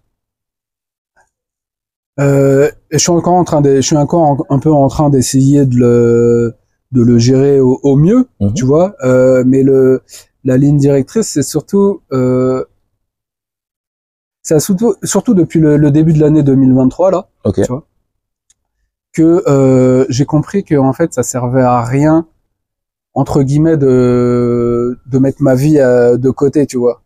Euh, 2.20 2.72
je 2.92 2.98
suis 2.98 3.12
encore 3.12 3.34
en 3.34 3.44
train 3.44 3.62
de, 3.62 3.76
je 3.76 3.82
suis 3.82 3.98
encore 3.98 4.22
en- 4.22 4.38
un 4.50 4.60
peu 4.60 4.72
en 4.72 4.88
train 4.88 5.10
d'essayer 5.10 5.66
de 5.66 5.76
le, 5.76 6.56
de 6.94 7.02
le 7.02 7.18
gérer 7.20 7.60
au, 7.60 7.80
au 7.84 7.96
mieux, 7.98 8.30
Mhm. 8.40 8.54
tu 8.54 8.66
vois. 8.66 8.96
Euh, 9.04 9.44
mais 9.46 9.64
le, 9.64 10.02
la 10.46 10.56
ligne 10.58 10.78
directrice, 10.78 11.28
c'est 11.28 11.44
surtout, 11.44 12.02
euh, 12.14 12.64
c'est 14.44 14.60
surtout, 14.62 14.96
surtout 15.04 15.34
depuis 15.34 15.60
le, 15.60 15.76
le 15.76 15.92
début 15.92 16.14
de 16.14 16.20
l'année 16.22 16.42
2023 16.42 17.12
là, 17.12 17.28
Ok. 17.44 17.56
Tu 17.56 17.68
vois. 17.68 17.86
Que 19.16 19.44
euh, 19.48 20.06
j'ai 20.10 20.26
compris 20.26 20.64
que 20.64 20.76
en 20.76 20.94
fait, 20.94 21.14
ça 21.14 21.24
servait 21.24 21.62
à 21.62 21.82
rien 21.84 22.28
entre 23.14 23.44
guillemets 23.44 23.78
de 23.78 25.00
de 25.08 25.18
mettre 25.20 25.42
ma 25.42 25.56
vie 25.56 25.80
euh, 25.80 26.18
de 26.18 26.30
côté, 26.30 26.66
tu 26.68 26.78
vois. 26.78 27.02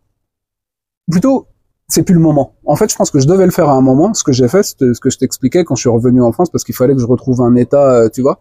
Plutôt, 1.10 1.48
c'est 1.88 2.04
plus 2.04 2.16
le 2.16 2.22
moment. 2.22 2.56
En 2.66 2.76
fait, 2.76 2.92
je 2.92 2.96
pense 2.96 3.12
que 3.12 3.20
je 3.20 3.28
devais 3.28 3.46
le 3.46 3.52
faire 3.52 3.70
à 3.70 3.74
un 3.74 3.82
moment. 3.82 4.14
Ce 4.14 4.24
que 4.24 4.32
j'ai 4.32 4.48
fait, 4.48 4.64
c'était 4.64 4.94
ce 4.94 5.00
que 5.00 5.10
je 5.10 5.18
t'expliquais 5.18 5.64
quand 5.64 5.76
je 5.76 5.82
suis 5.82 5.90
revenu 5.90 6.22
en 6.22 6.32
France, 6.32 6.50
parce 6.50 6.64
qu'il 6.64 6.76
fallait 6.76 6.94
que 6.94 7.02
je 7.02 7.08
retrouve 7.08 7.42
un 7.42 7.56
état, 7.56 7.92
euh, 7.94 8.10
tu 8.10 8.22
vois. 8.22 8.40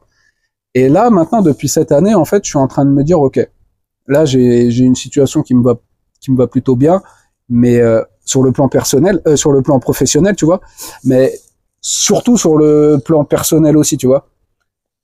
Et 0.75 0.89
là, 0.89 1.11
maintenant, 1.11 1.43
depuis 1.43 1.69
cette 1.69 1.93
année, 1.93 2.15
en 2.15 2.25
fait, 2.25 2.45
je 2.45 2.51
suis 2.51 2.59
en 2.59 2.69
train 2.69 2.85
de 2.85 2.91
me 2.91 3.03
dire, 3.05 3.21
ok, 3.21 3.41
là, 4.07 4.25
j'ai 4.25 4.71
j'ai 4.71 4.85
une 4.85 4.95
situation 4.95 5.43
qui 5.43 5.55
me 5.55 5.63
va 5.63 5.77
qui 6.21 6.31
me 6.31 6.37
va 6.37 6.47
plutôt 6.47 6.77
bien, 6.77 7.03
mais 7.49 7.81
euh, 7.81 8.03
sur 8.25 8.43
le 8.43 8.53
plan 8.53 8.69
personnel, 8.69 9.21
euh, 9.27 9.37
sur 9.37 9.53
le 9.53 9.63
plan 9.63 9.79
professionnel, 9.81 10.37
tu 10.37 10.45
vois, 10.45 10.61
mais 11.05 11.33
surtout 11.81 12.37
sur 12.37 12.57
le 12.57 12.99
plan 13.05 13.25
personnel 13.25 13.77
aussi, 13.77 13.97
tu 13.97 14.07
vois. 14.07 14.29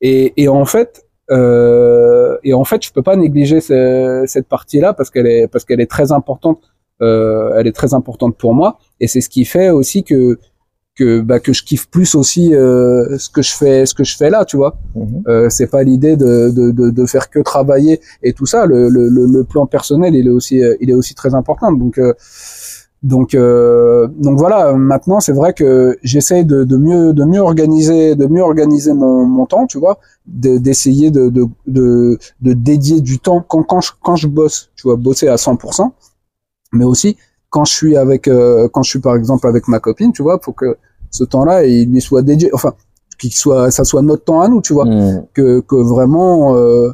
Et, 0.01 0.33
et 0.43 0.49
en 0.49 0.65
fait, 0.67 1.03
Euh, 1.31 2.37
et 2.45 2.53
en 2.53 2.65
fait, 2.65 2.81
je 2.85 2.93
peux 2.93 3.03
pas 3.03 3.17
négliger 3.17 3.61
ce- 3.69 4.25
cette 4.27 4.47
partie-là 4.57 4.93
parce 4.93 5.09
qu'elle 5.11 5.27
est 5.27 5.49
parce 5.53 5.65
qu'elle 5.65 5.81
est 5.81 5.91
très 5.97 6.13
importante. 6.13 6.61
Euh, 7.01 7.57
elle 7.57 7.67
est 7.67 7.73
très 7.81 7.93
importante 7.95 8.37
pour 8.37 8.53
moi 8.61 8.69
et 9.01 9.07
c'est 9.09 9.23
ce 9.27 9.31
qui 9.35 9.45
fait 9.47 9.71
aussi 9.71 10.05
que 10.05 10.39
que 10.99 11.09
bah, 11.29 11.41
que 11.41 11.53
je 11.59 11.63
kiffe 11.65 11.87
plus 11.97 12.15
aussi 12.15 12.55
euh, 12.55 13.17
ce 13.19 13.29
que 13.35 13.41
je 13.49 13.53
fais 13.61 13.87
ce 13.87 13.95
que 13.99 14.05
je 14.05 14.15
fais 14.19 14.29
là, 14.37 14.45
tu 14.45 14.57
vois. 14.59 14.73
Mhm. 14.95 15.23
Euh, 15.29 15.49
c'est 15.57 15.71
pas 15.77 15.83
l'idée 15.83 16.17
de, 16.25 16.51
de, 16.59 16.71
de, 16.79 16.91
de 16.91 17.07
faire 17.07 17.31
que 17.31 17.41
travailler 17.53 18.01
et 18.23 18.33
tout 18.35 18.47
ça. 18.53 18.67
Le, 18.67 18.89
le, 18.91 19.09
le, 19.09 19.45
plan 19.45 19.65
personnel, 19.67 20.15
il 20.15 20.27
est 20.31 20.31
aussi, 20.39 20.57
il 20.83 20.89
est 20.91 20.95
aussi 21.01 21.15
très 21.15 21.33
important. 21.35 21.73
Donc, 21.73 21.97
euh, 21.99 22.13
donc, 23.05 23.35
euh, 23.35 24.09
donc 24.19 24.39
voilà. 24.39 24.73
Maintenant, 24.73 25.21
c'est 25.21 25.33
vrai 25.41 25.53
que 25.53 25.97
j'essaye 26.03 26.45
de, 26.45 26.65
de 26.65 26.77
mieux, 26.77 27.13
de 27.13 27.25
mieux 27.25 27.41
organiser, 27.41 28.17
de 28.17 28.27
mieux 28.27 28.43
organiser 28.43 28.93
mon, 28.95 29.25
mon 29.27 29.47
temps, 29.47 29.67
tu 29.67 29.79
vois, 29.79 29.99
de- 30.27 30.59
d'essayer 30.59 31.11
de, 31.11 31.29
de, 31.29 31.45
de, 31.67 32.19
de 32.41 32.53
dédier 32.55 33.01
du 33.01 33.19
temps 33.19 33.41
quand, 33.47 33.63
quand 33.63 33.81
je, 33.83 33.93
quand 34.03 34.17
je 34.17 34.27
bosse, 34.27 34.71
tu 34.75 34.83
vois, 34.89 34.97
bosser 34.97 35.29
à 35.29 35.37
100%, 35.37 35.91
mais 36.73 36.85
aussi 36.85 37.17
quand 37.51 37.65
je 37.65 37.73
suis 37.73 37.97
avec, 37.97 38.27
euh, 38.27 38.69
quand 38.73 38.83
je 38.83 38.91
suis 38.91 38.99
par 39.01 39.15
exemple 39.17 39.47
avec 39.47 39.69
ma 39.69 39.79
copine, 39.79 40.11
tu 40.13 40.23
vois, 40.23 40.41
pour 40.41 40.55
que 40.57 40.77
ce 41.11 41.23
temps-là, 41.25 41.65
il 41.65 41.91
lui 41.93 42.01
soit 42.01 42.23
dédié, 42.23 42.51
enfin, 42.53 42.73
qu'il 43.19 43.33
soit, 43.33 43.71
ça 43.71 43.85
soit 43.85 44.03
notre 44.03 44.25
temps 44.25 44.41
à 44.41 44.49
nous, 44.49 44.61
tu 44.61 44.73
vois 44.73 44.87
Mhm. 44.87 45.27
que, 45.35 45.61
que 45.61 45.77
vraiment 45.77 46.57
euh, 46.57 46.91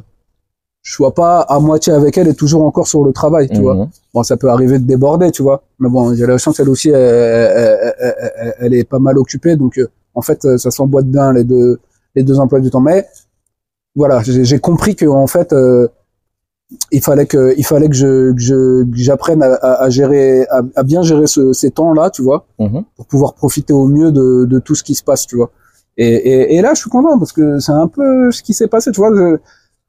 je 0.83 0.93
sois 0.93 1.13
pas 1.13 1.41
à 1.41 1.59
moitié 1.59 1.93
avec 1.93 2.17
elle 2.17 2.27
et 2.27 2.33
toujours 2.33 2.63
encore 2.63 2.87
sur 2.87 3.03
le 3.03 3.11
travail, 3.13 3.47
tu 3.49 3.61
vois. 3.61 3.75
Mhm. 3.75 3.87
Bon, 4.13 4.23
ça 4.23 4.35
peut 4.37 4.49
arriver 4.49 4.79
de 4.79 4.85
déborder, 4.85 5.31
tu 5.31 5.43
vois. 5.43 5.61
Mais 5.79 5.89
bon, 5.89 6.13
j'ai 6.15 6.25
la 6.25 6.37
chance, 6.39 6.59
elle 6.59 6.69
aussi, 6.69 6.89
elle, 6.89 6.95
elle, 6.95 7.93
elle- 7.99 8.15
elle- 8.37 8.53
elle 8.59 8.73
est 8.73 8.83
pas 8.83 8.99
mal 8.99 9.17
occupée, 9.19 9.55
donc 9.55 9.77
euh, 9.77 9.87
en 10.15 10.21
fait, 10.21 10.43
euh, 10.45 10.57
ça 10.57 10.71
s'emboîte 10.71 11.05
bien 11.05 11.31
les 11.33 11.43
deux 11.43 11.79
les 12.15 12.23
deux 12.23 12.39
emplois 12.39 12.59
du 12.59 12.69
temps. 12.71 12.81
Mais 12.81 13.05
voilà, 13.95 14.21
j'ai 14.23 14.59
compris 14.59 14.95
que 14.95 15.05
en 15.05 15.27
fait, 15.27 15.53
euh, 15.53 15.87
il 16.91 17.01
fallait 17.01 17.25
que 17.27 17.53
il 17.57 17.65
fallait 17.65 17.87
que 17.89 17.95
je 17.95 18.33
j'apprenne 18.93 19.43
à, 19.43 19.53
à, 19.55 19.83
à 19.83 19.89
gérer 19.89 20.45
à, 20.49 20.61
à 20.75 20.83
bien 20.83 21.03
gérer 21.03 21.27
ce, 21.27 21.53
ces 21.53 21.69
temps-là, 21.71 22.09
tu 22.09 22.21
vois 22.23 22.47
Mhm. 22.59 22.83
pour 22.95 23.05
pouvoir 23.05 23.33
profiter 23.35 23.73
au 23.73 23.85
mieux 23.87 24.11
de, 24.11 24.45
de 24.45 24.59
tout 24.59 24.73
ce 24.75 24.83
qui 24.83 24.95
se 24.95 25.03
passe, 25.03 25.27
tu 25.27 25.35
vois. 25.35 25.51
Et, 25.97 26.07
et, 26.07 26.55
et 26.55 26.61
là, 26.61 26.73
je 26.73 26.79
suis 26.81 26.89
content 26.89 27.19
parce 27.19 27.33
que 27.33 27.59
c'est 27.59 27.73
un 27.73 27.87
peu 27.87 28.31
ce 28.31 28.41
qui 28.41 28.53
s'est 28.53 28.67
passé, 28.69 28.91
tu 28.91 28.99
vois. 29.01 29.11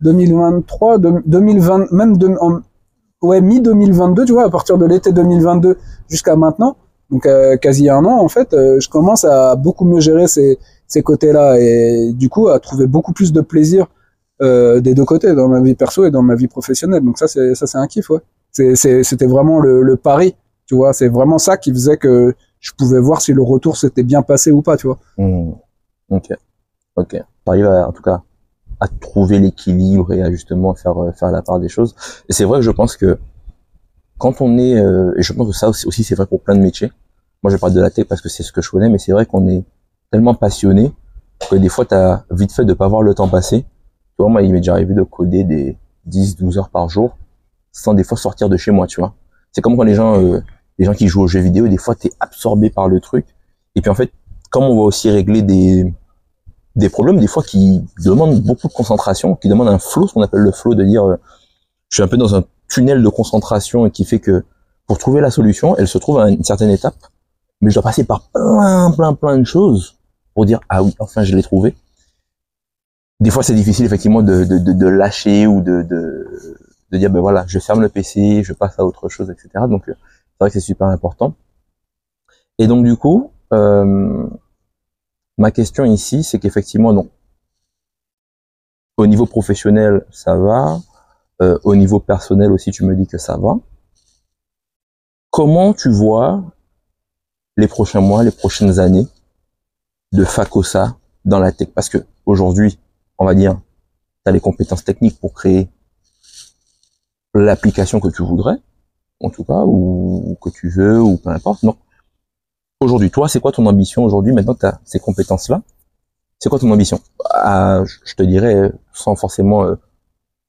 2023, 0.02 0.98
de- 0.98 1.22
2020, 1.26 1.92
même 1.92 2.16
en, 2.40 2.60
ouais, 3.22 3.40
mi 3.40 3.60
2022, 3.60 4.24
tu 4.24 4.32
vois, 4.32 4.44
à 4.44 4.50
partir 4.50 4.78
de 4.78 4.86
l'été 4.86 5.12
2022 5.12 5.78
jusqu'à 6.08 6.36
maintenant, 6.36 6.76
donc 7.10 7.26
euh, 7.26 7.56
quasi 7.56 7.88
un 7.88 8.04
an 8.04 8.18
en 8.20 8.28
fait, 8.28 8.52
euh, 8.54 8.80
je 8.80 8.88
commence 8.88 9.24
à 9.24 9.54
beaucoup 9.56 9.84
mieux 9.84 10.00
gérer 10.00 10.26
ces, 10.26 10.58
ces 10.86 11.02
côtés-là 11.02 11.58
et 11.58 12.12
du 12.14 12.28
coup 12.28 12.48
à 12.48 12.58
trouver 12.58 12.86
beaucoup 12.86 13.12
plus 13.12 13.32
de 13.32 13.40
plaisir 13.40 13.86
euh, 14.40 14.80
des 14.80 14.94
deux 14.94 15.04
côtés, 15.04 15.34
dans 15.34 15.48
ma 15.48 15.60
vie 15.60 15.74
perso 15.74 16.04
et 16.04 16.10
dans 16.10 16.22
ma 16.22 16.34
vie 16.34 16.48
professionnelle. 16.48 17.04
Donc 17.04 17.18
ça, 17.18 17.28
c'est 17.28 17.54
ça, 17.54 17.66
c'est 17.66 17.78
un 17.78 17.86
kiff, 17.86 18.10
ouais. 18.10 18.20
C'était 18.52 19.26
vraiment 19.26 19.60
le, 19.60 19.96
pari, 19.96 20.34
tu 20.66 20.74
vois. 20.74 20.92
C'est 20.92 21.08
vraiment 21.08 21.38
ça 21.38 21.56
qui 21.56 21.70
faisait 21.72 21.96
que 21.96 22.34
je 22.58 22.72
pouvais 22.76 22.98
voir 22.98 23.20
si 23.20 23.32
le 23.32 23.42
retour 23.42 23.76
s'était 23.76 24.02
bien 24.02 24.22
passé 24.22 24.50
ou 24.50 24.60
pas, 24.62 24.76
tu 24.76 24.88
vois. 24.88 24.98
Mhm. 25.16 25.54
Ok. 26.10 26.28
Ok. 26.96 27.16
T'arrives 27.44 27.66
en 27.66 27.92
tout 27.92 28.02
cas, 28.02 28.22
à 28.82 28.88
trouver 28.88 29.38
l'équilibre 29.38 30.12
et 30.12 30.22
à 30.22 30.30
justement 30.32 30.74
faire, 30.74 31.00
euh, 31.00 31.12
faire 31.12 31.30
la 31.30 31.40
part 31.40 31.60
des 31.60 31.68
choses. 31.68 31.94
Et 32.28 32.32
c'est 32.32 32.44
vrai 32.44 32.58
que 32.58 32.64
je 32.64 32.70
pense 32.72 32.96
que 32.96 33.16
quand 34.18 34.40
on 34.40 34.58
est, 34.58 34.74
euh, 34.76 35.14
et 35.16 35.22
je 35.22 35.32
pense 35.32 35.46
que 35.46 35.52
ça 35.52 35.68
aussi, 35.68 36.02
c'est 36.02 36.16
vrai 36.16 36.26
pour 36.26 36.40
plein 36.40 36.56
de 36.56 36.60
métiers. 36.60 36.90
Moi, 37.44 37.52
je 37.52 37.56
parle 37.56 37.74
de 37.74 37.80
la 37.80 37.90
tech 37.90 38.06
parce 38.06 38.20
que 38.20 38.28
c'est 38.28 38.42
ce 38.42 38.50
que 38.50 38.60
je 38.60 38.68
connais, 38.68 38.88
mais 38.88 38.98
c'est 38.98 39.12
vrai 39.12 39.24
qu'on 39.24 39.48
est 39.48 39.62
tellement 40.10 40.34
passionné 40.34 40.92
que 41.48 41.54
des 41.54 41.68
fois, 41.68 41.84
t'as 41.84 42.24
vite 42.32 42.52
fait 42.52 42.64
de 42.64 42.72
pas 42.72 42.88
voir 42.88 43.02
le 43.02 43.14
temps 43.14 43.28
passer. 43.28 43.62
Tu 43.62 44.16
vois, 44.18 44.28
moi, 44.28 44.42
il 44.42 44.52
m'est 44.52 44.58
déjà 44.58 44.72
arrivé 44.72 44.94
de 44.94 45.02
coder 45.02 45.44
des 45.44 45.76
10, 46.06 46.36
12 46.38 46.58
heures 46.58 46.70
par 46.70 46.88
jour 46.88 47.16
sans 47.70 47.94
des 47.94 48.04
fois 48.04 48.18
sortir 48.18 48.48
de 48.48 48.56
chez 48.56 48.72
moi, 48.72 48.88
tu 48.88 49.00
vois. 49.00 49.14
C'est 49.52 49.60
comme 49.60 49.76
quand 49.76 49.84
les 49.84 49.94
gens, 49.94 50.20
euh, 50.20 50.40
les 50.78 50.84
gens 50.86 50.92
qui 50.92 51.06
jouent 51.06 51.22
aux 51.22 51.28
jeux 51.28 51.40
vidéo, 51.40 51.68
des 51.68 51.78
fois, 51.78 51.94
t'es 51.94 52.10
absorbé 52.18 52.68
par 52.68 52.88
le 52.88 52.98
truc. 52.98 53.26
Et 53.76 53.80
puis, 53.80 53.90
en 53.90 53.94
fait, 53.94 54.12
comme 54.50 54.64
on 54.64 54.74
va 54.74 54.82
aussi 54.82 55.08
régler 55.08 55.42
des, 55.42 55.92
des 56.76 56.88
problèmes 56.88 57.18
des 57.18 57.26
fois 57.26 57.42
qui 57.42 57.84
demandent 58.04 58.40
beaucoup 58.40 58.68
de 58.68 58.72
concentration, 58.72 59.36
qui 59.36 59.48
demandent 59.48 59.68
un 59.68 59.78
flow, 59.78 60.06
ce 60.06 60.14
qu'on 60.14 60.22
appelle 60.22 60.40
le 60.40 60.52
flow, 60.52 60.74
de 60.74 60.84
dire 60.84 61.04
euh, 61.04 61.16
je 61.90 61.96
suis 61.96 62.02
un 62.02 62.08
peu 62.08 62.16
dans 62.16 62.34
un 62.34 62.44
tunnel 62.68 63.02
de 63.02 63.08
concentration 63.08 63.86
et 63.86 63.90
qui 63.90 64.04
fait 64.04 64.20
que 64.20 64.44
pour 64.86 64.98
trouver 64.98 65.20
la 65.20 65.30
solution, 65.30 65.76
elle 65.76 65.88
se 65.88 65.98
trouve 65.98 66.18
à 66.18 66.30
une 66.30 66.42
certaine 66.44 66.70
étape, 66.70 66.96
mais 67.60 67.70
je 67.70 67.74
dois 67.74 67.82
passer 67.82 68.04
par 68.04 68.22
plein, 68.32 68.90
plein, 68.92 69.14
plein 69.14 69.38
de 69.38 69.44
choses 69.44 69.96
pour 70.34 70.46
dire 70.46 70.60
ah 70.68 70.82
oui, 70.82 70.94
enfin 70.98 71.22
je 71.22 71.36
l'ai 71.36 71.42
trouvé. 71.42 71.74
Des 73.20 73.30
fois 73.30 73.42
c'est 73.42 73.54
difficile 73.54 73.84
effectivement 73.84 74.22
de, 74.22 74.44
de, 74.44 74.58
de, 74.58 74.72
de 74.72 74.86
lâcher 74.86 75.46
ou 75.46 75.60
de, 75.60 75.82
de, 75.82 76.56
de 76.90 76.98
dire 76.98 77.10
ben 77.10 77.20
voilà, 77.20 77.44
je 77.46 77.58
ferme 77.58 77.82
le 77.82 77.88
PC, 77.88 78.42
je 78.42 78.52
passe 78.54 78.78
à 78.78 78.84
autre 78.84 79.08
chose, 79.08 79.30
etc. 79.30 79.48
Donc 79.68 79.88
euh, 79.88 79.92
c'est 79.94 80.36
vrai 80.40 80.48
que 80.48 80.54
c'est 80.54 80.60
super 80.60 80.86
important. 80.88 81.34
Et 82.58 82.66
donc 82.66 82.84
du 82.84 82.96
coup, 82.96 83.30
euh, 83.52 84.26
ma 85.38 85.50
question 85.50 85.84
ici, 85.84 86.24
c'est 86.24 86.38
qu'effectivement, 86.38 86.92
donc, 86.92 87.10
au 88.96 89.06
niveau 89.06 89.26
professionnel, 89.26 90.06
ça 90.10 90.36
va. 90.36 90.80
Euh, 91.40 91.58
au 91.64 91.74
niveau 91.74 91.98
personnel 91.98 92.52
aussi, 92.52 92.70
tu 92.70 92.84
me 92.84 92.94
dis 92.94 93.06
que 93.06 93.18
ça 93.18 93.36
va. 93.36 93.56
Comment 95.30 95.72
tu 95.72 95.90
vois 95.90 96.44
les 97.56 97.66
prochains 97.66 98.00
mois, 98.00 98.22
les 98.22 98.30
prochaines 98.30 98.78
années 98.78 99.06
de 100.12 100.24
Facosa 100.24 100.98
dans 101.24 101.38
la 101.38 101.52
tech? 101.52 101.68
Parce 101.74 101.88
que 101.88 101.98
aujourd'hui, 102.26 102.78
on 103.18 103.24
va 103.24 103.34
dire, 103.34 103.60
tu 104.24 104.28
as 104.28 104.32
les 104.32 104.40
compétences 104.40 104.84
techniques 104.84 105.18
pour 105.18 105.32
créer 105.32 105.68
l'application 107.34 107.98
que 107.98 108.08
tu 108.08 108.22
voudrais, 108.22 108.56
en 109.20 109.30
tout 109.30 109.44
cas, 109.44 109.64
ou 109.64 110.36
que 110.40 110.50
tu 110.50 110.68
veux, 110.68 111.00
ou 111.00 111.16
peu 111.16 111.30
importe. 111.30 111.62
Non. 111.62 111.76
Aujourd'hui, 112.82 113.12
toi, 113.12 113.28
c'est 113.28 113.38
quoi 113.38 113.52
ton 113.52 113.64
ambition 113.66 114.02
aujourd'hui 114.02 114.32
Maintenant 114.32 114.54
que 114.54 114.60
tu 114.60 114.66
as 114.66 114.80
ces 114.84 114.98
compétences-là, 114.98 115.62
c'est 116.40 116.48
quoi 116.48 116.58
ton 116.58 116.70
ambition? 116.72 116.98
À, 117.30 117.84
Je 118.04 118.14
te 118.16 118.24
dirais, 118.24 118.72
sans 118.92 119.14
forcément, 119.14 119.64
euh, 119.64 119.76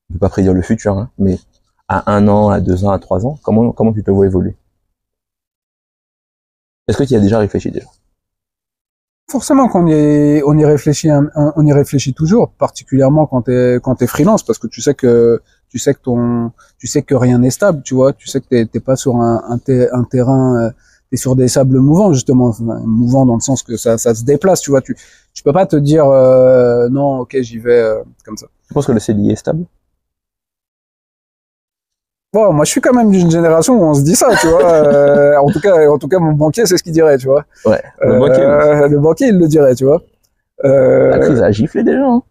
ne 0.10 0.18
pas 0.18 0.30
prédire 0.30 0.56
le 0.56 0.64
futur, 0.64 0.98
hein, 0.98 1.12
mais 1.20 1.38
à 1.88 2.12
un 2.12 2.28
an, 2.28 2.50
à 2.50 2.60
deux 2.60 2.86
ans, 2.86 2.90
à 2.90 2.98
trois 2.98 3.28
ans, 3.28 3.38
comment 3.44 3.72
comment 3.72 3.94
tu 3.94 4.04
te 4.04 4.10
vois 4.10 4.26
évoluer? 4.26 4.56
Est-ce 6.88 6.98
que 6.98 7.04
tu 7.04 7.14
y 7.14 7.16
as 7.16 7.20
déjà 7.20 7.38
réfléchi 7.38 7.70
déjà? 7.70 7.86
Forcément 9.30 9.68
qu'on 9.68 9.86
y, 9.86 10.42
on 10.44 10.58
y 10.58 10.66
réfléchit, 10.66 11.10
on 11.12 11.66
y 11.66 11.74
réfléchit 11.74 12.16
toujours, 12.16 12.50
particulièrement 12.54 13.28
quand 13.28 13.44
t'es 13.44 13.80
quand 13.84 13.96
t'es 13.96 14.08
freelance, 14.08 14.42
parce 14.42 14.58
que 14.58 14.68
tu 14.68 14.82
sais 14.82 14.96
que 14.96 15.40
tu 15.70 15.78
sais 15.78 15.94
que 15.94 16.02
ton, 16.02 16.52
tu 16.80 16.88
sais 16.88 17.04
que 17.04 17.14
rien 17.14 17.38
n'est 17.38 17.52
stable, 17.52 17.84
tu 17.84 17.94
vois, 17.94 18.12
tu 18.14 18.28
sais 18.28 18.42
que 18.42 18.48
t'es 18.48 18.66
t'es 18.66 18.80
pas 18.80 18.96
sur 18.96 19.18
un, 19.18 19.44
un 19.48 20.04
terrain, 20.04 20.58
euh, 20.58 20.72
t'es 21.14 21.18
sur 21.18 21.36
des 21.36 21.47
sables 21.47 21.78
mouvants 21.78 22.11
justement, 22.11 22.47
Enfin, 22.47 22.82
mouvants 22.86 23.28
dans 23.28 23.36
le 23.36 23.39
sens 23.39 23.61
que 23.61 23.78
ça, 23.78 23.99
ça 23.99 24.16
se 24.16 24.24
déplace, 24.24 24.61
tu 24.61 24.72
vois, 24.72 24.82
tu, 24.82 24.97
tu 25.36 25.43
peux 25.43 25.53
pas 25.53 25.68
te 25.68 25.76
dire 25.76 26.07
euh, 26.07 26.89
non, 26.89 27.20
ok, 27.20 27.38
j'y 27.41 27.59
vais 27.59 27.80
euh, 27.80 27.99
comme 28.26 28.36
ça. 28.36 28.47
Tu 28.68 28.74
penses 28.74 28.88
que 28.88 28.91
le 28.93 28.99
CDI 28.99 29.30
est 29.32 29.36
stable 29.36 29.66
Bon, 32.34 32.51
moi 32.51 32.66
je 32.66 32.72
suis 32.72 32.82
quand 32.82 32.93
même 32.95 33.11
d'une 33.11 33.30
génération 33.30 33.76
où 33.80 33.84
on 33.84 33.93
se 33.93 34.01
dit 34.01 34.16
ça, 34.16 34.30
tu 34.41 34.47
vois. 34.47 34.66
euh, 34.66 35.38
en 35.38 35.51
tout 35.51 35.59
cas, 35.59 35.88
en 35.88 35.99
tout 35.99 36.07
cas, 36.07 36.18
mon 36.18 36.32
banquier 36.32 36.66
c'est 36.66 36.78
ce 36.78 36.84
qu'il 36.84 36.93
dirait, 36.93 37.18
tu 37.20 37.28
vois. 37.28 37.45
Ouais. 37.64 37.80
Le 38.01 38.18
banquier, 38.18 38.89
le 38.89 38.97
banquier 38.99 39.28
il 39.28 39.38
le 39.38 39.47
dirait, 39.47 39.76
tu 39.76 39.86
vois. 39.86 40.01
La 40.64 41.20
crise 41.20 41.41
a 41.43 41.51
giflé 41.51 41.84
déjà. 41.84 42.03
Hein 42.03 42.24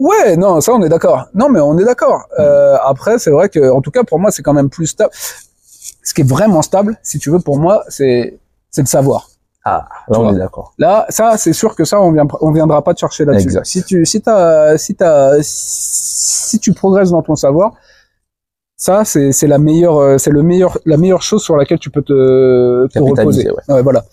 Ouais, 0.00 0.36
non, 0.36 0.60
ça 0.60 0.72
on 0.72 0.82
est 0.82 0.88
d'accord. 0.88 1.26
Non, 1.34 1.48
mais 1.48 1.60
on 1.60 1.78
est 1.78 1.84
d'accord. 1.84 2.26
Euh, 2.40 2.76
après, 2.82 3.18
c'est 3.20 3.30
vrai 3.30 3.50
que, 3.50 3.70
en 3.70 3.82
tout 3.82 3.90
cas, 3.90 4.02
pour 4.02 4.18
moi, 4.18 4.30
c'est 4.32 4.42
quand 4.42 4.54
même 4.54 4.70
plus 4.70 4.86
stable. 4.86 5.12
Ce 6.02 6.14
qui 6.14 6.22
est 6.22 6.28
vraiment 6.28 6.62
stable, 6.62 6.98
si 7.02 7.18
tu 7.18 7.30
veux, 7.30 7.40
pour 7.40 7.58
moi, 7.58 7.84
c'est 7.88 8.38
c'est 8.70 8.82
le 8.82 8.86
savoir. 8.86 9.28
ah, 9.64 9.86
là 10.08 10.20
on 10.20 10.34
est 10.34 10.38
d'accord. 10.38 10.72
Là, 10.78 11.04
ça, 11.10 11.36
c'est 11.36 11.52
sûr 11.52 11.74
que 11.76 11.84
ça, 11.84 12.00
on 12.00 12.12
vient, 12.12 12.26
on 12.40 12.52
viendra 12.52 12.82
pas 12.82 12.94
te 12.94 13.00
chercher 13.00 13.24
là-dessus. 13.24 13.48
Exact. 13.48 13.66
Si 13.66 13.82
tu, 13.84 14.06
si 14.06 14.20
t'as, 14.22 14.78
si 14.78 14.94
t'as, 14.94 15.36
si 15.42 16.58
tu 16.58 16.72
progresses 16.72 17.10
dans 17.10 17.22
ton 17.22 17.36
savoir, 17.36 17.72
ça, 18.76 19.04
c'est 19.04 19.32
c'est 19.32 19.46
la 19.46 19.58
meilleure, 19.58 19.98
euh, 19.98 20.16
c'est 20.18 20.30
le 20.30 20.42
meilleur, 20.42 20.78
la 20.86 20.96
meilleure 20.96 21.20
chose 21.22 21.42
sur 21.42 21.56
laquelle 21.56 21.78
tu 21.78 21.90
peux 21.90 22.00
te, 22.02 22.86
te 22.88 22.98
reposer. 22.98 23.50
Ouais, 23.68 23.82
voilà. 23.82 24.04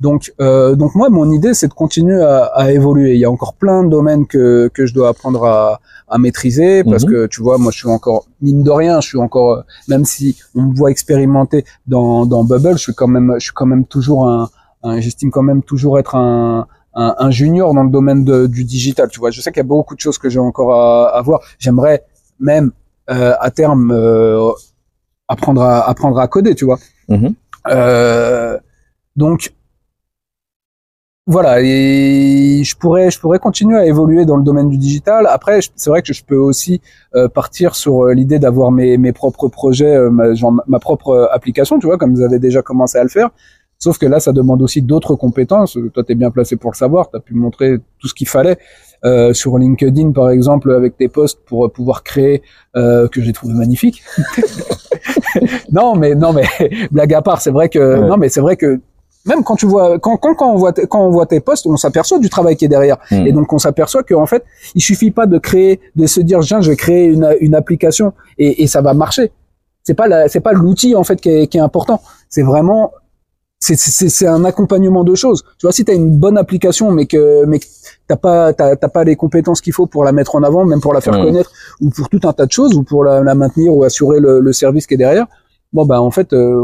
Donc, 0.00 0.32
euh, 0.40 0.76
donc 0.76 0.94
moi, 0.94 1.08
mon 1.10 1.30
idée, 1.32 1.54
c'est 1.54 1.66
de 1.68 1.74
continuer 1.74 2.22
à, 2.22 2.44
à 2.54 2.70
évoluer. 2.70 3.14
Il 3.14 3.18
y 3.20 3.24
a 3.24 3.30
encore 3.30 3.54
plein 3.54 3.82
de 3.82 3.88
domaines 3.88 4.26
que 4.28 4.68
que 4.72 4.86
je 4.86 4.94
dois 4.94 5.08
apprendre 5.08 5.44
à, 5.44 5.80
à 6.06 6.18
maîtriser 6.18 6.84
parce 6.84 7.04
Mhm. 7.04 7.10
que 7.10 7.26
tu 7.26 7.42
vois, 7.42 7.58
moi, 7.58 7.72
je 7.72 7.78
suis 7.78 7.88
encore 7.88 8.26
mine 8.40 8.62
de 8.62 8.70
rien, 8.70 9.00
je 9.00 9.08
suis 9.08 9.18
encore, 9.18 9.50
euh, 9.52 9.62
même 9.88 10.04
si 10.04 10.36
on 10.54 10.62
me 10.62 10.74
voit 10.74 10.90
expérimenter 10.92 11.64
dans 11.88 12.26
dans 12.26 12.44
Bubble, 12.44 12.74
je 12.78 12.84
suis 12.84 12.94
quand 12.94 13.08
même, 13.08 13.34
je 13.38 13.44
suis 13.46 13.52
quand 13.52 13.66
même 13.66 13.84
toujours 13.86 14.28
un, 14.28 14.48
un 14.84 15.00
j'estime 15.00 15.30
quand 15.32 15.42
même 15.42 15.62
toujours 15.64 15.98
être 15.98 16.14
un 16.14 16.66
un, 16.94 17.14
un 17.18 17.30
junior 17.30 17.74
dans 17.74 17.82
le 17.84 17.90
domaine 17.90 18.24
de- 18.24 18.46
du 18.46 18.62
digital. 18.64 19.08
Tu 19.08 19.18
vois, 19.20 19.30
je 19.30 19.40
sais 19.40 19.50
qu'il 19.52 19.58
y 19.58 19.66
a 19.68 19.72
beaucoup 19.76 19.94
de 19.94 20.00
choses 20.00 20.18
que 20.18 20.28
j'ai 20.28 20.38
encore 20.40 20.72
à, 20.74 21.08
à 21.16 21.22
voir. 21.22 21.40
J'aimerais 21.58 22.04
même 22.40 22.70
euh, 23.10 23.34
à 23.40 23.50
terme 23.50 23.90
euh, 23.92 24.50
apprendre 25.28 25.62
à 25.62 25.88
apprendre 25.88 26.18
à 26.20 26.26
coder. 26.28 26.54
Tu 26.54 26.64
vois. 26.64 26.78
Euh, 27.68 28.58
donc 29.16 29.52
voilà, 31.30 31.60
et 31.60 32.62
je 32.64 32.74
pourrais, 32.74 33.10
je 33.10 33.20
pourrais 33.20 33.38
continuer 33.38 33.76
à 33.76 33.84
évoluer 33.84 34.24
dans 34.24 34.38
le 34.38 34.42
domaine 34.42 34.70
du 34.70 34.78
digital. 34.78 35.26
Après, 35.28 35.60
c'est 35.76 35.90
vrai 35.90 36.00
que 36.00 36.14
je 36.14 36.24
peux 36.24 36.38
aussi 36.38 36.80
euh, 37.14 37.28
partir 37.28 37.74
sur 37.74 38.06
euh, 38.06 38.14
l'idée 38.14 38.38
d'avoir 38.38 38.70
mes, 38.70 38.96
mes 38.96 39.12
propres 39.12 39.48
projets, 39.48 39.94
euh, 39.94 40.08
ma, 40.08 40.32
genre 40.32 40.54
ma 40.66 40.78
propre 40.78 41.28
application, 41.30 41.78
tu 41.78 41.86
vois, 41.86 41.98
comme 41.98 42.14
vous 42.14 42.22
avez 42.22 42.38
déjà 42.38 42.62
commencé 42.62 42.96
à 42.96 43.02
le 43.02 43.10
faire. 43.10 43.28
Sauf 43.78 43.98
que 43.98 44.06
là, 44.06 44.20
ça 44.20 44.32
demande 44.32 44.62
aussi 44.62 44.80
d'autres 44.80 45.16
compétences. 45.16 45.76
Toi, 45.92 46.02
tu 46.02 46.12
es 46.12 46.14
bien 46.14 46.30
placé 46.30 46.56
pour 46.56 46.72
le 46.72 46.76
savoir. 46.76 47.10
Tu 47.10 47.18
as 47.18 47.20
pu 47.20 47.34
montrer 47.34 47.76
tout 47.98 48.08
ce 48.08 48.14
qu'il 48.14 48.26
fallait 48.26 48.56
euh, 49.04 49.32
sur 49.32 49.56
LinkedIn, 49.58 50.12
par 50.12 50.30
exemple, 50.30 50.72
avec 50.72 50.96
tes 50.96 51.08
posts 51.08 51.40
pour 51.44 51.70
pouvoir 51.70 52.02
créer, 52.02 52.42
euh, 52.74 53.06
que 53.06 53.20
j'ai 53.20 53.32
trouvé 53.32 53.52
magnifique. 53.52 54.02
non, 55.72 55.94
mais 55.94 56.14
non, 56.14 56.32
mais 56.32 56.46
blague 56.90 57.14
à 57.14 57.22
part, 57.22 57.40
c'est 57.40 57.52
vrai 57.52 57.68
que 57.68 58.00
non, 58.00 58.16
mais 58.16 58.28
c'est 58.28 58.40
vrai 58.40 58.56
que 58.56 58.80
même 59.26 59.42
quand 59.44 59.56
tu 59.56 59.66
vois 59.66 59.98
quand 59.98 60.16
quand, 60.16 60.34
quand 60.34 60.52
on 60.52 60.56
voit 60.56 60.72
quand 60.72 61.00
on 61.06 61.10
voit 61.10 61.26
tes 61.26 61.40
posts, 61.40 61.66
on 61.66 61.76
s'aperçoit 61.76 62.18
du 62.18 62.30
travail 62.30 62.56
qui 62.56 62.64
est 62.64 62.68
derrière. 62.68 62.98
Hmm. 63.10 63.26
Et 63.26 63.32
donc 63.32 63.52
on 63.52 63.58
s'aperçoit 63.58 64.02
qu'en 64.02 64.26
fait, 64.26 64.44
il 64.74 64.80
suffit 64.80 65.10
pas 65.10 65.26
de 65.26 65.38
créer, 65.38 65.80
de 65.96 66.06
se 66.06 66.20
dire, 66.20 66.40
tiens, 66.40 66.60
je 66.60 66.70
vais 66.70 66.76
créer 66.76 67.06
une, 67.06 67.36
une 67.40 67.54
application 67.54 68.12
et, 68.38 68.62
et 68.62 68.66
ça 68.66 68.80
va 68.80 68.94
marcher. 68.94 69.30
C'est 69.84 69.94
pas 69.94 70.08
la, 70.08 70.28
c'est 70.28 70.40
pas 70.40 70.52
l'outil 70.52 70.94
en 70.94 71.04
fait 71.04 71.20
qui 71.20 71.30
est, 71.30 71.46
qui 71.46 71.58
est 71.58 71.62
important. 71.62 72.00
C'est 72.28 72.42
vraiment 72.42 72.92
c'est, 73.60 73.76
c'est, 73.76 74.08
c'est 74.08 74.26
un 74.26 74.44
accompagnement 74.44 75.02
de 75.02 75.14
choses. 75.16 75.42
Tu 75.58 75.66
vois, 75.66 75.72
si 75.72 75.84
tu 75.84 75.90
as 75.90 75.94
une 75.94 76.16
bonne 76.18 76.38
application, 76.38 76.92
mais 76.92 77.06
que 77.06 77.44
mais 77.46 77.58
que 77.58 77.64
t'as 78.06 78.16
pas 78.16 78.52
t'as, 78.52 78.76
t'as 78.76 78.88
pas 78.88 79.02
les 79.02 79.16
compétences 79.16 79.60
qu'il 79.60 79.72
faut 79.72 79.86
pour 79.86 80.04
la 80.04 80.12
mettre 80.12 80.36
en 80.36 80.42
avant, 80.44 80.64
même 80.64 80.80
pour 80.80 80.94
la 80.94 81.00
faire 81.00 81.14
Hmm. 81.14 81.24
connaître, 81.24 81.50
ou 81.80 81.90
pour 81.90 82.08
tout 82.08 82.20
un 82.24 82.32
tas 82.32 82.46
de 82.46 82.52
choses, 82.52 82.74
ou 82.76 82.82
pour 82.84 83.02
la, 83.02 83.20
la 83.22 83.34
maintenir 83.34 83.74
ou 83.74 83.82
assurer 83.82 84.20
le, 84.20 84.40
le 84.40 84.52
service 84.52 84.86
qui 84.86 84.94
est 84.94 84.98
derrière, 84.98 85.26
bon 85.72 85.84
bah 85.86 86.00
en 86.00 86.10
fait 86.12 86.32
euh, 86.32 86.62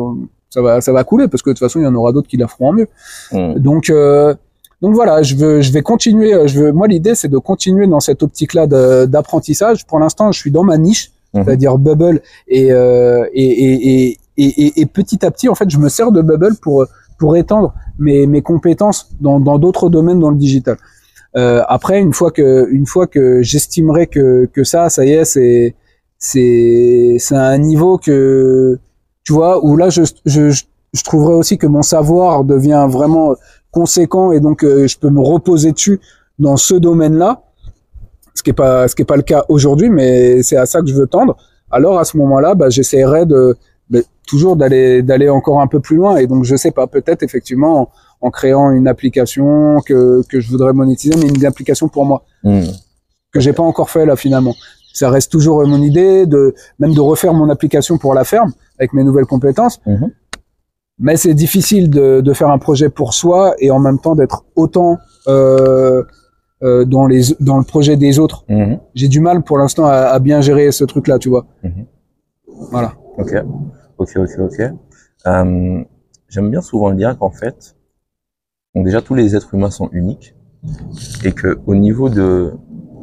ça 0.55 0.61
va 0.67 0.81
ça 0.87 0.93
va 0.97 1.03
couler 1.11 1.27
parce 1.31 1.43
que 1.43 1.51
de 1.51 1.55
toute 1.55 1.65
façon 1.67 1.79
il 1.81 1.85
y 1.85 1.87
en 1.93 1.95
aura 2.01 2.13
d'autres 2.13 2.29
qui 2.33 2.39
la 2.45 2.49
feront 2.53 2.69
en 2.71 2.75
mieux. 2.79 2.89
Hmm. 3.33 3.55
Donc 3.69 3.85
euh, 3.91 4.35
donc 4.83 4.93
voilà, 5.01 5.15
je 5.29 5.35
veux 5.41 5.57
je 5.67 5.71
vais 5.77 5.83
continuer. 5.93 6.31
euh, 6.35 6.47
Je 6.51 6.57
veux 6.61 6.73
moi 6.81 6.87
l'idée 6.93 7.15
c'est 7.21 7.29
de 7.37 7.39
continuer 7.51 7.87
dans 7.95 8.01
cette 8.09 8.23
optique 8.27 8.53
là 8.59 8.65
d'apprentissage. 9.15 9.79
Pour 9.91 9.99
l'instant 10.03 10.27
je 10.35 10.39
suis 10.43 10.53
dans 10.59 10.65
ma 10.73 10.79
niche, 10.89 11.05
Mhm. 11.35 11.43
c'est-à-dire 11.45 11.79
Bubble 11.87 12.19
et, 12.59 12.67
euh, 12.71 13.25
et, 13.43 13.51
et, 13.67 13.75
et, 13.91 14.19
et, 14.43 14.51
et- 14.67 14.81
et 14.81 14.87
petit 14.99 15.21
à 15.27 15.31
petit 15.35 15.49
en 15.53 15.57
fait 15.59 15.69
je 15.69 15.79
me 15.85 15.89
sers 15.97 16.11
de 16.13 16.23
Bubble 16.23 16.55
pour 16.65 16.87
pour 17.21 17.31
étendre 17.43 17.69
mes, 18.05 18.21
mes 18.35 18.43
compétences 18.51 19.01
dans 19.21 19.39
dans 19.49 19.59
d'autres 19.63 19.89
domaines 19.97 20.21
dans 20.25 20.31
le 20.37 20.37
digital. 20.47 20.77
Euh, 21.37 21.63
après 21.77 21.99
une 22.07 22.13
fois 22.19 22.31
que 22.39 22.49
une 22.79 22.87
fois 22.93 23.07
que 23.15 23.25
j'estimerai 23.51 24.05
que 24.15 24.27
que 24.55 24.63
ça 24.73 24.81
ça 24.97 25.03
y 25.05 25.13
est 25.19 25.25
c'est 25.35 25.75
c'est 26.29 27.17
c'est 27.19 27.37
un 27.37 27.59
niveau 27.59 27.99
que 27.99 28.79
tu 29.25 29.33
vois 29.33 29.65
où 29.65 29.77
là 29.77 29.91
je 29.91 30.03
je 30.27 30.51
je 30.93 31.03
trouverais 31.03 31.35
aussi 31.35 31.59
que 31.59 31.67
mon 31.67 31.83
savoir 31.83 32.45
devient 32.45 32.87
vraiment 32.89 33.35
conséquent 33.71 34.31
et 34.33 34.39
donc 34.41 34.63
euh, 34.63 34.87
je 34.87 34.97
peux 34.99 35.11
me 35.11 35.21
reposer 35.21 35.73
dessus 35.73 36.01
dans 36.39 36.57
ce 36.57 36.75
domaine-là, 36.75 37.43
ce 38.35 38.43
qui 38.43 38.51
est 38.51 38.55
pas 38.55 38.87
ce 38.89 38.95
qui 38.95 39.03
est 39.03 39.07
pas 39.07 39.17
le 39.17 39.23
cas 39.23 39.45
aujourd'hui, 39.49 39.91
mais 39.91 40.43
c'est 40.43 40.57
à 40.57 40.67
ça 40.67 40.81
que 40.81 40.87
je 40.87 40.95
veux 40.95 41.07
tendre. 41.07 41.37
Alors 41.71 41.99
à 41.99 42.05
ce 42.05 42.17
moment-là, 42.19 42.55
bah, 42.55 42.71
j'essaierai 42.71 43.27
de, 43.27 43.57
de- 43.91 44.05
toujours 44.29 44.55
d'aller 44.57 45.03
d'aller 45.03 45.29
encore 45.29 45.61
un 45.61 45.67
peu 45.67 45.81
plus 45.81 45.97
loin 45.97 46.17
et 46.17 46.27
donc 46.27 46.45
je 46.45 46.55
sais 46.55 46.71
pas 46.71 46.87
peut-être 46.87 47.23
effectivement 47.23 47.81
en, 48.21 48.27
en 48.29 48.31
créant 48.31 48.71
une 48.71 48.87
application 48.87 49.81
que 49.87 50.23
que 50.29 50.39
je 50.41 50.49
voudrais 50.51 50.73
monétiser, 50.73 51.15
mais 51.17 51.29
une 51.29 51.45
application 51.47 51.89
pour 51.89 52.05
moi 52.05 52.23
Hmm. 52.45 52.61
que 53.33 53.41
j'ai 53.41 53.55
pas 53.55 53.63
encore 53.63 53.89
fait 53.91 54.05
là 54.07 54.17
finalement. 54.17 54.55
Ça 54.95 55.11
reste 55.11 55.31
toujours 55.31 55.61
euh, 55.61 55.67
mon 55.67 55.83
idée 55.83 56.25
de 56.25 56.55
même 56.79 56.95
de 56.95 57.01
refaire 57.01 57.35
mon 57.35 57.51
application 57.51 57.99
pour 57.99 58.15
la 58.15 58.25
ferme 58.25 58.53
avec 58.79 58.95
mes 58.95 59.05
nouvelles 59.05 59.27
compétences. 59.27 59.81
Mhm. 59.87 60.11
Mais 61.01 61.17
c'est 61.17 61.35
difficile 61.35 61.91
de, 61.91 62.21
de 62.23 62.33
faire 62.33 62.49
un 62.51 62.59
projet 62.59 62.89
pour 62.89 63.13
soi 63.13 63.55
et 63.59 63.71
en 63.73 63.81
même 63.81 63.99
temps 63.99 64.15
d'être 64.15 64.45
autant 64.55 64.97
euh, 65.27 66.03
euh, 66.63 66.85
dans 66.85 67.07
les 67.07 67.35
dans 67.41 67.59
le 67.59 67.65
projet 67.65 67.97
des 67.97 68.19
autres. 68.21 68.45
Mhm. 68.49 68.79
J'ai 68.95 69.09
du 69.09 69.21
mal 69.21 69.43
pour 69.43 69.59
l'instant 69.59 69.85
à, 69.85 69.95
à 70.17 70.19
bien 70.21 70.41
gérer 70.41 70.71
ce 70.71 70.85
truc 70.85 71.09
là, 71.09 71.19
tu 71.19 71.29
vois. 71.29 71.45
Mhm. 71.65 71.85
Voilà. 72.71 72.95
Ok, 73.19 73.35
ok, 73.99 74.11
ok, 74.17 74.31
ok. 74.39 74.61
Euh, 75.27 75.85
J'aime 76.29 76.51
bien 76.51 76.63
souvent 76.63 76.91
dire 76.93 77.17
qu'en 77.19 77.31
fait, 77.31 77.77
donc 78.75 78.85
déjà 78.87 79.01
tous 79.03 79.15
les 79.15 79.37
êtres 79.37 79.55
humains 79.55 79.71
sont 79.71 79.89
uniques 79.93 80.35
et 81.25 81.31
que 81.31 81.59
au 81.67 81.75
niveau 81.77 82.09
de 82.09 82.55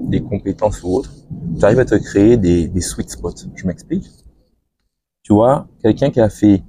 des 0.10 0.22
compétences 0.22 0.84
ou 0.84 0.96
autres, 0.96 1.14
tu 1.58 1.64
arrives 1.66 1.80
à 1.80 1.86
te 1.86 1.96
créer 1.96 2.38
des, 2.38 2.68
des 2.68 2.82
sweet 2.82 3.10
spots. 3.10 3.48
Je 3.56 3.66
m'explique. 3.68 4.10
Tu 5.24 5.34
vois, 5.34 5.68
quelqu'un 5.82 6.10
qui 6.10 6.20
a 6.20 6.30
fait 6.30 6.64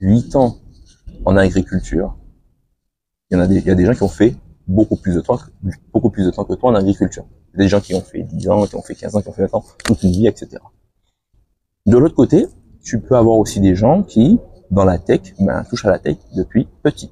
8 0.00 0.36
ans 0.36 0.56
en 1.24 1.36
agriculture, 1.36 2.16
il 3.30 3.34
y 3.34 3.40
en 3.40 3.42
a 3.42 3.46
des, 3.46 3.58
il 3.58 3.66
y 3.66 3.70
a 3.70 3.74
des 3.74 3.84
gens 3.84 3.94
qui 3.94 4.02
ont 4.02 4.08
fait 4.08 4.34
beaucoup 4.66 4.96
plus 4.96 5.14
de 5.14 5.20
temps, 5.20 5.38
beaucoup 5.92 6.10
plus 6.10 6.24
de 6.24 6.30
temps 6.30 6.44
que 6.44 6.54
toi 6.54 6.70
en 6.70 6.74
agriculture. 6.74 7.26
Des 7.54 7.68
gens 7.68 7.80
qui 7.80 7.94
ont 7.94 8.00
fait 8.00 8.22
10 8.22 8.48
ans, 8.48 8.66
qui 8.66 8.76
ont 8.76 8.82
fait 8.82 8.94
15 8.94 9.16
ans, 9.16 9.22
qui 9.22 9.28
ont 9.28 9.32
fait 9.32 9.46
20 9.46 9.54
ans, 9.54 9.64
toute 9.84 10.02
une 10.02 10.12
vie, 10.12 10.26
etc. 10.26 10.58
De 11.86 11.96
l'autre 11.96 12.14
côté, 12.14 12.46
tu 12.82 13.00
peux 13.00 13.16
avoir 13.16 13.36
aussi 13.38 13.60
des 13.60 13.74
gens 13.74 14.02
qui, 14.02 14.38
dans 14.70 14.84
la 14.84 14.98
tech, 14.98 15.34
ben, 15.40 15.64
touchent 15.64 15.84
à 15.86 15.90
la 15.90 15.98
tech 15.98 16.16
depuis 16.36 16.68
petit. 16.82 17.10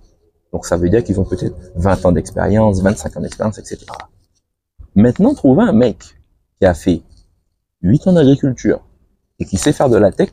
Donc 0.52 0.66
ça 0.66 0.76
veut 0.76 0.88
dire 0.88 1.02
qu'ils 1.04 1.20
ont 1.20 1.24
peut-être 1.24 1.54
20 1.76 2.06
ans 2.06 2.12
d'expérience, 2.12 2.80
25 2.80 3.16
ans 3.16 3.20
d'expérience, 3.20 3.58
etc. 3.58 3.84
Maintenant, 4.94 5.34
trouver 5.34 5.62
un 5.62 5.72
mec 5.72 6.16
qui 6.58 6.66
a 6.66 6.74
fait 6.74 7.02
8 7.82 8.06
ans 8.06 8.12
d'agriculture 8.12 8.80
et 9.38 9.44
qui 9.44 9.58
sait 9.58 9.72
faire 9.72 9.90
de 9.90 9.96
la 9.96 10.12
tech, 10.12 10.30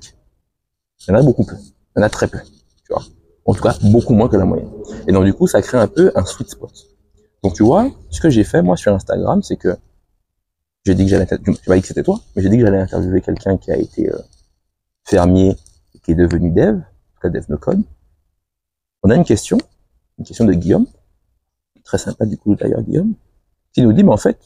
il 1.01 1.11
y 1.11 1.13
en 1.13 1.19
a 1.19 1.23
beaucoup 1.23 1.43
peu. 1.43 1.55
Il 1.57 1.99
y 1.99 2.01
en 2.01 2.03
a 2.03 2.09
très 2.09 2.27
peu. 2.27 2.39
Tu 2.39 2.93
vois. 2.93 3.03
En 3.45 3.53
tout 3.53 3.61
cas, 3.61 3.75
beaucoup 3.83 4.13
moins 4.13 4.29
que 4.29 4.37
la 4.37 4.45
moyenne. 4.45 4.69
Et 5.07 5.11
donc 5.11 5.25
du 5.25 5.33
coup, 5.33 5.47
ça 5.47 5.61
crée 5.61 5.77
un 5.77 5.87
peu 5.87 6.11
un 6.15 6.25
sweet 6.25 6.49
spot. 6.49 6.71
Donc 7.43 7.55
tu 7.55 7.63
vois, 7.63 7.91
ce 8.09 8.21
que 8.21 8.29
j'ai 8.29 8.45
fait 8.45 8.61
moi 8.61 8.77
sur 8.77 8.93
Instagram, 8.93 9.43
c'est 9.43 9.57
que 9.57 9.75
j'ai 10.85 10.95
dit 10.95 11.03
que 11.03 11.09
j'allais, 11.09 11.27
tu 11.27 11.51
m'as 11.67 11.75
dit 11.75 11.81
que 11.81 11.87
c'était 11.87 12.03
toi, 12.03 12.19
mais 12.35 12.41
j'ai 12.41 12.49
dit 12.49 12.57
que 12.57 12.65
j'allais 12.65 12.79
interviewer 12.79 13.21
quelqu'un 13.21 13.57
qui 13.57 13.71
a 13.71 13.77
été 13.77 14.09
euh, 14.09 14.17
fermier 15.05 15.55
et 15.93 15.99
qui 15.99 16.11
est 16.11 16.15
devenu 16.15 16.51
dev, 16.51 16.75
en 16.75 16.79
tout 16.79 17.21
cas 17.21 17.29
dev 17.29 17.45
no 17.49 17.57
code. 17.57 17.83
On 19.03 19.09
a 19.09 19.15
une 19.15 19.25
question, 19.25 19.57
une 20.17 20.25
question 20.25 20.45
de 20.45 20.53
Guillaume, 20.53 20.87
très 21.83 21.97
sympa 21.97 22.25
du 22.25 22.37
coup 22.37 22.55
d'ailleurs 22.55 22.81
Guillaume, 22.81 23.13
qui 23.73 23.81
nous 23.81 23.93
dit, 23.93 24.03
mais 24.03 24.11
en 24.11 24.17
fait, 24.17 24.39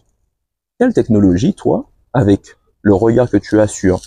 quelle 0.80 0.94
technologie, 0.94 1.54
toi, 1.54 1.90
avec 2.14 2.56
le 2.82 2.94
regard 2.94 3.30
que 3.30 3.38
tu 3.38 3.60
as 3.60 3.68
sur, 3.68 4.02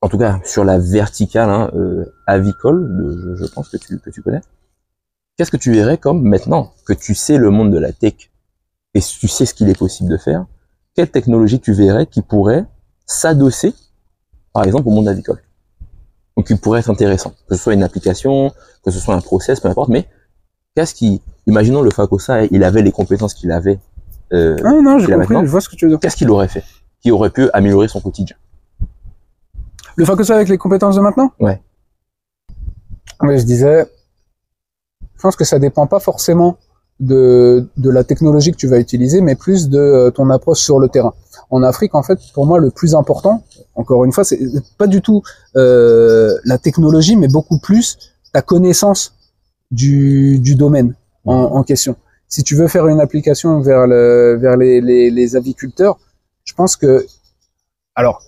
en 0.00 0.08
tout 0.08 0.18
cas 0.18 0.40
sur 0.44 0.64
la 0.64 0.78
verticale 0.78 1.48
hein, 1.48 1.70
euh, 1.74 2.04
avicole, 2.26 3.36
je 3.38 3.46
pense 3.46 3.68
que 3.68 3.76
tu, 3.76 3.98
que 3.98 4.10
tu 4.10 4.22
connais, 4.22 4.40
qu'est-ce 5.36 5.50
que 5.50 5.56
tu 5.56 5.72
verrais 5.72 5.98
comme 5.98 6.22
maintenant 6.22 6.72
que 6.86 6.92
tu 6.92 7.14
sais 7.14 7.38
le 7.38 7.50
monde 7.50 7.72
de 7.72 7.78
la 7.78 7.92
tech 7.92 8.30
et 8.94 9.00
tu 9.00 9.28
sais 9.28 9.46
ce 9.46 9.54
qu'il 9.54 9.68
est 9.68 9.78
possible 9.78 10.10
de 10.10 10.16
faire, 10.16 10.46
quelle 10.94 11.10
technologie 11.10 11.60
tu 11.60 11.72
verrais 11.72 12.06
qui 12.06 12.22
pourrait 12.22 12.66
s'adosser, 13.06 13.74
par 14.52 14.64
exemple, 14.64 14.88
au 14.88 14.90
monde 14.90 15.08
avicole? 15.08 15.40
Donc, 16.38 16.46
qui 16.46 16.54
pourrait 16.54 16.78
être 16.78 16.88
intéressant, 16.88 17.34
que 17.48 17.56
ce 17.56 17.60
soit 17.60 17.74
une 17.74 17.82
application, 17.82 18.52
que 18.84 18.92
ce 18.92 19.00
soit 19.00 19.12
un 19.12 19.20
process, 19.20 19.58
peu 19.58 19.66
importe, 19.66 19.88
mais 19.88 20.06
qu'est-ce 20.76 20.94
qui, 20.94 21.20
imaginons 21.48 21.82
le 21.82 21.90
Facosa, 21.90 22.44
il 22.44 22.62
avait 22.62 22.82
les 22.82 22.92
compétences 22.92 23.34
qu'il 23.34 23.50
avait, 23.50 23.80
euh, 24.32 24.56
Ah 24.64 24.70
non, 24.80 25.00
j'ai 25.00 25.12
compris, 25.12 25.34
je 25.34 25.50
vois 25.50 25.60
ce 25.60 25.68
que 25.68 25.74
tu 25.74 25.86
veux 25.86 25.90
dire. 25.90 25.98
qu'est-ce 25.98 26.16
qu'il 26.16 26.30
aurait 26.30 26.46
fait 26.46 26.62
qui 27.00 27.10
aurait 27.10 27.30
pu 27.30 27.50
améliorer 27.52 27.88
son 27.88 28.00
quotidien? 28.00 28.36
Le 29.96 30.04
Facosa 30.04 30.36
avec 30.36 30.48
les 30.48 30.58
compétences 30.58 30.94
de 30.94 31.00
maintenant? 31.00 31.32
Ouais. 31.40 31.60
Oui, 33.20 33.36
je 33.36 33.44
disais, 33.44 33.86
je 35.16 35.20
pense 35.20 35.34
que 35.34 35.44
ça 35.44 35.58
dépend 35.58 35.88
pas 35.88 35.98
forcément 35.98 36.56
de, 37.00 37.66
de 37.76 37.90
la 37.90 38.04
technologie 38.04 38.50
que 38.50 38.56
tu 38.56 38.66
vas 38.66 38.78
utiliser, 38.78 39.20
mais 39.20 39.34
plus 39.34 39.68
de 39.68 39.78
euh, 39.78 40.10
ton 40.10 40.30
approche 40.30 40.60
sur 40.60 40.78
le 40.78 40.88
terrain. 40.88 41.14
En 41.50 41.62
Afrique, 41.62 41.94
en 41.94 42.02
fait, 42.02 42.18
pour 42.34 42.46
moi, 42.46 42.58
le 42.58 42.70
plus 42.70 42.94
important, 42.94 43.44
encore 43.74 44.04
une 44.04 44.12
fois, 44.12 44.24
c'est 44.24 44.38
pas 44.76 44.86
du 44.86 45.00
tout 45.00 45.22
euh, 45.56 46.34
la 46.44 46.58
technologie, 46.58 47.16
mais 47.16 47.28
beaucoup 47.28 47.58
plus 47.58 47.96
ta 48.32 48.42
connaissance 48.42 49.14
du, 49.70 50.38
du 50.40 50.54
domaine 50.54 50.94
en, 51.24 51.34
en 51.34 51.62
question. 51.62 51.96
Si 52.28 52.42
tu 52.42 52.54
veux 52.56 52.68
faire 52.68 52.86
une 52.88 53.00
application 53.00 53.60
vers, 53.60 53.86
le, 53.86 54.36
vers 54.40 54.56
les, 54.56 54.80
les, 54.80 55.10
les 55.10 55.36
aviculteurs, 55.36 55.98
je 56.44 56.52
pense 56.52 56.76
que, 56.76 57.06
alors, 57.94 58.22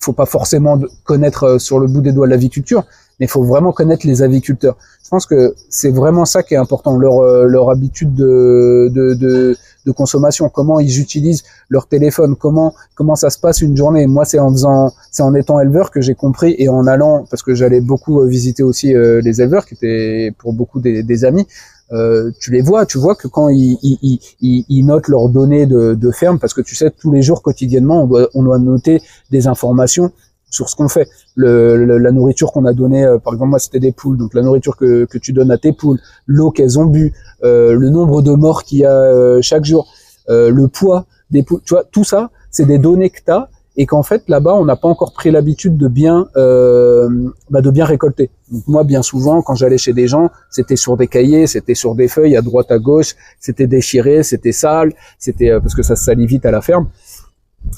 faut 0.00 0.12
pas 0.12 0.26
forcément 0.26 0.78
connaître 1.04 1.44
euh, 1.44 1.58
sur 1.58 1.78
le 1.78 1.86
bout 1.86 2.00
des 2.00 2.12
doigts 2.12 2.26
l'aviculture, 2.26 2.84
mais 3.18 3.26
il 3.26 3.28
faut 3.28 3.42
vraiment 3.42 3.72
connaître 3.72 4.06
les 4.06 4.22
aviculteurs. 4.22 4.76
Je 5.02 5.08
pense 5.08 5.26
que 5.26 5.54
c'est 5.70 5.90
vraiment 5.90 6.24
ça 6.24 6.42
qui 6.42 6.54
est 6.54 6.58
important, 6.58 6.96
leur, 6.98 7.18
euh, 7.20 7.46
leur 7.46 7.70
habitude 7.70 8.14
de, 8.14 8.90
de, 8.92 9.14
de, 9.14 9.56
de 9.86 9.92
consommation, 9.92 10.48
comment 10.48 10.80
ils 10.80 11.00
utilisent 11.00 11.44
leur 11.68 11.86
téléphone, 11.86 12.36
comment, 12.36 12.74
comment 12.94 13.14
ça 13.16 13.30
se 13.30 13.38
passe 13.38 13.60
une 13.62 13.76
journée. 13.76 14.06
Moi, 14.06 14.24
c'est 14.24 14.38
en 14.38 14.50
faisant, 14.50 14.92
c'est 15.10 15.22
en 15.22 15.34
étant 15.34 15.60
éleveur 15.60 15.90
que 15.90 16.00
j'ai 16.00 16.14
compris 16.14 16.54
et 16.58 16.68
en 16.68 16.86
allant, 16.86 17.24
parce 17.30 17.42
que 17.42 17.54
j'allais 17.54 17.80
beaucoup 17.80 18.20
euh, 18.20 18.26
visiter 18.26 18.62
aussi 18.62 18.94
euh, 18.94 19.20
les 19.22 19.40
éleveurs, 19.40 19.64
qui 19.64 19.74
étaient 19.74 20.32
pour 20.38 20.52
beaucoup 20.52 20.80
des, 20.80 21.02
des 21.02 21.24
amis. 21.24 21.46
Euh, 21.92 22.32
tu 22.40 22.50
les 22.50 22.62
vois, 22.62 22.84
tu 22.84 22.98
vois 22.98 23.14
que 23.14 23.28
quand 23.28 23.48
ils, 23.48 23.78
ils, 23.80 24.18
ils, 24.40 24.64
ils- 24.68 24.84
notent 24.84 25.06
leurs 25.06 25.28
données 25.28 25.66
de, 25.66 25.94
de 25.94 26.10
ferme, 26.10 26.40
parce 26.40 26.52
que 26.52 26.60
tu 26.60 26.74
sais 26.74 26.90
tous 26.90 27.12
les 27.12 27.22
jours 27.22 27.42
quotidiennement, 27.42 28.02
on 28.02 28.06
doit, 28.08 28.28
on 28.34 28.42
doit 28.42 28.58
noter 28.58 29.00
des 29.30 29.46
informations 29.46 30.10
sur 30.50 30.68
ce 30.68 30.76
qu'on 30.76 30.88
fait. 30.88 31.08
Le, 31.34 31.84
le- 31.84 31.98
la 31.98 32.12
nourriture 32.12 32.52
qu'on 32.52 32.64
a 32.64 32.72
donnée, 32.72 33.04
euh, 33.04 33.18
par 33.18 33.34
exemple 33.34 33.50
moi 33.50 33.58
c'était 33.58 33.80
des 33.80 33.92
poules, 33.92 34.16
donc 34.16 34.34
la 34.34 34.42
nourriture 34.42 34.76
que, 34.76 35.04
que 35.04 35.18
tu 35.18 35.32
donnes 35.32 35.50
à 35.50 35.58
tes 35.58 35.72
poules, 35.72 35.98
l'eau 36.26 36.50
qu'elles 36.50 36.78
ont 36.78 36.86
bu, 36.86 37.12
euh, 37.44 37.74
le 37.74 37.90
nombre 37.90 38.22
de 38.22 38.32
morts 38.32 38.62
qu'il 38.64 38.78
y 38.78 38.84
a 38.84 38.92
euh, 38.92 39.40
chaque 39.42 39.64
jour, 39.64 39.88
euh, 40.28 40.50
le 40.50 40.68
poids 40.68 41.06
des 41.30 41.42
poules, 41.42 41.60
tu 41.64 41.74
vois, 41.74 41.84
tout 41.84 42.04
ça, 42.04 42.30
c'est 42.50 42.64
des 42.66 42.78
données 42.78 43.10
que 43.10 43.20
tu 43.24 43.30
as 43.30 43.48
et 43.78 43.84
qu'en 43.84 44.02
fait 44.02 44.22
là-bas 44.28 44.54
on 44.54 44.64
n'a 44.64 44.76
pas 44.76 44.88
encore 44.88 45.12
pris 45.12 45.30
l'habitude 45.30 45.76
de 45.76 45.86
bien 45.88 46.28
euh, 46.36 47.10
bah, 47.50 47.60
de 47.60 47.70
bien 47.70 47.84
récolter. 47.84 48.30
Donc 48.50 48.62
moi 48.68 48.84
bien 48.84 49.02
souvent 49.02 49.42
quand 49.42 49.54
j'allais 49.54 49.76
chez 49.76 49.92
des 49.92 50.06
gens, 50.06 50.30
c'était 50.50 50.76
sur 50.76 50.96
des 50.96 51.08
cahiers, 51.08 51.46
c'était 51.46 51.74
sur 51.74 51.94
des 51.94 52.08
feuilles 52.08 52.36
à 52.38 52.40
droite 52.40 52.70
à 52.70 52.78
gauche, 52.78 53.14
c'était 53.38 53.66
déchiré, 53.66 54.22
c'était 54.22 54.52
sale, 54.52 54.94
c'était 55.18 55.50
euh, 55.50 55.60
parce 55.60 55.74
que 55.74 55.82
ça 55.82 55.94
se 55.94 56.04
salit 56.04 56.26
vite 56.26 56.46
à 56.46 56.50
la 56.50 56.62
ferme. 56.62 56.86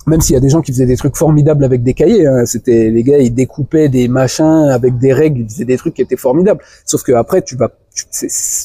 Même 0.07 0.20
s'il 0.20 0.34
y 0.34 0.36
a 0.36 0.41
des 0.41 0.49
gens 0.49 0.62
qui 0.62 0.72
faisaient 0.72 0.86
des 0.86 0.97
trucs 0.97 1.16
formidables 1.16 1.64
avec 1.64 1.82
des 1.82 1.95
cahiers, 1.95 2.26
hein. 2.26 2.47
c'était 2.47 2.91
les 2.91 3.03
gars 3.03 3.18
ils 3.18 3.34
découpaient 3.34 3.89
des 3.89 4.09
machins 4.09 4.68
avec 4.70 4.99
des 4.99 5.12
règles, 5.12 5.41
ils 5.41 5.49
faisaient 5.49 5.64
des 5.64 5.76
trucs 5.76 5.95
qui 5.95 6.03
étaient 6.03 6.16
formidables. 6.16 6.61
Sauf 6.84 7.03
que 7.03 7.12
après 7.12 7.43
tu 7.43 7.57
vas 7.57 7.70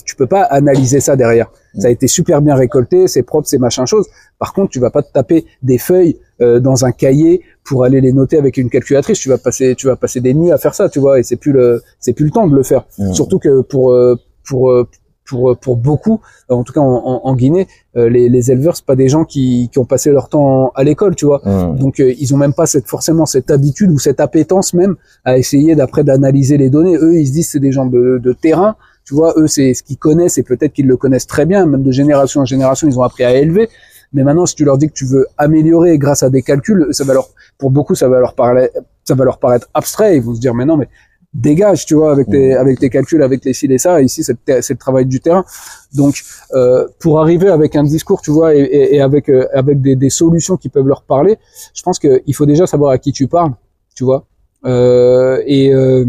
tu, 0.05 0.15
peux 0.15 0.27
pas 0.27 0.43
analyser 0.43 0.99
ça 0.99 1.15
derrière. 1.15 1.51
Ça 1.77 1.87
a 1.87 1.89
été 1.89 2.07
super 2.07 2.41
bien 2.41 2.55
récolté, 2.55 3.07
c'est 3.07 3.23
propre, 3.23 3.47
c'est 3.47 3.57
machin 3.57 3.85
chose. 3.85 4.05
Par 4.37 4.53
contre, 4.53 4.69
tu 4.69 4.79
vas 4.79 4.91
pas 4.91 5.01
te 5.01 5.11
taper 5.11 5.45
des 5.63 5.77
feuilles 5.79 6.19
euh, 6.41 6.59
dans 6.59 6.85
un 6.85 6.91
cahier 6.91 7.41
pour 7.63 7.83
aller 7.83 7.99
les 7.99 8.13
noter 8.13 8.37
avec 8.37 8.57
une 8.57 8.69
calculatrice. 8.69 9.19
Tu 9.19 9.29
vas 9.29 9.37
passer, 9.37 9.73
tu 9.75 9.87
vas 9.87 9.95
passer 9.95 10.21
des 10.21 10.33
nuits 10.33 10.51
à 10.51 10.57
faire 10.57 10.75
ça, 10.75 10.87
tu 10.89 10.99
vois, 10.99 11.19
et 11.19 11.23
c'est 11.23 11.35
plus 11.35 11.51
le, 11.51 11.81
c'est 11.99 12.13
plus 12.13 12.25
le 12.25 12.31
temps 12.31 12.47
de 12.47 12.55
le 12.55 12.63
faire. 12.63 12.85
Mhm. 12.99 13.13
Surtout 13.13 13.39
que 13.39 13.61
pour 13.61 13.91
euh, 13.91 14.15
pour 14.47 14.69
euh, 14.69 14.87
pour 15.25 15.51
euh, 15.51 15.55
pour 15.55 15.77
beaucoup, 15.77 16.19
euh, 16.49 16.55
en 16.55 16.63
tout 16.63 16.73
cas 16.73 16.81
en, 16.81 16.85
en- 16.93 17.21
en 17.23 17.35
Guinée, 17.35 17.67
euh, 17.95 18.09
les, 18.09 18.29
les 18.29 18.51
éleveurs 18.51 18.75
c'est 18.75 18.85
pas 18.85 18.95
des 18.95 19.07
gens 19.09 19.23
qui 19.25 19.69
qui 19.71 19.79
ont 19.79 19.85
passé 19.85 20.11
leur 20.11 20.27
temps 20.29 20.71
à 20.75 20.83
l'école, 20.83 21.15
tu 21.15 21.25
vois. 21.25 21.41
Mmh. 21.45 21.77
Donc 21.77 21.99
ils 21.99 22.33
ont 22.33 22.37
même 22.37 22.53
pas 22.53 22.65
cette 22.65 22.87
forcément 22.87 23.25
cette 23.25 23.49
habitude 23.51 23.91
ou 23.91 23.99
cette 23.99 24.19
appétence 24.19 24.73
même 24.73 24.95
à 25.23 25.37
essayer 25.37 25.75
d'après 25.75 26.03
d'analyser 26.03 26.57
les 26.57 26.69
données. 26.69 26.95
Eux 26.97 27.15
ils 27.19 27.27
se 27.27 27.31
disent 27.33 27.49
c'est 27.49 27.59
des 27.59 27.71
gens 27.71 27.85
de, 27.85 28.19
de 28.21 28.33
terrain, 28.33 28.75
tu 29.05 29.13
vois. 29.13 29.33
Eux 29.37 29.47
c'est 29.47 29.73
ce 29.73 29.81
qu'ils 29.83 29.97
connaissent 29.97 30.37
et 30.37 30.43
peut-être 30.43 30.73
qu'ils 30.73 30.87
le 30.87 30.97
connaissent 30.97 31.27
très 31.27 31.45
bien, 31.45 31.65
même 31.65 31.83
de 31.83 31.91
génération 31.91 32.41
en 32.41 32.45
génération 32.45 32.87
ils 32.87 32.99
ont 32.99 33.03
appris 33.03 33.23
à 33.23 33.33
élever. 33.35 33.69
Mais 34.15 34.23
maintenant 34.23 34.45
si 34.45 34.55
tu 34.55 34.63
leur 34.65 34.77
dis 34.77 34.87
que 34.87 34.93
tu 34.93 35.05
veux 35.05 35.25
améliorer 35.37 35.97
grâce 35.97 36.21
à 36.21 36.29
des 36.29 36.41
calculs, 36.43 36.87
ça 36.91 37.03
va 37.03 37.13
leur 37.13 37.29
pour 37.57 37.71
beaucoup 37.71 37.95
ça 37.95 38.07
va 38.09 38.19
leur 38.19 38.35
parler 38.35 38.69
ça 39.05 39.15
va 39.15 39.23
leur 39.25 39.37
paraître 39.39 39.67
abstrait. 39.73 40.17
Ils 40.17 40.21
vont 40.23 40.35
se 40.35 40.39
dire 40.39 40.53
mais 40.53 40.65
non 40.65 40.77
mais 40.77 40.87
dégage 41.33 41.85
tu 41.85 41.95
vois 41.95 42.11
avec 42.11 42.29
tes 42.29 42.53
avec 42.53 42.79
tes 42.79 42.89
calculs 42.89 43.23
avec 43.23 43.43
les 43.43 43.53
ci 43.53 43.65
et 43.65 43.77
ça 43.77 44.01
ici 44.01 44.23
c'est 44.23 44.37
le, 44.47 44.75
travail 44.75 45.05
du 45.05 45.19
terrain. 45.19 45.45
Donc 45.93 46.21
euh, 46.53 46.87
pour 46.99 47.19
arriver 47.19 47.49
avec 47.49 47.75
un 47.75 47.83
discours 47.83 48.21
tu 48.21 48.31
vois 48.31 48.55
et, 48.55 48.61
et, 48.61 48.95
et 48.95 49.01
avec 49.01 49.29
euh, 49.29 49.47
avec 49.53 49.81
des, 49.81 49.95
des 49.95 50.09
solutions 50.09 50.57
qui 50.57 50.69
peuvent 50.69 50.87
leur 50.87 51.03
parler 51.03 51.37
je 51.73 51.81
pense 51.81 51.99
qu'il 51.99 52.35
faut 52.35 52.45
déjà 52.45 52.67
savoir 52.67 52.91
à 52.91 52.97
qui 52.97 53.11
tu 53.11 53.27
parles 53.27 53.53
tu 53.95 54.03
vois. 54.03 54.25
Euh, 54.65 55.41
et 55.45 55.73
euh, 55.73 56.05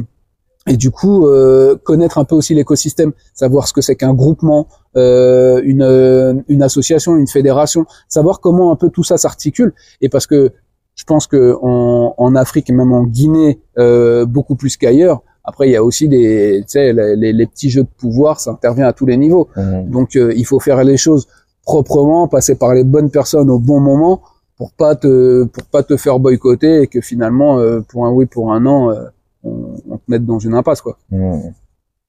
et 0.67 0.77
du 0.77 0.91
coup 0.91 1.27
euh, 1.27 1.77
connaître 1.83 2.19
un 2.19 2.25
peu 2.25 2.35
aussi 2.35 2.55
l'écosystème 2.55 3.13
savoir 3.35 3.69
ce 3.69 3.73
que 3.73 3.83
c'est 3.83 3.97
qu'un 3.97 4.15
groupement 4.15 4.69
euh, 4.97 5.61
une 5.65 6.45
une 6.49 6.63
association 6.63 7.17
une 7.17 7.27
fédération 7.27 7.85
savoir 8.09 8.41
comment 8.41 8.73
un 8.73 8.77
peu 8.77 8.91
tout 8.91 9.05
ça 9.05 9.19
s'articule. 9.19 9.75
Et 10.01 10.09
parce 10.09 10.27
que 10.27 10.53
je 10.95 11.05
pense 11.05 11.27
que 11.27 11.57
en, 11.63 12.15
en 12.17 12.35
Afrique 12.37 12.71
et 12.71 12.73
même 12.73 12.93
en 12.93 13.05
Guinée 13.05 13.61
euh, 13.79 14.25
beaucoup 14.27 14.55
plus 14.57 14.77
qu'ailleurs 14.77 15.23
après 15.45 15.69
il 15.69 15.73
y 15.73 15.77
a 15.77 15.83
aussi 15.85 16.09
des 16.09 16.61
tu 16.63 16.69
sais 16.69 16.93
les, 16.93 17.17
les, 17.17 17.33
les 17.33 17.47
petits 17.47 17.71
jeux 17.71 17.83
de 17.83 17.89
pouvoir 17.89 18.41
ça 18.41 18.51
intervient 18.53 18.87
à 18.87 18.93
tous 18.93 19.07
les 19.07 19.17
niveaux 19.17 19.49
Mmh. 19.57 19.91
donc 19.91 20.17
euh, 20.17 20.33
il 20.37 20.47
faut 20.47 20.61
faire 20.61 20.83
les 20.85 20.97
choses 20.97 21.27
proprement, 21.65 22.29
passer 22.29 22.57
par 22.57 22.75
les 22.75 22.85
bonnes 22.85 23.11
personnes 23.11 23.51
au 23.51 23.59
bon 23.59 23.81
moment 23.81 24.23
pour 24.57 24.73
pas 24.73 24.95
te 24.95 25.45
pour 25.45 25.65
pas 25.65 25.83
te 25.83 25.97
faire 25.97 26.19
boycotter 26.21 26.83
et 26.83 26.87
que 26.87 27.01
finalement 27.01 27.59
euh, 27.59 27.81
pour 27.81 28.07
un 28.07 28.11
oui 28.13 28.27
pour 28.27 28.53
un 28.53 28.61
non 28.61 28.95
on, 29.43 29.77
on 29.91 29.97
te 29.99 30.03
mette 30.09 30.25
dans 30.25 30.39
une 30.39 30.55
impasse 30.55 30.81
quoi. 30.81 30.97
Mmh. 31.11 31.39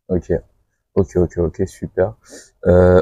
Ok, 0.10 0.32
ok, 0.96 1.16
ok, 1.16 1.38
ok, 1.38 1.64
super. 1.68 2.14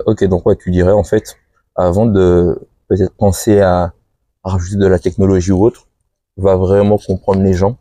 Ok, 0.06 0.24
donc 0.26 0.46
ouais, 0.46 0.56
tu 0.56 0.72
dirais 0.72 0.92
en 0.94 1.04
fait, 1.04 1.36
avant 1.76 2.06
de 2.06 2.58
peut-être 2.88 3.14
penser 3.16 3.60
à 3.60 3.94
rajouter 4.44 4.78
de 4.78 4.88
la 4.88 5.00
technologie 5.00 5.52
ou 5.52 5.64
autre, 5.64 5.88
va 6.38 6.56
vraiment 6.56 6.98
comprendre 6.98 7.42
les 7.42 7.54
gens, 7.54 7.78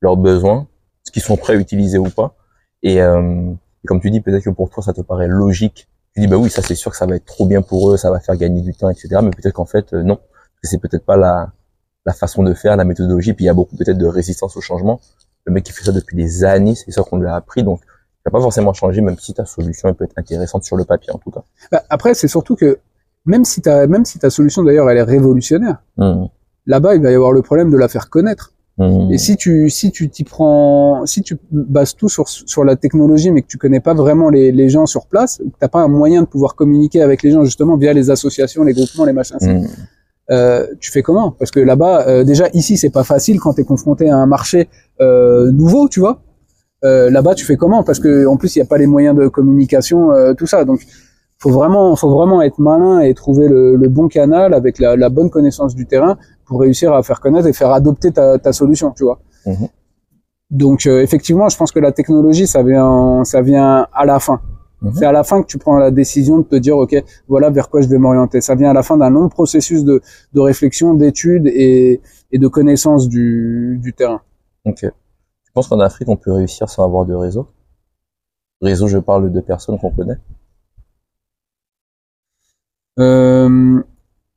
leurs 0.00 0.16
besoins, 0.16 0.66
ce 1.04 1.10
qu'ils 1.12 1.22
sont 1.22 1.36
prêts 1.36 1.54
à 1.54 1.56
utiliser 1.56 1.98
ou 1.98 2.10
pas. 2.10 2.34
Et, 2.82 3.00
euh, 3.00 3.52
et 3.84 3.86
comme 3.86 4.00
tu 4.00 4.10
dis, 4.10 4.20
peut-être 4.20 4.44
que 4.44 4.50
pour 4.50 4.70
toi, 4.70 4.82
ça 4.82 4.92
te 4.92 5.00
paraît 5.00 5.28
logique. 5.28 5.88
Tu 6.14 6.20
dis, 6.20 6.26
bah 6.26 6.36
oui, 6.36 6.50
ça 6.50 6.62
c'est 6.62 6.74
sûr 6.74 6.90
que 6.90 6.96
ça 6.96 7.06
va 7.06 7.16
être 7.16 7.26
trop 7.26 7.46
bien 7.46 7.62
pour 7.62 7.90
eux, 7.90 7.96
ça 7.96 8.10
va 8.10 8.20
faire 8.20 8.36
gagner 8.36 8.62
du 8.62 8.74
temps, 8.74 8.90
etc. 8.90 9.08
Mais 9.22 9.30
peut-être 9.30 9.54
qu'en 9.54 9.66
fait, 9.66 9.92
euh, 9.92 10.02
non, 10.02 10.18
c'est 10.62 10.78
peut-être 10.78 11.04
pas 11.04 11.16
la, 11.16 11.52
façon 12.12 12.42
de 12.42 12.54
faire, 12.54 12.76
la 12.76 12.84
méthodologie. 12.84 13.32
Puis 13.32 13.44
il 13.44 13.46
y 13.46 13.50
a 13.50 13.54
beaucoup 13.54 13.76
peut-être 13.76 13.98
de 13.98 14.06
résistance 14.06 14.56
au 14.56 14.60
changement. 14.60 15.00
Le 15.44 15.52
mec 15.52 15.64
qui 15.64 15.72
fait 15.72 15.84
ça 15.84 15.92
depuis 15.92 16.16
des 16.16 16.44
années, 16.44 16.74
c'est 16.74 16.90
ça 16.90 17.02
qu'on 17.02 17.18
lui 17.18 17.26
a 17.26 17.36
appris. 17.36 17.62
Donc, 17.62 17.80
ça 17.80 18.30
va 18.30 18.38
pas 18.38 18.40
forcément 18.40 18.72
changer, 18.72 19.00
même 19.00 19.18
si 19.18 19.34
ta 19.34 19.44
solution 19.44 19.92
peut 19.94 20.04
être 20.04 20.18
intéressante 20.18 20.64
sur 20.64 20.76
le 20.76 20.84
papier 20.84 21.12
en 21.12 21.18
tout 21.18 21.30
cas. 21.30 21.44
Bah, 21.70 21.84
après 21.90 22.14
c'est 22.14 22.26
surtout 22.26 22.56
que 22.56 22.80
même 23.26 23.44
si 23.44 23.60
ta 23.60 23.86
même 23.86 24.04
si 24.04 24.18
ta 24.18 24.30
solution 24.30 24.62
d'ailleurs 24.62 24.88
elle 24.90 24.98
est 24.98 25.02
révolutionnaire, 25.02 25.78
Mmh. 25.98 26.24
là-bas 26.66 26.94
il 26.96 27.02
va 27.02 27.10
y 27.10 27.14
avoir 27.14 27.32
le 27.32 27.42
problème 27.42 27.70
de 27.70 27.76
la 27.76 27.88
faire 27.88 28.08
connaître. 28.10 28.52
Mmh. 28.78 29.12
Et 29.12 29.18
si 29.18 29.36
tu 29.36 29.70
si 29.70 29.90
tu 29.90 30.08
t'y 30.10 30.24
prends 30.24 31.04
si 31.06 31.22
tu 31.22 31.36
bases 31.50 31.94
tout 31.96 32.08
sur 32.08 32.28
sur 32.28 32.62
la 32.64 32.76
technologie 32.76 33.30
mais 33.32 33.42
que 33.42 33.46
tu 33.46 33.58
connais 33.58 33.80
pas 33.80 33.94
vraiment 33.94 34.28
les, 34.30 34.52
les 34.52 34.68
gens 34.68 34.86
sur 34.86 35.06
place, 35.06 35.38
que 35.38 35.56
t'as 35.60 35.68
pas 35.68 35.80
un 35.80 35.88
moyen 35.88 36.22
de 36.22 36.26
pouvoir 36.26 36.54
communiquer 36.54 37.00
avec 37.02 37.22
les 37.22 37.30
gens 37.30 37.42
justement 37.44 37.76
via 37.76 37.92
les 37.92 38.10
associations, 38.10 38.62
les 38.64 38.74
groupements, 38.74 39.04
les 39.06 39.12
machins, 39.14 39.38
Mmh. 39.40 39.66
euh, 40.30 40.66
tu 40.80 40.90
fais 40.92 41.02
comment? 41.02 41.30
Parce 41.30 41.50
que 41.50 41.60
là-bas, 41.60 42.06
euh, 42.08 42.24
déjà 42.24 42.48
ici, 42.52 42.76
c'est 42.76 42.90
pas 42.90 43.04
facile 43.04 43.38
quand 43.40 43.54
tu 43.54 43.60
es 43.62 43.64
confronté 43.64 44.10
à 44.10 44.16
un 44.16 44.26
marché 44.26 44.68
euh, 45.00 45.50
nouveau, 45.52 45.88
tu 45.88 46.00
vois. 46.00 46.20
Euh, 46.84 47.10
là-bas, 47.10 47.34
tu 47.34 47.44
fais 47.46 47.56
comment? 47.56 47.82
Parce 47.82 47.98
que 48.00 48.26
en 48.26 48.36
plus, 48.36 48.54
il 48.54 48.58
n'y 48.58 48.62
a 48.62 48.66
pas 48.66 48.76
les 48.76 48.86
moyens 48.86 49.16
de 49.16 49.28
communication, 49.28 50.12
euh, 50.12 50.34
tout 50.34 50.46
ça. 50.46 50.64
Donc, 50.64 50.80
faut 51.46 51.52
vraiment, 51.52 51.94
faut 51.96 52.10
vraiment 52.10 52.42
être 52.42 52.58
malin 52.58 53.00
et 53.00 53.14
trouver 53.14 53.48
le, 53.48 53.76
le 53.76 53.88
bon 53.88 54.08
canal 54.08 54.54
avec 54.54 54.78
la, 54.78 54.96
la 54.96 55.08
bonne 55.08 55.30
connaissance 55.30 55.74
du 55.74 55.86
terrain 55.86 56.16
pour 56.44 56.60
réussir 56.60 56.92
à 56.92 57.02
faire 57.02 57.20
connaître 57.20 57.46
et 57.46 57.52
faire 57.52 57.70
adopter 57.70 58.12
ta, 58.12 58.38
ta 58.38 58.52
solution, 58.52 58.92
tu 58.92 59.04
vois. 59.04 59.20
Mhm. 59.46 59.68
Donc, 60.50 60.86
euh, 60.86 61.02
effectivement, 61.02 61.48
je 61.48 61.56
pense 61.56 61.72
que 61.72 61.80
la 61.80 61.92
technologie, 61.92 62.46
ça 62.46 62.62
vient, 62.62 63.24
ça 63.24 63.42
vient 63.42 63.86
à 63.92 64.04
la 64.04 64.18
fin. 64.18 64.40
Mhm. 64.82 64.92
C'est 64.94 65.06
à 65.06 65.12
la 65.12 65.24
fin 65.24 65.42
que 65.42 65.46
tu 65.46 65.58
prends 65.58 65.78
la 65.78 65.90
décision 65.90 66.38
de 66.38 66.44
te 66.44 66.56
dire, 66.56 66.76
ok, 66.76 66.94
voilà 67.28 67.50
vers 67.50 67.68
quoi 67.70 67.80
je 67.80 67.88
vais 67.88 67.98
m'orienter. 67.98 68.40
Ça 68.40 68.54
vient 68.54 68.70
à 68.70 68.74
la 68.74 68.82
fin 68.82 68.96
d'un 68.96 69.10
long 69.10 69.28
processus 69.28 69.84
de, 69.84 70.00
de 70.32 70.40
réflexion, 70.40 70.94
d'étude 70.94 71.46
et, 71.46 72.00
et 72.32 72.38
de 72.38 72.48
connaissance 72.48 73.08
du, 73.08 73.78
du 73.82 73.92
terrain. 73.92 74.20
Ok. 74.64 74.80
Tu 74.80 75.52
penses 75.54 75.68
qu'en 75.68 75.80
Afrique 75.80 76.08
on 76.08 76.16
peut 76.16 76.32
réussir 76.32 76.68
sans 76.68 76.84
avoir 76.84 77.06
de 77.06 77.14
réseau? 77.14 77.46
Réseau, 78.60 78.86
je 78.88 78.98
parle 78.98 79.32
de 79.32 79.40
personnes 79.40 79.78
qu'on 79.78 79.90
connaît. 79.90 80.18
Euh, 82.98 83.82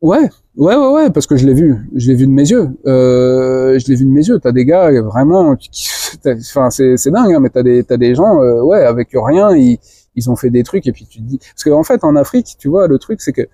ouais, 0.01 0.29
ouais, 0.57 0.75
ouais, 0.75 0.91
ouais, 0.93 1.09
parce 1.11 1.27
que 1.27 1.37
je 1.37 1.45
l'ai 1.45 1.53
vu, 1.53 1.77
je 1.95 2.07
l'ai 2.09 2.15
vu 2.15 2.27
de 2.27 2.31
mes 2.31 2.49
yeux. 2.49 2.69
Euh, 2.85 3.79
je 3.79 3.87
l'ai 3.87 3.95
vu 3.95 4.05
de 4.05 4.11
mes 4.11 4.25
yeux. 4.27 4.39
T'as 4.39 4.51
des 4.51 4.65
gars 4.65 4.91
vraiment, 5.01 5.55
enfin 5.55 6.69
c'est 6.69 6.97
c'est 6.97 7.11
dingue, 7.11 7.33
hein, 7.33 7.39
mais 7.39 7.49
t'as 7.49 7.63
des 7.63 7.83
t'as 7.83 7.97
des 7.97 8.15
gens, 8.15 8.41
euh, 8.41 8.61
ouais, 8.61 8.83
avec 8.83 9.09
rien, 9.13 9.55
ils 9.55 9.79
ils 10.15 10.29
ont 10.29 10.35
fait 10.35 10.49
des 10.49 10.63
trucs 10.63 10.87
et 10.87 10.91
puis 10.91 11.05
tu 11.05 11.19
te 11.19 11.23
dis, 11.23 11.37
parce 11.37 11.63
qu'en 11.63 11.83
fait 11.83 12.03
en 12.03 12.15
Afrique, 12.15 12.55
tu 12.59 12.67
vois, 12.67 12.87
le 12.87 12.97
truc 12.99 13.21
c'est 13.21 13.31
que 13.33 13.47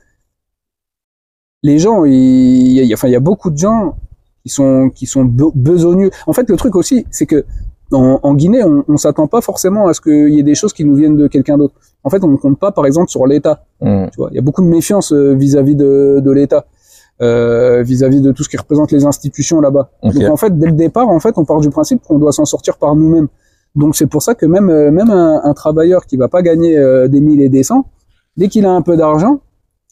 les 1.63 1.79
gens, 1.79 2.05
il 2.05 2.71
y 2.73 2.91
a, 2.91 2.95
enfin 2.95 3.07
il 3.07 3.11
y 3.11 3.15
a 3.15 3.19
beaucoup 3.19 3.49
de 3.49 3.57
gens 3.57 3.95
qui 4.43 4.49
sont 4.49 4.89
qui 4.93 5.05
sont 5.05 5.25
be- 5.25 5.51
besogneux. 5.55 6.11
En 6.27 6.33
fait, 6.33 6.49
le 6.49 6.55
truc 6.57 6.75
aussi, 6.75 7.05
c'est 7.11 7.25
que 7.25 7.45
en, 7.91 8.19
en 8.21 8.33
Guinée, 8.35 8.63
on, 8.63 8.83
on 8.87 8.97
s'attend 8.97 9.27
pas 9.27 9.41
forcément 9.41 9.87
à 9.87 9.93
ce 9.93 10.01
qu'il 10.01 10.29
y 10.33 10.39
ait 10.39 10.43
des 10.43 10.55
choses 10.55 10.73
qui 10.73 10.85
nous 10.85 10.95
viennent 10.95 11.17
de 11.17 11.27
quelqu'un 11.27 11.57
d'autre. 11.57 11.75
En 12.05 12.09
fait, 12.09 12.23
on 12.23 12.29
ne 12.29 12.37
compte 12.37 12.57
pas, 12.57 12.71
par 12.71 12.85
exemple, 12.85 13.09
sur 13.09 13.27
l'État. 13.27 13.65
Mmh. 13.81 14.05
Tu 14.13 14.17
vois, 14.17 14.29
il 14.31 14.35
y 14.35 14.39
a 14.39 14.41
beaucoup 14.41 14.61
de 14.61 14.67
méfiance 14.67 15.11
euh, 15.11 15.33
vis-à-vis 15.33 15.75
de, 15.75 16.21
de 16.23 16.31
l'État, 16.31 16.65
euh, 17.21 17.81
vis-à-vis 17.83 18.21
de 18.21 18.31
tout 18.31 18.43
ce 18.43 18.49
qui 18.49 18.57
représente 18.57 18.91
les 18.91 19.05
institutions 19.05 19.59
là-bas. 19.59 19.89
Donc 20.03 20.29
en 20.29 20.37
fait, 20.37 20.57
dès 20.57 20.67
le 20.67 20.77
départ, 20.85 21.09
en 21.09 21.19
fait, 21.19 21.33
on 21.37 21.43
part 21.43 21.59
du 21.59 21.69
principe 21.69 22.01
qu'on 22.07 22.19
doit 22.19 22.31
s'en 22.31 22.45
sortir 22.45 22.77
par 22.77 22.95
nous-mêmes. 22.95 23.27
Donc 23.75 23.95
c'est 23.97 24.07
pour 24.07 24.21
ça 24.21 24.35
que 24.35 24.45
même 24.45 24.69
euh, 24.69 24.89
même 24.91 25.09
un, 25.09 25.41
un 25.43 25.53
travailleur 25.53 26.05
qui 26.05 26.15
va 26.15 26.29
pas 26.29 26.41
gagner 26.41 26.77
euh, 26.77 27.09
des 27.09 27.19
mille 27.19 27.41
et 27.41 27.49
des 27.49 27.63
cents, 27.63 27.83
dès 28.37 28.47
qu'il 28.47 28.65
a 28.65 28.71
un 28.71 28.81
peu 28.81 28.95
d'argent, 28.95 29.39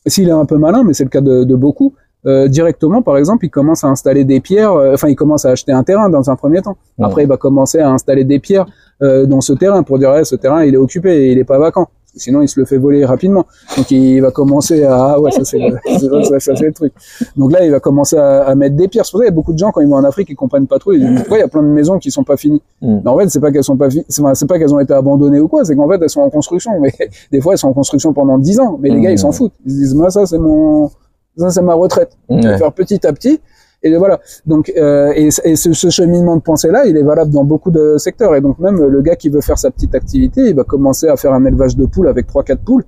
s'il 0.06 0.30
est 0.30 0.38
un 0.44 0.45
peu 0.45 0.57
malin, 0.57 0.84
mais 0.85 0.94
c'est 0.94 1.03
le 1.03 1.10
cas 1.10 1.22
de, 1.22 1.44
de 1.44 1.56
beaucoup, 1.56 1.94
euh, 2.26 2.48
directement, 2.48 3.02
par 3.02 3.18
exemple, 3.18 3.45
il 3.45 3.49
commence 3.49 3.84
à 3.84 3.88
installer 3.88 4.23
des 4.23 4.40
pierres. 4.40 4.72
euh, 4.73 4.94
enfin, 4.94 5.10
il 5.10 5.15
commence 5.15 5.44
à 5.44 5.49
acheter 5.49 5.73
un 5.73 5.84
terrain 5.84 6.10
dans 6.10 6.30
un 6.30 6.35
premier 6.38 6.61
temps. 6.61 6.77
Ouais. 6.98 7.06
Après, 7.07 7.23
il 7.23 7.27
va 7.27 7.38
commencer 7.38 7.80
à 7.80 7.90
installer 7.90 8.23
des 8.23 8.40
pierres 8.40 8.65
euh, 9.02 9.26
dans 9.26 9.41
ce 9.41 9.52
terrain 9.53 9.84
pour 9.84 9.99
dire 9.99 10.11
ouais, 10.11 10.23
ce 10.23 10.35
terrain 10.35 10.64
il 10.64 10.73
est 10.76 10.77
occupé 10.77 11.31
il 11.31 11.38
est 11.38 11.44
pas 11.44 11.60
vacant. 11.60 11.88
Sinon, 12.15 12.41
il 12.41 12.48
se 12.48 12.60
le 12.60 12.65
fait 12.65 12.77
voler 12.77 13.06
rapidement. 13.06 13.45
Donc, 13.76 13.90
il 13.91 14.19
va 14.22 14.31
commencer 14.31 14.84
à 14.84 15.14
ah 15.14 15.19
ouais, 15.19 15.31
ça 15.31 15.44
c'est 15.44 15.57
le, 15.57 15.77
ça, 16.23 16.40
ça, 16.40 16.56
c'est 16.56 16.65
le 16.65 16.72
truc. 16.73 16.94
Donc 17.35 17.52
là, 17.52 17.65
il 17.65 17.72
va 17.72 17.80
commencer 17.80 18.18
à, 18.18 18.44
à 18.44 18.56
mettre 18.56 18.76
des 18.76 18.88
pierres. 18.88 19.06
C'est 19.06 19.11
pour 19.11 19.19
ça 19.19 19.26
qu'il 19.26 19.31
y 19.31 19.34
a 19.34 19.35
beaucoup 19.35 19.53
de 19.53 19.57
gens 19.57 19.72
quand 19.72 19.81
ils 19.81 19.88
vont 19.88 19.95
en 19.95 20.03
Afrique, 20.03 20.30
ils 20.30 20.35
comprennent 20.35 20.68
pas 20.68 20.77
trop. 20.80 20.94
Ils 20.94 20.99
disent 20.99 21.19
pourquoi 21.19 21.38
il 21.38 21.41
y 21.41 21.44
a 21.44 21.48
plein 21.48 21.64
de 21.64 21.68
maisons 21.68 21.98
qui 21.99 22.11
sont 22.11 22.23
pas 22.23 22.38
finies? 22.38 22.61
Mm. 22.81 22.99
Mais 23.03 23.10
en 23.10 23.18
fait, 23.18 23.30
c'est 23.30 23.40
pas 23.40 23.52
qu'elles 23.52 23.64
sont 23.64 23.77
pas 23.77 23.90
finies. 23.90 24.06
C'est 24.07 24.48
pas- 24.48 24.60
qu'elles 24.60 24.73
ont 24.73 24.80
été 24.80 24.94
abandonnées 24.94 25.40
ou 25.40 25.48
quoi. 25.48 25.65
C'est 25.65 25.76
qu'en 25.76 25.90
fait, 25.90 25.98
elles 26.02 26.10
sont 26.10 26.22
en 26.22 26.30
construction. 26.30 26.72
Mais 26.80 26.94
des 27.31 27.41
fois, 27.41 27.53
elles 27.53 27.57
sont 27.60 27.69
en 27.69 27.73
construction 27.73 28.14
pendant 28.14 28.38
10 28.38 28.60
ans. 28.60 28.77
Mais 28.80 28.90
les 28.90 29.02
gars, 29.02 29.11
ils 29.11 29.19
s'en 29.19 29.31
foutent. 29.31 29.53
Ils 29.65 29.72
se 29.72 29.77
disent 29.77 29.95
moi, 29.95 30.10
ça 30.11 30.26
c'est 30.27 30.38
mon, 30.38 30.91
ça 31.38 31.49
c'est 31.49 31.61
ma 31.64 31.73
retraite. 31.73 32.11
Je 32.30 32.35
vais 32.48 32.57
faire 32.57 32.72
petit 32.73 33.06
à 33.07 33.14
petit. 33.14 33.40
Et 33.84 33.95
voilà. 33.97 34.19
Donc, 34.45 34.72
euh, 34.77 35.11
et, 35.15 35.27
et 35.43 35.55
ce, 35.55 35.73
ce 35.73 35.89
cheminement 35.89 36.38
de 36.38 36.41
pensée-là, 36.41 36.85
il 36.85 36.95
est 36.95 37.03
valable 37.03 37.31
dans 37.31 37.43
beaucoup 37.43 37.69
de 37.72 37.97
secteurs. 37.97 38.35
Et 38.35 38.41
donc, 38.41 38.60
même 38.60 38.81
le 38.81 39.01
gars 39.01 39.15
qui 39.15 39.30
veut 39.30 39.41
faire 39.41 39.57
sa 39.57 39.72
petite 39.72 39.93
activité, 39.93 40.41
il 40.49 40.55
va 40.55 40.64
commencer 40.64 41.07
à 41.07 41.18
faire 41.18 41.34
un 41.34 41.43
élevage 41.45 41.76
de 41.76 41.85
poules 41.85 42.07
avec 42.07 42.27
trois, 42.27 42.43
quatre 42.43 42.61
poules. 42.61 42.85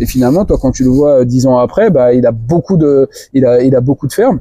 Et 0.00 0.06
finalement, 0.06 0.44
toi, 0.44 0.56
quand 0.60 0.70
tu 0.70 0.84
le 0.84 0.90
vois 0.90 1.24
dix 1.24 1.46
ans 1.46 1.58
après, 1.58 1.90
bah, 1.90 2.14
il 2.14 2.24
a 2.26 2.32
beaucoup 2.32 2.76
de, 2.76 3.08
il 3.34 3.44
a, 3.44 3.62
il 3.62 3.74
a 3.76 3.80
beaucoup 3.80 4.06
de 4.06 4.12
fermes. 4.12 4.40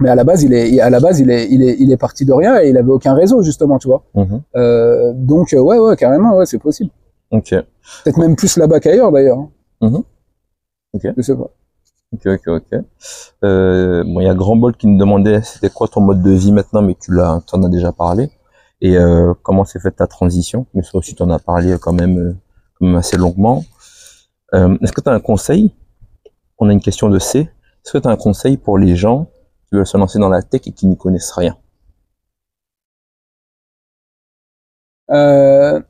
Mais 0.00 0.08
à 0.10 0.14
la 0.16 0.24
base, 0.24 0.42
il 0.42 0.52
est, 0.52 0.80
à 0.80 0.90
la 0.90 0.98
base, 0.98 1.20
il 1.20 1.30
est, 1.30 1.46
il 1.48 1.62
est, 1.62 1.76
il 1.78 1.92
est 1.92 1.96
parti 1.96 2.24
de 2.24 2.32
rien 2.32 2.60
et 2.60 2.70
il 2.70 2.76
avait 2.76 2.90
aucun 2.90 3.14
réseau 3.14 3.42
justement, 3.42 3.78
tu 3.78 3.86
vois. 3.88 4.02
Mhm. 4.14 4.40
Euh, 4.56 5.12
donc, 5.14 5.52
euh, 5.54 5.60
ouais, 5.60 5.78
ouais, 5.78 5.96
carrément, 5.96 6.36
ouais, 6.36 6.46
c'est 6.46 6.58
possible. 6.58 6.90
Ok. 7.30 7.50
Peut-être 7.50 8.18
même 8.18 8.34
plus 8.34 8.56
là-bas 8.56 8.80
qu'ailleurs 8.80 9.12
d'ailleurs. 9.12 9.38
Mhm. 9.80 10.02
Ok. 10.94 11.06
Je 11.16 11.22
sais 11.22 11.36
pas. 11.36 11.50
Ok, 12.12 12.26
ok, 12.26 12.48
ok. 12.48 12.80
Euh, 13.44 14.04
bon, 14.04 14.20
il 14.20 14.24
y 14.24 14.28
a 14.28 14.34
Grand 14.34 14.56
Bol 14.56 14.76
qui 14.76 14.86
nous 14.86 14.98
demandait 14.98 15.42
c'était 15.42 15.70
quoi 15.70 15.88
ton 15.88 16.00
mode 16.00 16.22
de 16.22 16.30
vie 16.30 16.52
maintenant, 16.52 16.82
mais 16.82 16.94
tu 16.94 17.12
l'as, 17.14 17.40
t'en 17.46 17.62
as 17.62 17.68
déjà 17.68 17.92
parlé. 17.92 18.30
Et 18.80 18.96
euh, 18.98 19.32
comment 19.42 19.64
s'est 19.64 19.80
faite 19.80 19.96
ta 19.96 20.06
transition? 20.06 20.66
Mais 20.74 20.82
ça 20.82 20.98
aussi, 20.98 21.14
tu 21.14 21.22
en 21.22 21.30
as 21.30 21.38
parlé 21.38 21.76
quand 21.80 21.92
même, 21.92 22.36
euh, 22.82 22.96
assez 22.96 23.16
longuement. 23.16 23.64
Est-ce 24.52 24.92
que 24.92 25.00
tu 25.00 25.08
as 25.08 25.12
un 25.12 25.20
conseil? 25.20 25.74
On 26.58 26.68
a 26.68 26.72
une 26.72 26.80
question 26.80 27.08
de 27.08 27.18
C. 27.18 27.38
Est-ce 27.84 27.92
que 27.92 27.98
tu 27.98 28.06
as 28.08 28.10
un 28.10 28.16
conseil 28.16 28.58
pour 28.58 28.76
les 28.76 28.96
gens 28.96 29.26
qui 29.68 29.76
veulent 29.76 29.86
se 29.86 29.96
lancer 29.96 30.18
dans 30.18 30.28
la 30.28 30.42
tech 30.42 30.60
et 30.66 30.72
qui 30.72 30.86
n'y 30.86 30.98
connaissent 30.98 31.32
rien? 31.32 31.56
Euh, 35.10 35.80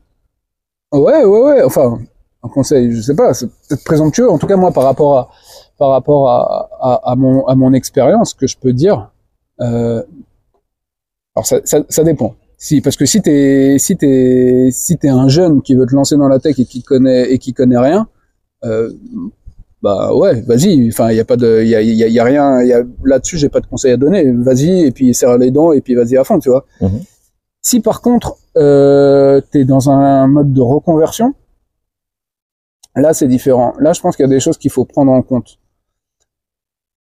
ouais, 0.93 1.25
ouais, 1.25 1.41
ouais. 1.41 1.63
Enfin, 1.63 1.99
un 2.41 2.49
conseil, 2.49 2.91
je 2.93 3.01
sais 3.01 3.15
pas, 3.15 3.33
c'est 3.33 3.47
peut-être 3.47 3.83
présomptueux. 3.83 4.29
En 4.29 4.37
tout 4.37 4.47
cas, 4.47 4.55
moi, 4.55 4.71
par 4.71 4.83
rapport 4.83 5.17
à, 5.17 5.29
par 5.77 5.89
rapport 5.89 6.29
à, 6.29 6.69
à, 6.79 7.11
à 7.11 7.15
mon, 7.15 7.45
à 7.47 7.55
mon 7.55 7.73
expérience, 7.73 8.31
ce 8.31 8.35
que 8.35 8.47
je 8.47 8.57
peux 8.57 8.73
dire, 8.73 9.11
euh, 9.61 10.03
alors 11.35 11.45
ça, 11.45 11.59
ça, 11.63 11.79
ça 11.89 12.03
dépend. 12.03 12.35
Si, 12.57 12.79
parce 12.79 12.95
que 12.95 13.05
si 13.05 13.21
t'es, 13.21 13.75
si 13.77 13.97
t'es, 13.97 14.69
si 14.71 14.97
t'es 14.97 15.09
un 15.09 15.27
jeune 15.27 15.61
qui 15.61 15.75
veut 15.75 15.85
te 15.85 15.93
lancer 15.93 16.15
dans 16.15 16.29
la 16.29 16.39
tech 16.39 16.57
et 16.59 16.65
qui 16.65 16.81
connaît 16.81 17.29
et 17.31 17.37
qui 17.37 17.53
connaît 17.53 17.77
rien, 17.77 18.07
euh, 18.63 18.93
bah 19.81 20.15
ouais, 20.15 20.39
vas-y. 20.41 20.87
Enfin, 20.87 21.11
il 21.11 21.17
y 21.17 21.19
a 21.19 21.25
pas 21.25 21.35
de, 21.35 21.61
il 21.61 21.67
y 21.67 21.75
a, 21.75 21.81
y 21.81 22.03
a, 22.03 22.07
y 22.07 22.19
a 22.19 22.23
rien, 22.23 22.61
y 22.63 22.71
a, 22.71 22.83
là-dessus, 23.03 23.37
j'ai 23.37 23.49
pas 23.49 23.59
de 23.59 23.65
conseil 23.65 23.91
à 23.91 23.97
donner. 23.97 24.31
Vas-y 24.31 24.85
et 24.85 24.91
puis 24.91 25.13
serre 25.13 25.37
les 25.37 25.51
dents 25.51 25.73
et 25.73 25.81
puis 25.81 25.95
vas-y 25.95 26.15
à 26.15 26.23
fond, 26.23 26.39
tu 26.39 26.49
vois. 26.49 26.65
Mhm. 26.79 27.01
Si 27.61 27.81
par 27.81 28.01
contre, 28.01 28.37
euh, 28.55 29.41
t'es 29.51 29.65
dans 29.65 29.89
un 29.89 30.27
mode 30.27 30.53
de 30.53 30.61
reconversion, 30.61 31.33
là 32.95 33.13
c'est 33.13 33.27
différent. 33.27 33.73
Là, 33.79 33.91
je 33.91 33.99
pense 33.99 34.15
qu'il 34.15 34.23
y 34.23 34.29
a 34.29 34.29
des 34.29 34.39
choses 34.39 34.57
qu'il 34.57 34.71
faut 34.71 34.85
prendre 34.85 35.11
en 35.11 35.21
compte. 35.21 35.57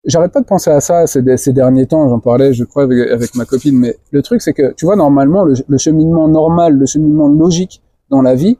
J'arrête 0.05 0.31
pas 0.31 0.41
de 0.41 0.45
penser 0.45 0.71
à 0.71 0.81
ça 0.81 1.05
ces, 1.05 1.37
ces 1.37 1.53
derniers 1.53 1.85
temps, 1.85 2.09
j'en 2.09 2.19
parlais, 2.19 2.53
je 2.53 2.63
crois, 2.63 2.83
avec, 2.83 3.07
avec 3.09 3.35
ma 3.35 3.45
copine, 3.45 3.77
mais 3.77 3.97
le 4.09 4.21
truc, 4.23 4.41
c'est 4.41 4.53
que, 4.53 4.73
tu 4.73 4.85
vois, 4.85 4.95
normalement, 4.95 5.43
le, 5.43 5.53
le 5.67 5.77
cheminement 5.77 6.27
normal, 6.27 6.75
le 6.75 6.85
cheminement 6.87 7.27
logique 7.27 7.83
dans 8.09 8.21
la 8.21 8.33
vie, 8.33 8.57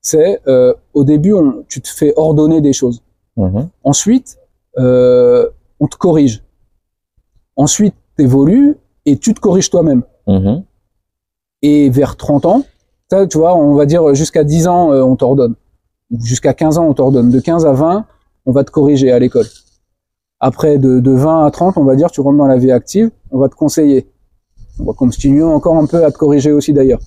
c'est, 0.00 0.40
euh, 0.46 0.74
au 0.92 1.02
début, 1.02 1.32
on, 1.32 1.64
tu 1.66 1.80
te 1.80 1.88
fais 1.88 2.12
ordonner 2.16 2.60
des 2.60 2.72
choses. 2.72 3.02
Mhm. 3.36 3.68
Ensuite, 3.82 4.36
euh, 4.78 5.48
on 5.80 5.86
te 5.86 5.96
corrige. 5.96 6.44
Ensuite, 7.56 7.94
t'évolues 8.16 8.76
et 9.06 9.16
tu 9.16 9.34
te 9.34 9.40
corriges 9.40 9.70
toi-même. 9.70 10.02
Mhm. 10.28 10.62
Et 11.62 11.90
vers 11.90 12.16
30 12.16 12.44
ans, 12.44 12.62
ça, 13.10 13.26
tu 13.26 13.38
vois, 13.38 13.56
on 13.56 13.74
va 13.74 13.86
dire 13.86 14.14
jusqu'à 14.14 14.44
10 14.44 14.68
ans, 14.68 14.92
euh, 14.92 15.02
on 15.02 15.16
t'ordonne. 15.16 15.54
Jusqu'à 16.22 16.52
15 16.52 16.78
ans, 16.78 16.86
on 16.86 16.94
t'ordonne. 16.94 17.30
De 17.30 17.40
15 17.40 17.64
à 17.66 17.72
20, 17.72 18.04
on 18.46 18.52
va 18.52 18.62
te 18.62 18.70
corriger 18.70 19.10
à 19.10 19.18
l'école. 19.18 19.46
Après, 20.40 20.78
de, 20.78 21.00
de 21.00 21.10
20 21.10 21.46
à 21.46 21.50
30, 21.50 21.76
on 21.78 21.84
va 21.84 21.96
dire, 21.96 22.10
tu 22.10 22.20
rentres 22.20 22.38
dans 22.38 22.46
la 22.46 22.58
vie 22.58 22.70
active, 22.72 23.10
on 23.30 23.38
va 23.38 23.48
te 23.48 23.54
conseiller. 23.54 24.10
On 24.80 24.84
va 24.84 24.92
continuer 24.92 25.42
encore 25.42 25.76
un 25.76 25.86
peu 25.86 26.04
à 26.04 26.10
te 26.10 26.18
corriger 26.18 26.52
aussi 26.52 26.72
d'ailleurs. 26.72 26.98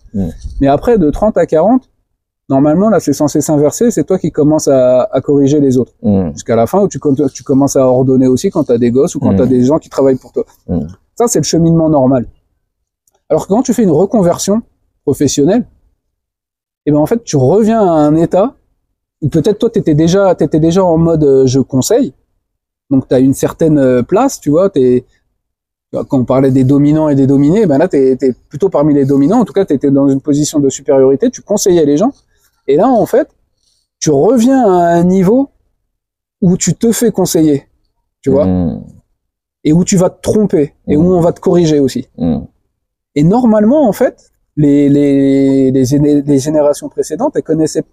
Mais 0.62 0.68
après, 0.68 0.98
de 0.98 1.10
30 1.10 1.38
à 1.38 1.46
40, 1.46 1.90
normalement, 2.50 2.90
là, 2.90 3.00
c'est 3.02 3.12
censé 3.14 3.42
s'inverser, 3.42 3.92
c'est 3.92 4.06
toi 4.06 4.18
qui 4.18 4.32
commences 4.32 4.68
à, 4.70 5.04
à 5.12 5.22
corriger 5.22 5.60
les 5.60 5.78
autres. 5.78 5.94
Jusqu'à 6.32 6.56
la 6.56 6.66
fin 6.66 6.82
où 6.82 6.88
tu, 6.88 6.98
com- 6.98 7.16
tu 7.34 7.44
commences 7.44 7.76
à 7.76 7.86
ordonner 7.86 8.28
aussi 8.28 8.50
quand 8.50 8.64
tu 8.64 8.72
as 8.72 8.78
des 8.78 8.90
gosses 8.92 9.16
ou 9.16 9.20
quand 9.20 9.34
Mm. 9.34 9.36
tu 9.38 9.42
as 9.42 9.48
des 9.48 9.64
gens 9.66 9.78
qui 9.80 9.90
travaillent 9.90 10.16
pour 10.18 10.32
toi. 10.32 10.46
Ça, 11.16 11.28
c'est 11.28 11.40
le 11.40 11.44
cheminement 11.44 11.90
normal. 11.90 12.26
Alors 13.30 13.46
que 13.48 13.54
quand 13.54 13.64
tu 13.64 13.74
fais 13.74 13.84
une 13.84 13.92
reconversion 13.92 14.62
professionnelle, 15.04 15.66
eh 16.86 16.92
ben 16.92 16.98
en 17.00 17.06
fait, 17.06 17.22
tu 17.26 17.36
reviens 17.36 17.82
à 17.82 17.90
un 17.92 18.16
état 18.16 18.56
où 19.22 19.28
peut-être 19.28 19.60
toi, 19.60 19.70
tu 19.70 19.80
étais 19.80 19.94
déjà, 19.96 20.34
t'étais 20.36 20.62
déjà 20.62 20.86
en 20.86 20.98
mode 20.98 21.24
euh, 21.26 21.46
je 21.46 21.60
conseille. 21.60 22.14
Donc, 22.90 23.08
tu 23.08 23.16
as 23.16 23.20
une 23.20 23.34
certaine 23.34 23.78
euh, 23.78 24.02
place, 24.04 24.40
tu 24.40 24.50
vois, 24.50 24.70
t'es, 24.70 25.06
quand 25.92 26.06
on 26.14 26.26
parlait 26.26 26.52
des 26.52 26.64
dominants 26.64 27.10
et 27.10 27.16
des 27.16 27.28
dominés, 27.28 27.66
ben 27.66 27.78
là, 27.78 27.88
tu 27.88 27.98
es, 27.98 28.18
plutôt 28.50 28.70
parmi 28.70 28.94
les 28.94 29.06
dominants. 29.06 29.40
En 29.40 29.46
tout 29.46 29.54
cas, 29.54 29.66
tu 29.66 29.74
étais 29.74 29.92
dans 29.92 30.08
une 30.10 30.22
position 30.22 30.60
de 30.60 30.70
supériorité, 30.70 31.30
tu 31.30 31.42
conseillais 31.42 31.86
les 31.86 31.98
gens. 31.98 32.12
Et 32.68 32.76
là, 32.78 32.88
en 32.88 33.06
fait, 33.06 33.30
tu 34.00 34.10
reviens 34.12 34.64
à 34.64 34.88
un 34.96 35.04
niveau 35.04 35.50
où 36.42 36.56
tu 36.58 36.76
te 36.76 36.92
fais 36.92 37.12
conseiller, 37.12 37.68
tu 38.22 38.30
vois, 38.30 38.46
Mhm. 38.46 38.84
et 39.64 39.74
où 39.74 39.84
tu 39.84 39.98
vas 39.98 40.10
te 40.10 40.22
tromper, 40.22 40.74
et 40.88 40.96
où 40.98 41.04
Mhm. 41.04 41.12
on 41.14 41.20
va 41.22 41.34
te 41.34 41.40
corriger 41.42 41.80
aussi. 41.80 42.08
Mhm. 42.18 42.46
Et 43.16 43.24
normalement, 43.24 43.88
en 43.88 43.94
fait, 43.94 44.32
les, 44.56 44.88
les, 44.90 45.72
les, 45.72 45.84
géné- 45.86 46.22
les 46.26 46.40
générations 46.40 46.90
précédentes, 46.90 47.36
elles 47.36 47.44
connaissaient 47.44 47.84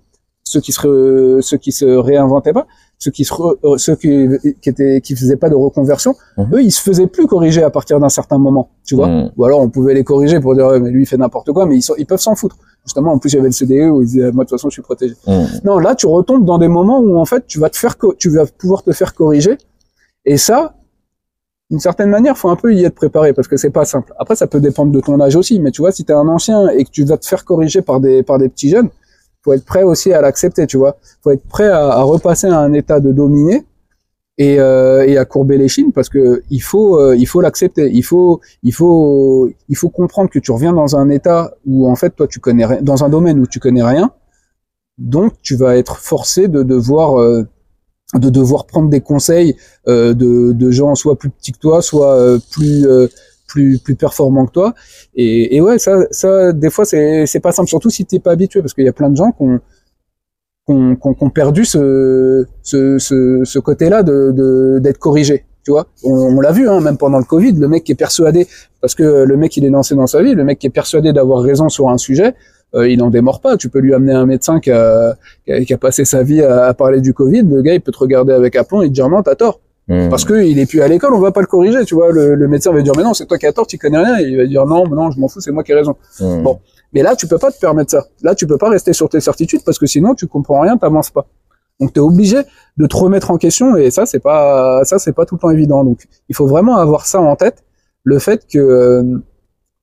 ceux 0.45 0.61
qui 0.61 0.73
se, 0.73 1.39
ceux 1.41 1.57
qui 1.57 1.73
se 1.73 1.85
réinventaient 1.87 2.53
pas, 2.53 2.67
ceux 2.99 3.11
qui 3.11 3.25
se, 3.25 3.33
re- 3.33 3.57
euh, 3.65 3.77
ceux 3.79 3.97
qui, 3.97 4.29
qui 4.61 4.69
étaient, 4.69 5.01
qui 5.01 5.17
faisaient 5.17 5.37
pas 5.37 5.49
de 5.49 5.55
reconversion, 5.55 6.15
Mhm. 6.37 6.55
eux, 6.55 6.63
ils 6.63 6.71
se 6.71 6.83
faisaient 6.83 7.07
plus 7.07 7.27
corriger 7.27 7.63
à 7.63 7.71
partir 7.71 7.99
d'un 7.99 8.09
certain 8.11 8.39
moment, 8.39 8.69
tu 8.85 8.95
vois. 8.95 9.09
Mhm. 9.09 9.31
Ou 9.37 9.45
alors, 9.47 9.61
on 9.61 9.71
pouvait 9.71 9.95
les 9.95 10.05
corriger 10.05 10.39
pour 10.41 10.55
dire, 10.55 10.69
mais 10.81 10.91
lui, 10.91 11.03
il 11.03 11.07
fait 11.07 11.17
n'importe 11.17 11.51
quoi, 11.53 11.67
mais 11.67 11.77
ils, 11.77 11.83
sont, 11.83 11.95
ils 11.99 12.07
peuvent 12.07 12.21
s'en 12.21 12.35
foutre. 12.35 12.57
Justement, 12.85 13.13
en 13.13 13.19
plus, 13.19 13.33
il 13.33 13.37
y 13.37 13.39
avait 13.39 13.49
le 13.49 13.53
CDE 13.53 13.91
où 13.91 14.03
ils 14.03 14.07
disaient, 14.07 14.31
moi, 14.33 14.45
de 14.45 14.49
toute 14.51 14.59
façon, 14.59 14.69
je 14.69 14.75
suis 14.75 14.83
protégé. 14.83 15.15
Mhm. 15.27 15.47
Non, 15.65 15.79
là, 15.79 15.95
tu 15.95 16.07
retombes 16.07 16.45
dans 16.45 16.59
des 16.59 16.69
moments 16.69 17.01
où, 17.01 17.17
en 17.19 17.25
fait, 17.25 17.47
tu 17.47 17.59
vas 17.59 17.71
te 17.71 17.77
faire, 17.79 17.97
tu 18.19 18.29
vas 18.29 18.45
pouvoir 18.47 18.83
te 18.83 18.93
faire 18.93 19.15
corriger. 19.15 19.57
Et 20.27 20.37
ça, 20.37 20.75
d'une 21.71 21.81
certaine 21.81 22.11
manière, 22.11 22.37
faut 22.37 22.51
un 22.51 22.57
peu 22.57 22.75
y 22.75 22.85
être 22.85 22.95
préparé 22.95 23.33
parce 23.33 23.49
que 23.49 23.57
c'est 23.57 23.71
pas 23.71 23.87
simple. 23.87 24.13
Après, 24.19 24.37
ça 24.37 24.47
peut 24.47 24.61
dépendre 24.61 24.93
de 24.93 25.01
ton 25.01 25.19
âge 25.21 25.35
aussi, 25.37 25.59
mais 25.59 25.71
tu 25.71 25.81
vois, 25.81 25.91
si 25.93 26.05
t'es 26.05 26.13
un 26.13 26.29
ancien 26.29 26.69
et 26.69 26.85
que 26.85 26.91
tu 26.91 27.05
vas 27.05 27.17
te 27.17 27.27
faire 27.27 27.45
corriger 27.47 27.81
par 27.81 28.01
des, 28.01 28.23
par 28.23 28.39
des 28.39 28.51
petits 28.51 28.69
jeunes, 28.69 28.91
faut 29.45 29.53
être 29.53 29.65
prêt 29.65 29.83
aussi 29.83 30.13
à 30.13 30.21
l'accepter, 30.23 30.67
tu 30.67 30.79
vois. 30.79 30.97
Faut 31.23 31.31
être 31.31 31.47
prêt 31.47 31.69
à, 31.69 31.91
à 31.91 32.03
repasser 32.03 32.47
à 32.47 32.59
un 32.59 32.73
état 32.73 32.99
de 32.99 33.13
dominé 33.13 33.65
et, 34.39 34.59
euh, 34.59 35.07
et 35.07 35.17
à 35.19 35.25
courber 35.25 35.59
les 35.59 35.69
chines 35.69 35.93
parce 35.93 36.09
que 36.09 36.43
il 36.51 36.61
faut, 36.61 36.99
euh, 36.99 37.15
il 37.17 37.27
faut 37.27 37.41
l'accepter. 37.41 37.91
Il 37.93 38.03
faut, 38.03 38.41
il 38.63 38.73
faut, 38.73 39.49
il 39.69 39.77
faut 39.77 39.91
comprendre 39.91 40.31
que 40.31 40.39
tu 40.39 40.51
reviens 40.51 40.73
dans 40.73 40.97
un 40.97 41.11
état 41.11 41.55
où, 41.67 41.89
en 41.89 41.95
fait, 41.95 42.11
toi, 42.17 42.27
tu 42.27 42.41
connais 42.41 42.65
rien, 42.65 42.83
dans 42.83 43.05
un 43.05 43.09
domaine 43.11 43.39
où 43.39 43.47
tu 43.47 43.61
connais 43.61 43.83
rien. 43.85 44.11
Donc, 44.99 45.35
tu 45.43 45.57
vas 45.57 45.77
être 45.77 45.99
forcé 45.99 46.49
de 46.49 46.63
devoir, 46.63 47.21
euh, 47.21 47.47
de 48.15 48.31
devoir 48.31 48.67
prendre 48.67 48.89
des 48.89 49.01
conseils 49.01 49.57
euh, 49.89 50.15
de, 50.15 50.53
de 50.53 50.71
gens 50.71 50.95
soit 50.95 51.19
plus 51.19 51.31
petits 51.31 51.53
que 51.53 51.59
toi, 51.59 51.83
soit 51.83 52.15
euh, 52.15 52.39
plus 52.53 52.87
euh, 52.87 53.09
plus 53.55 53.95
performants 53.97 54.47
que 54.47 54.53
toi. 54.53 54.75
Et, 55.15 55.61
ouais, 55.61 55.79
ça 55.79 55.93
ça 56.11 56.53
des 56.53 56.71
fois 56.71 56.85
c'est 56.85 57.27
c'est 57.27 57.41
pas 57.41 57.53
simple, 57.53 57.69
surtout 57.69 57.91
si 57.91 58.05
t'es 58.05 58.19
pas 58.21 58.33
habitué, 58.33 58.61
parce 58.61 58.75
qu'il 58.75 58.85
y 58.85 58.89
a 58.89 58.93
plein 58.93 59.11
de 59.11 59.17
gens 59.17 59.33
qui 59.33 59.43
ont 59.43 59.61
ont- 60.69 60.97
qui 60.97 61.25
ont 61.25 61.31
perdu 61.31 61.65
ce 61.65 62.47
ce 62.63 62.99
ce, 62.99 63.59
côté-là 63.59 64.03
de 64.03 64.79
d'être 64.81 64.99
corrigé. 64.99 65.45
Tu 65.65 65.71
vois, 65.71 65.87
on, 66.03 66.41
l'a 66.43 66.53
vu, 66.53 66.69
hein, 66.69 66.81
même 66.83 66.99
pendant 66.99 67.17
le 67.19 67.25
Covid, 67.25 67.53
le 67.53 67.69
mec 67.69 67.85
qui 67.85 67.93
est 67.93 67.95
persuadé, 67.95 68.47
parce 68.83 68.95
que 68.95 69.25
le 69.25 69.37
mec 69.39 69.57
il 69.57 69.65
est 69.65 69.71
lancé 69.71 69.95
dans 69.95 70.07
sa 70.07 70.23
vie, 70.23 70.35
le 70.35 70.45
mec 70.45 70.59
qui 70.59 70.67
est 70.67 70.71
persuadé 70.71 71.15
d'avoir 71.15 71.41
raison 71.43 71.71
sur 71.71 71.89
un 71.89 71.97
sujet, 71.97 72.35
euh, 72.75 72.87
il 72.87 73.03
en 73.03 73.09
démord 73.09 73.41
pas. 73.41 73.57
Tu 73.57 73.71
peux 73.71 73.79
lui 73.79 73.95
amener 73.95 74.13
un 74.13 74.27
médecin 74.27 74.61
qui 74.61 74.71
a, 74.71 75.17
passé 75.81 76.05
sa 76.05 76.23
vie 76.23 76.43
à, 76.43 76.67
à 76.67 76.75
parler 76.75 77.01
du 77.01 77.15
Covid, 77.15 77.45
le 77.45 77.63
gars 77.63 77.73
il 77.73 77.81
peut 77.81 77.93
te 77.93 77.99
regarder 77.99 78.35
avec 78.35 78.57
aplomb 78.57 78.83
et 78.83 78.89
te 78.89 78.93
dire 78.93 79.09
non, 79.09 79.23
t'as 79.23 79.37
tort. 79.37 79.61
Mhm. 79.89 80.09
Parce 80.09 80.25
que 80.25 80.43
il 80.43 80.59
est 80.59 80.67
plus 80.67 80.81
à 80.81 80.89
l'école, 80.89 81.13
on 81.15 81.21
va 81.21 81.31
pas 81.31 81.41
le 81.41 81.47
corriger, 81.47 81.85
tu 81.85 81.95
vois. 81.95 82.11
Le, 82.11 82.35
le 82.35 82.49
médecin 82.49 82.73
va 82.73 82.81
dire 82.81 82.95
mais 82.97 83.03
non, 83.03 83.13
c'est 83.15 83.27
toi 83.27 83.39
qui 83.39 83.47
as 83.47 83.53
tort, 83.53 83.67
tu 83.67 83.79
connais 83.79 83.99
rien. 83.99 84.19
Et 84.19 84.25
il 84.25 84.37
va 84.37 84.47
dire 84.47 84.65
non, 84.67 84.89
non, 84.89 85.11
je 85.11 85.21
m'en 85.21 85.29
fous, 85.29 85.41
c'est 85.41 85.53
moi 85.53 85.63
qui 85.63 85.73
ai 85.73 85.75
raison. 85.75 85.97
Mhm. 86.21 86.43
Bon. 86.43 86.61
Mais 86.93 87.03
là, 87.03 87.17
tu 87.17 87.27
peux 87.27 87.39
pas 87.39 87.51
te 87.51 87.59
permettre 87.59 87.91
ça. 87.91 88.07
Là, 88.23 88.35
tu 88.35 88.47
peux 88.47 88.57
pas 88.57 88.71
rester 88.71 88.93
sur 88.93 89.09
tes 89.09 89.21
certitudes 89.21 89.63
parce 89.65 89.79
que 89.79 89.87
sinon, 89.87 90.15
tu 90.15 90.27
comprends 90.27 90.61
rien, 90.61 90.77
t'avances 90.77 91.11
pas. 91.11 91.27
Donc, 91.81 91.93
tu 91.93 91.99
es 91.99 92.03
obligé 92.03 92.39
de 92.77 92.87
te 92.87 92.97
remettre 92.97 93.31
en 93.33 93.37
question 93.37 93.77
et 93.77 93.91
ça, 93.91 94.07
c'est 94.07 94.21
pas 94.21 94.85
ça, 94.85 94.99
c'est 94.99 95.13
pas 95.13 95.27
tout 95.27 95.35
le 95.35 95.41
temps 95.41 95.51
évident. 95.51 95.85
Donc, 95.85 96.07
il 96.29 96.35
faut 96.35 96.47
vraiment 96.47 96.77
avoir 96.77 97.05
ça 97.05 97.21
en 97.21 97.37
tête, 97.37 97.65
le 98.05 98.19
fait 98.19 98.47
que 98.47 99.03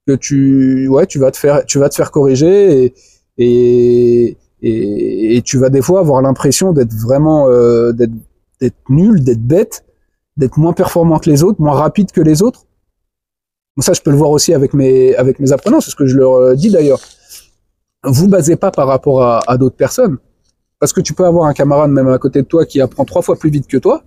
que 0.07 0.13
tu 0.13 0.87
ouais, 0.87 1.05
tu 1.05 1.19
vas 1.19 1.31
te 1.31 1.37
faire 1.37 1.65
tu 1.65 1.77
vas 1.79 1.89
te 1.89 1.95
faire 1.95 2.11
corriger 2.11 2.85
et 2.85 2.93
et 3.37 4.37
et, 4.63 5.37
et 5.37 5.41
tu 5.41 5.57
vas 5.57 5.69
des 5.69 5.81
fois 5.81 5.99
avoir 5.99 6.21
l'impression 6.21 6.71
d'être 6.71 6.93
vraiment 6.93 7.49
euh, 7.49 7.91
d'être 7.91 8.75
nul, 8.89 9.23
d'être 9.23 9.45
bête, 9.45 9.83
d'être 10.37 10.57
moins 10.57 10.73
performant 10.73 11.19
que 11.19 11.29
les 11.29 11.43
autres, 11.43 11.61
moins 11.61 11.75
rapide 11.75 12.11
que 12.11 12.21
les 12.21 12.41
autres. 12.41 12.65
Ça, 13.79 13.93
je 13.93 14.01
peux 14.01 14.11
le 14.11 14.17
voir 14.17 14.31
aussi 14.31 14.53
avec 14.53 14.73
mes, 14.73 15.15
avec 15.15 15.39
mes 15.39 15.51
apprenants, 15.51 15.81
c'est 15.81 15.91
ce 15.91 15.95
que 15.95 16.05
je 16.05 16.17
leur 16.17 16.33
euh, 16.33 16.55
dis 16.55 16.69
d'ailleurs. 16.69 16.99
Vous 18.03 18.27
basez 18.27 18.55
pas 18.55 18.71
par 18.71 18.87
rapport 18.87 19.23
à, 19.23 19.57
d'autres 19.57 19.75
personnes. 19.75 20.17
Parce 20.79 20.91
que 20.91 21.01
tu 21.01 21.13
peux 21.13 21.25
avoir 21.25 21.45
un 21.45 21.53
camarade 21.53 21.91
même 21.91 22.07
à 22.07 22.17
côté 22.17 22.41
de 22.41 22.47
toi 22.47 22.65
qui 22.65 22.81
apprend 22.81 23.05
trois 23.05 23.21
fois 23.21 23.35
plus 23.35 23.51
vite 23.51 23.67
que 23.67 23.77
toi. 23.77 24.03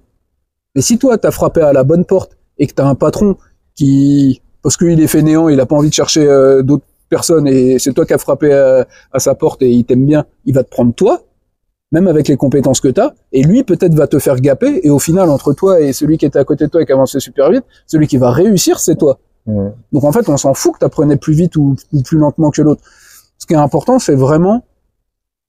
Mais 0.75 0.83
si 0.83 0.99
toi, 0.99 1.17
t'as 1.17 1.31
frappé 1.31 1.61
à 1.61 1.73
la 1.73 1.85
bonne 1.85 2.05
porte 2.05 2.37
et 2.59 2.67
que 2.67 2.75
t'as 2.75 2.87
un 2.87 2.97
patron 2.97 3.37
qui 3.77 4.43
parce 4.63 4.77
qu'il 4.77 5.01
est 5.01 5.07
fainéant, 5.07 5.49
il 5.49 5.61
a 5.61 5.67
pas 5.67 5.77
envie 5.77 5.91
de 5.91 5.95
chercher 5.95 6.27
euh, 6.27 6.63
d'autres 6.63 6.87
personnes 7.09 7.47
et 7.47 7.79
c'est 7.79 7.93
toi 7.93 8.07
qui 8.07 8.15
as 8.15 8.19
frappé 8.19 8.53
à, 8.53 8.87
à 9.13 9.19
sa 9.21 9.35
porte 9.35 9.63
et 9.63 9.71
il 9.71 9.85
t'aime 9.85 10.07
bien, 10.07 10.25
il 10.47 10.55
va 10.55 10.65
te 10.65 10.71
prendre 10.71 10.95
toi, 10.95 11.23
même 11.93 12.09
avec 12.09 12.29
les 12.29 12.37
compétences 12.37 12.81
que 12.81 12.89
tu 12.89 13.01
as, 13.01 13.15
et 13.33 13.43
lui 13.43 13.63
peut-être 13.63 13.95
va 13.95 14.07
te 14.07 14.19
faire 14.19 14.41
gaper, 14.41 14.81
et 14.83 14.91
au 14.91 14.99
final, 14.99 15.31
entre 15.31 15.53
toi 15.53 15.81
et 15.81 15.93
celui 15.93 16.19
qui 16.19 16.27
était 16.27 16.39
à 16.39 16.45
côté 16.45 16.65
de 16.65 16.71
toi 16.71 16.83
et 16.83 16.87
qui 16.87 16.93
avançait 16.93 17.21
super 17.21 17.51
vite, 17.51 17.65
celui 17.87 18.07
qui 18.07 18.17
va 18.17 18.31
réussir, 18.31 18.81
c'est 18.81 18.97
toi. 18.97 19.19
Donc 19.47 20.05
en 20.05 20.13
fait, 20.13 20.29
on 20.29 20.37
s'en 20.37 20.55
fout 20.55 20.73
que 20.73 20.79
tu 20.79 20.85
apprenais 20.85 21.17
plus 21.17 21.35
vite 21.35 21.57
ou, 21.57 21.77
ou 21.93 22.03
plus 22.03 22.19
lentement 22.19 22.51
que 22.51 22.63
l'autre. 22.63 22.83
Ce 23.39 23.47
qui 23.47 23.53
est 23.53 23.59
important, 23.59 23.99
c'est 23.99 24.15
vraiment 24.15 24.65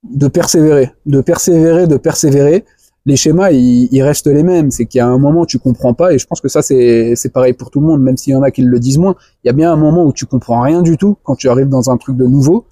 de 0.04 0.28
persévérer, 0.28 0.92
de 1.06 1.22
persévérer, 1.22 1.88
de 1.88 1.98
persévérer. 1.98 2.66
Les 3.06 3.16
schémas, 3.16 3.52
ils, 3.52 3.88
ils 3.92 4.04
restent 4.04 4.28
les 4.28 4.44
mêmes. 4.44 4.70
C'est 4.70 4.86
qu'il 4.86 4.98
y 5.00 5.02
a 5.02 5.08
un 5.08 5.18
moment 5.18 5.42
où 5.42 5.46
tu 5.46 5.60
comprends 5.60 5.94
pas, 5.94 6.12
et 6.14 6.18
je 6.18 6.28
pense 6.28 6.42
que 6.42 6.50
ça, 6.50 6.62
c'est 6.62 7.16
c'est 7.16 7.30
pareil 7.30 7.54
pour 7.54 7.72
tout 7.72 7.80
le 7.80 7.88
monde, 7.88 8.02
même 8.02 8.18
s'il 8.18 8.34
y 8.34 8.36
en 8.36 8.42
a 8.42 8.52
qui 8.52 8.64
le 8.64 8.80
disent 8.80 8.98
moins. 8.98 9.16
Il 9.44 9.48
y 9.48 9.50
a 9.50 9.54
bien 9.54 9.72
un 9.72 9.78
moment 9.78 10.04
où 10.06 10.12
tu 10.12 10.26
comprends 10.26 10.62
rien 10.62 10.82
du 10.82 10.98
tout 10.98 11.18
quand 11.24 11.36
tu 11.36 11.48
arrives 11.48 11.70
dans 11.70 11.90
un 11.90 11.98
truc 11.98 12.18
de 12.18 12.26
nouveau, 12.26 12.66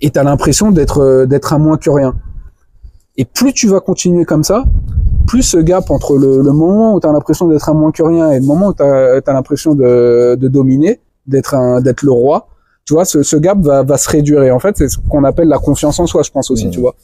et 0.00 0.10
tu 0.10 0.18
as 0.18 0.22
l'impression 0.22 0.70
d'être 0.70 1.00
euh, 1.00 1.26
d'être 1.26 1.52
un 1.52 1.58
moins 1.58 1.76
que 1.76 1.90
rien. 1.90 2.14
Et 3.16 3.24
plus 3.24 3.52
tu 3.52 3.68
vas 3.68 3.80
continuer 3.80 4.24
comme 4.24 4.44
ça, 4.44 4.64
plus 5.26 5.42
ce 5.42 5.56
gap 5.56 5.90
entre 5.90 6.18
le, 6.18 6.42
le 6.42 6.52
moment 6.52 6.94
où 6.94 7.00
tu 7.00 7.06
as 7.06 7.12
l'impression 7.12 7.48
d'être 7.48 7.68
un 7.68 7.74
moins 7.74 7.92
que 7.92 8.02
rien 8.02 8.30
et 8.30 8.40
le 8.40 8.44
moment 8.46 8.68
où 8.68 8.74
tu 8.74 8.82
as, 8.82 9.20
l'impression 9.26 9.74
de, 9.74 10.36
de 10.38 10.48
dominer, 10.48 11.00
d'être 11.26 11.54
un 11.54 11.80
d'être 11.80 12.02
le 12.02 12.12
roi, 12.12 12.48
tu 12.84 12.94
vois, 12.94 13.04
ce, 13.04 13.22
ce 13.22 13.36
gap 13.36 13.58
va, 13.58 13.82
va 13.82 13.98
se 13.98 14.08
réduire. 14.08 14.42
Et 14.44 14.50
en 14.50 14.60
fait, 14.60 14.76
c'est 14.76 14.88
ce 14.88 14.98
qu'on 15.10 15.24
appelle 15.24 15.48
la 15.48 15.58
confiance 15.58 15.98
en 15.98 16.06
soi, 16.06 16.22
je 16.22 16.30
pense 16.30 16.50
aussi, 16.50 16.70
tu 16.70 16.80
vois. 16.80 16.94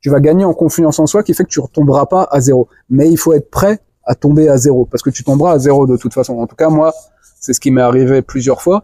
Tu 0.00 0.10
vas 0.10 0.20
gagner 0.20 0.44
en 0.44 0.52
confiance 0.52 0.98
en 0.98 1.06
soi 1.06 1.22
qui 1.22 1.32
fait 1.32 1.44
que 1.44 1.48
tu 1.48 1.60
retomberas 1.60 2.06
pas 2.06 2.28
à 2.30 2.40
zéro. 2.40 2.68
Mais 2.90 3.08
il 3.08 3.16
faut 3.16 3.32
être 3.32 3.50
prêt 3.50 3.78
à 4.04 4.14
tomber 4.14 4.48
à 4.48 4.56
zéro 4.56 4.84
parce 4.84 5.02
que 5.02 5.10
tu 5.10 5.24
tomberas 5.24 5.52
à 5.52 5.58
zéro 5.58 5.86
de 5.86 5.96
toute 5.96 6.12
façon. 6.12 6.38
En 6.38 6.46
tout 6.46 6.56
cas, 6.56 6.68
moi, 6.68 6.92
c'est 7.40 7.52
ce 7.52 7.60
qui 7.60 7.70
m'est 7.70 7.80
arrivé 7.80 8.20
plusieurs 8.20 8.60
fois. 8.60 8.82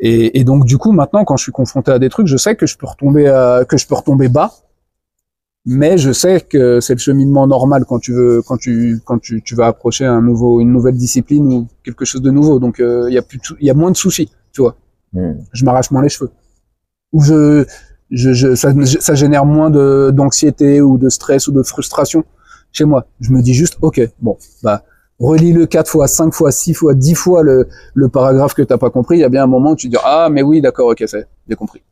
Et, 0.00 0.38
et 0.38 0.44
donc, 0.44 0.64
du 0.64 0.78
coup, 0.78 0.92
maintenant, 0.92 1.24
quand 1.24 1.36
je 1.36 1.42
suis 1.44 1.52
confronté 1.52 1.90
à 1.90 1.98
des 1.98 2.08
trucs, 2.08 2.26
je 2.26 2.36
sais 2.36 2.54
que 2.54 2.66
je 2.66 2.76
peux 2.76 2.86
retomber 2.86 3.26
à, 3.28 3.64
que 3.68 3.76
je 3.76 3.86
peux 3.86 3.94
retomber 3.94 4.28
bas. 4.28 4.52
Mais 5.66 5.98
je 5.98 6.12
sais 6.12 6.40
que 6.40 6.80
c'est 6.80 6.94
le 6.94 6.98
cheminement 6.98 7.46
normal 7.46 7.84
quand 7.86 7.98
tu 7.98 8.12
veux, 8.12 8.42
quand 8.42 8.56
tu, 8.56 9.00
quand 9.04 9.18
tu, 9.18 9.42
tu 9.42 9.54
vas 9.54 9.66
approcher 9.66 10.06
un 10.06 10.22
nouveau, 10.22 10.60
une 10.60 10.72
nouvelle 10.72 10.96
discipline 10.96 11.52
ou 11.52 11.68
quelque 11.84 12.04
chose 12.04 12.22
de 12.22 12.30
nouveau. 12.30 12.58
Donc, 12.58 12.80
euh, 12.80 13.06
il 13.08 13.14
y 13.14 13.18
a 13.18 13.22
plus, 13.22 13.40
il 13.60 13.66
y 13.66 13.70
a 13.70 13.74
moins 13.74 13.90
de 13.90 13.96
soucis, 13.96 14.30
tu 14.52 14.62
vois 14.62 14.76
Mm. 15.12 15.32
je 15.52 15.64
m'arrache 15.64 15.90
moins 15.90 16.02
les 16.02 16.08
cheveux. 16.08 16.30
Ou 17.12 17.22
je, 17.22 17.64
je, 18.10 18.32
je 18.32 18.54
ça, 18.54 18.72
ça 19.00 19.14
génère 19.14 19.46
moins 19.46 19.70
de 19.70 20.10
d'anxiété 20.14 20.80
ou 20.80 20.98
de 20.98 21.08
stress 21.08 21.48
ou 21.48 21.52
de 21.52 21.62
frustration 21.62 22.24
chez 22.72 22.84
moi. 22.84 23.06
Je 23.20 23.30
me 23.30 23.40
dis 23.40 23.54
juste, 23.54 23.78
ok, 23.80 24.00
bon, 24.20 24.36
bah, 24.62 24.84
relis-le 25.18 25.66
quatre 25.66 25.90
fois, 25.90 26.06
cinq 26.06 26.32
fois, 26.32 26.52
six 26.52 26.74
fois, 26.74 26.94
dix 26.94 27.14
fois 27.14 27.42
le, 27.42 27.68
le 27.94 28.08
paragraphe 28.08 28.54
que 28.54 28.62
t'as 28.62 28.78
pas 28.78 28.90
compris. 28.90 29.18
Il 29.18 29.20
y 29.20 29.24
a 29.24 29.28
bien 29.28 29.44
un 29.44 29.48
moment 29.48 29.72
où 29.72 29.76
tu 29.76 29.88
dis, 29.88 29.96
ah, 30.02 30.28
mais 30.30 30.42
oui, 30.42 30.60
d'accord, 30.60 30.88
ok, 30.88 31.04
c'est, 31.06 31.26
j'ai 31.48 31.56
compris. 31.56 31.82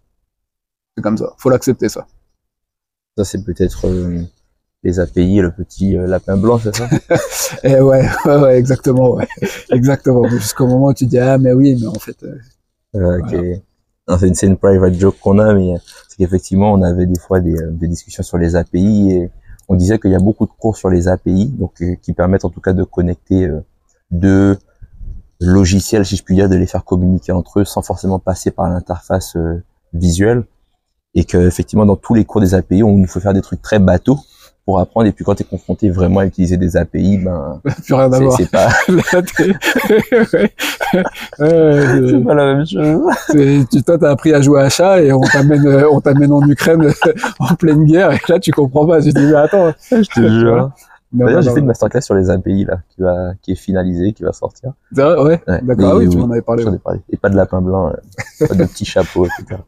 C'est 0.96 1.02
comme 1.02 1.18
ça. 1.18 1.34
Faut 1.38 1.50
l'accepter, 1.50 1.88
ça. 1.88 2.06
Ça, 3.18 3.24
c'est 3.24 3.44
peut-être 3.44 3.86
euh, 3.86 4.22
les 4.82 5.00
API, 5.00 5.40
le 5.40 5.50
petit 5.50 5.96
euh, 5.96 6.06
lapin 6.06 6.36
blanc, 6.36 6.58
c'est 6.58 6.74
ça? 6.74 6.88
Et 7.64 7.80
ouais, 7.80 8.06
ouais, 8.24 8.36
ouais, 8.36 8.58
exactement, 8.58 9.14
ouais. 9.14 9.28
exactement. 9.70 10.28
Jusqu'au 10.28 10.66
moment 10.66 10.88
où 10.88 10.94
tu 10.94 11.06
dis, 11.06 11.18
ah, 11.18 11.38
mais 11.38 11.52
oui, 11.52 11.76
mais 11.80 11.86
en 11.86 11.94
fait, 11.94 12.16
euh, 12.22 12.38
Euh, 12.94 14.18
c'est 14.18 14.46
une, 14.46 14.56
private 14.56 14.94
joke 14.94 15.18
qu'on 15.20 15.38
a, 15.40 15.52
mais 15.52 15.74
c'est 16.08 16.16
qu'effectivement, 16.18 16.72
on 16.72 16.82
avait 16.82 17.06
des 17.06 17.18
fois 17.18 17.40
des, 17.40 17.56
des 17.72 17.88
discussions 17.88 18.22
sur 18.22 18.38
les 18.38 18.54
API 18.54 19.10
et 19.12 19.30
on 19.68 19.74
disait 19.74 19.98
qu'il 19.98 20.10
y 20.10 20.14
a 20.14 20.20
beaucoup 20.20 20.46
de 20.46 20.52
cours 20.52 20.76
sur 20.76 20.90
les 20.90 21.08
API, 21.08 21.46
donc 21.46 21.82
euh, 21.82 21.96
qui 22.00 22.12
permettent 22.12 22.44
en 22.44 22.50
tout 22.50 22.60
cas 22.60 22.72
de 22.72 22.84
connecter 22.84 23.46
euh, 23.46 23.60
deux 24.10 24.58
logiciels, 25.40 26.06
si 26.06 26.16
je 26.16 26.22
puis 26.22 26.34
dire, 26.34 26.48
de 26.48 26.56
les 26.56 26.66
faire 26.66 26.84
communiquer 26.84 27.32
entre 27.32 27.60
eux 27.60 27.64
sans 27.64 27.82
forcément 27.82 28.18
passer 28.18 28.50
par 28.50 28.68
l'interface 28.68 29.36
euh, 29.36 29.62
visuelle. 29.92 30.44
Et 31.14 31.24
que 31.24 31.38
effectivement, 31.46 31.86
dans 31.86 31.96
tous 31.96 32.14
les 32.14 32.24
cours 32.24 32.40
des 32.40 32.54
API, 32.54 32.82
on 32.82 32.96
nous 32.96 33.06
faut 33.06 33.20
faire 33.20 33.32
des 33.32 33.40
trucs 33.40 33.62
très 33.62 33.78
bateaux 33.78 34.18
pour 34.66 34.78
apprendre. 34.80 35.06
Et 35.06 35.12
puis 35.12 35.24
quand 35.24 35.34
tu 35.34 35.44
es 35.44 35.46
confronté 35.46 35.88
vraiment 35.88 36.20
à 36.20 36.26
utiliser 36.26 36.58
des 36.58 36.76
API, 36.76 37.18
ben 37.18 37.60
plus 37.84 37.94
rien 37.94 38.12
à 38.12 38.20
voir. 38.20 38.36
c'est 38.36 38.50
pas, 38.50 38.68
ouais. 38.88 39.04
C'est 41.38 42.24
pas 42.24 42.34
la 42.34 42.54
même 42.54 42.66
chose. 42.66 43.00
Tu, 43.30 43.82
toi, 43.82 43.96
t'as 43.96 44.10
appris 44.10 44.34
à 44.34 44.42
jouer 44.42 44.60
à 44.60 44.68
chat 44.68 45.00
et 45.00 45.12
on 45.12 45.20
t'amène, 45.20 45.66
euh, 45.66 45.88
on 45.90 46.00
t'amène 46.00 46.32
en 46.32 46.42
Ukraine 46.42 46.92
en 47.38 47.54
pleine 47.54 47.84
guerre 47.84 48.12
et 48.12 48.20
là, 48.28 48.38
tu 48.38 48.50
comprends 48.50 48.86
pas. 48.86 49.00
Tu 49.00 49.14
te 49.14 49.18
dis, 49.18 49.26
mais 49.26 49.36
attends. 49.36 49.72
Je 49.90 50.02
te 50.02 50.28
jure. 50.28 50.70
D'ailleurs, 51.12 51.40
j'ai 51.40 51.52
fait 51.52 51.60
une 51.60 51.66
masterclass 51.66 52.02
sur 52.02 52.14
les 52.14 52.30
API 52.30 52.64
là, 52.64 52.80
qui 52.90 53.00
va, 53.00 53.32
qui 53.40 53.52
est 53.52 53.56
finalisée, 53.56 54.12
qui 54.12 54.24
va 54.24 54.32
sortir. 54.32 54.72
vrai, 54.90 55.16
ouais. 55.16 55.42
Ouais. 55.46 55.60
D'accord. 55.62 55.92
Ah 55.92 55.98
Mais 55.98 56.06
oui, 56.06 56.08
tu 56.08 56.18
m'en 56.18 56.30
avais 56.30 56.42
parlé. 56.42 56.64
Ouais. 56.64 57.00
Et 57.10 57.16
pas 57.16 57.30
de 57.30 57.36
lapin 57.36 57.62
blanc, 57.62 57.88
euh, 57.90 58.46
pas 58.46 58.54
de 58.54 58.64
petit 58.64 58.84
chapeau, 58.84 59.26
etc. 59.26 59.60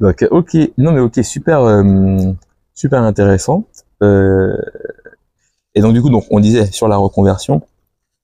Donc, 0.00 0.22
euh, 0.22 0.28
ok, 0.30 0.56
non 0.76 0.92
mais 0.92 1.00
ok, 1.00 1.20
super, 1.22 1.62
euh, 1.62 2.32
super 2.74 3.02
intéressant. 3.02 3.64
Euh, 4.02 4.56
et 5.74 5.80
donc 5.80 5.94
du 5.94 6.02
coup, 6.02 6.10
donc 6.10 6.24
on 6.30 6.40
disait 6.40 6.66
sur 6.66 6.88
la 6.88 6.96
reconversion. 6.96 7.62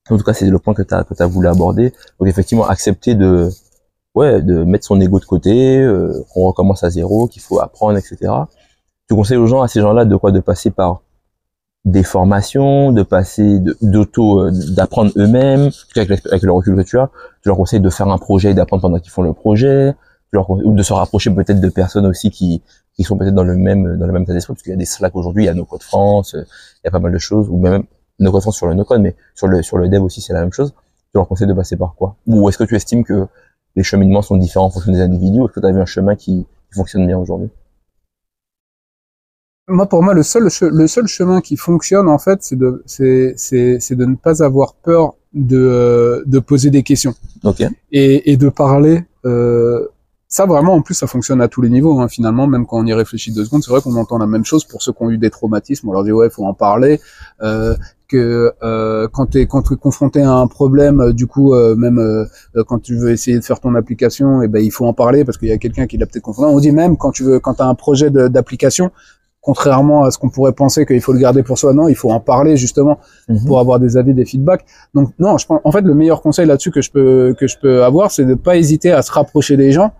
En 0.09 0.17
tout 0.17 0.23
cas, 0.23 0.33
c'est 0.33 0.45
le 0.45 0.59
point 0.59 0.73
que 0.73 0.81
tu 0.81 0.93
as 0.93 1.27
voulu 1.27 1.47
aborder. 1.47 1.93
Donc 2.19 2.27
effectivement, 2.27 2.67
accepter 2.67 3.15
de, 3.15 3.49
ouais, 4.15 4.41
de 4.41 4.63
mettre 4.63 4.85
son 4.85 4.99
ego 4.99 5.19
de 5.19 5.25
côté, 5.25 5.79
euh, 5.79 6.23
qu'on 6.33 6.47
recommence 6.47 6.83
à 6.83 6.89
zéro, 6.89 7.27
qu'il 7.27 7.41
faut 7.41 7.59
apprendre, 7.59 7.97
etc. 7.97 8.31
Tu 9.07 9.15
conseilles 9.15 9.37
aux 9.37 9.47
gens, 9.47 9.61
à 9.61 9.67
ces 9.67 9.81
gens-là, 9.81 10.05
de 10.05 10.15
quoi, 10.15 10.31
de 10.31 10.39
passer 10.39 10.71
par 10.71 11.01
des 11.85 12.03
formations, 12.03 12.91
de 12.91 13.03
passer 13.03 13.59
d'auto, 13.81 14.41
euh, 14.41 14.51
d'apprendre 14.75 15.11
eux-mêmes, 15.15 15.69
avec, 15.95 16.43
le 16.43 16.51
recul 16.51 16.75
que 16.75 16.81
tu 16.81 16.99
as, 16.99 17.09
tu 17.41 17.49
leur 17.49 17.57
conseilles 17.57 17.79
de 17.79 17.89
faire 17.89 18.07
un 18.07 18.17
projet 18.17 18.51
et 18.51 18.53
d'apprendre 18.53 18.81
pendant 18.81 18.99
qu'ils 18.99 19.11
font 19.11 19.21
le 19.21 19.33
projet, 19.33 19.95
ou 20.33 20.73
de 20.73 20.83
se 20.83 20.93
rapprocher 20.93 21.31
peut-être 21.31 21.59
de 21.59 21.69
personnes 21.69 22.05
aussi 22.05 22.29
qui, 22.29 22.61
qui 22.99 23.05
sont 23.05 23.17
peut-être 23.17 23.33
dans 23.33 23.45
le 23.45 23.55
même 23.55 23.97
dans 23.97 24.07
le 24.07 24.11
même 24.11 24.23
état 24.23 24.33
d'esprit, 24.33 24.53
parce 24.53 24.61
qu'il 24.63 24.71
y 24.71 24.73
a 24.73 24.77
des 24.77 24.83
Slack 24.85 25.15
aujourd'hui, 25.15 25.43
il 25.43 25.45
y 25.45 25.49
a 25.49 25.53
No 25.53 25.63
Code 25.63 25.83
France, 25.83 26.35
euh, 26.35 26.43
il 26.43 26.81
y 26.83 26.87
a 26.89 26.91
pas 26.91 26.99
mal 26.99 27.13
de 27.13 27.17
choses, 27.17 27.47
ou 27.49 27.57
même 27.57 27.83
No 28.19 28.29
Code 28.33 28.41
France 28.41 28.57
sur 28.57 28.67
le 28.67 28.73
No 28.73 28.83
Code, 28.83 29.01
mais 29.01 29.15
sur 29.35 29.47
le 29.47 29.63
sur 29.63 29.77
le 29.77 29.87
dev 29.87 30.03
aussi 30.03 30.19
c'est 30.19 30.33
la 30.33 30.41
même 30.41 30.51
chose. 30.51 30.73
Tu 31.11 31.15
leur 31.15 31.25
conseilles 31.29 31.47
de 31.47 31.53
passer 31.53 31.77
par 31.77 31.95
quoi? 31.95 32.17
Ou 32.27 32.49
est-ce 32.49 32.57
que 32.57 32.65
tu 32.65 32.75
estimes 32.75 33.05
que 33.05 33.27
les 33.77 33.83
cheminements 33.83 34.21
sont 34.21 34.35
différents 34.35 34.65
en 34.65 34.69
fonction 34.69 34.91
des 34.91 34.99
individus, 34.99 35.39
ou 35.39 35.45
est-ce 35.45 35.53
que 35.53 35.61
tu 35.61 35.65
as 35.65 35.71
vu 35.71 35.79
un 35.79 35.85
chemin 35.85 36.15
qui, 36.17 36.45
qui 36.67 36.75
fonctionne 36.75 37.07
bien 37.07 37.17
aujourd'hui? 37.17 37.49
Moi, 39.69 39.87
pour 39.87 40.01
moi, 40.03 40.13
le 40.13 40.23
seul, 40.23 40.49
le 40.61 40.87
seul 40.87 41.07
chemin 41.07 41.41
qui 41.41 41.55
fonctionne, 41.55 42.09
en 42.09 42.17
fait, 42.17 42.41
c'est 42.41 42.55
de, 42.55 42.83
c'est, 42.85 43.33
c'est, 43.37 43.95
de 43.95 44.05
ne 44.05 44.15
pas 44.15 44.43
avoir 44.43 44.73
peur 44.73 45.13
de, 45.33 45.57
euh, 45.57 46.23
de 46.25 46.39
poser 46.39 46.71
des 46.71 46.81
questions 46.81 47.13
Ok. 47.43 47.61
et, 47.91 48.31
et 48.31 48.35
de 48.35 48.49
parler. 48.49 49.05
Euh, 49.25 49.87
ça, 50.29 50.45
vraiment, 50.45 50.75
en 50.75 50.81
plus, 50.81 50.93
ça 50.93 51.07
fonctionne 51.07 51.41
à 51.41 51.47
tous 51.47 51.61
les 51.61 51.69
niveaux, 51.69 51.99
hein, 51.99 52.07
finalement, 52.07 52.45
même 52.45 52.67
quand 52.67 52.77
on 52.77 52.85
y 52.85 52.93
réfléchit 52.93 53.31
deux 53.33 53.45
secondes. 53.45 53.63
C'est 53.63 53.71
vrai 53.71 53.81
qu'on 53.81 53.95
entend 53.95 54.19
la 54.19 54.27
même 54.27 54.45
chose 54.45 54.63
pour 54.63 54.83
ceux 54.83 54.93
qui 54.93 55.01
ont 55.01 55.09
eu 55.09 55.17
des 55.17 55.31
traumatismes. 55.31 55.89
On 55.89 55.91
leur 55.91 56.03
dit, 56.03 56.11
ouais, 56.11 56.29
faut 56.29 56.45
en 56.45 56.53
parler. 56.53 57.01
Euh, 57.41 57.75
que 58.07 58.51
euh, 58.63 59.07
quand 59.11 59.27
tu 59.27 59.39
es 59.39 59.45
quand 59.45 59.63
confronté 59.77 60.21
à 60.21 60.33
un 60.33 60.47
problème, 60.47 60.99
euh, 60.99 61.13
du 61.13 61.27
coup, 61.27 61.53
euh, 61.53 61.75
même 61.75 61.99
euh, 61.99 62.25
quand 62.67 62.79
tu 62.79 62.95
veux 62.95 63.11
essayer 63.11 63.37
de 63.37 63.43
faire 63.43 63.59
ton 63.59 63.75
application, 63.75 64.41
et 64.41 64.47
ben 64.47 64.63
il 64.63 64.71
faut 64.71 64.85
en 64.87 64.93
parler 64.93 65.23
parce 65.23 65.37
qu'il 65.37 65.47
y 65.47 65.51
a 65.51 65.57
quelqu'un 65.57 65.85
qui 65.85 65.97
l'a 65.97 66.07
peut-être 66.07 66.23
confronté. 66.23 66.51
On 66.51 66.59
dit 66.59 66.71
même 66.71 66.97
quand 66.97 67.11
tu 67.11 67.23
veux, 67.23 67.39
quand 67.39 67.53
tu 67.55 67.61
as 67.61 67.67
un 67.67 67.75
projet 67.75 68.09
d'application, 68.09 68.89
contrairement 69.41 70.03
à 70.05 70.11
ce 70.11 70.17
qu'on 70.17 70.29
pourrait 70.29 70.53
penser 70.53 70.85
qu'il 70.87 71.01
faut 71.01 71.13
le 71.13 71.19
garder 71.19 71.43
pour 71.43 71.57
soi, 71.59 71.73
non, 71.73 71.87
il 71.87 71.95
faut 71.95 72.09
en 72.11 72.19
parler 72.19 72.57
justement 72.57 72.99
Mhm. 73.29 73.45
pour 73.45 73.59
avoir 73.59 73.79
des 73.79 73.95
avis, 73.95 74.13
des 74.15 74.25
feedbacks. 74.25 74.65
Donc 74.95 75.11
non, 75.19 75.37
je 75.37 75.45
pense, 75.45 75.61
en 75.63 75.71
fait, 75.71 75.81
le 75.81 75.93
meilleur 75.93 76.21
conseil 76.21 76.47
là-dessus 76.47 76.71
que 76.71 76.81
je 76.81 76.91
peux 76.91 77.35
que 77.39 77.45
je 77.47 77.57
peux 77.61 77.83
avoir, 77.83 78.09
c'est 78.11 78.25
de 78.25 78.33
pas 78.33 78.57
hésiter 78.57 78.91
à 78.91 79.03
se 79.03 79.11
rapprocher 79.11 79.55
des 79.55 79.71
gens 79.71 79.91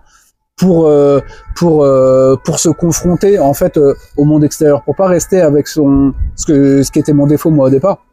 pour 0.60 0.88
euh, 0.88 1.22
pour 1.56 1.84
euh, 1.84 2.36
pour 2.44 2.60
se 2.60 2.70
confronter 2.70 3.40
en 3.40 3.54
fait 3.54 3.78
euh, 3.78 3.96
au 4.18 4.26
monde 4.26 4.44
extérieur, 4.44 4.84
pour 4.84 4.96
pas 4.96 5.08
rester 5.08 5.42
avec 5.42 5.68
son 5.68 6.14
ce 6.36 6.46
que 6.46 6.84
ce 6.84 6.92
qui 6.92 7.00
était 7.00 7.14
mon 7.14 7.26
défaut 7.26 7.50
moi 7.50 7.68
au 7.68 7.70
départ, 7.70 8.06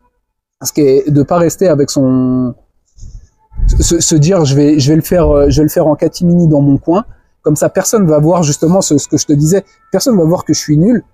ce 0.62 0.72
qui 0.72 0.80
est 0.80 1.10
de 1.10 1.22
pas 1.22 1.38
rester 1.38 1.68
avec 1.68 1.90
son 1.90 2.54
se, 3.80 4.00
se 4.00 4.14
dire 4.14 4.44
je 4.44 4.54
vais 4.54 4.78
je 4.78 4.88
vais 4.90 4.96
le 4.96 5.02
faire 5.02 5.50
je 5.50 5.56
vais 5.60 5.64
le 5.64 5.68
faire 5.68 5.86
en 5.86 5.96
catimini 5.96 6.48
dans 6.48 6.62
mon 6.62 6.78
coin. 6.78 7.04
Comme 7.42 7.56
ça 7.56 7.68
personne 7.68 8.06
va 8.06 8.18
voir 8.18 8.42
justement 8.42 8.80
ce, 8.80 8.98
ce 8.98 9.06
que 9.06 9.16
je 9.16 9.26
te 9.26 9.32
disais. 9.32 9.64
Personne 9.92 10.16
va 10.16 10.24
voir 10.24 10.44
que 10.44 10.52
je 10.52 10.58
suis 10.58 10.78
nul 10.78 11.04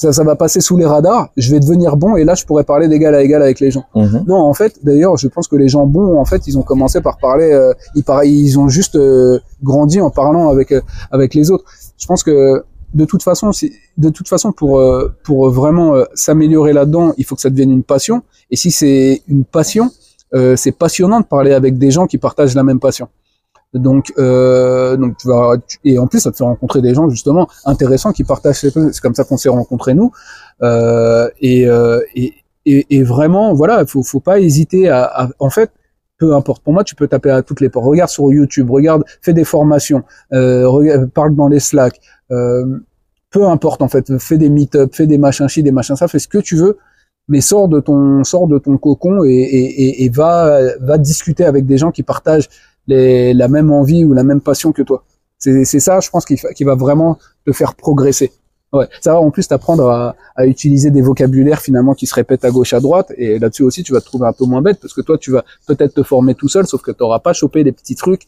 ça 0.00 0.12
ça 0.12 0.22
va 0.24 0.36
passer 0.36 0.60
sous 0.60 0.76
les 0.76 0.86
radars 0.86 1.28
je 1.36 1.50
vais 1.52 1.60
devenir 1.60 1.96
bon 1.96 2.14
et 2.16 2.24
là 2.24 2.34
je 2.34 2.44
pourrais 2.46 2.64
parler 2.64 2.86
d'égal 2.88 3.14
à 3.14 3.22
égal 3.22 3.42
avec 3.42 3.58
les 3.60 3.70
gens 3.70 3.84
Mhm. 3.94 4.24
non, 4.28 4.36
en 4.36 4.54
fait, 4.54 4.72
d'ailleurs, 4.84 5.16
je 5.16 5.26
pense 5.28 5.46
que 5.48 5.56
les 5.56 5.68
gens 5.68 5.86
bons, 5.86 6.16
en 6.18 6.24
fait, 6.24 6.46
ils 6.46 6.56
ont 6.56 6.62
commencé 6.62 7.00
par 7.00 7.16
parler, 7.18 7.50
euh, 7.52 7.72
ils, 7.96 8.04
ils 8.24 8.58
ont 8.58 8.68
juste 8.68 8.94
euh, 8.96 9.38
grandi 9.62 10.00
en 10.00 10.10
parlant 10.10 10.48
avec 10.54 10.70
euh, 10.72 10.80
avec 11.10 11.34
les 11.34 11.50
autres. 11.50 11.64
Je 11.98 12.06
pense 12.06 12.22
que 12.22 12.62
de 12.94 13.04
toute 13.04 13.22
façon, 13.22 13.50
si- 13.52 13.72
de 13.98 14.08
toute 14.08 14.28
façon, 14.28 14.52
pour 14.52 14.78
euh, 14.78 15.12
pour 15.24 15.50
vraiment 15.50 15.94
euh, 15.94 16.04
s'améliorer 16.14 16.72
là-dedans, 16.72 17.12
il 17.18 17.24
faut 17.24 17.34
que 17.34 17.40
ça 17.42 17.50
devienne 17.50 17.72
une 17.72 17.82
passion. 17.82 18.22
Et 18.52 18.56
si 18.56 18.70
c'est 18.70 19.22
une 19.28 19.44
passion, 19.44 19.90
euh, 20.34 20.54
c'est 20.56 20.72
passionnant 20.72 21.20
de 21.20 21.26
parler 21.26 21.52
avec 21.52 21.76
des 21.76 21.90
gens 21.90 22.06
qui 22.06 22.18
partagent 22.18 22.54
la 22.54 22.62
même 22.62 22.80
passion. 22.80 23.08
Donc, 23.74 24.12
euh, 24.18 24.96
donc 24.96 25.16
tu 25.18 25.28
vas, 25.28 25.56
et 25.84 25.98
en 25.98 26.06
plus, 26.06 26.20
ça 26.20 26.30
te 26.30 26.36
fait 26.36 26.44
rencontrer 26.44 26.80
des 26.80 26.94
gens 26.94 27.08
justement 27.10 27.48
intéressants 27.66 28.12
qui 28.12 28.24
partagent. 28.24 28.60
ces- 28.60 28.70
C'est 28.70 29.00
comme 29.00 29.14
ça 29.14 29.24
qu'on 29.24 29.36
s'est 29.36 29.48
rencontrés 29.50 29.94
nous. 29.94 30.10
Euh, 30.62 31.28
et, 31.40 31.66
euh, 31.68 32.00
et, 32.14 32.32
et, 32.66 32.86
et 32.90 33.02
vraiment, 33.02 33.52
voilà, 33.54 33.84
faut, 33.86 34.02
faut 34.02 34.20
pas 34.20 34.40
hésiter 34.40 34.88
à, 34.88 35.04
à- 35.04 35.28
en 35.38 35.50
fait, 35.50 35.70
peu 36.18 36.34
importe. 36.34 36.62
Pour 36.64 36.72
moi, 36.72 36.82
tu 36.84 36.94
peux 36.94 37.08
taper 37.08 37.30
à 37.30 37.42
toutes 37.42 37.60
les 37.60 37.68
portes. 37.68 37.86
Regarde 37.86 38.10
sur 38.10 38.32
YouTube, 38.32 38.70
regarde, 38.70 39.04
fais 39.22 39.32
des 39.34 39.44
formations, 39.44 40.02
euh, 40.32 41.06
parle 41.14 41.36
dans 41.36 41.48
les 41.48 41.60
Slack. 41.60 42.00
Euh, 42.30 42.64
peu 43.30 43.46
importe 43.46 43.82
en 43.82 43.88
fait, 43.88 44.18
fais 44.18 44.38
des 44.38 44.48
meet-up, 44.48 44.94
fais 44.94 45.06
des 45.06 45.18
machins 45.18 45.48
chi, 45.48 45.62
des 45.62 45.70
machins 45.72 45.96
ça, 45.96 46.08
fais 46.08 46.18
ce 46.18 46.28
que 46.28 46.38
tu 46.38 46.56
veux, 46.56 46.78
mais 47.28 47.42
sors 47.42 47.68
de 47.68 47.78
ton 47.80 48.24
sors 48.24 48.48
de 48.48 48.58
ton 48.58 48.78
cocon 48.78 49.22
et, 49.24 49.28
et, 49.30 50.04
et 50.04 50.08
va 50.08 50.58
va 50.80 50.96
discuter 50.98 51.44
avec 51.44 51.66
des 51.66 51.76
gens 51.76 51.90
qui 51.90 52.02
partagent 52.02 52.48
les, 52.88 53.34
la 53.34 53.46
même 53.46 53.70
envie 53.70 54.04
ou 54.04 54.12
la 54.12 54.24
même 54.24 54.40
passion 54.40 54.72
que 54.72 54.82
toi. 54.82 55.04
C'est 55.38 55.64
ça, 55.64 56.00
je 56.00 56.10
pense, 56.10 56.24
qui, 56.24 56.64
va 56.64 56.74
vraiment 56.74 57.16
te 57.46 57.52
faire 57.52 57.74
progresser. 57.76 58.32
Ouais, 58.72 58.86
ça 59.00 59.12
va 59.12 59.20
en 59.20 59.30
plus 59.30 59.46
t'apprendre 59.46 59.88
à, 59.88 60.16
à, 60.36 60.46
utiliser 60.46 60.90
des 60.90 61.00
vocabulaires 61.00 61.60
finalement 61.62 61.94
qui 61.94 62.06
se 62.06 62.14
répètent 62.14 62.44
à 62.44 62.50
gauche 62.50 62.74
à 62.74 62.80
droite 62.80 63.10
et 63.16 63.38
là-dessus 63.38 63.62
aussi 63.62 63.82
tu 63.82 63.94
vas 63.94 64.00
te 64.00 64.04
trouver 64.04 64.26
un 64.26 64.34
peu 64.34 64.44
moins 64.44 64.60
bête 64.60 64.78
parce 64.78 64.92
que 64.92 65.00
toi 65.00 65.16
tu 65.16 65.30
vas 65.30 65.42
peut-être 65.66 65.94
te 65.94 66.02
former 66.02 66.34
tout 66.34 66.48
seul 66.48 66.66
sauf 66.66 66.82
que 66.82 66.90
tu 66.90 66.98
n'auras 67.00 67.20
pas 67.20 67.32
chopé 67.32 67.64
des 67.64 67.72
petits 67.72 67.94
trucs. 67.94 68.26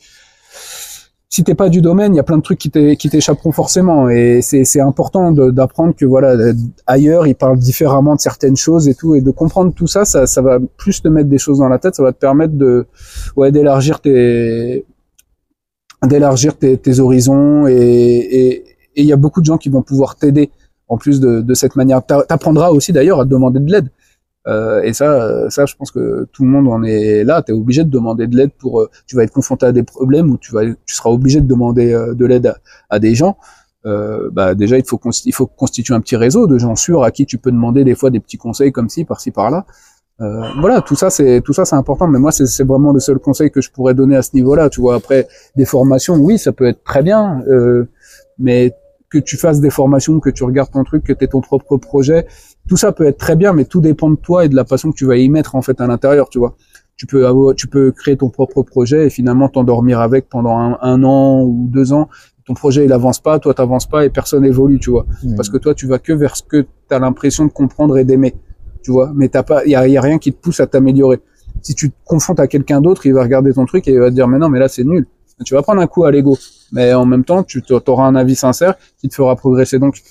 Si 1.32 1.44
t'es 1.44 1.54
pas 1.54 1.68
du 1.68 1.80
domaine, 1.80 2.12
il 2.12 2.16
y 2.16 2.20
a 2.20 2.24
plein 2.24 2.38
de 2.38 2.42
trucs 2.42 2.58
qui 2.58 2.70
t'échapperont 2.70 3.52
forcément 3.52 4.08
et 4.08 4.40
c'est 4.42 4.80
important 4.80 5.30
d'apprendre 5.30 5.94
que 5.94 6.04
voilà 6.04 6.52
ailleurs 6.88 7.28
ils 7.28 7.36
parlent 7.36 7.56
différemment 7.56 8.16
de 8.16 8.20
certaines 8.20 8.56
choses 8.56 8.88
et 8.88 8.96
tout 8.96 9.14
et 9.14 9.20
de 9.20 9.30
comprendre 9.30 9.72
tout 9.72 9.86
ça, 9.86 10.04
ça, 10.04 10.42
va 10.42 10.58
plus 10.76 11.00
te 11.00 11.06
mettre 11.06 11.28
des 11.28 11.38
choses 11.38 11.58
dans 11.58 11.68
la 11.68 11.78
tête, 11.78 11.94
ça 11.94 12.02
va 12.02 12.12
te 12.12 12.18
permettre 12.18 12.54
de 12.54 12.84
ouais 13.36 13.52
d'élargir 13.52 14.00
tes 14.00 14.84
d'élargir 16.04 16.56
tes, 16.56 16.98
horizons 16.98 17.68
et, 17.68 18.64
il 18.96 19.04
y 19.04 19.12
a 19.12 19.16
beaucoup 19.16 19.40
de 19.40 19.46
gens 19.46 19.56
qui 19.56 19.68
vont 19.68 19.82
pouvoir 19.82 20.16
t'aider 20.16 20.50
en 20.88 20.98
plus 20.98 21.20
de, 21.20 21.40
de 21.42 21.54
cette 21.54 21.76
manière. 21.76 22.04
T'apprendras 22.04 22.70
aussi 22.70 22.92
d'ailleurs 22.92 23.20
à 23.20 23.24
demander 23.24 23.60
de 23.60 23.70
l'aide. 23.70 23.88
Euh, 24.46 24.82
et 24.82 24.92
ça, 24.92 25.50
ça, 25.50 25.66
je 25.66 25.74
pense 25.76 25.90
que 25.90 26.26
tout 26.32 26.44
le 26.44 26.50
monde 26.50 26.68
en 26.68 26.82
est 26.82 27.24
là. 27.24 27.42
Tu 27.42 27.52
es 27.52 27.54
obligé 27.54 27.84
de 27.84 27.90
demander 27.90 28.26
de 28.26 28.36
l'aide 28.36 28.52
pour. 28.58 28.80
Euh, 28.80 28.90
tu 29.06 29.16
vas 29.16 29.24
être 29.24 29.32
confronté 29.32 29.66
à 29.66 29.72
des 29.72 29.82
problèmes 29.82 30.30
où 30.30 30.38
tu 30.38 30.52
vas, 30.52 30.64
tu 30.64 30.94
seras 30.94 31.10
obligé 31.10 31.40
de 31.40 31.46
demander 31.46 31.92
euh, 31.92 32.14
de 32.14 32.24
l'aide 32.24 32.54
à, 32.88 32.98
des 32.98 33.14
gens. 33.14 33.36
Euh, 33.86 34.30
bah 34.32 34.54
déjà, 34.54 34.78
il 34.78 34.84
faut 34.84 35.00
il 35.24 35.34
faut 35.34 35.46
constituer 35.46 35.94
un 35.94 36.00
petit 36.00 36.16
réseau 36.16 36.46
de 36.46 36.58
gens 36.58 36.76
sûrs 36.76 37.02
à 37.02 37.10
qui 37.10 37.26
tu 37.26 37.38
peux 37.38 37.50
demander 37.50 37.84
des 37.84 37.94
fois 37.94 38.10
des 38.10 38.20
petits 38.20 38.38
conseils 38.38 38.72
comme 38.72 38.88
ci, 38.88 39.04
par-ci, 39.04 39.30
par-là. 39.30 39.66
Euh, 40.20 40.42
voilà, 40.60 40.82
tout 40.82 40.96
ça, 40.96 41.08
c'est 41.08 41.40
tout 41.40 41.52
ça, 41.52 41.64
c'est 41.64 41.76
important. 41.76 42.06
Mais 42.06 42.18
moi, 42.18 42.32
c'est 42.32 42.64
vraiment 42.64 42.92
le 42.92 43.00
seul 43.00 43.18
conseil 43.18 43.50
que 43.50 43.60
je 43.60 43.70
pourrais 43.70 43.94
donner 43.94 44.16
à 44.16 44.22
ce 44.22 44.30
niveau-là. 44.34 44.68
Tu 44.68 44.80
vois, 44.80 44.96
après 44.96 45.26
des 45.56 45.64
formations, 45.64 46.16
oui, 46.16 46.38
ça 46.38 46.52
peut 46.52 46.66
être 46.66 46.84
très 46.84 47.02
bien, 47.02 47.42
euh, 47.48 47.88
mais 48.38 48.74
que 49.08 49.18
tu 49.18 49.36
fasses 49.36 49.60
des 49.60 49.70
formations, 49.70 50.20
que 50.20 50.30
tu 50.30 50.44
regardes 50.44 50.70
ton 50.70 50.84
truc, 50.84 51.04
que 51.04 51.12
tu 51.12 51.24
aies 51.24 51.28
ton 51.28 51.40
propre 51.40 51.78
projet, 51.78 52.26
tout 52.70 52.76
ça 52.76 52.92
peut 52.92 53.04
être 53.04 53.18
très 53.18 53.34
bien, 53.34 53.52
mais 53.52 53.64
tout 53.64 53.80
dépend 53.80 54.08
de 54.10 54.14
toi 54.14 54.44
et 54.44 54.48
de 54.48 54.54
la 54.54 54.62
passion 54.62 54.92
que 54.92 54.96
tu 54.96 55.04
vas 55.04 55.16
y 55.16 55.28
mettre 55.28 55.56
en 55.56 55.60
fait 55.60 55.80
à 55.80 55.88
l'intérieur, 55.88 56.28
tu 56.28 56.38
vois. 56.38 56.54
Tu 56.94 57.04
peux 57.04 57.26
avoir, 57.26 57.52
tu 57.56 57.66
peux 57.66 57.90
créer 57.90 58.16
ton 58.16 58.30
propre 58.30 58.62
projet 58.62 59.06
et 59.06 59.10
finalement 59.10 59.48
t'endormir 59.48 59.98
avec 59.98 60.28
pendant 60.28 60.78
un, 60.80 61.02
an 61.02 61.42
ou 61.42 61.66
deux 61.68 61.92
ans. 61.92 62.08
Ton 62.46 62.54
projet 62.54 62.84
il 62.84 62.92
avance 62.92 63.18
pas, 63.18 63.40
toi 63.40 63.54
t'avances 63.54 63.88
pas 63.88 64.04
et 64.04 64.08
personne 64.08 64.44
évolue, 64.44 64.78
tu 64.78 64.90
vois. 64.90 65.04
Mmh. 65.24 65.34
Parce 65.34 65.48
que 65.48 65.56
toi 65.56 65.74
tu 65.74 65.88
vas 65.88 65.98
que 65.98 66.12
vers 66.12 66.36
ce 66.36 66.44
que 66.44 66.60
tu 66.60 66.94
as 66.94 67.00
l'impression 67.00 67.44
de 67.44 67.50
comprendre 67.50 67.98
et 67.98 68.04
d'aimer, 68.04 68.36
tu 68.84 68.92
vois. 68.92 69.10
Mais 69.16 69.28
t'as 69.28 69.42
pas, 69.42 69.64
il 69.64 69.72
y 69.72 69.74
a, 69.74 69.88
y 69.88 69.96
a 69.96 70.00
rien 70.00 70.18
qui 70.18 70.32
te 70.32 70.40
pousse 70.40 70.60
à 70.60 70.68
t'améliorer. 70.68 71.18
Si 71.62 71.74
tu 71.74 71.90
te 71.90 71.96
confrontes 72.04 72.38
à 72.38 72.46
quelqu'un 72.46 72.80
d'autre, 72.80 73.04
il 73.04 73.14
va 73.14 73.24
regarder 73.24 73.52
ton 73.52 73.66
truc 73.66 73.88
et 73.88 73.92
il 73.94 73.98
va 73.98 74.10
te 74.10 74.14
dire 74.14 74.28
mais 74.28 74.38
non 74.38 74.48
mais 74.48 74.60
là 74.60 74.68
c'est 74.68 74.84
nul 74.84 75.06
tu 75.44 75.54
vas 75.54 75.62
prendre 75.62 75.80
un 75.80 75.86
coup 75.86 76.04
à 76.04 76.10
l'ego, 76.10 76.38
mais 76.70 76.92
en 76.92 77.06
même 77.06 77.24
temps, 77.24 77.42
tu 77.42 77.62
auras 77.86 78.04
un 78.04 78.14
avis 78.14 78.36
sincère 78.36 78.74
qui 78.98 79.08
te 79.08 79.14
fera 79.14 79.36
progresser. 79.36 79.78
Donc, 79.78 80.02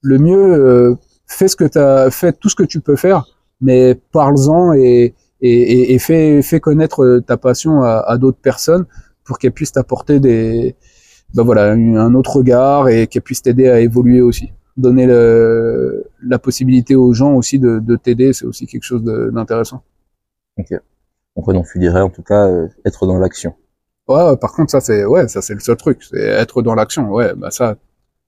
le 0.00 0.18
mieux, 0.18 0.54
euh, 0.54 0.94
fais 1.28 1.48
ce 1.48 1.56
que 1.56 1.64
tu 1.64 1.78
as 1.78 2.10
fait, 2.10 2.32
tout 2.32 2.48
ce 2.48 2.56
que 2.56 2.64
tu 2.64 2.80
peux 2.80 2.96
faire, 2.96 3.24
mais 3.60 3.94
parle-en 3.94 4.72
et, 4.72 5.14
et, 5.40 5.94
et, 5.94 5.98
fais, 5.98 6.42
fais 6.42 6.60
connaître 6.60 7.20
ta 7.26 7.36
passion 7.36 7.82
à, 7.82 7.98
à 8.06 8.18
d'autres 8.18 8.40
personnes 8.40 8.86
pour 9.24 9.38
qu'elles 9.38 9.52
puissent 9.52 9.72
t'apporter 9.72 10.18
des, 10.20 10.74
ben 11.34 11.42
voilà, 11.42 11.72
un 11.72 12.14
autre 12.14 12.36
regard 12.36 12.88
et 12.88 13.06
qu'elles 13.06 13.22
puissent 13.22 13.42
t'aider 13.42 13.68
à 13.68 13.80
évoluer 13.80 14.20
aussi. 14.20 14.52
Donner 14.76 15.06
le, 15.06 16.06
la 16.24 16.38
possibilité 16.38 16.94
aux 16.94 17.12
gens 17.12 17.34
aussi 17.34 17.58
de, 17.58 17.78
de 17.78 17.96
t'aider, 17.96 18.32
c'est 18.32 18.46
aussi 18.46 18.66
quelque 18.66 18.84
chose 18.84 19.02
d'intéressant. 19.04 19.82
Ok. 20.58 20.72
Donc, 21.36 21.66
tu 21.70 21.78
dirais 21.78 22.00
en 22.00 22.10
tout 22.10 22.22
cas 22.22 22.48
euh, 22.48 22.68
être 22.84 23.06
dans 23.06 23.18
l'action. 23.18 23.54
Ouais, 24.08 24.36
par 24.40 24.52
contre, 24.52 24.70
ça 24.70 24.80
c'est 24.80 25.04
ouais, 25.04 25.28
ça 25.28 25.42
c'est 25.42 25.54
le 25.54 25.60
seul 25.60 25.76
truc, 25.76 26.02
c'est 26.02 26.18
être 26.18 26.62
dans 26.62 26.74
l'action. 26.74 27.10
Ouais, 27.10 27.34
bah 27.36 27.50
ça, 27.50 27.76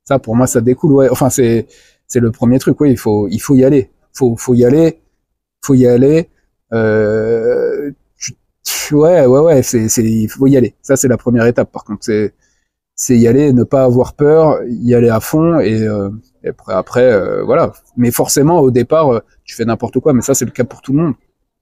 ça 0.05 0.19
pour 0.19 0.37
moi 0.37 0.47
ça 0.47 0.61
découle. 0.61 0.93
Ouais, 0.93 1.09
enfin 1.09 1.31
c'est 1.31 1.67
c'est 2.11 2.21
le 2.21 2.31
premier 2.31 2.59
truc. 2.59 2.79
Oui, 2.81 2.91
il 2.91 2.99
faut 2.99 3.29
il 3.29 3.41
faut 3.41 3.55
y 3.55 3.65
aller. 3.65 3.91
Faut 4.13 4.37
faut 4.37 4.55
y 4.55 4.65
aller. 4.65 5.01
Faut 5.65 5.75
y 5.75 5.87
aller. 5.87 6.29
Euh, 6.75 7.93
ouais, 8.93 9.27
ouais, 9.27 9.41
ouais. 9.41 9.63
C'est 9.63 9.89
c'est 9.89 10.05
il 10.05 10.29
faut 10.29 10.47
y 10.47 10.57
aller. 10.57 10.75
Ça 10.83 10.97
c'est 10.97 11.09
la 11.09 11.17
première 11.17 11.47
étape. 11.47 11.73
Par 11.73 11.85
contre, 11.85 12.05
c'est 12.05 12.35
c'est 12.97 13.17
y 13.19 13.27
aller, 13.29 13.53
ne 13.55 13.65
pas 13.65 13.85
avoir 13.85 14.15
peur, 14.15 14.61
y 14.69 14.95
aller 14.95 15.09
à 15.09 15.21
fond 15.21 15.59
et, 15.61 15.83
euh, 15.83 16.11
et 16.45 16.49
après, 16.49 16.75
après 16.75 17.13
euh, 17.13 17.43
voilà. 17.45 17.73
Mais 17.97 18.11
forcément 18.11 18.61
au 18.61 18.71
départ, 18.71 19.09
euh, 19.15 19.21
tu 19.45 19.55
fais 19.57 19.65
n'importe 19.65 20.01
quoi. 20.01 20.13
Mais 20.13 20.23
ça 20.23 20.35
c'est 20.35 20.45
le 20.45 20.51
cas 20.51 20.65
pour 20.65 20.83
tout 20.83 20.93
le 20.93 21.03
monde. 21.05 21.15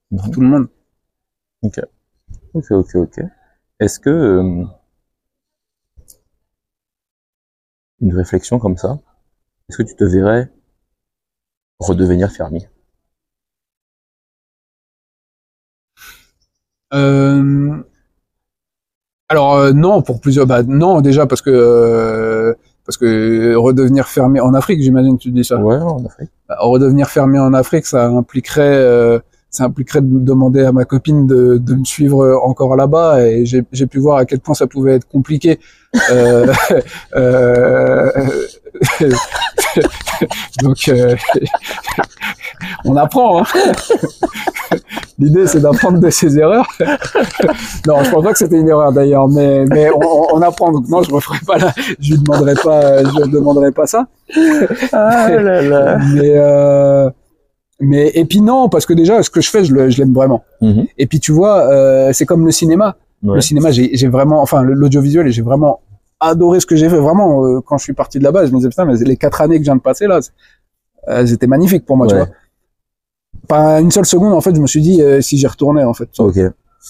Pour 0.09 0.25
mhm. 0.27 0.31
tout 0.31 0.41
le 0.41 0.47
monde. 0.47 0.67
Ok. 1.61 1.79
Ok, 2.53 2.71
ok, 2.71 2.95
ok. 2.95 3.19
Est-ce 3.79 3.99
que 3.99 4.09
euh, 4.09 4.65
une 8.01 8.15
réflexion 8.15 8.59
comme 8.59 8.77
ça, 8.77 8.99
est-ce 9.69 9.77
que 9.77 9.83
tu 9.83 9.95
te 9.95 10.03
verrais 10.03 10.51
redevenir 11.79 12.31
fermier? 12.31 12.67
Euh, 16.93 17.83
Alors 19.27 19.55
euh, 19.55 19.71
non, 19.73 20.01
pour 20.01 20.19
plusieurs. 20.19 20.47
Bah, 20.47 20.63
non, 20.63 21.01
déjà 21.01 21.27
parce 21.27 21.41
que 21.41 22.55
parce 22.85 22.97
que 22.97 23.55
redevenir 23.55 24.07
fermier 24.07 24.41
en 24.41 24.53
Afrique, 24.53 24.81
j'imagine 24.81 25.17
que 25.17 25.23
tu 25.23 25.31
dis 25.31 25.43
ça. 25.43 25.57
Ouais, 25.57 25.77
en 25.77 26.03
Afrique. 26.05 26.31
Bah, 26.47 26.57
redevenir 26.59 27.07
fermier 27.09 27.39
en 27.39 27.53
Afrique, 27.53 27.85
ça 27.85 28.07
impliquerait 28.07 29.21
ça 29.49 29.65
impliquerait 29.65 30.01
de 30.01 30.19
demander 30.19 30.63
à 30.63 30.71
ma 30.71 30.85
copine 30.85 31.25
de, 31.25 31.57
de 31.57 31.75
me 31.75 31.83
suivre 31.83 32.39
encore 32.43 32.75
là-bas 32.75 33.25
et 33.25 33.45
j'ai 33.45 33.87
pu 33.87 33.99
voir 33.99 34.17
à 34.17 34.25
quel 34.25 34.39
point 34.39 34.53
ça 34.53 34.67
pouvait 34.67 34.95
être 34.95 35.07
compliqué. 35.07 35.59
Euh, 36.11 36.53
euh, 37.15 38.11
donc 40.61 40.87
euh, 40.87 41.15
on 42.85 42.95
apprend. 42.95 43.41
Hein. 43.41 43.45
L'idée 45.19 45.47
c'est 45.47 45.59
d'apprendre 45.59 45.99
de 45.99 46.09
ses 46.09 46.37
erreurs. 46.37 46.67
non, 47.87 48.03
je 48.03 48.11
pense 48.11 48.23
pas 48.23 48.31
que 48.31 48.37
c'était 48.37 48.57
une 48.57 48.69
erreur 48.69 48.91
d'ailleurs, 48.93 49.27
mais 49.27 49.65
mais 49.65 49.89
on, 49.89 50.35
on, 50.35 50.41
apprend. 50.41 50.71
Donc 50.71 50.87
non, 50.87 51.01
je 51.01 51.11
referai 51.11 51.39
pas 51.45 51.57
là. 51.57 51.73
Je 51.99 52.11
lui 52.13 52.19
demanderai 52.19 52.53
pas. 52.53 53.03
Je 53.03 53.23
lui 53.23 53.31
demanderai 53.31 53.71
pas 53.71 53.87
ça. 53.87 54.07
Ah 54.93 55.29
là 55.29 55.61
là. 55.61 55.97
Mais 56.13 56.33
euh, 56.35 57.09
mais 57.79 58.11
et 58.13 58.25
puis 58.25 58.41
non, 58.41 58.69
parce 58.69 58.85
que 58.85 58.93
déjà, 58.93 59.23
ce 59.23 59.29
que 59.29 59.41
je 59.41 59.49
fais, 59.49 59.63
je 59.63 59.73
l'aime 59.73 60.13
vraiment. 60.13 60.43
Mhm. 60.61 60.87
Et 60.97 61.07
puis 61.07 61.19
tu 61.19 61.31
vois, 61.31 61.69
euh, 61.71 62.11
c'est 62.13 62.25
comme 62.25 62.45
le 62.45 62.51
cinéma. 62.51 62.97
Le 63.21 63.41
cinéma, 63.41 63.69
j'ai 63.71 64.07
vraiment, 64.07 64.41
enfin 64.41 64.63
l'audiovisuel, 64.63 65.27
et 65.27 65.31
j'ai 65.31 65.41
vraiment 65.41 65.81
adoré 66.21 66.61
ce 66.61 66.65
que 66.65 66.77
j'ai 66.77 66.87
fait. 66.87 66.97
Vraiment, 66.97 67.45
euh, 67.45 67.59
quand 67.59 67.77
je 67.77 67.83
suis 67.83 67.93
parti 67.93 68.17
de 68.17 68.23
là-bas, 68.23 68.45
je 68.45 68.51
me 68.51 68.57
disais 68.57 68.69
putain, 68.69 68.85
mais 68.85 68.95
les 68.95 69.17
quatre 69.17 69.41
années 69.41 69.57
que 69.57 69.63
je 69.63 69.67
viens 69.69 69.75
de 69.75 69.81
passer 69.81 70.07
là, 70.07 70.19
elles 71.05 71.33
étaient 71.33 71.47
magnifiques 71.47 71.85
pour 71.85 71.97
moi, 71.97 72.07
tu 72.07 72.15
vois. 72.15 72.29
Pas 73.47 73.81
une 73.81 73.91
seule 73.91 74.05
seconde, 74.05 74.33
en 74.33 74.41
fait, 74.41 74.55
je 74.55 74.61
me 74.61 74.67
suis 74.67 74.81
dit 74.81 75.01
euh, 75.01 75.19
si 75.19 75.37
j'y 75.37 75.47
retournais, 75.47 75.83
en 75.83 75.93
fait. 75.93 76.09
Ok. 76.17 76.39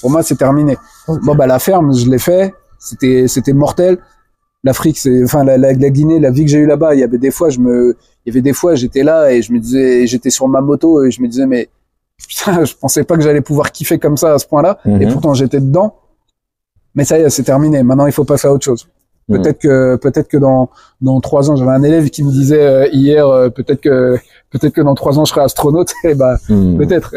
Pour 0.01 0.11
moi, 0.11 0.21
c'est 0.21 0.35
terminé. 0.35 0.77
Bon 1.07 1.33
bah 1.33 1.47
la 1.47 1.57
ferme, 1.57 1.95
je 1.95 2.07
l'ai 2.09 2.19
fait. 2.19 2.53
C'était 2.79 3.27
c'était 3.27 3.53
mortel. 3.53 3.97
L'Afrique, 4.63 4.99
c'est, 4.99 5.23
enfin 5.23 5.43
la, 5.43 5.57
la, 5.57 5.73
la 5.73 5.89
Guinée, 5.89 6.19
la 6.19 6.31
vie 6.31 6.43
que 6.43 6.51
j'ai 6.51 6.59
eue 6.59 6.67
là-bas, 6.67 6.93
il 6.93 6.99
y 6.99 7.03
avait 7.03 7.17
des 7.17 7.31
fois, 7.31 7.49
je 7.49 7.59
me, 7.59 7.95
il 8.29 8.33
y 8.33 8.37
avait 8.37 8.41
des 8.41 8.53
fois, 8.53 8.75
j'étais 8.75 9.03
là 9.03 9.31
et 9.31 9.41
je 9.41 9.51
me 9.51 9.59
disais, 9.59 10.05
j'étais 10.05 10.29
sur 10.29 10.47
ma 10.47 10.61
moto 10.61 11.03
et 11.03 11.11
je 11.11 11.21
me 11.21 11.27
disais, 11.27 11.45
mais 11.45 11.69
putain, 12.27 12.63
je 12.65 12.73
pensais 12.75 13.03
pas 13.03 13.15
que 13.15 13.23
j'allais 13.23 13.41
pouvoir 13.41 13.71
kiffer 13.71 13.97
comme 13.97 14.17
ça 14.17 14.33
à 14.33 14.39
ce 14.39 14.45
point-là. 14.45 14.79
Et 14.85 15.05
mhm. 15.05 15.11
pourtant, 15.11 15.33
j'étais 15.33 15.59
dedans. 15.59 15.95
Mais 16.95 17.05
ça 17.05 17.17
y 17.19 17.21
est, 17.21 17.29
c'est 17.29 17.43
terminé. 17.43 17.83
Maintenant, 17.83 18.05
il 18.05 18.11
faut 18.11 18.23
passer 18.23 18.47
à 18.47 18.53
autre 18.53 18.65
chose. 18.65 18.87
Mhm. 19.27 19.37
Peut-être 19.37 19.59
que 19.59 19.95
peut-être 19.95 20.27
que 20.27 20.37
dans 20.37 20.69
dans 21.01 21.19
trois 21.21 21.49
ans, 21.49 21.55
j'avais 21.55 21.71
un 21.71 21.83
élève 21.83 22.09
qui 22.09 22.23
me 22.23 22.31
disait 22.31 22.65
euh, 22.65 22.87
hier, 22.91 23.27
euh, 23.27 23.49
peut-être 23.49 23.81
que 23.81 24.17
peut-être 24.49 24.73
que 24.73 24.81
dans 24.81 24.95
trois 24.95 25.19
ans, 25.19 25.25
je 25.25 25.31
serai 25.31 25.41
astronaute. 25.41 25.93
et 26.03 26.13
bah 26.13 26.37
peut-être. 26.47 27.15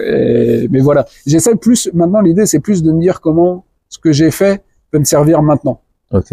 Mais 0.70 0.80
voilà, 0.80 1.06
j'essaie 1.26 1.56
plus. 1.56 1.90
Maintenant, 1.94 2.20
l'idée, 2.20 2.47
c'est 2.47 2.60
plus 2.60 2.82
de 2.82 2.93
me 2.93 3.01
dire 3.01 3.20
comment 3.20 3.64
ce 3.89 3.98
que 3.98 4.12
j'ai 4.12 4.30
fait 4.30 4.62
peut 4.90 4.98
me 4.98 5.05
servir 5.05 5.43
maintenant. 5.43 5.80
Ok. 6.12 6.32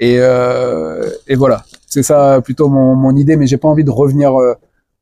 Et, 0.00 0.16
euh, 0.18 1.10
et 1.28 1.34
voilà, 1.34 1.62
c'est 1.90 2.02
ça 2.02 2.40
plutôt 2.42 2.68
mon, 2.68 2.94
mon 2.94 3.14
idée, 3.14 3.36
mais 3.36 3.46
j'ai 3.46 3.58
pas 3.58 3.68
envie 3.68 3.84
de 3.84 3.90
revenir 3.90 4.34
euh, 4.40 4.54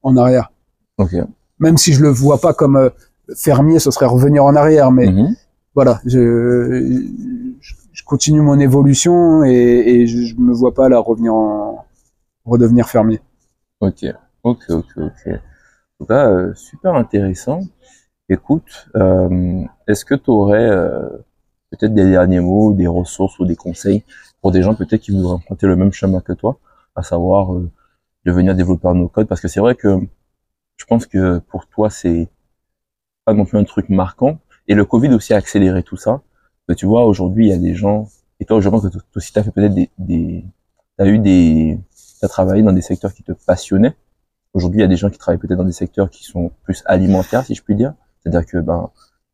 en 0.03 0.17
arrière. 0.17 0.51
Okay. 0.97 1.23
Même 1.61 1.77
si 1.77 1.93
je 1.93 2.03
le 2.03 2.09
vois 2.09 2.39
pas 2.39 2.53
comme 2.53 2.77
euh, 2.77 2.91
fermier, 3.37 3.79
ce 3.79 3.91
serait 3.91 4.07
revenir 4.07 4.45
en 4.45 4.57
arrière, 4.57 4.91
mais 4.91 5.07
mm-hmm. 5.07 5.37
voilà, 5.75 6.01
je, 6.05 7.05
je, 7.61 8.05
continue 8.05 8.41
mon 8.41 8.59
évolution 8.59 9.45
et, 9.45 9.51
et 9.53 10.07
je, 10.07 10.23
je, 10.23 10.35
me 10.37 10.53
vois 10.53 10.73
pas 10.73 10.89
là 10.89 10.99
revenir 10.99 11.35
en 11.35 11.85
redevenir 12.47 12.89
fermier. 12.89 13.21
Ok, 13.81 14.05
ok, 14.43 14.65
ok, 14.71 14.87
ok. 14.97 15.29
En 16.01 16.05
tout 16.05 16.07
cas, 16.07 16.31
euh, 16.31 16.55
super 16.55 16.95
intéressant. 16.95 17.61
Écoute, 18.31 18.89
euh, 18.97 19.63
est-ce 19.87 20.05
que 20.05 20.15
tu 20.15 20.31
aurais 20.31 20.69
euh, 20.69 21.09
peut-être 21.71 21.95
des 21.95 22.11
derniers 22.11 22.41
mots, 22.41 22.73
des 22.73 22.87
ressources 22.87 23.39
ou 23.39 23.45
des 23.45 23.57
conseils 23.57 24.05
pour 24.41 24.53
des 24.53 24.63
gens 24.63 24.75
peut-être 24.75 25.03
qui 25.03 25.11
voudraient 25.11 25.35
emprunter 25.35 25.67
le 25.67 25.77
même 25.77 25.93
chemin 25.93 26.21
que 26.21 26.33
toi, 26.33 26.59
à 26.99 27.03
savoir 27.03 27.55
euh, 27.55 27.71
devenir 28.25 28.55
développeur 28.55 28.95
nos 28.95 29.09
codes 29.09 29.29
Parce 29.29 29.41
que 29.41 29.49
c'est 29.49 29.61
vrai 29.61 29.75
que 29.75 29.99
je 30.77 30.85
pense 30.85 31.07
que 31.07 31.39
pour 31.39 31.67
toi, 31.67 31.91
c'est 31.91 32.29
pas 33.25 33.35
non 33.35 33.45
plus 33.45 33.59
un 33.59 33.65
truc 33.65 33.89
marquant. 33.89 34.39
Et 34.67 34.75
le 34.75 34.85
Covid 34.85 35.09
aussi 35.11 35.33
a 35.33 35.37
accéléré 35.37 35.83
tout 35.83 35.97
ça. 35.97 36.23
Tu 36.77 36.87
vois, 36.87 37.07
aujourd'hui, 37.07 37.47
il 37.47 37.51
y 37.51 37.53
a 37.53 37.59
des 37.59 37.75
gens, 37.75 38.09
et 38.41 38.45
toi, 38.45 38.61
je 38.61 38.69
pense 38.69 38.83
que 38.83 38.89
toi 38.89 39.03
aussi, 39.17 39.33
tu 39.33 39.39
as 39.39 39.43
fait 39.43 39.51
peut-être 39.51 39.75
des, 39.75 39.91
des 39.99 40.45
tu 40.99 41.05
as 41.05 41.07
eu 41.07 41.19
des, 41.19 41.81
tu 42.19 42.25
as 42.25 42.29
travaillé 42.29 42.63
dans 42.63 42.73
des 42.73 42.83
secteurs 42.83 43.15
qui 43.15 43.23
te 43.23 43.33
passionnaient. 43.33 43.97
Aujourd'hui, 44.53 44.81
il 44.81 44.83
y 44.83 44.85
a 44.85 44.89
des 44.89 44.97
gens 44.97 45.09
qui 45.09 45.19
travaillent 45.19 45.39
peut-être 45.39 45.59
dans 45.59 45.65
des 45.65 45.73
secteurs 45.73 46.11
qui 46.11 46.25
sont 46.25 46.53
plus 46.65 46.83
alimentaires, 46.87 47.45
si 47.47 47.55
je 47.55 47.63
puis 47.63 47.75
dire. 47.75 47.95
C'est-à-dire 48.21 48.45
que, 48.45 48.59
ben, 48.59 48.91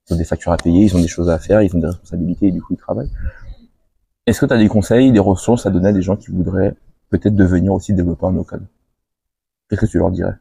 ils 0.09 0.15
ont 0.15 0.17
des 0.17 0.25
factures 0.25 0.53
à 0.53 0.59
payer, 0.59 0.85
ils 0.85 0.97
ont 0.97 1.01
des 1.01 1.09
choses 1.09 1.31
à 1.31 1.39
faire, 1.39 1.63
ils 1.63 1.75
ont 1.75 1.81
des 1.81 1.87
responsabilités 1.87 2.49
et 2.49 2.53
du 2.53 2.63
coup, 2.63 2.75
ils 2.75 2.79
travaillent. 2.79 3.11
Est-ce 4.27 4.41
que 4.41 4.47
tu 4.47 4.53
as 4.53 4.59
des 4.59 4.69
conseils, 4.69 5.13
des 5.13 5.19
ressources 5.19 5.67
à 5.67 5.71
donner 5.71 5.89
à 5.89 5.93
des 5.93 6.03
gens 6.03 6.17
qui 6.17 6.31
voudraient 6.31 6.75
peut-être 7.11 7.35
devenir 7.37 7.73
aussi 7.73 7.95
développeurs 7.95 8.33
no 8.33 8.45
code 8.45 8.67
Qu'est-ce 9.69 9.81
que 9.83 9.87
tu 9.87 9.99
leur 9.99 10.11
dirais? 10.11 10.35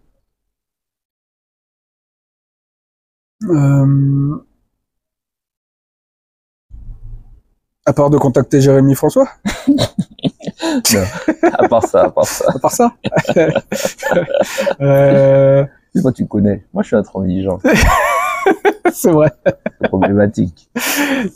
Euh, 3.50 4.38
À 7.86 7.92
part 7.92 8.10
de 8.10 8.18
contacter 8.18 8.62
Jérémy 8.62 8.96
François? 8.96 9.28
Non, 10.94 11.04
à 11.60 11.68
part 11.68 11.86
ça, 11.86 12.04
à 12.06 12.10
part 12.10 12.26
ça. 12.26 12.46
À 12.56 12.60
part 12.60 12.72
ça? 12.72 12.92
Euh, 14.82 15.66
Moi, 15.96 16.12
tu 16.14 16.26
connais. 16.26 16.66
Moi, 16.74 16.84
je 16.84 16.88
suis 16.88 16.96
intransigeant. 16.96 17.60
C'est 18.94 19.12
vrai. 19.12 19.32
C'est 19.46 19.88
problématique. 19.88 20.70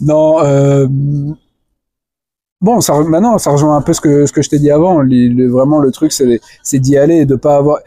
Non, 0.01 0.39
euh, 0.43 0.87
bon, 2.61 2.81
ça, 2.81 2.99
maintenant, 3.01 3.37
ça 3.37 3.51
rejoint 3.51 3.75
un 3.77 3.81
peu 3.81 3.93
ce 3.93 4.01
que, 4.01 4.25
ce 4.25 4.31
que 4.33 4.41
je 4.41 4.49
t'ai 4.49 4.59
dit 4.59 4.71
avant. 4.71 5.01
Les- 5.01 5.47
vraiment, 5.47 5.79
le 5.79 5.91
truc, 5.91 6.11
c'est 6.11 6.39
c'est 6.63 6.79
d'y 6.79 6.97
aller 6.97 7.17
et 7.17 7.25
de 7.25 7.35
pas 7.35 7.57
avoir... 7.57 7.79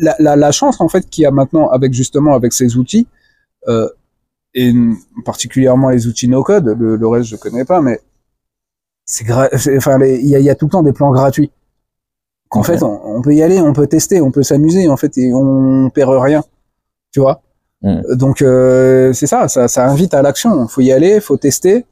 La, 0.00 0.14
la, 0.18 0.36
la 0.36 0.52
chance, 0.52 0.80
en 0.80 0.88
fait, 0.88 1.08
qu'il 1.08 1.22
y 1.22 1.26
a 1.26 1.30
maintenant 1.30 1.68
avec, 1.68 1.92
justement, 1.92 2.34
avec 2.34 2.52
ces 2.52 2.76
outils, 2.76 3.06
euh, 3.68 3.88
et 4.54 4.72
particulièrement 5.24 5.90
les 5.90 6.06
outils 6.06 6.28
no-code, 6.28 6.76
le, 6.78 6.96
le 6.96 7.08
reste, 7.08 7.28
je 7.28 7.36
connais 7.36 7.64
pas, 7.64 7.80
mais 7.80 8.00
c'est 9.04 9.24
gra- 9.26 9.50
enfin, 9.76 9.98
il 10.04 10.26
y 10.26 10.34
a, 10.34 10.40
y 10.40 10.50
a 10.50 10.54
tout 10.54 10.66
le 10.66 10.70
temps 10.70 10.82
des 10.82 10.92
plans 10.92 11.12
gratuits. 11.12 11.50
Qu'en 12.48 12.62
fait, 12.62 12.82
on, 12.82 13.00
on 13.16 13.22
peut 13.22 13.34
y 13.34 13.42
aller, 13.42 13.60
on 13.60 13.72
peut 13.72 13.86
tester, 13.86 14.20
on 14.20 14.30
peut 14.30 14.42
s'amuser, 14.44 14.88
en 14.88 14.96
fait, 14.96 15.18
et 15.18 15.32
on 15.34 15.90
perd 15.90 16.10
rien. 16.10 16.42
Tu 17.12 17.20
vois? 17.20 17.42
Mm. 17.82 18.14
Donc, 18.14 18.40
euh, 18.40 19.12
c'est 19.12 19.26
ça, 19.26 19.48
ça, 19.48 19.68
ça 19.68 19.86
invite 19.88 20.14
à 20.14 20.22
l'action. 20.22 20.66
faut 20.68 20.80
y 20.80 20.92
aller, 20.92 21.20
faut 21.20 21.36
tester, 21.36 21.84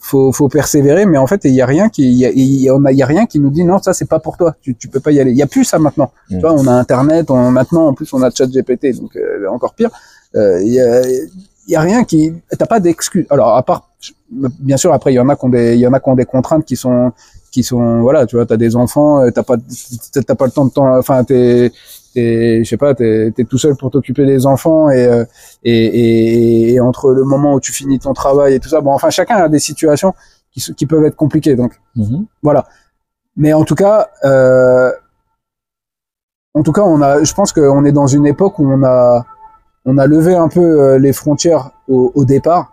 faut, 0.00 0.32
faut 0.32 0.48
persévérer, 0.48 1.06
mais 1.06 1.18
en 1.18 1.26
fait, 1.26 1.40
il 1.44 1.54
y 1.54 1.62
a 1.62 1.66
rien 1.66 1.88
qui, 1.88 2.02
il 2.10 2.18
y 2.18 2.26
a, 2.26 2.30
y 2.34 2.68
a, 2.68 2.74
on 2.74 2.84
a- 2.84 2.92
il 2.92 2.98
y 2.98 3.02
a 3.02 3.06
rien 3.06 3.26
qui 3.26 3.38
nous 3.40 3.50
dit 3.50 3.64
non, 3.64 3.78
ça 3.80 3.92
c'est 3.92 4.08
pas 4.08 4.18
pour 4.18 4.36
toi, 4.36 4.54
tu, 4.60 4.74
tu 4.74 4.88
peux 4.88 5.00
pas 5.00 5.12
y 5.12 5.20
aller. 5.20 5.30
Il 5.32 5.36
y 5.36 5.42
a 5.42 5.46
plus 5.46 5.64
ça 5.64 5.78
maintenant. 5.78 6.10
Mm. 6.30 6.34
Tu 6.34 6.40
vois, 6.40 6.52
on 6.54 6.66
a 6.66 6.72
Internet, 6.72 7.30
on, 7.30 7.50
maintenant 7.50 7.88
en 7.88 7.94
plus 7.94 8.12
on 8.12 8.22
a 8.22 8.30
ChatGPT, 8.30 8.98
donc 9.00 9.16
euh, 9.16 9.46
encore 9.50 9.74
pire. 9.74 9.90
Euh, 10.34 10.60
Il 10.62 10.72
y 10.72 10.80
a, 10.80 11.02
y 11.68 11.76
a 11.76 11.80
rien 11.80 12.04
qui, 12.04 12.32
t'as 12.58 12.66
pas 12.66 12.80
d'excuse. 12.80 13.26
Alors 13.30 13.56
à 13.56 13.62
part, 13.62 13.90
bien 14.30 14.76
sûr, 14.76 14.92
après 14.92 15.12
il 15.12 15.16
y 15.16 15.20
en 15.20 15.28
a 15.28 15.36
qui 15.36 15.44
ont 15.44 15.48
des, 15.48 15.74
il 15.74 15.80
y 15.80 15.86
en 15.86 15.92
a 15.92 16.00
qui 16.00 16.08
ont 16.08 16.14
des 16.14 16.24
contraintes 16.26 16.64
qui 16.64 16.76
sont, 16.76 17.12
qui 17.50 17.62
sont, 17.62 18.02
voilà, 18.02 18.26
tu 18.26 18.36
vois, 18.36 18.44
t'as 18.46 18.56
des 18.56 18.76
enfants, 18.76 19.22
euh, 19.22 19.30
t'as 19.30 19.42
pas, 19.42 19.56
t'as 20.26 20.34
pas 20.34 20.44
le 20.46 20.50
temps 20.52 20.66
de 20.66 20.70
temps, 20.70 20.96
enfin 20.98 21.24
t'es, 21.24 21.72
t'es, 22.16 22.64
je 22.64 22.68
sais 22.68 22.76
pas, 22.78 22.94
t'es, 22.94 23.32
t'es 23.34 23.44
tout 23.44 23.58
seul 23.58 23.76
pour 23.76 23.90
t'occuper 23.90 24.24
des 24.26 24.46
enfants 24.46 24.88
et, 24.90 25.04
euh, 25.06 25.24
et, 25.62 25.72
et, 25.86 26.72
et 26.74 26.80
entre 26.80 27.12
le 27.12 27.24
moment 27.24 27.54
où 27.54 27.60
tu 27.60 27.72
finis 27.72 27.98
ton 27.98 28.14
travail 28.14 28.54
et 28.54 28.60
tout 28.60 28.68
ça, 28.70 28.80
bon, 28.80 28.92
enfin 28.92 29.10
chacun 29.10 29.36
a 29.36 29.48
des 29.48 29.58
situations 29.58 30.14
qui 30.76 30.86
peuvent 30.86 31.04
être 31.04 31.16
compliquées, 31.16 31.54
donc 31.54 31.78
Mhm. 31.96 32.24
voilà. 32.42 32.66
Mais 33.36 33.52
en 33.52 33.64
tout 33.64 33.74
cas, 33.74 34.08
euh, 34.24 34.90
en 36.54 36.62
tout 36.62 36.72
cas, 36.72 36.82
on 36.82 37.02
a, 37.02 37.22
je 37.22 37.34
pense 37.34 37.52
qu'on 37.52 37.84
est 37.84 37.92
dans 37.92 38.06
une 38.06 38.26
époque 38.26 38.58
où 38.58 38.66
on 38.66 38.82
a, 38.82 39.26
on 39.84 39.98
a 39.98 40.06
levé 40.06 40.34
un 40.34 40.48
peu 40.48 40.60
euh, 40.64 40.98
les 40.98 41.12
frontières 41.12 41.70
au, 41.88 42.10
au 42.14 42.24
départ. 42.24 42.72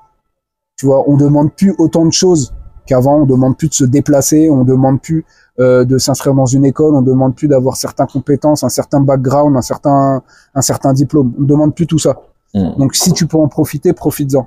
Tu 0.77 0.85
vois, 0.85 1.03
on 1.09 1.17
demande 1.17 1.53
plus 1.53 1.75
autant 1.77 2.05
de 2.05 2.13
choses 2.13 2.53
qu'avant. 2.85 3.21
On 3.21 3.25
demande 3.25 3.57
plus 3.57 3.69
de 3.69 3.73
se 3.73 3.83
déplacer. 3.85 4.49
On 4.49 4.63
demande 4.63 5.01
plus 5.01 5.25
euh, 5.59 5.85
de 5.85 5.97
s'inscrire 5.97 6.33
dans 6.33 6.45
une 6.45 6.65
école. 6.65 6.95
On 6.95 7.01
demande 7.01 7.35
plus 7.35 7.47
d'avoir 7.47 7.75
certaines 7.77 8.07
compétences, 8.07 8.63
un 8.63 8.69
certain 8.69 8.99
background, 9.01 9.55
un 9.55 9.61
certain, 9.61 10.23
un 10.55 10.61
certain 10.61 10.93
diplôme. 10.93 11.33
On 11.39 11.43
demande 11.43 11.75
plus 11.75 11.87
tout 11.87 11.99
ça. 11.99 12.21
Mhm. 12.53 12.75
Donc, 12.77 12.95
si 12.95 13.13
tu 13.13 13.27
peux 13.27 13.37
en 13.37 13.47
profiter, 13.47 13.93
profites-en. 13.93 14.45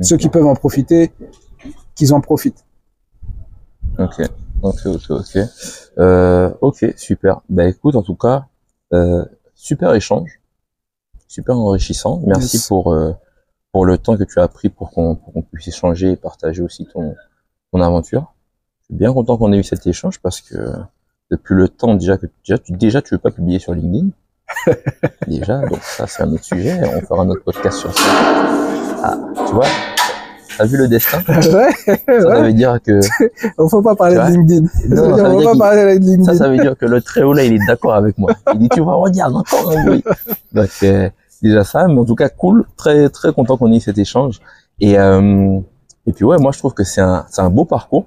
Ceux 0.00 0.16
qui 0.18 0.28
peuvent 0.28 0.46
en 0.46 0.54
profiter, 0.54 1.10
qu'ils 1.94 2.12
en 2.12 2.20
profitent. 2.20 2.64
Ok, 3.98 4.20
ok, 4.62 4.80
ok, 4.86 5.10
ok. 5.10 5.38
Euh, 5.98 6.50
ok, 6.60 6.92
super. 6.98 7.40
Bah 7.48 7.64
écoute, 7.66 7.96
en 7.96 8.02
tout 8.02 8.14
cas, 8.14 8.44
euh, 8.92 9.24
super 9.54 9.94
échange, 9.94 10.38
super 11.28 11.56
enrichissant. 11.56 12.20
Merci 12.26 12.58
Yes. 12.58 12.66
pour 12.68 12.92
euh, 12.92 13.12
pour 13.72 13.86
le 13.86 13.96
temps 13.96 14.16
que 14.18 14.24
tu 14.24 14.38
as 14.38 14.48
pris 14.48 14.68
pour 14.68 14.90
qu'on 14.90 15.14
pour 15.14 15.32
qu'on 15.32 15.42
puisse 15.42 15.68
échanger 15.68 16.10
et 16.12 16.16
partager 16.16 16.62
aussi 16.62 16.86
ton 16.92 17.14
ton 17.72 17.80
aventure. 17.80 18.32
Je 18.80 18.84
suis 18.86 18.94
bien 18.98 19.12
content 19.12 19.36
qu'on 19.36 19.52
ait 19.52 19.58
eu 19.58 19.64
cet 19.64 19.86
échange 19.86 20.20
parce 20.20 20.40
que 20.40 20.54
depuis 21.30 21.54
le 21.54 21.68
temps 21.68 21.94
déjà 21.94 22.16
que 22.16 22.26
déjà 22.44 22.58
tu 22.58 22.72
déjà 22.72 23.02
tu 23.02 23.14
veux 23.14 23.18
pas 23.18 23.30
publier 23.30 23.58
sur 23.58 23.74
LinkedIn. 23.74 24.08
déjà, 25.26 25.58
donc 25.66 25.78
ça 25.82 26.06
c'est 26.06 26.22
un 26.22 26.32
autre 26.32 26.44
sujet. 26.44 26.80
On 26.96 27.00
fera 27.00 27.22
un 27.22 27.28
autre 27.30 27.42
podcast 27.44 27.78
sur 27.78 27.92
ça. 27.96 28.04
Ah, 29.02 29.18
tu 29.46 29.52
vois, 29.54 29.66
t'as 30.56 30.64
vu 30.66 30.76
le 30.76 30.86
destin? 30.88 31.18
Ouais, 31.28 31.72
Ça, 32.06 32.40
veut 32.42 32.52
dire 32.52 32.78
que 32.84 33.00
On 33.58 33.68
faut 33.68 33.82
pas 33.82 33.96
parler 33.96 34.14
de 34.16 34.20
LinkedIn. 34.22 34.66
Non, 34.88 35.08
non, 35.10 35.16
ça 35.16 35.28
veut 35.28 35.36
dire 35.36 35.38
va 35.38 35.44
pas 35.44 35.50
qu'il- 35.50 35.58
parler 35.58 35.82
de 35.82 35.88
LinkedIn. 36.04 36.24
Ça, 36.24 36.34
ça 36.36 36.48
veut 36.48 36.58
dire 36.58 36.76
que 36.78 36.86
le 36.86 37.00
très 37.00 37.22
haut 37.24 37.32
là, 37.32 37.42
il 37.44 37.54
est 37.54 37.66
d'accord 37.66 37.94
avec 37.94 38.16
moi. 38.18 38.32
Il 38.54 38.60
dit, 38.60 38.68
tu 38.68 38.80
vois, 38.80 38.94
regarde, 38.94 39.34
encore 39.34 39.72
bruit. 39.84 40.02
Donc, 40.52 40.68
euh, 40.84 41.10
déjà 41.42 41.64
ça, 41.64 41.88
mais 41.88 41.98
en 42.00 42.04
tout 42.04 42.14
cas, 42.14 42.28
cool. 42.28 42.64
Très, 42.76 43.08
très 43.10 43.32
content 43.32 43.56
qu'on 43.56 43.72
ait 43.72 43.76
eu 43.78 43.80
cet 43.80 43.98
échange. 43.98 44.40
Et, 44.80 44.96
euh, 44.98 45.58
et 46.06 46.12
puis, 46.12 46.24
ouais, 46.24 46.38
moi, 46.38 46.52
je 46.52 46.58
trouve 46.58 46.74
que 46.74 46.84
c'est 46.84 47.00
un, 47.00 47.26
c'est 47.30 47.42
un 47.42 47.50
beau 47.50 47.64
parcours. 47.64 48.06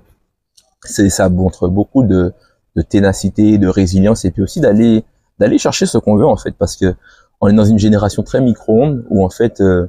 C'est, 0.84 1.09
ça 1.09 1.27
montre 1.30 1.67
beaucoup 1.67 2.03
de, 2.03 2.34
de 2.76 2.81
ténacité, 2.81 3.57
de 3.57 3.67
résilience, 3.67 4.23
et 4.26 4.31
puis 4.31 4.41
aussi 4.41 4.61
d'aller, 4.61 5.03
d'aller 5.39 5.57
chercher 5.57 5.85
ce 5.85 5.97
qu'on 5.97 6.15
veut, 6.15 6.26
en 6.26 6.38
fait, 6.38 6.51
parce 6.51 6.76
que 6.77 6.95
on 7.41 7.47
est 7.47 7.53
dans 7.53 7.65
une 7.65 7.80
génération 7.80 8.23
très 8.23 8.41
micro-ondes 8.41 9.05
où, 9.09 9.23
en 9.23 9.30
fait, 9.30 9.61
euh, 9.61 9.88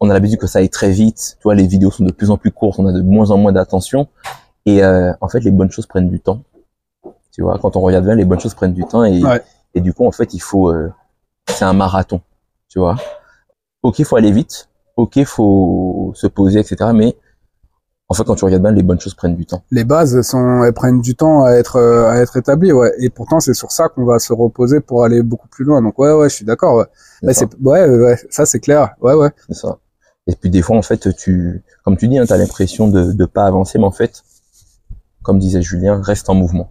on 0.00 0.10
a 0.10 0.14
l'habitude 0.14 0.38
que 0.38 0.46
ça 0.46 0.58
aille 0.58 0.68
très 0.68 0.90
vite. 0.90 1.36
Tu 1.38 1.42
vois, 1.44 1.54
les 1.54 1.66
vidéos 1.66 1.90
sont 1.90 2.04
de 2.04 2.12
plus 2.12 2.30
en 2.30 2.36
plus 2.36 2.50
courtes, 2.52 2.78
on 2.78 2.86
a 2.86 2.92
de 2.92 3.00
moins 3.02 3.30
en 3.30 3.38
moins 3.38 3.52
d'attention. 3.52 4.08
Et, 4.66 4.82
euh, 4.84 5.12
en 5.20 5.28
fait, 5.28 5.40
les 5.40 5.50
bonnes 5.50 5.70
choses 5.70 5.86
prennent 5.86 6.08
du 6.10 6.20
temps. 6.20 6.42
Tu 7.32 7.42
vois, 7.42 7.58
quand 7.58 7.76
on 7.76 7.80
regarde 7.80 8.04
bien, 8.04 8.14
les 8.14 8.24
bonnes 8.24 8.40
choses 8.40 8.54
prennent 8.54 8.72
du 8.74 8.84
temps 8.84 9.04
et, 9.04 9.22
Ouais. 9.22 9.42
et 9.74 9.80
du 9.80 9.92
coup, 9.94 10.06
en 10.06 10.12
fait, 10.12 10.32
il 10.34 10.38
faut, 10.40 10.70
euh, 10.70 10.90
c'est 11.48 11.64
un 11.66 11.72
marathon, 11.74 12.20
tu 12.68 12.78
vois? 12.78 12.96
Ok, 13.82 14.02
faut 14.04 14.16
aller 14.16 14.32
vite. 14.32 14.68
Ok, 14.96 15.22
faut 15.24 16.12
se 16.14 16.26
poser, 16.26 16.60
etc. 16.60 16.90
Mais 16.94 17.16
en 18.08 18.14
fait, 18.14 18.24
quand 18.24 18.36
tu 18.36 18.44
regardes 18.44 18.62
bien, 18.62 18.70
les 18.72 18.82
bonnes 18.84 19.00
choses 19.00 19.14
prennent 19.14 19.34
du 19.36 19.46
temps. 19.46 19.62
les 19.72 19.84
bases 19.84 20.20
sont, 20.22 20.62
elles 20.64 20.72
prennent 20.72 21.00
du 21.00 21.16
temps 21.16 21.44
à 21.44 21.52
être, 21.52 21.76
euh, 21.76 22.08
à 22.08 22.16
être 22.18 22.36
établies, 22.36 22.72
ouais. 22.72 22.92
Et 23.00 23.10
pourtant, 23.10 23.40
c'est 23.40 23.54
sur 23.54 23.72
ça 23.72 23.88
qu'on 23.88 24.04
va 24.04 24.18
se 24.20 24.32
reposer 24.32 24.80
pour 24.80 25.04
aller 25.04 25.22
beaucoup 25.22 25.48
plus 25.48 25.64
loin. 25.64 25.82
Donc, 25.82 25.98
ouais, 25.98 26.12
ouais, 26.12 26.28
je 26.28 26.34
suis 26.36 26.44
d'accord, 26.44 26.76
ouais. 26.76 26.84
C'est 27.20 27.26
Ouais, 27.26 27.34
ça. 27.34 27.46
c'est, 27.50 27.66
ouais, 27.66 27.88
ouais, 27.88 28.16
ça, 28.30 28.46
c'est 28.46 28.60
clair. 28.60 28.94
Ouais, 29.00 29.14
ouais. 29.14 29.30
C'est 29.48 29.54
ça. 29.56 29.78
Et 30.28 30.34
puis 30.36 30.50
des 30.50 30.62
fois, 30.62 30.76
en 30.76 30.82
fait, 30.82 31.14
tu, 31.16 31.62
comme 31.84 31.96
tu 31.96 32.08
dis, 32.08 32.18
hein, 32.18 32.26
tu 32.26 32.32
as 32.32 32.36
l'impression 32.36 32.88
de 32.88 33.12
ne 33.12 33.24
pas 33.26 33.44
avancer, 33.44 33.78
mais 33.78 33.84
en 33.84 33.90
fait, 33.92 34.22
comme 35.22 35.38
disait 35.38 35.62
Julien, 35.62 36.00
reste 36.02 36.28
en 36.30 36.34
mouvement. 36.34 36.70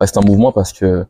Reste 0.00 0.16
en 0.18 0.24
mouvement 0.24 0.52
parce 0.52 0.72
que 0.72 1.06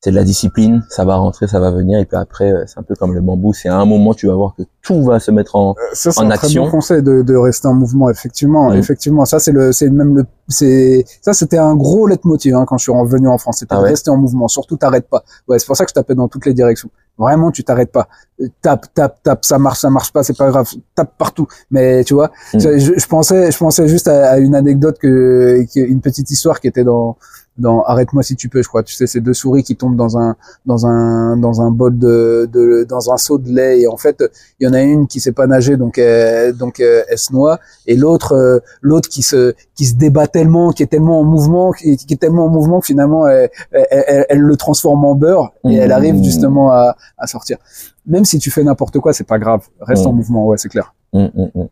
c'est 0.00 0.10
de 0.10 0.16
la 0.16 0.24
discipline, 0.24 0.82
ça 0.88 1.04
va 1.04 1.16
rentrer, 1.16 1.46
ça 1.46 1.60
va 1.60 1.70
venir, 1.70 1.98
et 1.98 2.06
puis 2.06 2.16
après, 2.16 2.52
euh, 2.52 2.64
c'est 2.66 2.78
un 2.78 2.82
peu 2.82 2.94
comme 2.94 3.14
le 3.14 3.20
bambou, 3.20 3.52
c'est 3.52 3.68
à 3.68 3.76
un 3.76 3.84
moment, 3.84 4.14
tu 4.14 4.26
vas 4.28 4.34
voir 4.34 4.54
que 4.56 4.62
tout 4.82 5.02
va 5.04 5.20
se 5.20 5.30
mettre 5.30 5.56
en... 5.56 5.74
Ça, 5.92 6.10
c'est 6.10 6.20
En 6.20 6.26
un 6.30 6.36
très 6.36 6.46
action. 6.46 6.64
bon 6.64 6.70
conseil 6.70 7.02
de, 7.02 7.22
de 7.22 7.36
rester 7.36 7.68
en 7.68 7.74
mouvement, 7.74 8.08
effectivement. 8.08 8.70
Mhm. 8.70 8.76
Effectivement, 8.78 9.24
ça, 9.26 9.38
c'est 9.38 9.52
le, 9.52 9.72
c'est 9.72 9.90
même 9.90 10.16
le, 10.16 10.24
c'est, 10.48 11.04
ça, 11.20 11.32
c'était 11.34 11.58
un 11.58 11.76
gros 11.76 12.06
leitmotiv, 12.06 12.54
hein, 12.54 12.64
quand 12.66 12.78
je 12.78 12.84
suis 12.84 12.92
revenu 12.92 13.28
en 13.28 13.36
France. 13.38 13.58
C'était 13.58 13.74
Ah 13.74 13.78
de 13.78 13.82
ouais 13.84 13.90
rester 13.90 14.10
en 14.10 14.16
mouvement. 14.16 14.48
Surtout, 14.48 14.76
t'arrêtes 14.76 15.08
pas. 15.08 15.22
Ouais, 15.48 15.58
c'est 15.58 15.66
pour 15.66 15.76
ça 15.76 15.84
que 15.84 15.90
je 15.90 15.94
tapais 15.94 16.14
dans 16.14 16.28
toutes 16.28 16.46
les 16.46 16.54
directions. 16.54 16.88
Vraiment, 17.18 17.50
tu 17.50 17.62
t'arrêtes 17.64 17.92
pas. 17.92 18.08
Euh, 18.40 18.46
Tape, 18.62 18.86
tape, 18.94 19.22
tape, 19.22 19.44
ça 19.44 19.58
marche, 19.58 19.80
ça 19.80 19.90
marche 19.90 20.10
pas, 20.12 20.22
c'est 20.22 20.36
pas 20.36 20.48
grave. 20.48 20.66
Tape 20.94 21.12
partout. 21.18 21.46
Mais, 21.70 22.02
tu 22.04 22.14
vois, 22.14 22.30
Mhm. 22.54 22.60
je, 22.78 22.92
je 22.98 23.06
pensais, 23.06 23.50
je 23.52 23.58
pensais 23.58 23.86
juste 23.86 24.08
à, 24.08 24.30
à 24.30 24.38
une 24.38 24.54
anecdote 24.54 24.96
que, 24.98 25.62
que- 25.74 25.80
une 25.80 26.00
petite 26.00 26.30
histoire 26.30 26.58
qui 26.60 26.68
était 26.68 26.84
dans, 26.84 27.18
dans 27.60 27.82
Arrête-moi 27.82 28.22
si 28.22 28.34
tu 28.36 28.48
peux, 28.48 28.62
je 28.62 28.68
crois. 28.68 28.82
Tu 28.82 28.94
sais, 28.94 29.06
ces 29.06 29.20
deux 29.20 29.34
souris 29.34 29.62
qui 29.62 29.76
tombent 29.76 29.96
dans 29.96 30.18
un 30.18 30.36
dans 30.66 30.86
un 30.86 31.36
dans 31.36 31.60
un 31.62 31.70
bol 31.70 31.96
de, 31.96 32.48
de 32.52 32.84
dans 32.88 33.12
un 33.12 33.16
seau 33.18 33.38
de 33.38 33.48
lait 33.50 33.80
et 33.82 33.86
en 33.86 33.96
fait, 33.96 34.24
il 34.58 34.66
y 34.66 34.68
en 34.70 34.72
a 34.72 34.80
une 34.82 35.06
qui 35.06 35.20
sait 35.20 35.32
pas 35.32 35.46
nager 35.46 35.76
donc 35.76 35.98
elle, 35.98 36.54
donc 36.56 36.80
euh, 36.80 37.02
elle 37.08 37.18
se 37.18 37.32
noie 37.32 37.58
et 37.86 37.96
l'autre 37.96 38.32
euh, 38.34 38.58
l'autre 38.82 39.08
qui 39.08 39.22
se 39.22 39.54
qui 39.74 39.86
se 39.86 39.94
débat 39.94 40.26
tellement, 40.26 40.72
qui 40.72 40.82
est 40.82 40.86
tellement 40.86 41.20
en 41.20 41.24
mouvement, 41.24 41.72
qui, 41.72 41.96
qui 41.96 42.14
est 42.14 42.16
tellement 42.16 42.46
en 42.46 42.48
mouvement 42.50 42.80
que 42.80 42.86
finalement 42.86 43.26
elle, 43.28 43.48
elle, 43.72 44.26
elle 44.28 44.40
le 44.40 44.56
transforme 44.56 45.04
en 45.04 45.14
beurre 45.14 45.52
et 45.68 45.74
elle 45.76 45.92
arrive 45.92 46.16
Mmh. 46.16 46.24
justement 46.24 46.72
à, 46.72 46.96
à 47.18 47.26
sortir. 47.26 47.58
Même 48.06 48.24
si 48.24 48.38
tu 48.38 48.50
fais 48.50 48.64
n'importe 48.64 48.98
quoi, 48.98 49.12
c'est 49.12 49.24
pas 49.24 49.38
grave. 49.38 49.62
Reste 49.80 50.06
en 50.06 50.12
Mmh. 50.12 50.16
mouvement, 50.16 50.46
ouais, 50.46 50.58
c'est 50.58 50.68
clair. 50.68 50.94
Hum, 51.12 51.30
hum. 51.54 51.68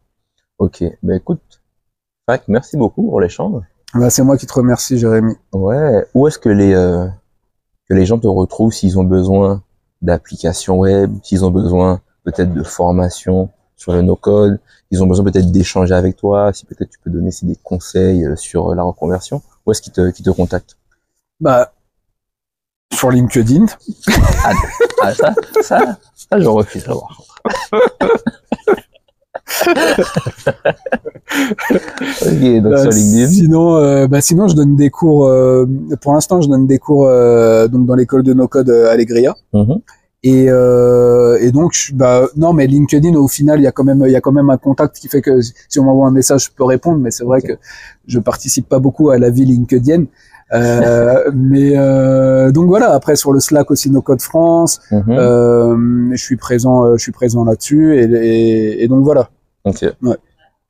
Ok, 0.58 0.84
ben 1.02 1.16
écoute, 1.16 1.40
merci 2.48 2.76
beaucoup 2.76 3.02
pour 3.08 3.20
l'échange. 3.20 3.62
Bah, 3.94 4.10
c'est 4.10 4.22
moi 4.22 4.36
qui 4.36 4.46
te 4.46 4.52
remercie, 4.52 4.98
Jérémy. 4.98 5.34
Ouais, 5.52 6.06
où 6.14 6.28
est-ce 6.28 6.38
que 6.38 6.48
les 6.48 6.74
euh, 6.74 7.06
que 7.88 7.94
les 7.94 8.04
gens 8.04 8.18
te 8.18 8.26
retrouvent 8.26 8.72
s'ils 8.72 8.98
ont 8.98 9.04
besoin 9.04 9.62
d'applications 10.02 10.78
web, 10.78 11.12
s'ils 11.22 11.44
ont 11.44 11.50
besoin 11.50 12.00
peut-être 12.24 12.52
de 12.52 12.62
formation 12.62 13.50
sur 13.76 13.92
le 13.92 14.02
no-code, 14.02 14.60
ils 14.90 15.02
ont 15.02 15.06
besoin 15.06 15.24
peut-être 15.24 15.50
d'échanger 15.50 15.94
avec 15.94 16.16
toi, 16.16 16.52
si 16.52 16.66
peut-être 16.66 16.90
tu 16.90 16.98
peux 16.98 17.10
donner 17.10 17.30
des 17.42 17.56
conseils 17.56 18.26
euh, 18.26 18.36
sur 18.36 18.74
la 18.74 18.82
reconversion, 18.82 19.42
où 19.64 19.72
est-ce 19.72 19.80
qu'ils 19.80 19.92
te, 19.92 20.10
qu'ils 20.10 20.24
te 20.24 20.30
contactent? 20.30 20.76
Bah, 21.40 21.72
sur 22.92 23.10
LinkedIn. 23.10 23.66
Ah 25.00 25.14
ça, 25.14 25.34
ça, 25.62 25.98
ça 26.14 26.40
je 26.40 26.48
refuse 26.48 26.84
à 26.88 26.94
donc 32.60 32.78
sur 32.78 32.90
LinkedIn. 32.90 33.26
Sinon, 33.28 33.76
euh, 33.76 34.06
bah, 34.06 34.20
sinon, 34.20 34.48
je 34.48 34.54
donne 34.56 34.76
des 34.76 34.90
cours. 34.90 35.26
euh, 35.26 35.66
pour 36.00 36.12
l'instant, 36.14 36.40
je 36.40 36.48
donne 36.48 36.66
des 36.66 36.78
cours 36.78 37.06
euh, 37.06 37.68
donc 37.68 37.86
dans 37.86 37.94
l'école 37.94 38.22
de 38.22 38.32
no 38.34 38.48
code 38.48 38.70
euh, 38.70 38.90
Allegria. 38.90 39.34
Et, 40.24 40.46
euh, 40.48 41.38
et 41.40 41.52
donc, 41.52 41.72
bah, 41.94 42.26
non, 42.36 42.52
mais 42.52 42.66
LinkedIn, 42.66 43.14
au 43.14 43.28
final, 43.28 43.60
il 43.60 43.62
y 43.62 43.66
a 43.68 43.72
quand 43.72 43.84
même, 43.84 44.02
il 44.04 44.10
y 44.12 44.16
a 44.16 44.20
quand 44.20 44.32
même 44.32 44.50
un 44.50 44.56
contact 44.56 44.96
qui 44.98 45.06
fait 45.08 45.20
que 45.22 45.40
si 45.40 45.78
on 45.78 45.84
m'envoie 45.84 46.08
un 46.08 46.12
message, 46.12 46.46
je 46.46 46.50
peux 46.56 46.64
répondre. 46.64 46.98
Mais 46.98 47.10
c'est 47.12 47.24
vrai 47.24 47.40
que 47.40 47.52
je 48.06 48.18
participe 48.18 48.68
pas 48.68 48.80
beaucoup 48.80 49.10
à 49.10 49.18
la 49.18 49.30
vie 49.30 49.44
LinkedIn. 49.44 50.04
Euh, 50.54 51.30
mais 51.34 51.72
euh, 51.76 52.50
donc 52.50 52.66
voilà. 52.66 52.92
Après, 52.94 53.14
sur 53.14 53.32
le 53.32 53.38
Slack 53.38 53.70
aussi, 53.70 53.90
No 53.90 54.02
Code 54.02 54.20
France, 54.22 54.80
Mhm. 54.90 55.02
euh, 55.10 55.76
je 56.16 56.22
suis 56.22 56.36
présent, 56.36 56.96
je 56.96 57.02
suis 57.02 57.12
présent 57.12 57.44
là-dessus. 57.44 57.96
Et, 57.96 58.02
et, 58.04 58.84
et 58.84 58.88
donc 58.88 59.04
voilà. 59.04 59.28
Ok. 59.64 59.84
Ouais. 60.02 60.16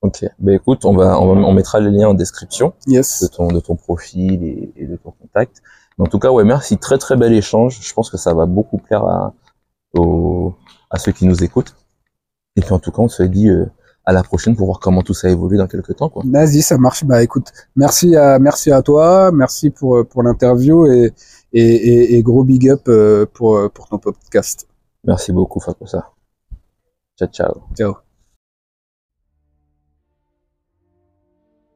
Ok. 0.01 0.25
Ben 0.39 0.55
écoute, 0.55 0.85
on 0.85 0.95
va, 0.95 1.21
on 1.21 1.35
va, 1.35 1.41
on 1.41 1.53
mettra 1.53 1.81
les 1.81 1.91
liens 1.91 2.09
en 2.09 2.15
description 2.15 2.73
de 2.87 2.93
Yes. 2.93 3.29
ton, 3.35 3.49
de 3.49 3.61
ton 3.61 3.75
profil 3.77 4.43
et, 4.45 4.73
et 4.77 4.87
de 4.87 4.97
ton 4.97 5.11
contact. 5.11 5.61
Mais 5.99 6.07
en 6.07 6.09
tout 6.11 6.19
cas, 6.21 6.31
ouais, 6.31 6.45
merci. 6.45 6.79
Très 6.79 6.99
très 6.99 7.17
bel 7.17 7.33
échange. 7.33 7.81
Je 7.83 7.93
pense 7.95 8.09
que 8.11 8.17
ça 8.17 8.33
va 8.33 8.47
beaucoup 8.47 8.79
plaire 8.79 9.05
à, 9.05 9.35
aux, 9.97 10.55
à 10.91 10.99
ceux 10.99 11.13
qui 11.13 11.27
nous 11.27 11.43
écoutent. 11.43 11.75
Et 12.57 12.61
puis 12.61 12.73
en 12.73 12.79
tout 12.79 12.93
cas, 12.93 13.03
on 13.03 13.09
se 13.09 13.25
dit 13.25 13.49
euh, 13.49 13.67
à 14.05 14.13
la 14.13 14.23
prochaine 14.23 14.55
pour 14.57 14.67
voir 14.67 14.79
comment 14.79 15.03
tout 15.03 15.15
ça 15.15 15.29
évolue 15.29 15.57
dans 15.59 15.67
quelques 15.67 15.97
temps, 15.97 16.09
quoi. 16.09 16.23
Vas-y, 16.27 16.63
ça 16.63 16.79
marche. 16.79 17.05
Bah 17.05 17.23
écoute, 17.23 17.53
merci 17.75 18.15
à 18.17 18.39
merci 18.39 18.71
à 18.71 18.83
toi, 18.83 19.31
merci 19.33 19.71
pour 19.71 20.07
pour 20.09 20.23
l'interview 20.23 20.87
et, 20.87 21.13
et 21.53 21.63
et 21.63 22.15
et 22.17 22.23
gros 22.23 22.45
big 22.45 22.69
up 22.71 22.83
euh, 22.89 23.27
pour 23.33 23.71
pour 23.73 23.89
ton 23.89 23.99
podcast. 23.99 24.67
Merci 25.05 25.33
beaucoup, 25.33 25.61
Fakosa. 25.61 26.11
Ciao, 27.19 27.29
ciao. 27.29 27.63
Ciao. 27.77 28.08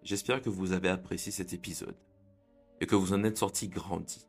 J'espère 0.02 0.42
que 0.42 0.50
vous 0.50 0.72
avez 0.72 0.88
apprécié 0.88 1.30
cet 1.30 1.52
épisode 1.52 1.94
et 2.80 2.86
que 2.86 2.96
vous 2.96 3.12
en 3.12 3.22
êtes 3.22 3.38
sorti 3.38 3.68
grandi. 3.68 4.26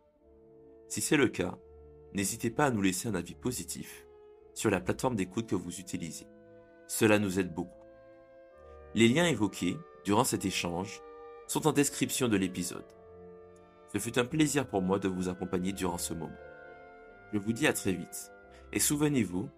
Si 0.88 1.02
c'est 1.02 1.18
le 1.18 1.28
cas, 1.28 1.58
n'hésitez 2.14 2.52
pas 2.52 2.66
à 2.68 2.72
nous 2.72 2.84
laisser 2.84 3.08
un 3.08 3.16
avis 3.16 3.34
positif 3.34 4.06
sur 4.54 4.70
la 4.70 4.80
plateforme 4.80 5.16
d'écoute 5.16 5.48
que 5.48 5.56
vous 5.56 5.80
utilisez. 5.80 6.28
Cela 6.88 7.18
nous 7.18 7.40
aide 7.40 7.56
beaucoup. 7.56 7.82
Les 8.94 9.08
liens 9.08 9.26
évoqués 9.26 9.76
durant 10.06 10.24
cet 10.24 10.46
échange 10.46 11.02
sont 11.48 11.66
en 11.66 11.72
description 11.72 12.28
de 12.28 12.38
l'épisode. 12.38 12.86
Ce 13.92 13.98
fut 13.98 14.20
un 14.20 14.26
plaisir 14.26 14.68
pour 14.68 14.84
moi 14.84 15.00
de 15.00 15.08
vous 15.08 15.28
accompagner 15.28 15.74
durant 15.74 15.98
ce 15.98 16.14
moment. 16.14 16.38
Je 17.32 17.40
vous 17.40 17.54
dis 17.54 17.66
à 17.66 17.74
très 17.74 17.94
vite 17.94 18.32
et 18.74 18.80
souvenez-vous 18.80 19.50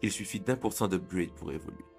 qu'il 0.00 0.10
suffit 0.10 0.40
d'un 0.40 0.56
pour 0.56 0.72
cent 0.72 0.88
d'upgrade 0.88 1.30
pour 1.36 1.52
évoluer. 1.52 1.89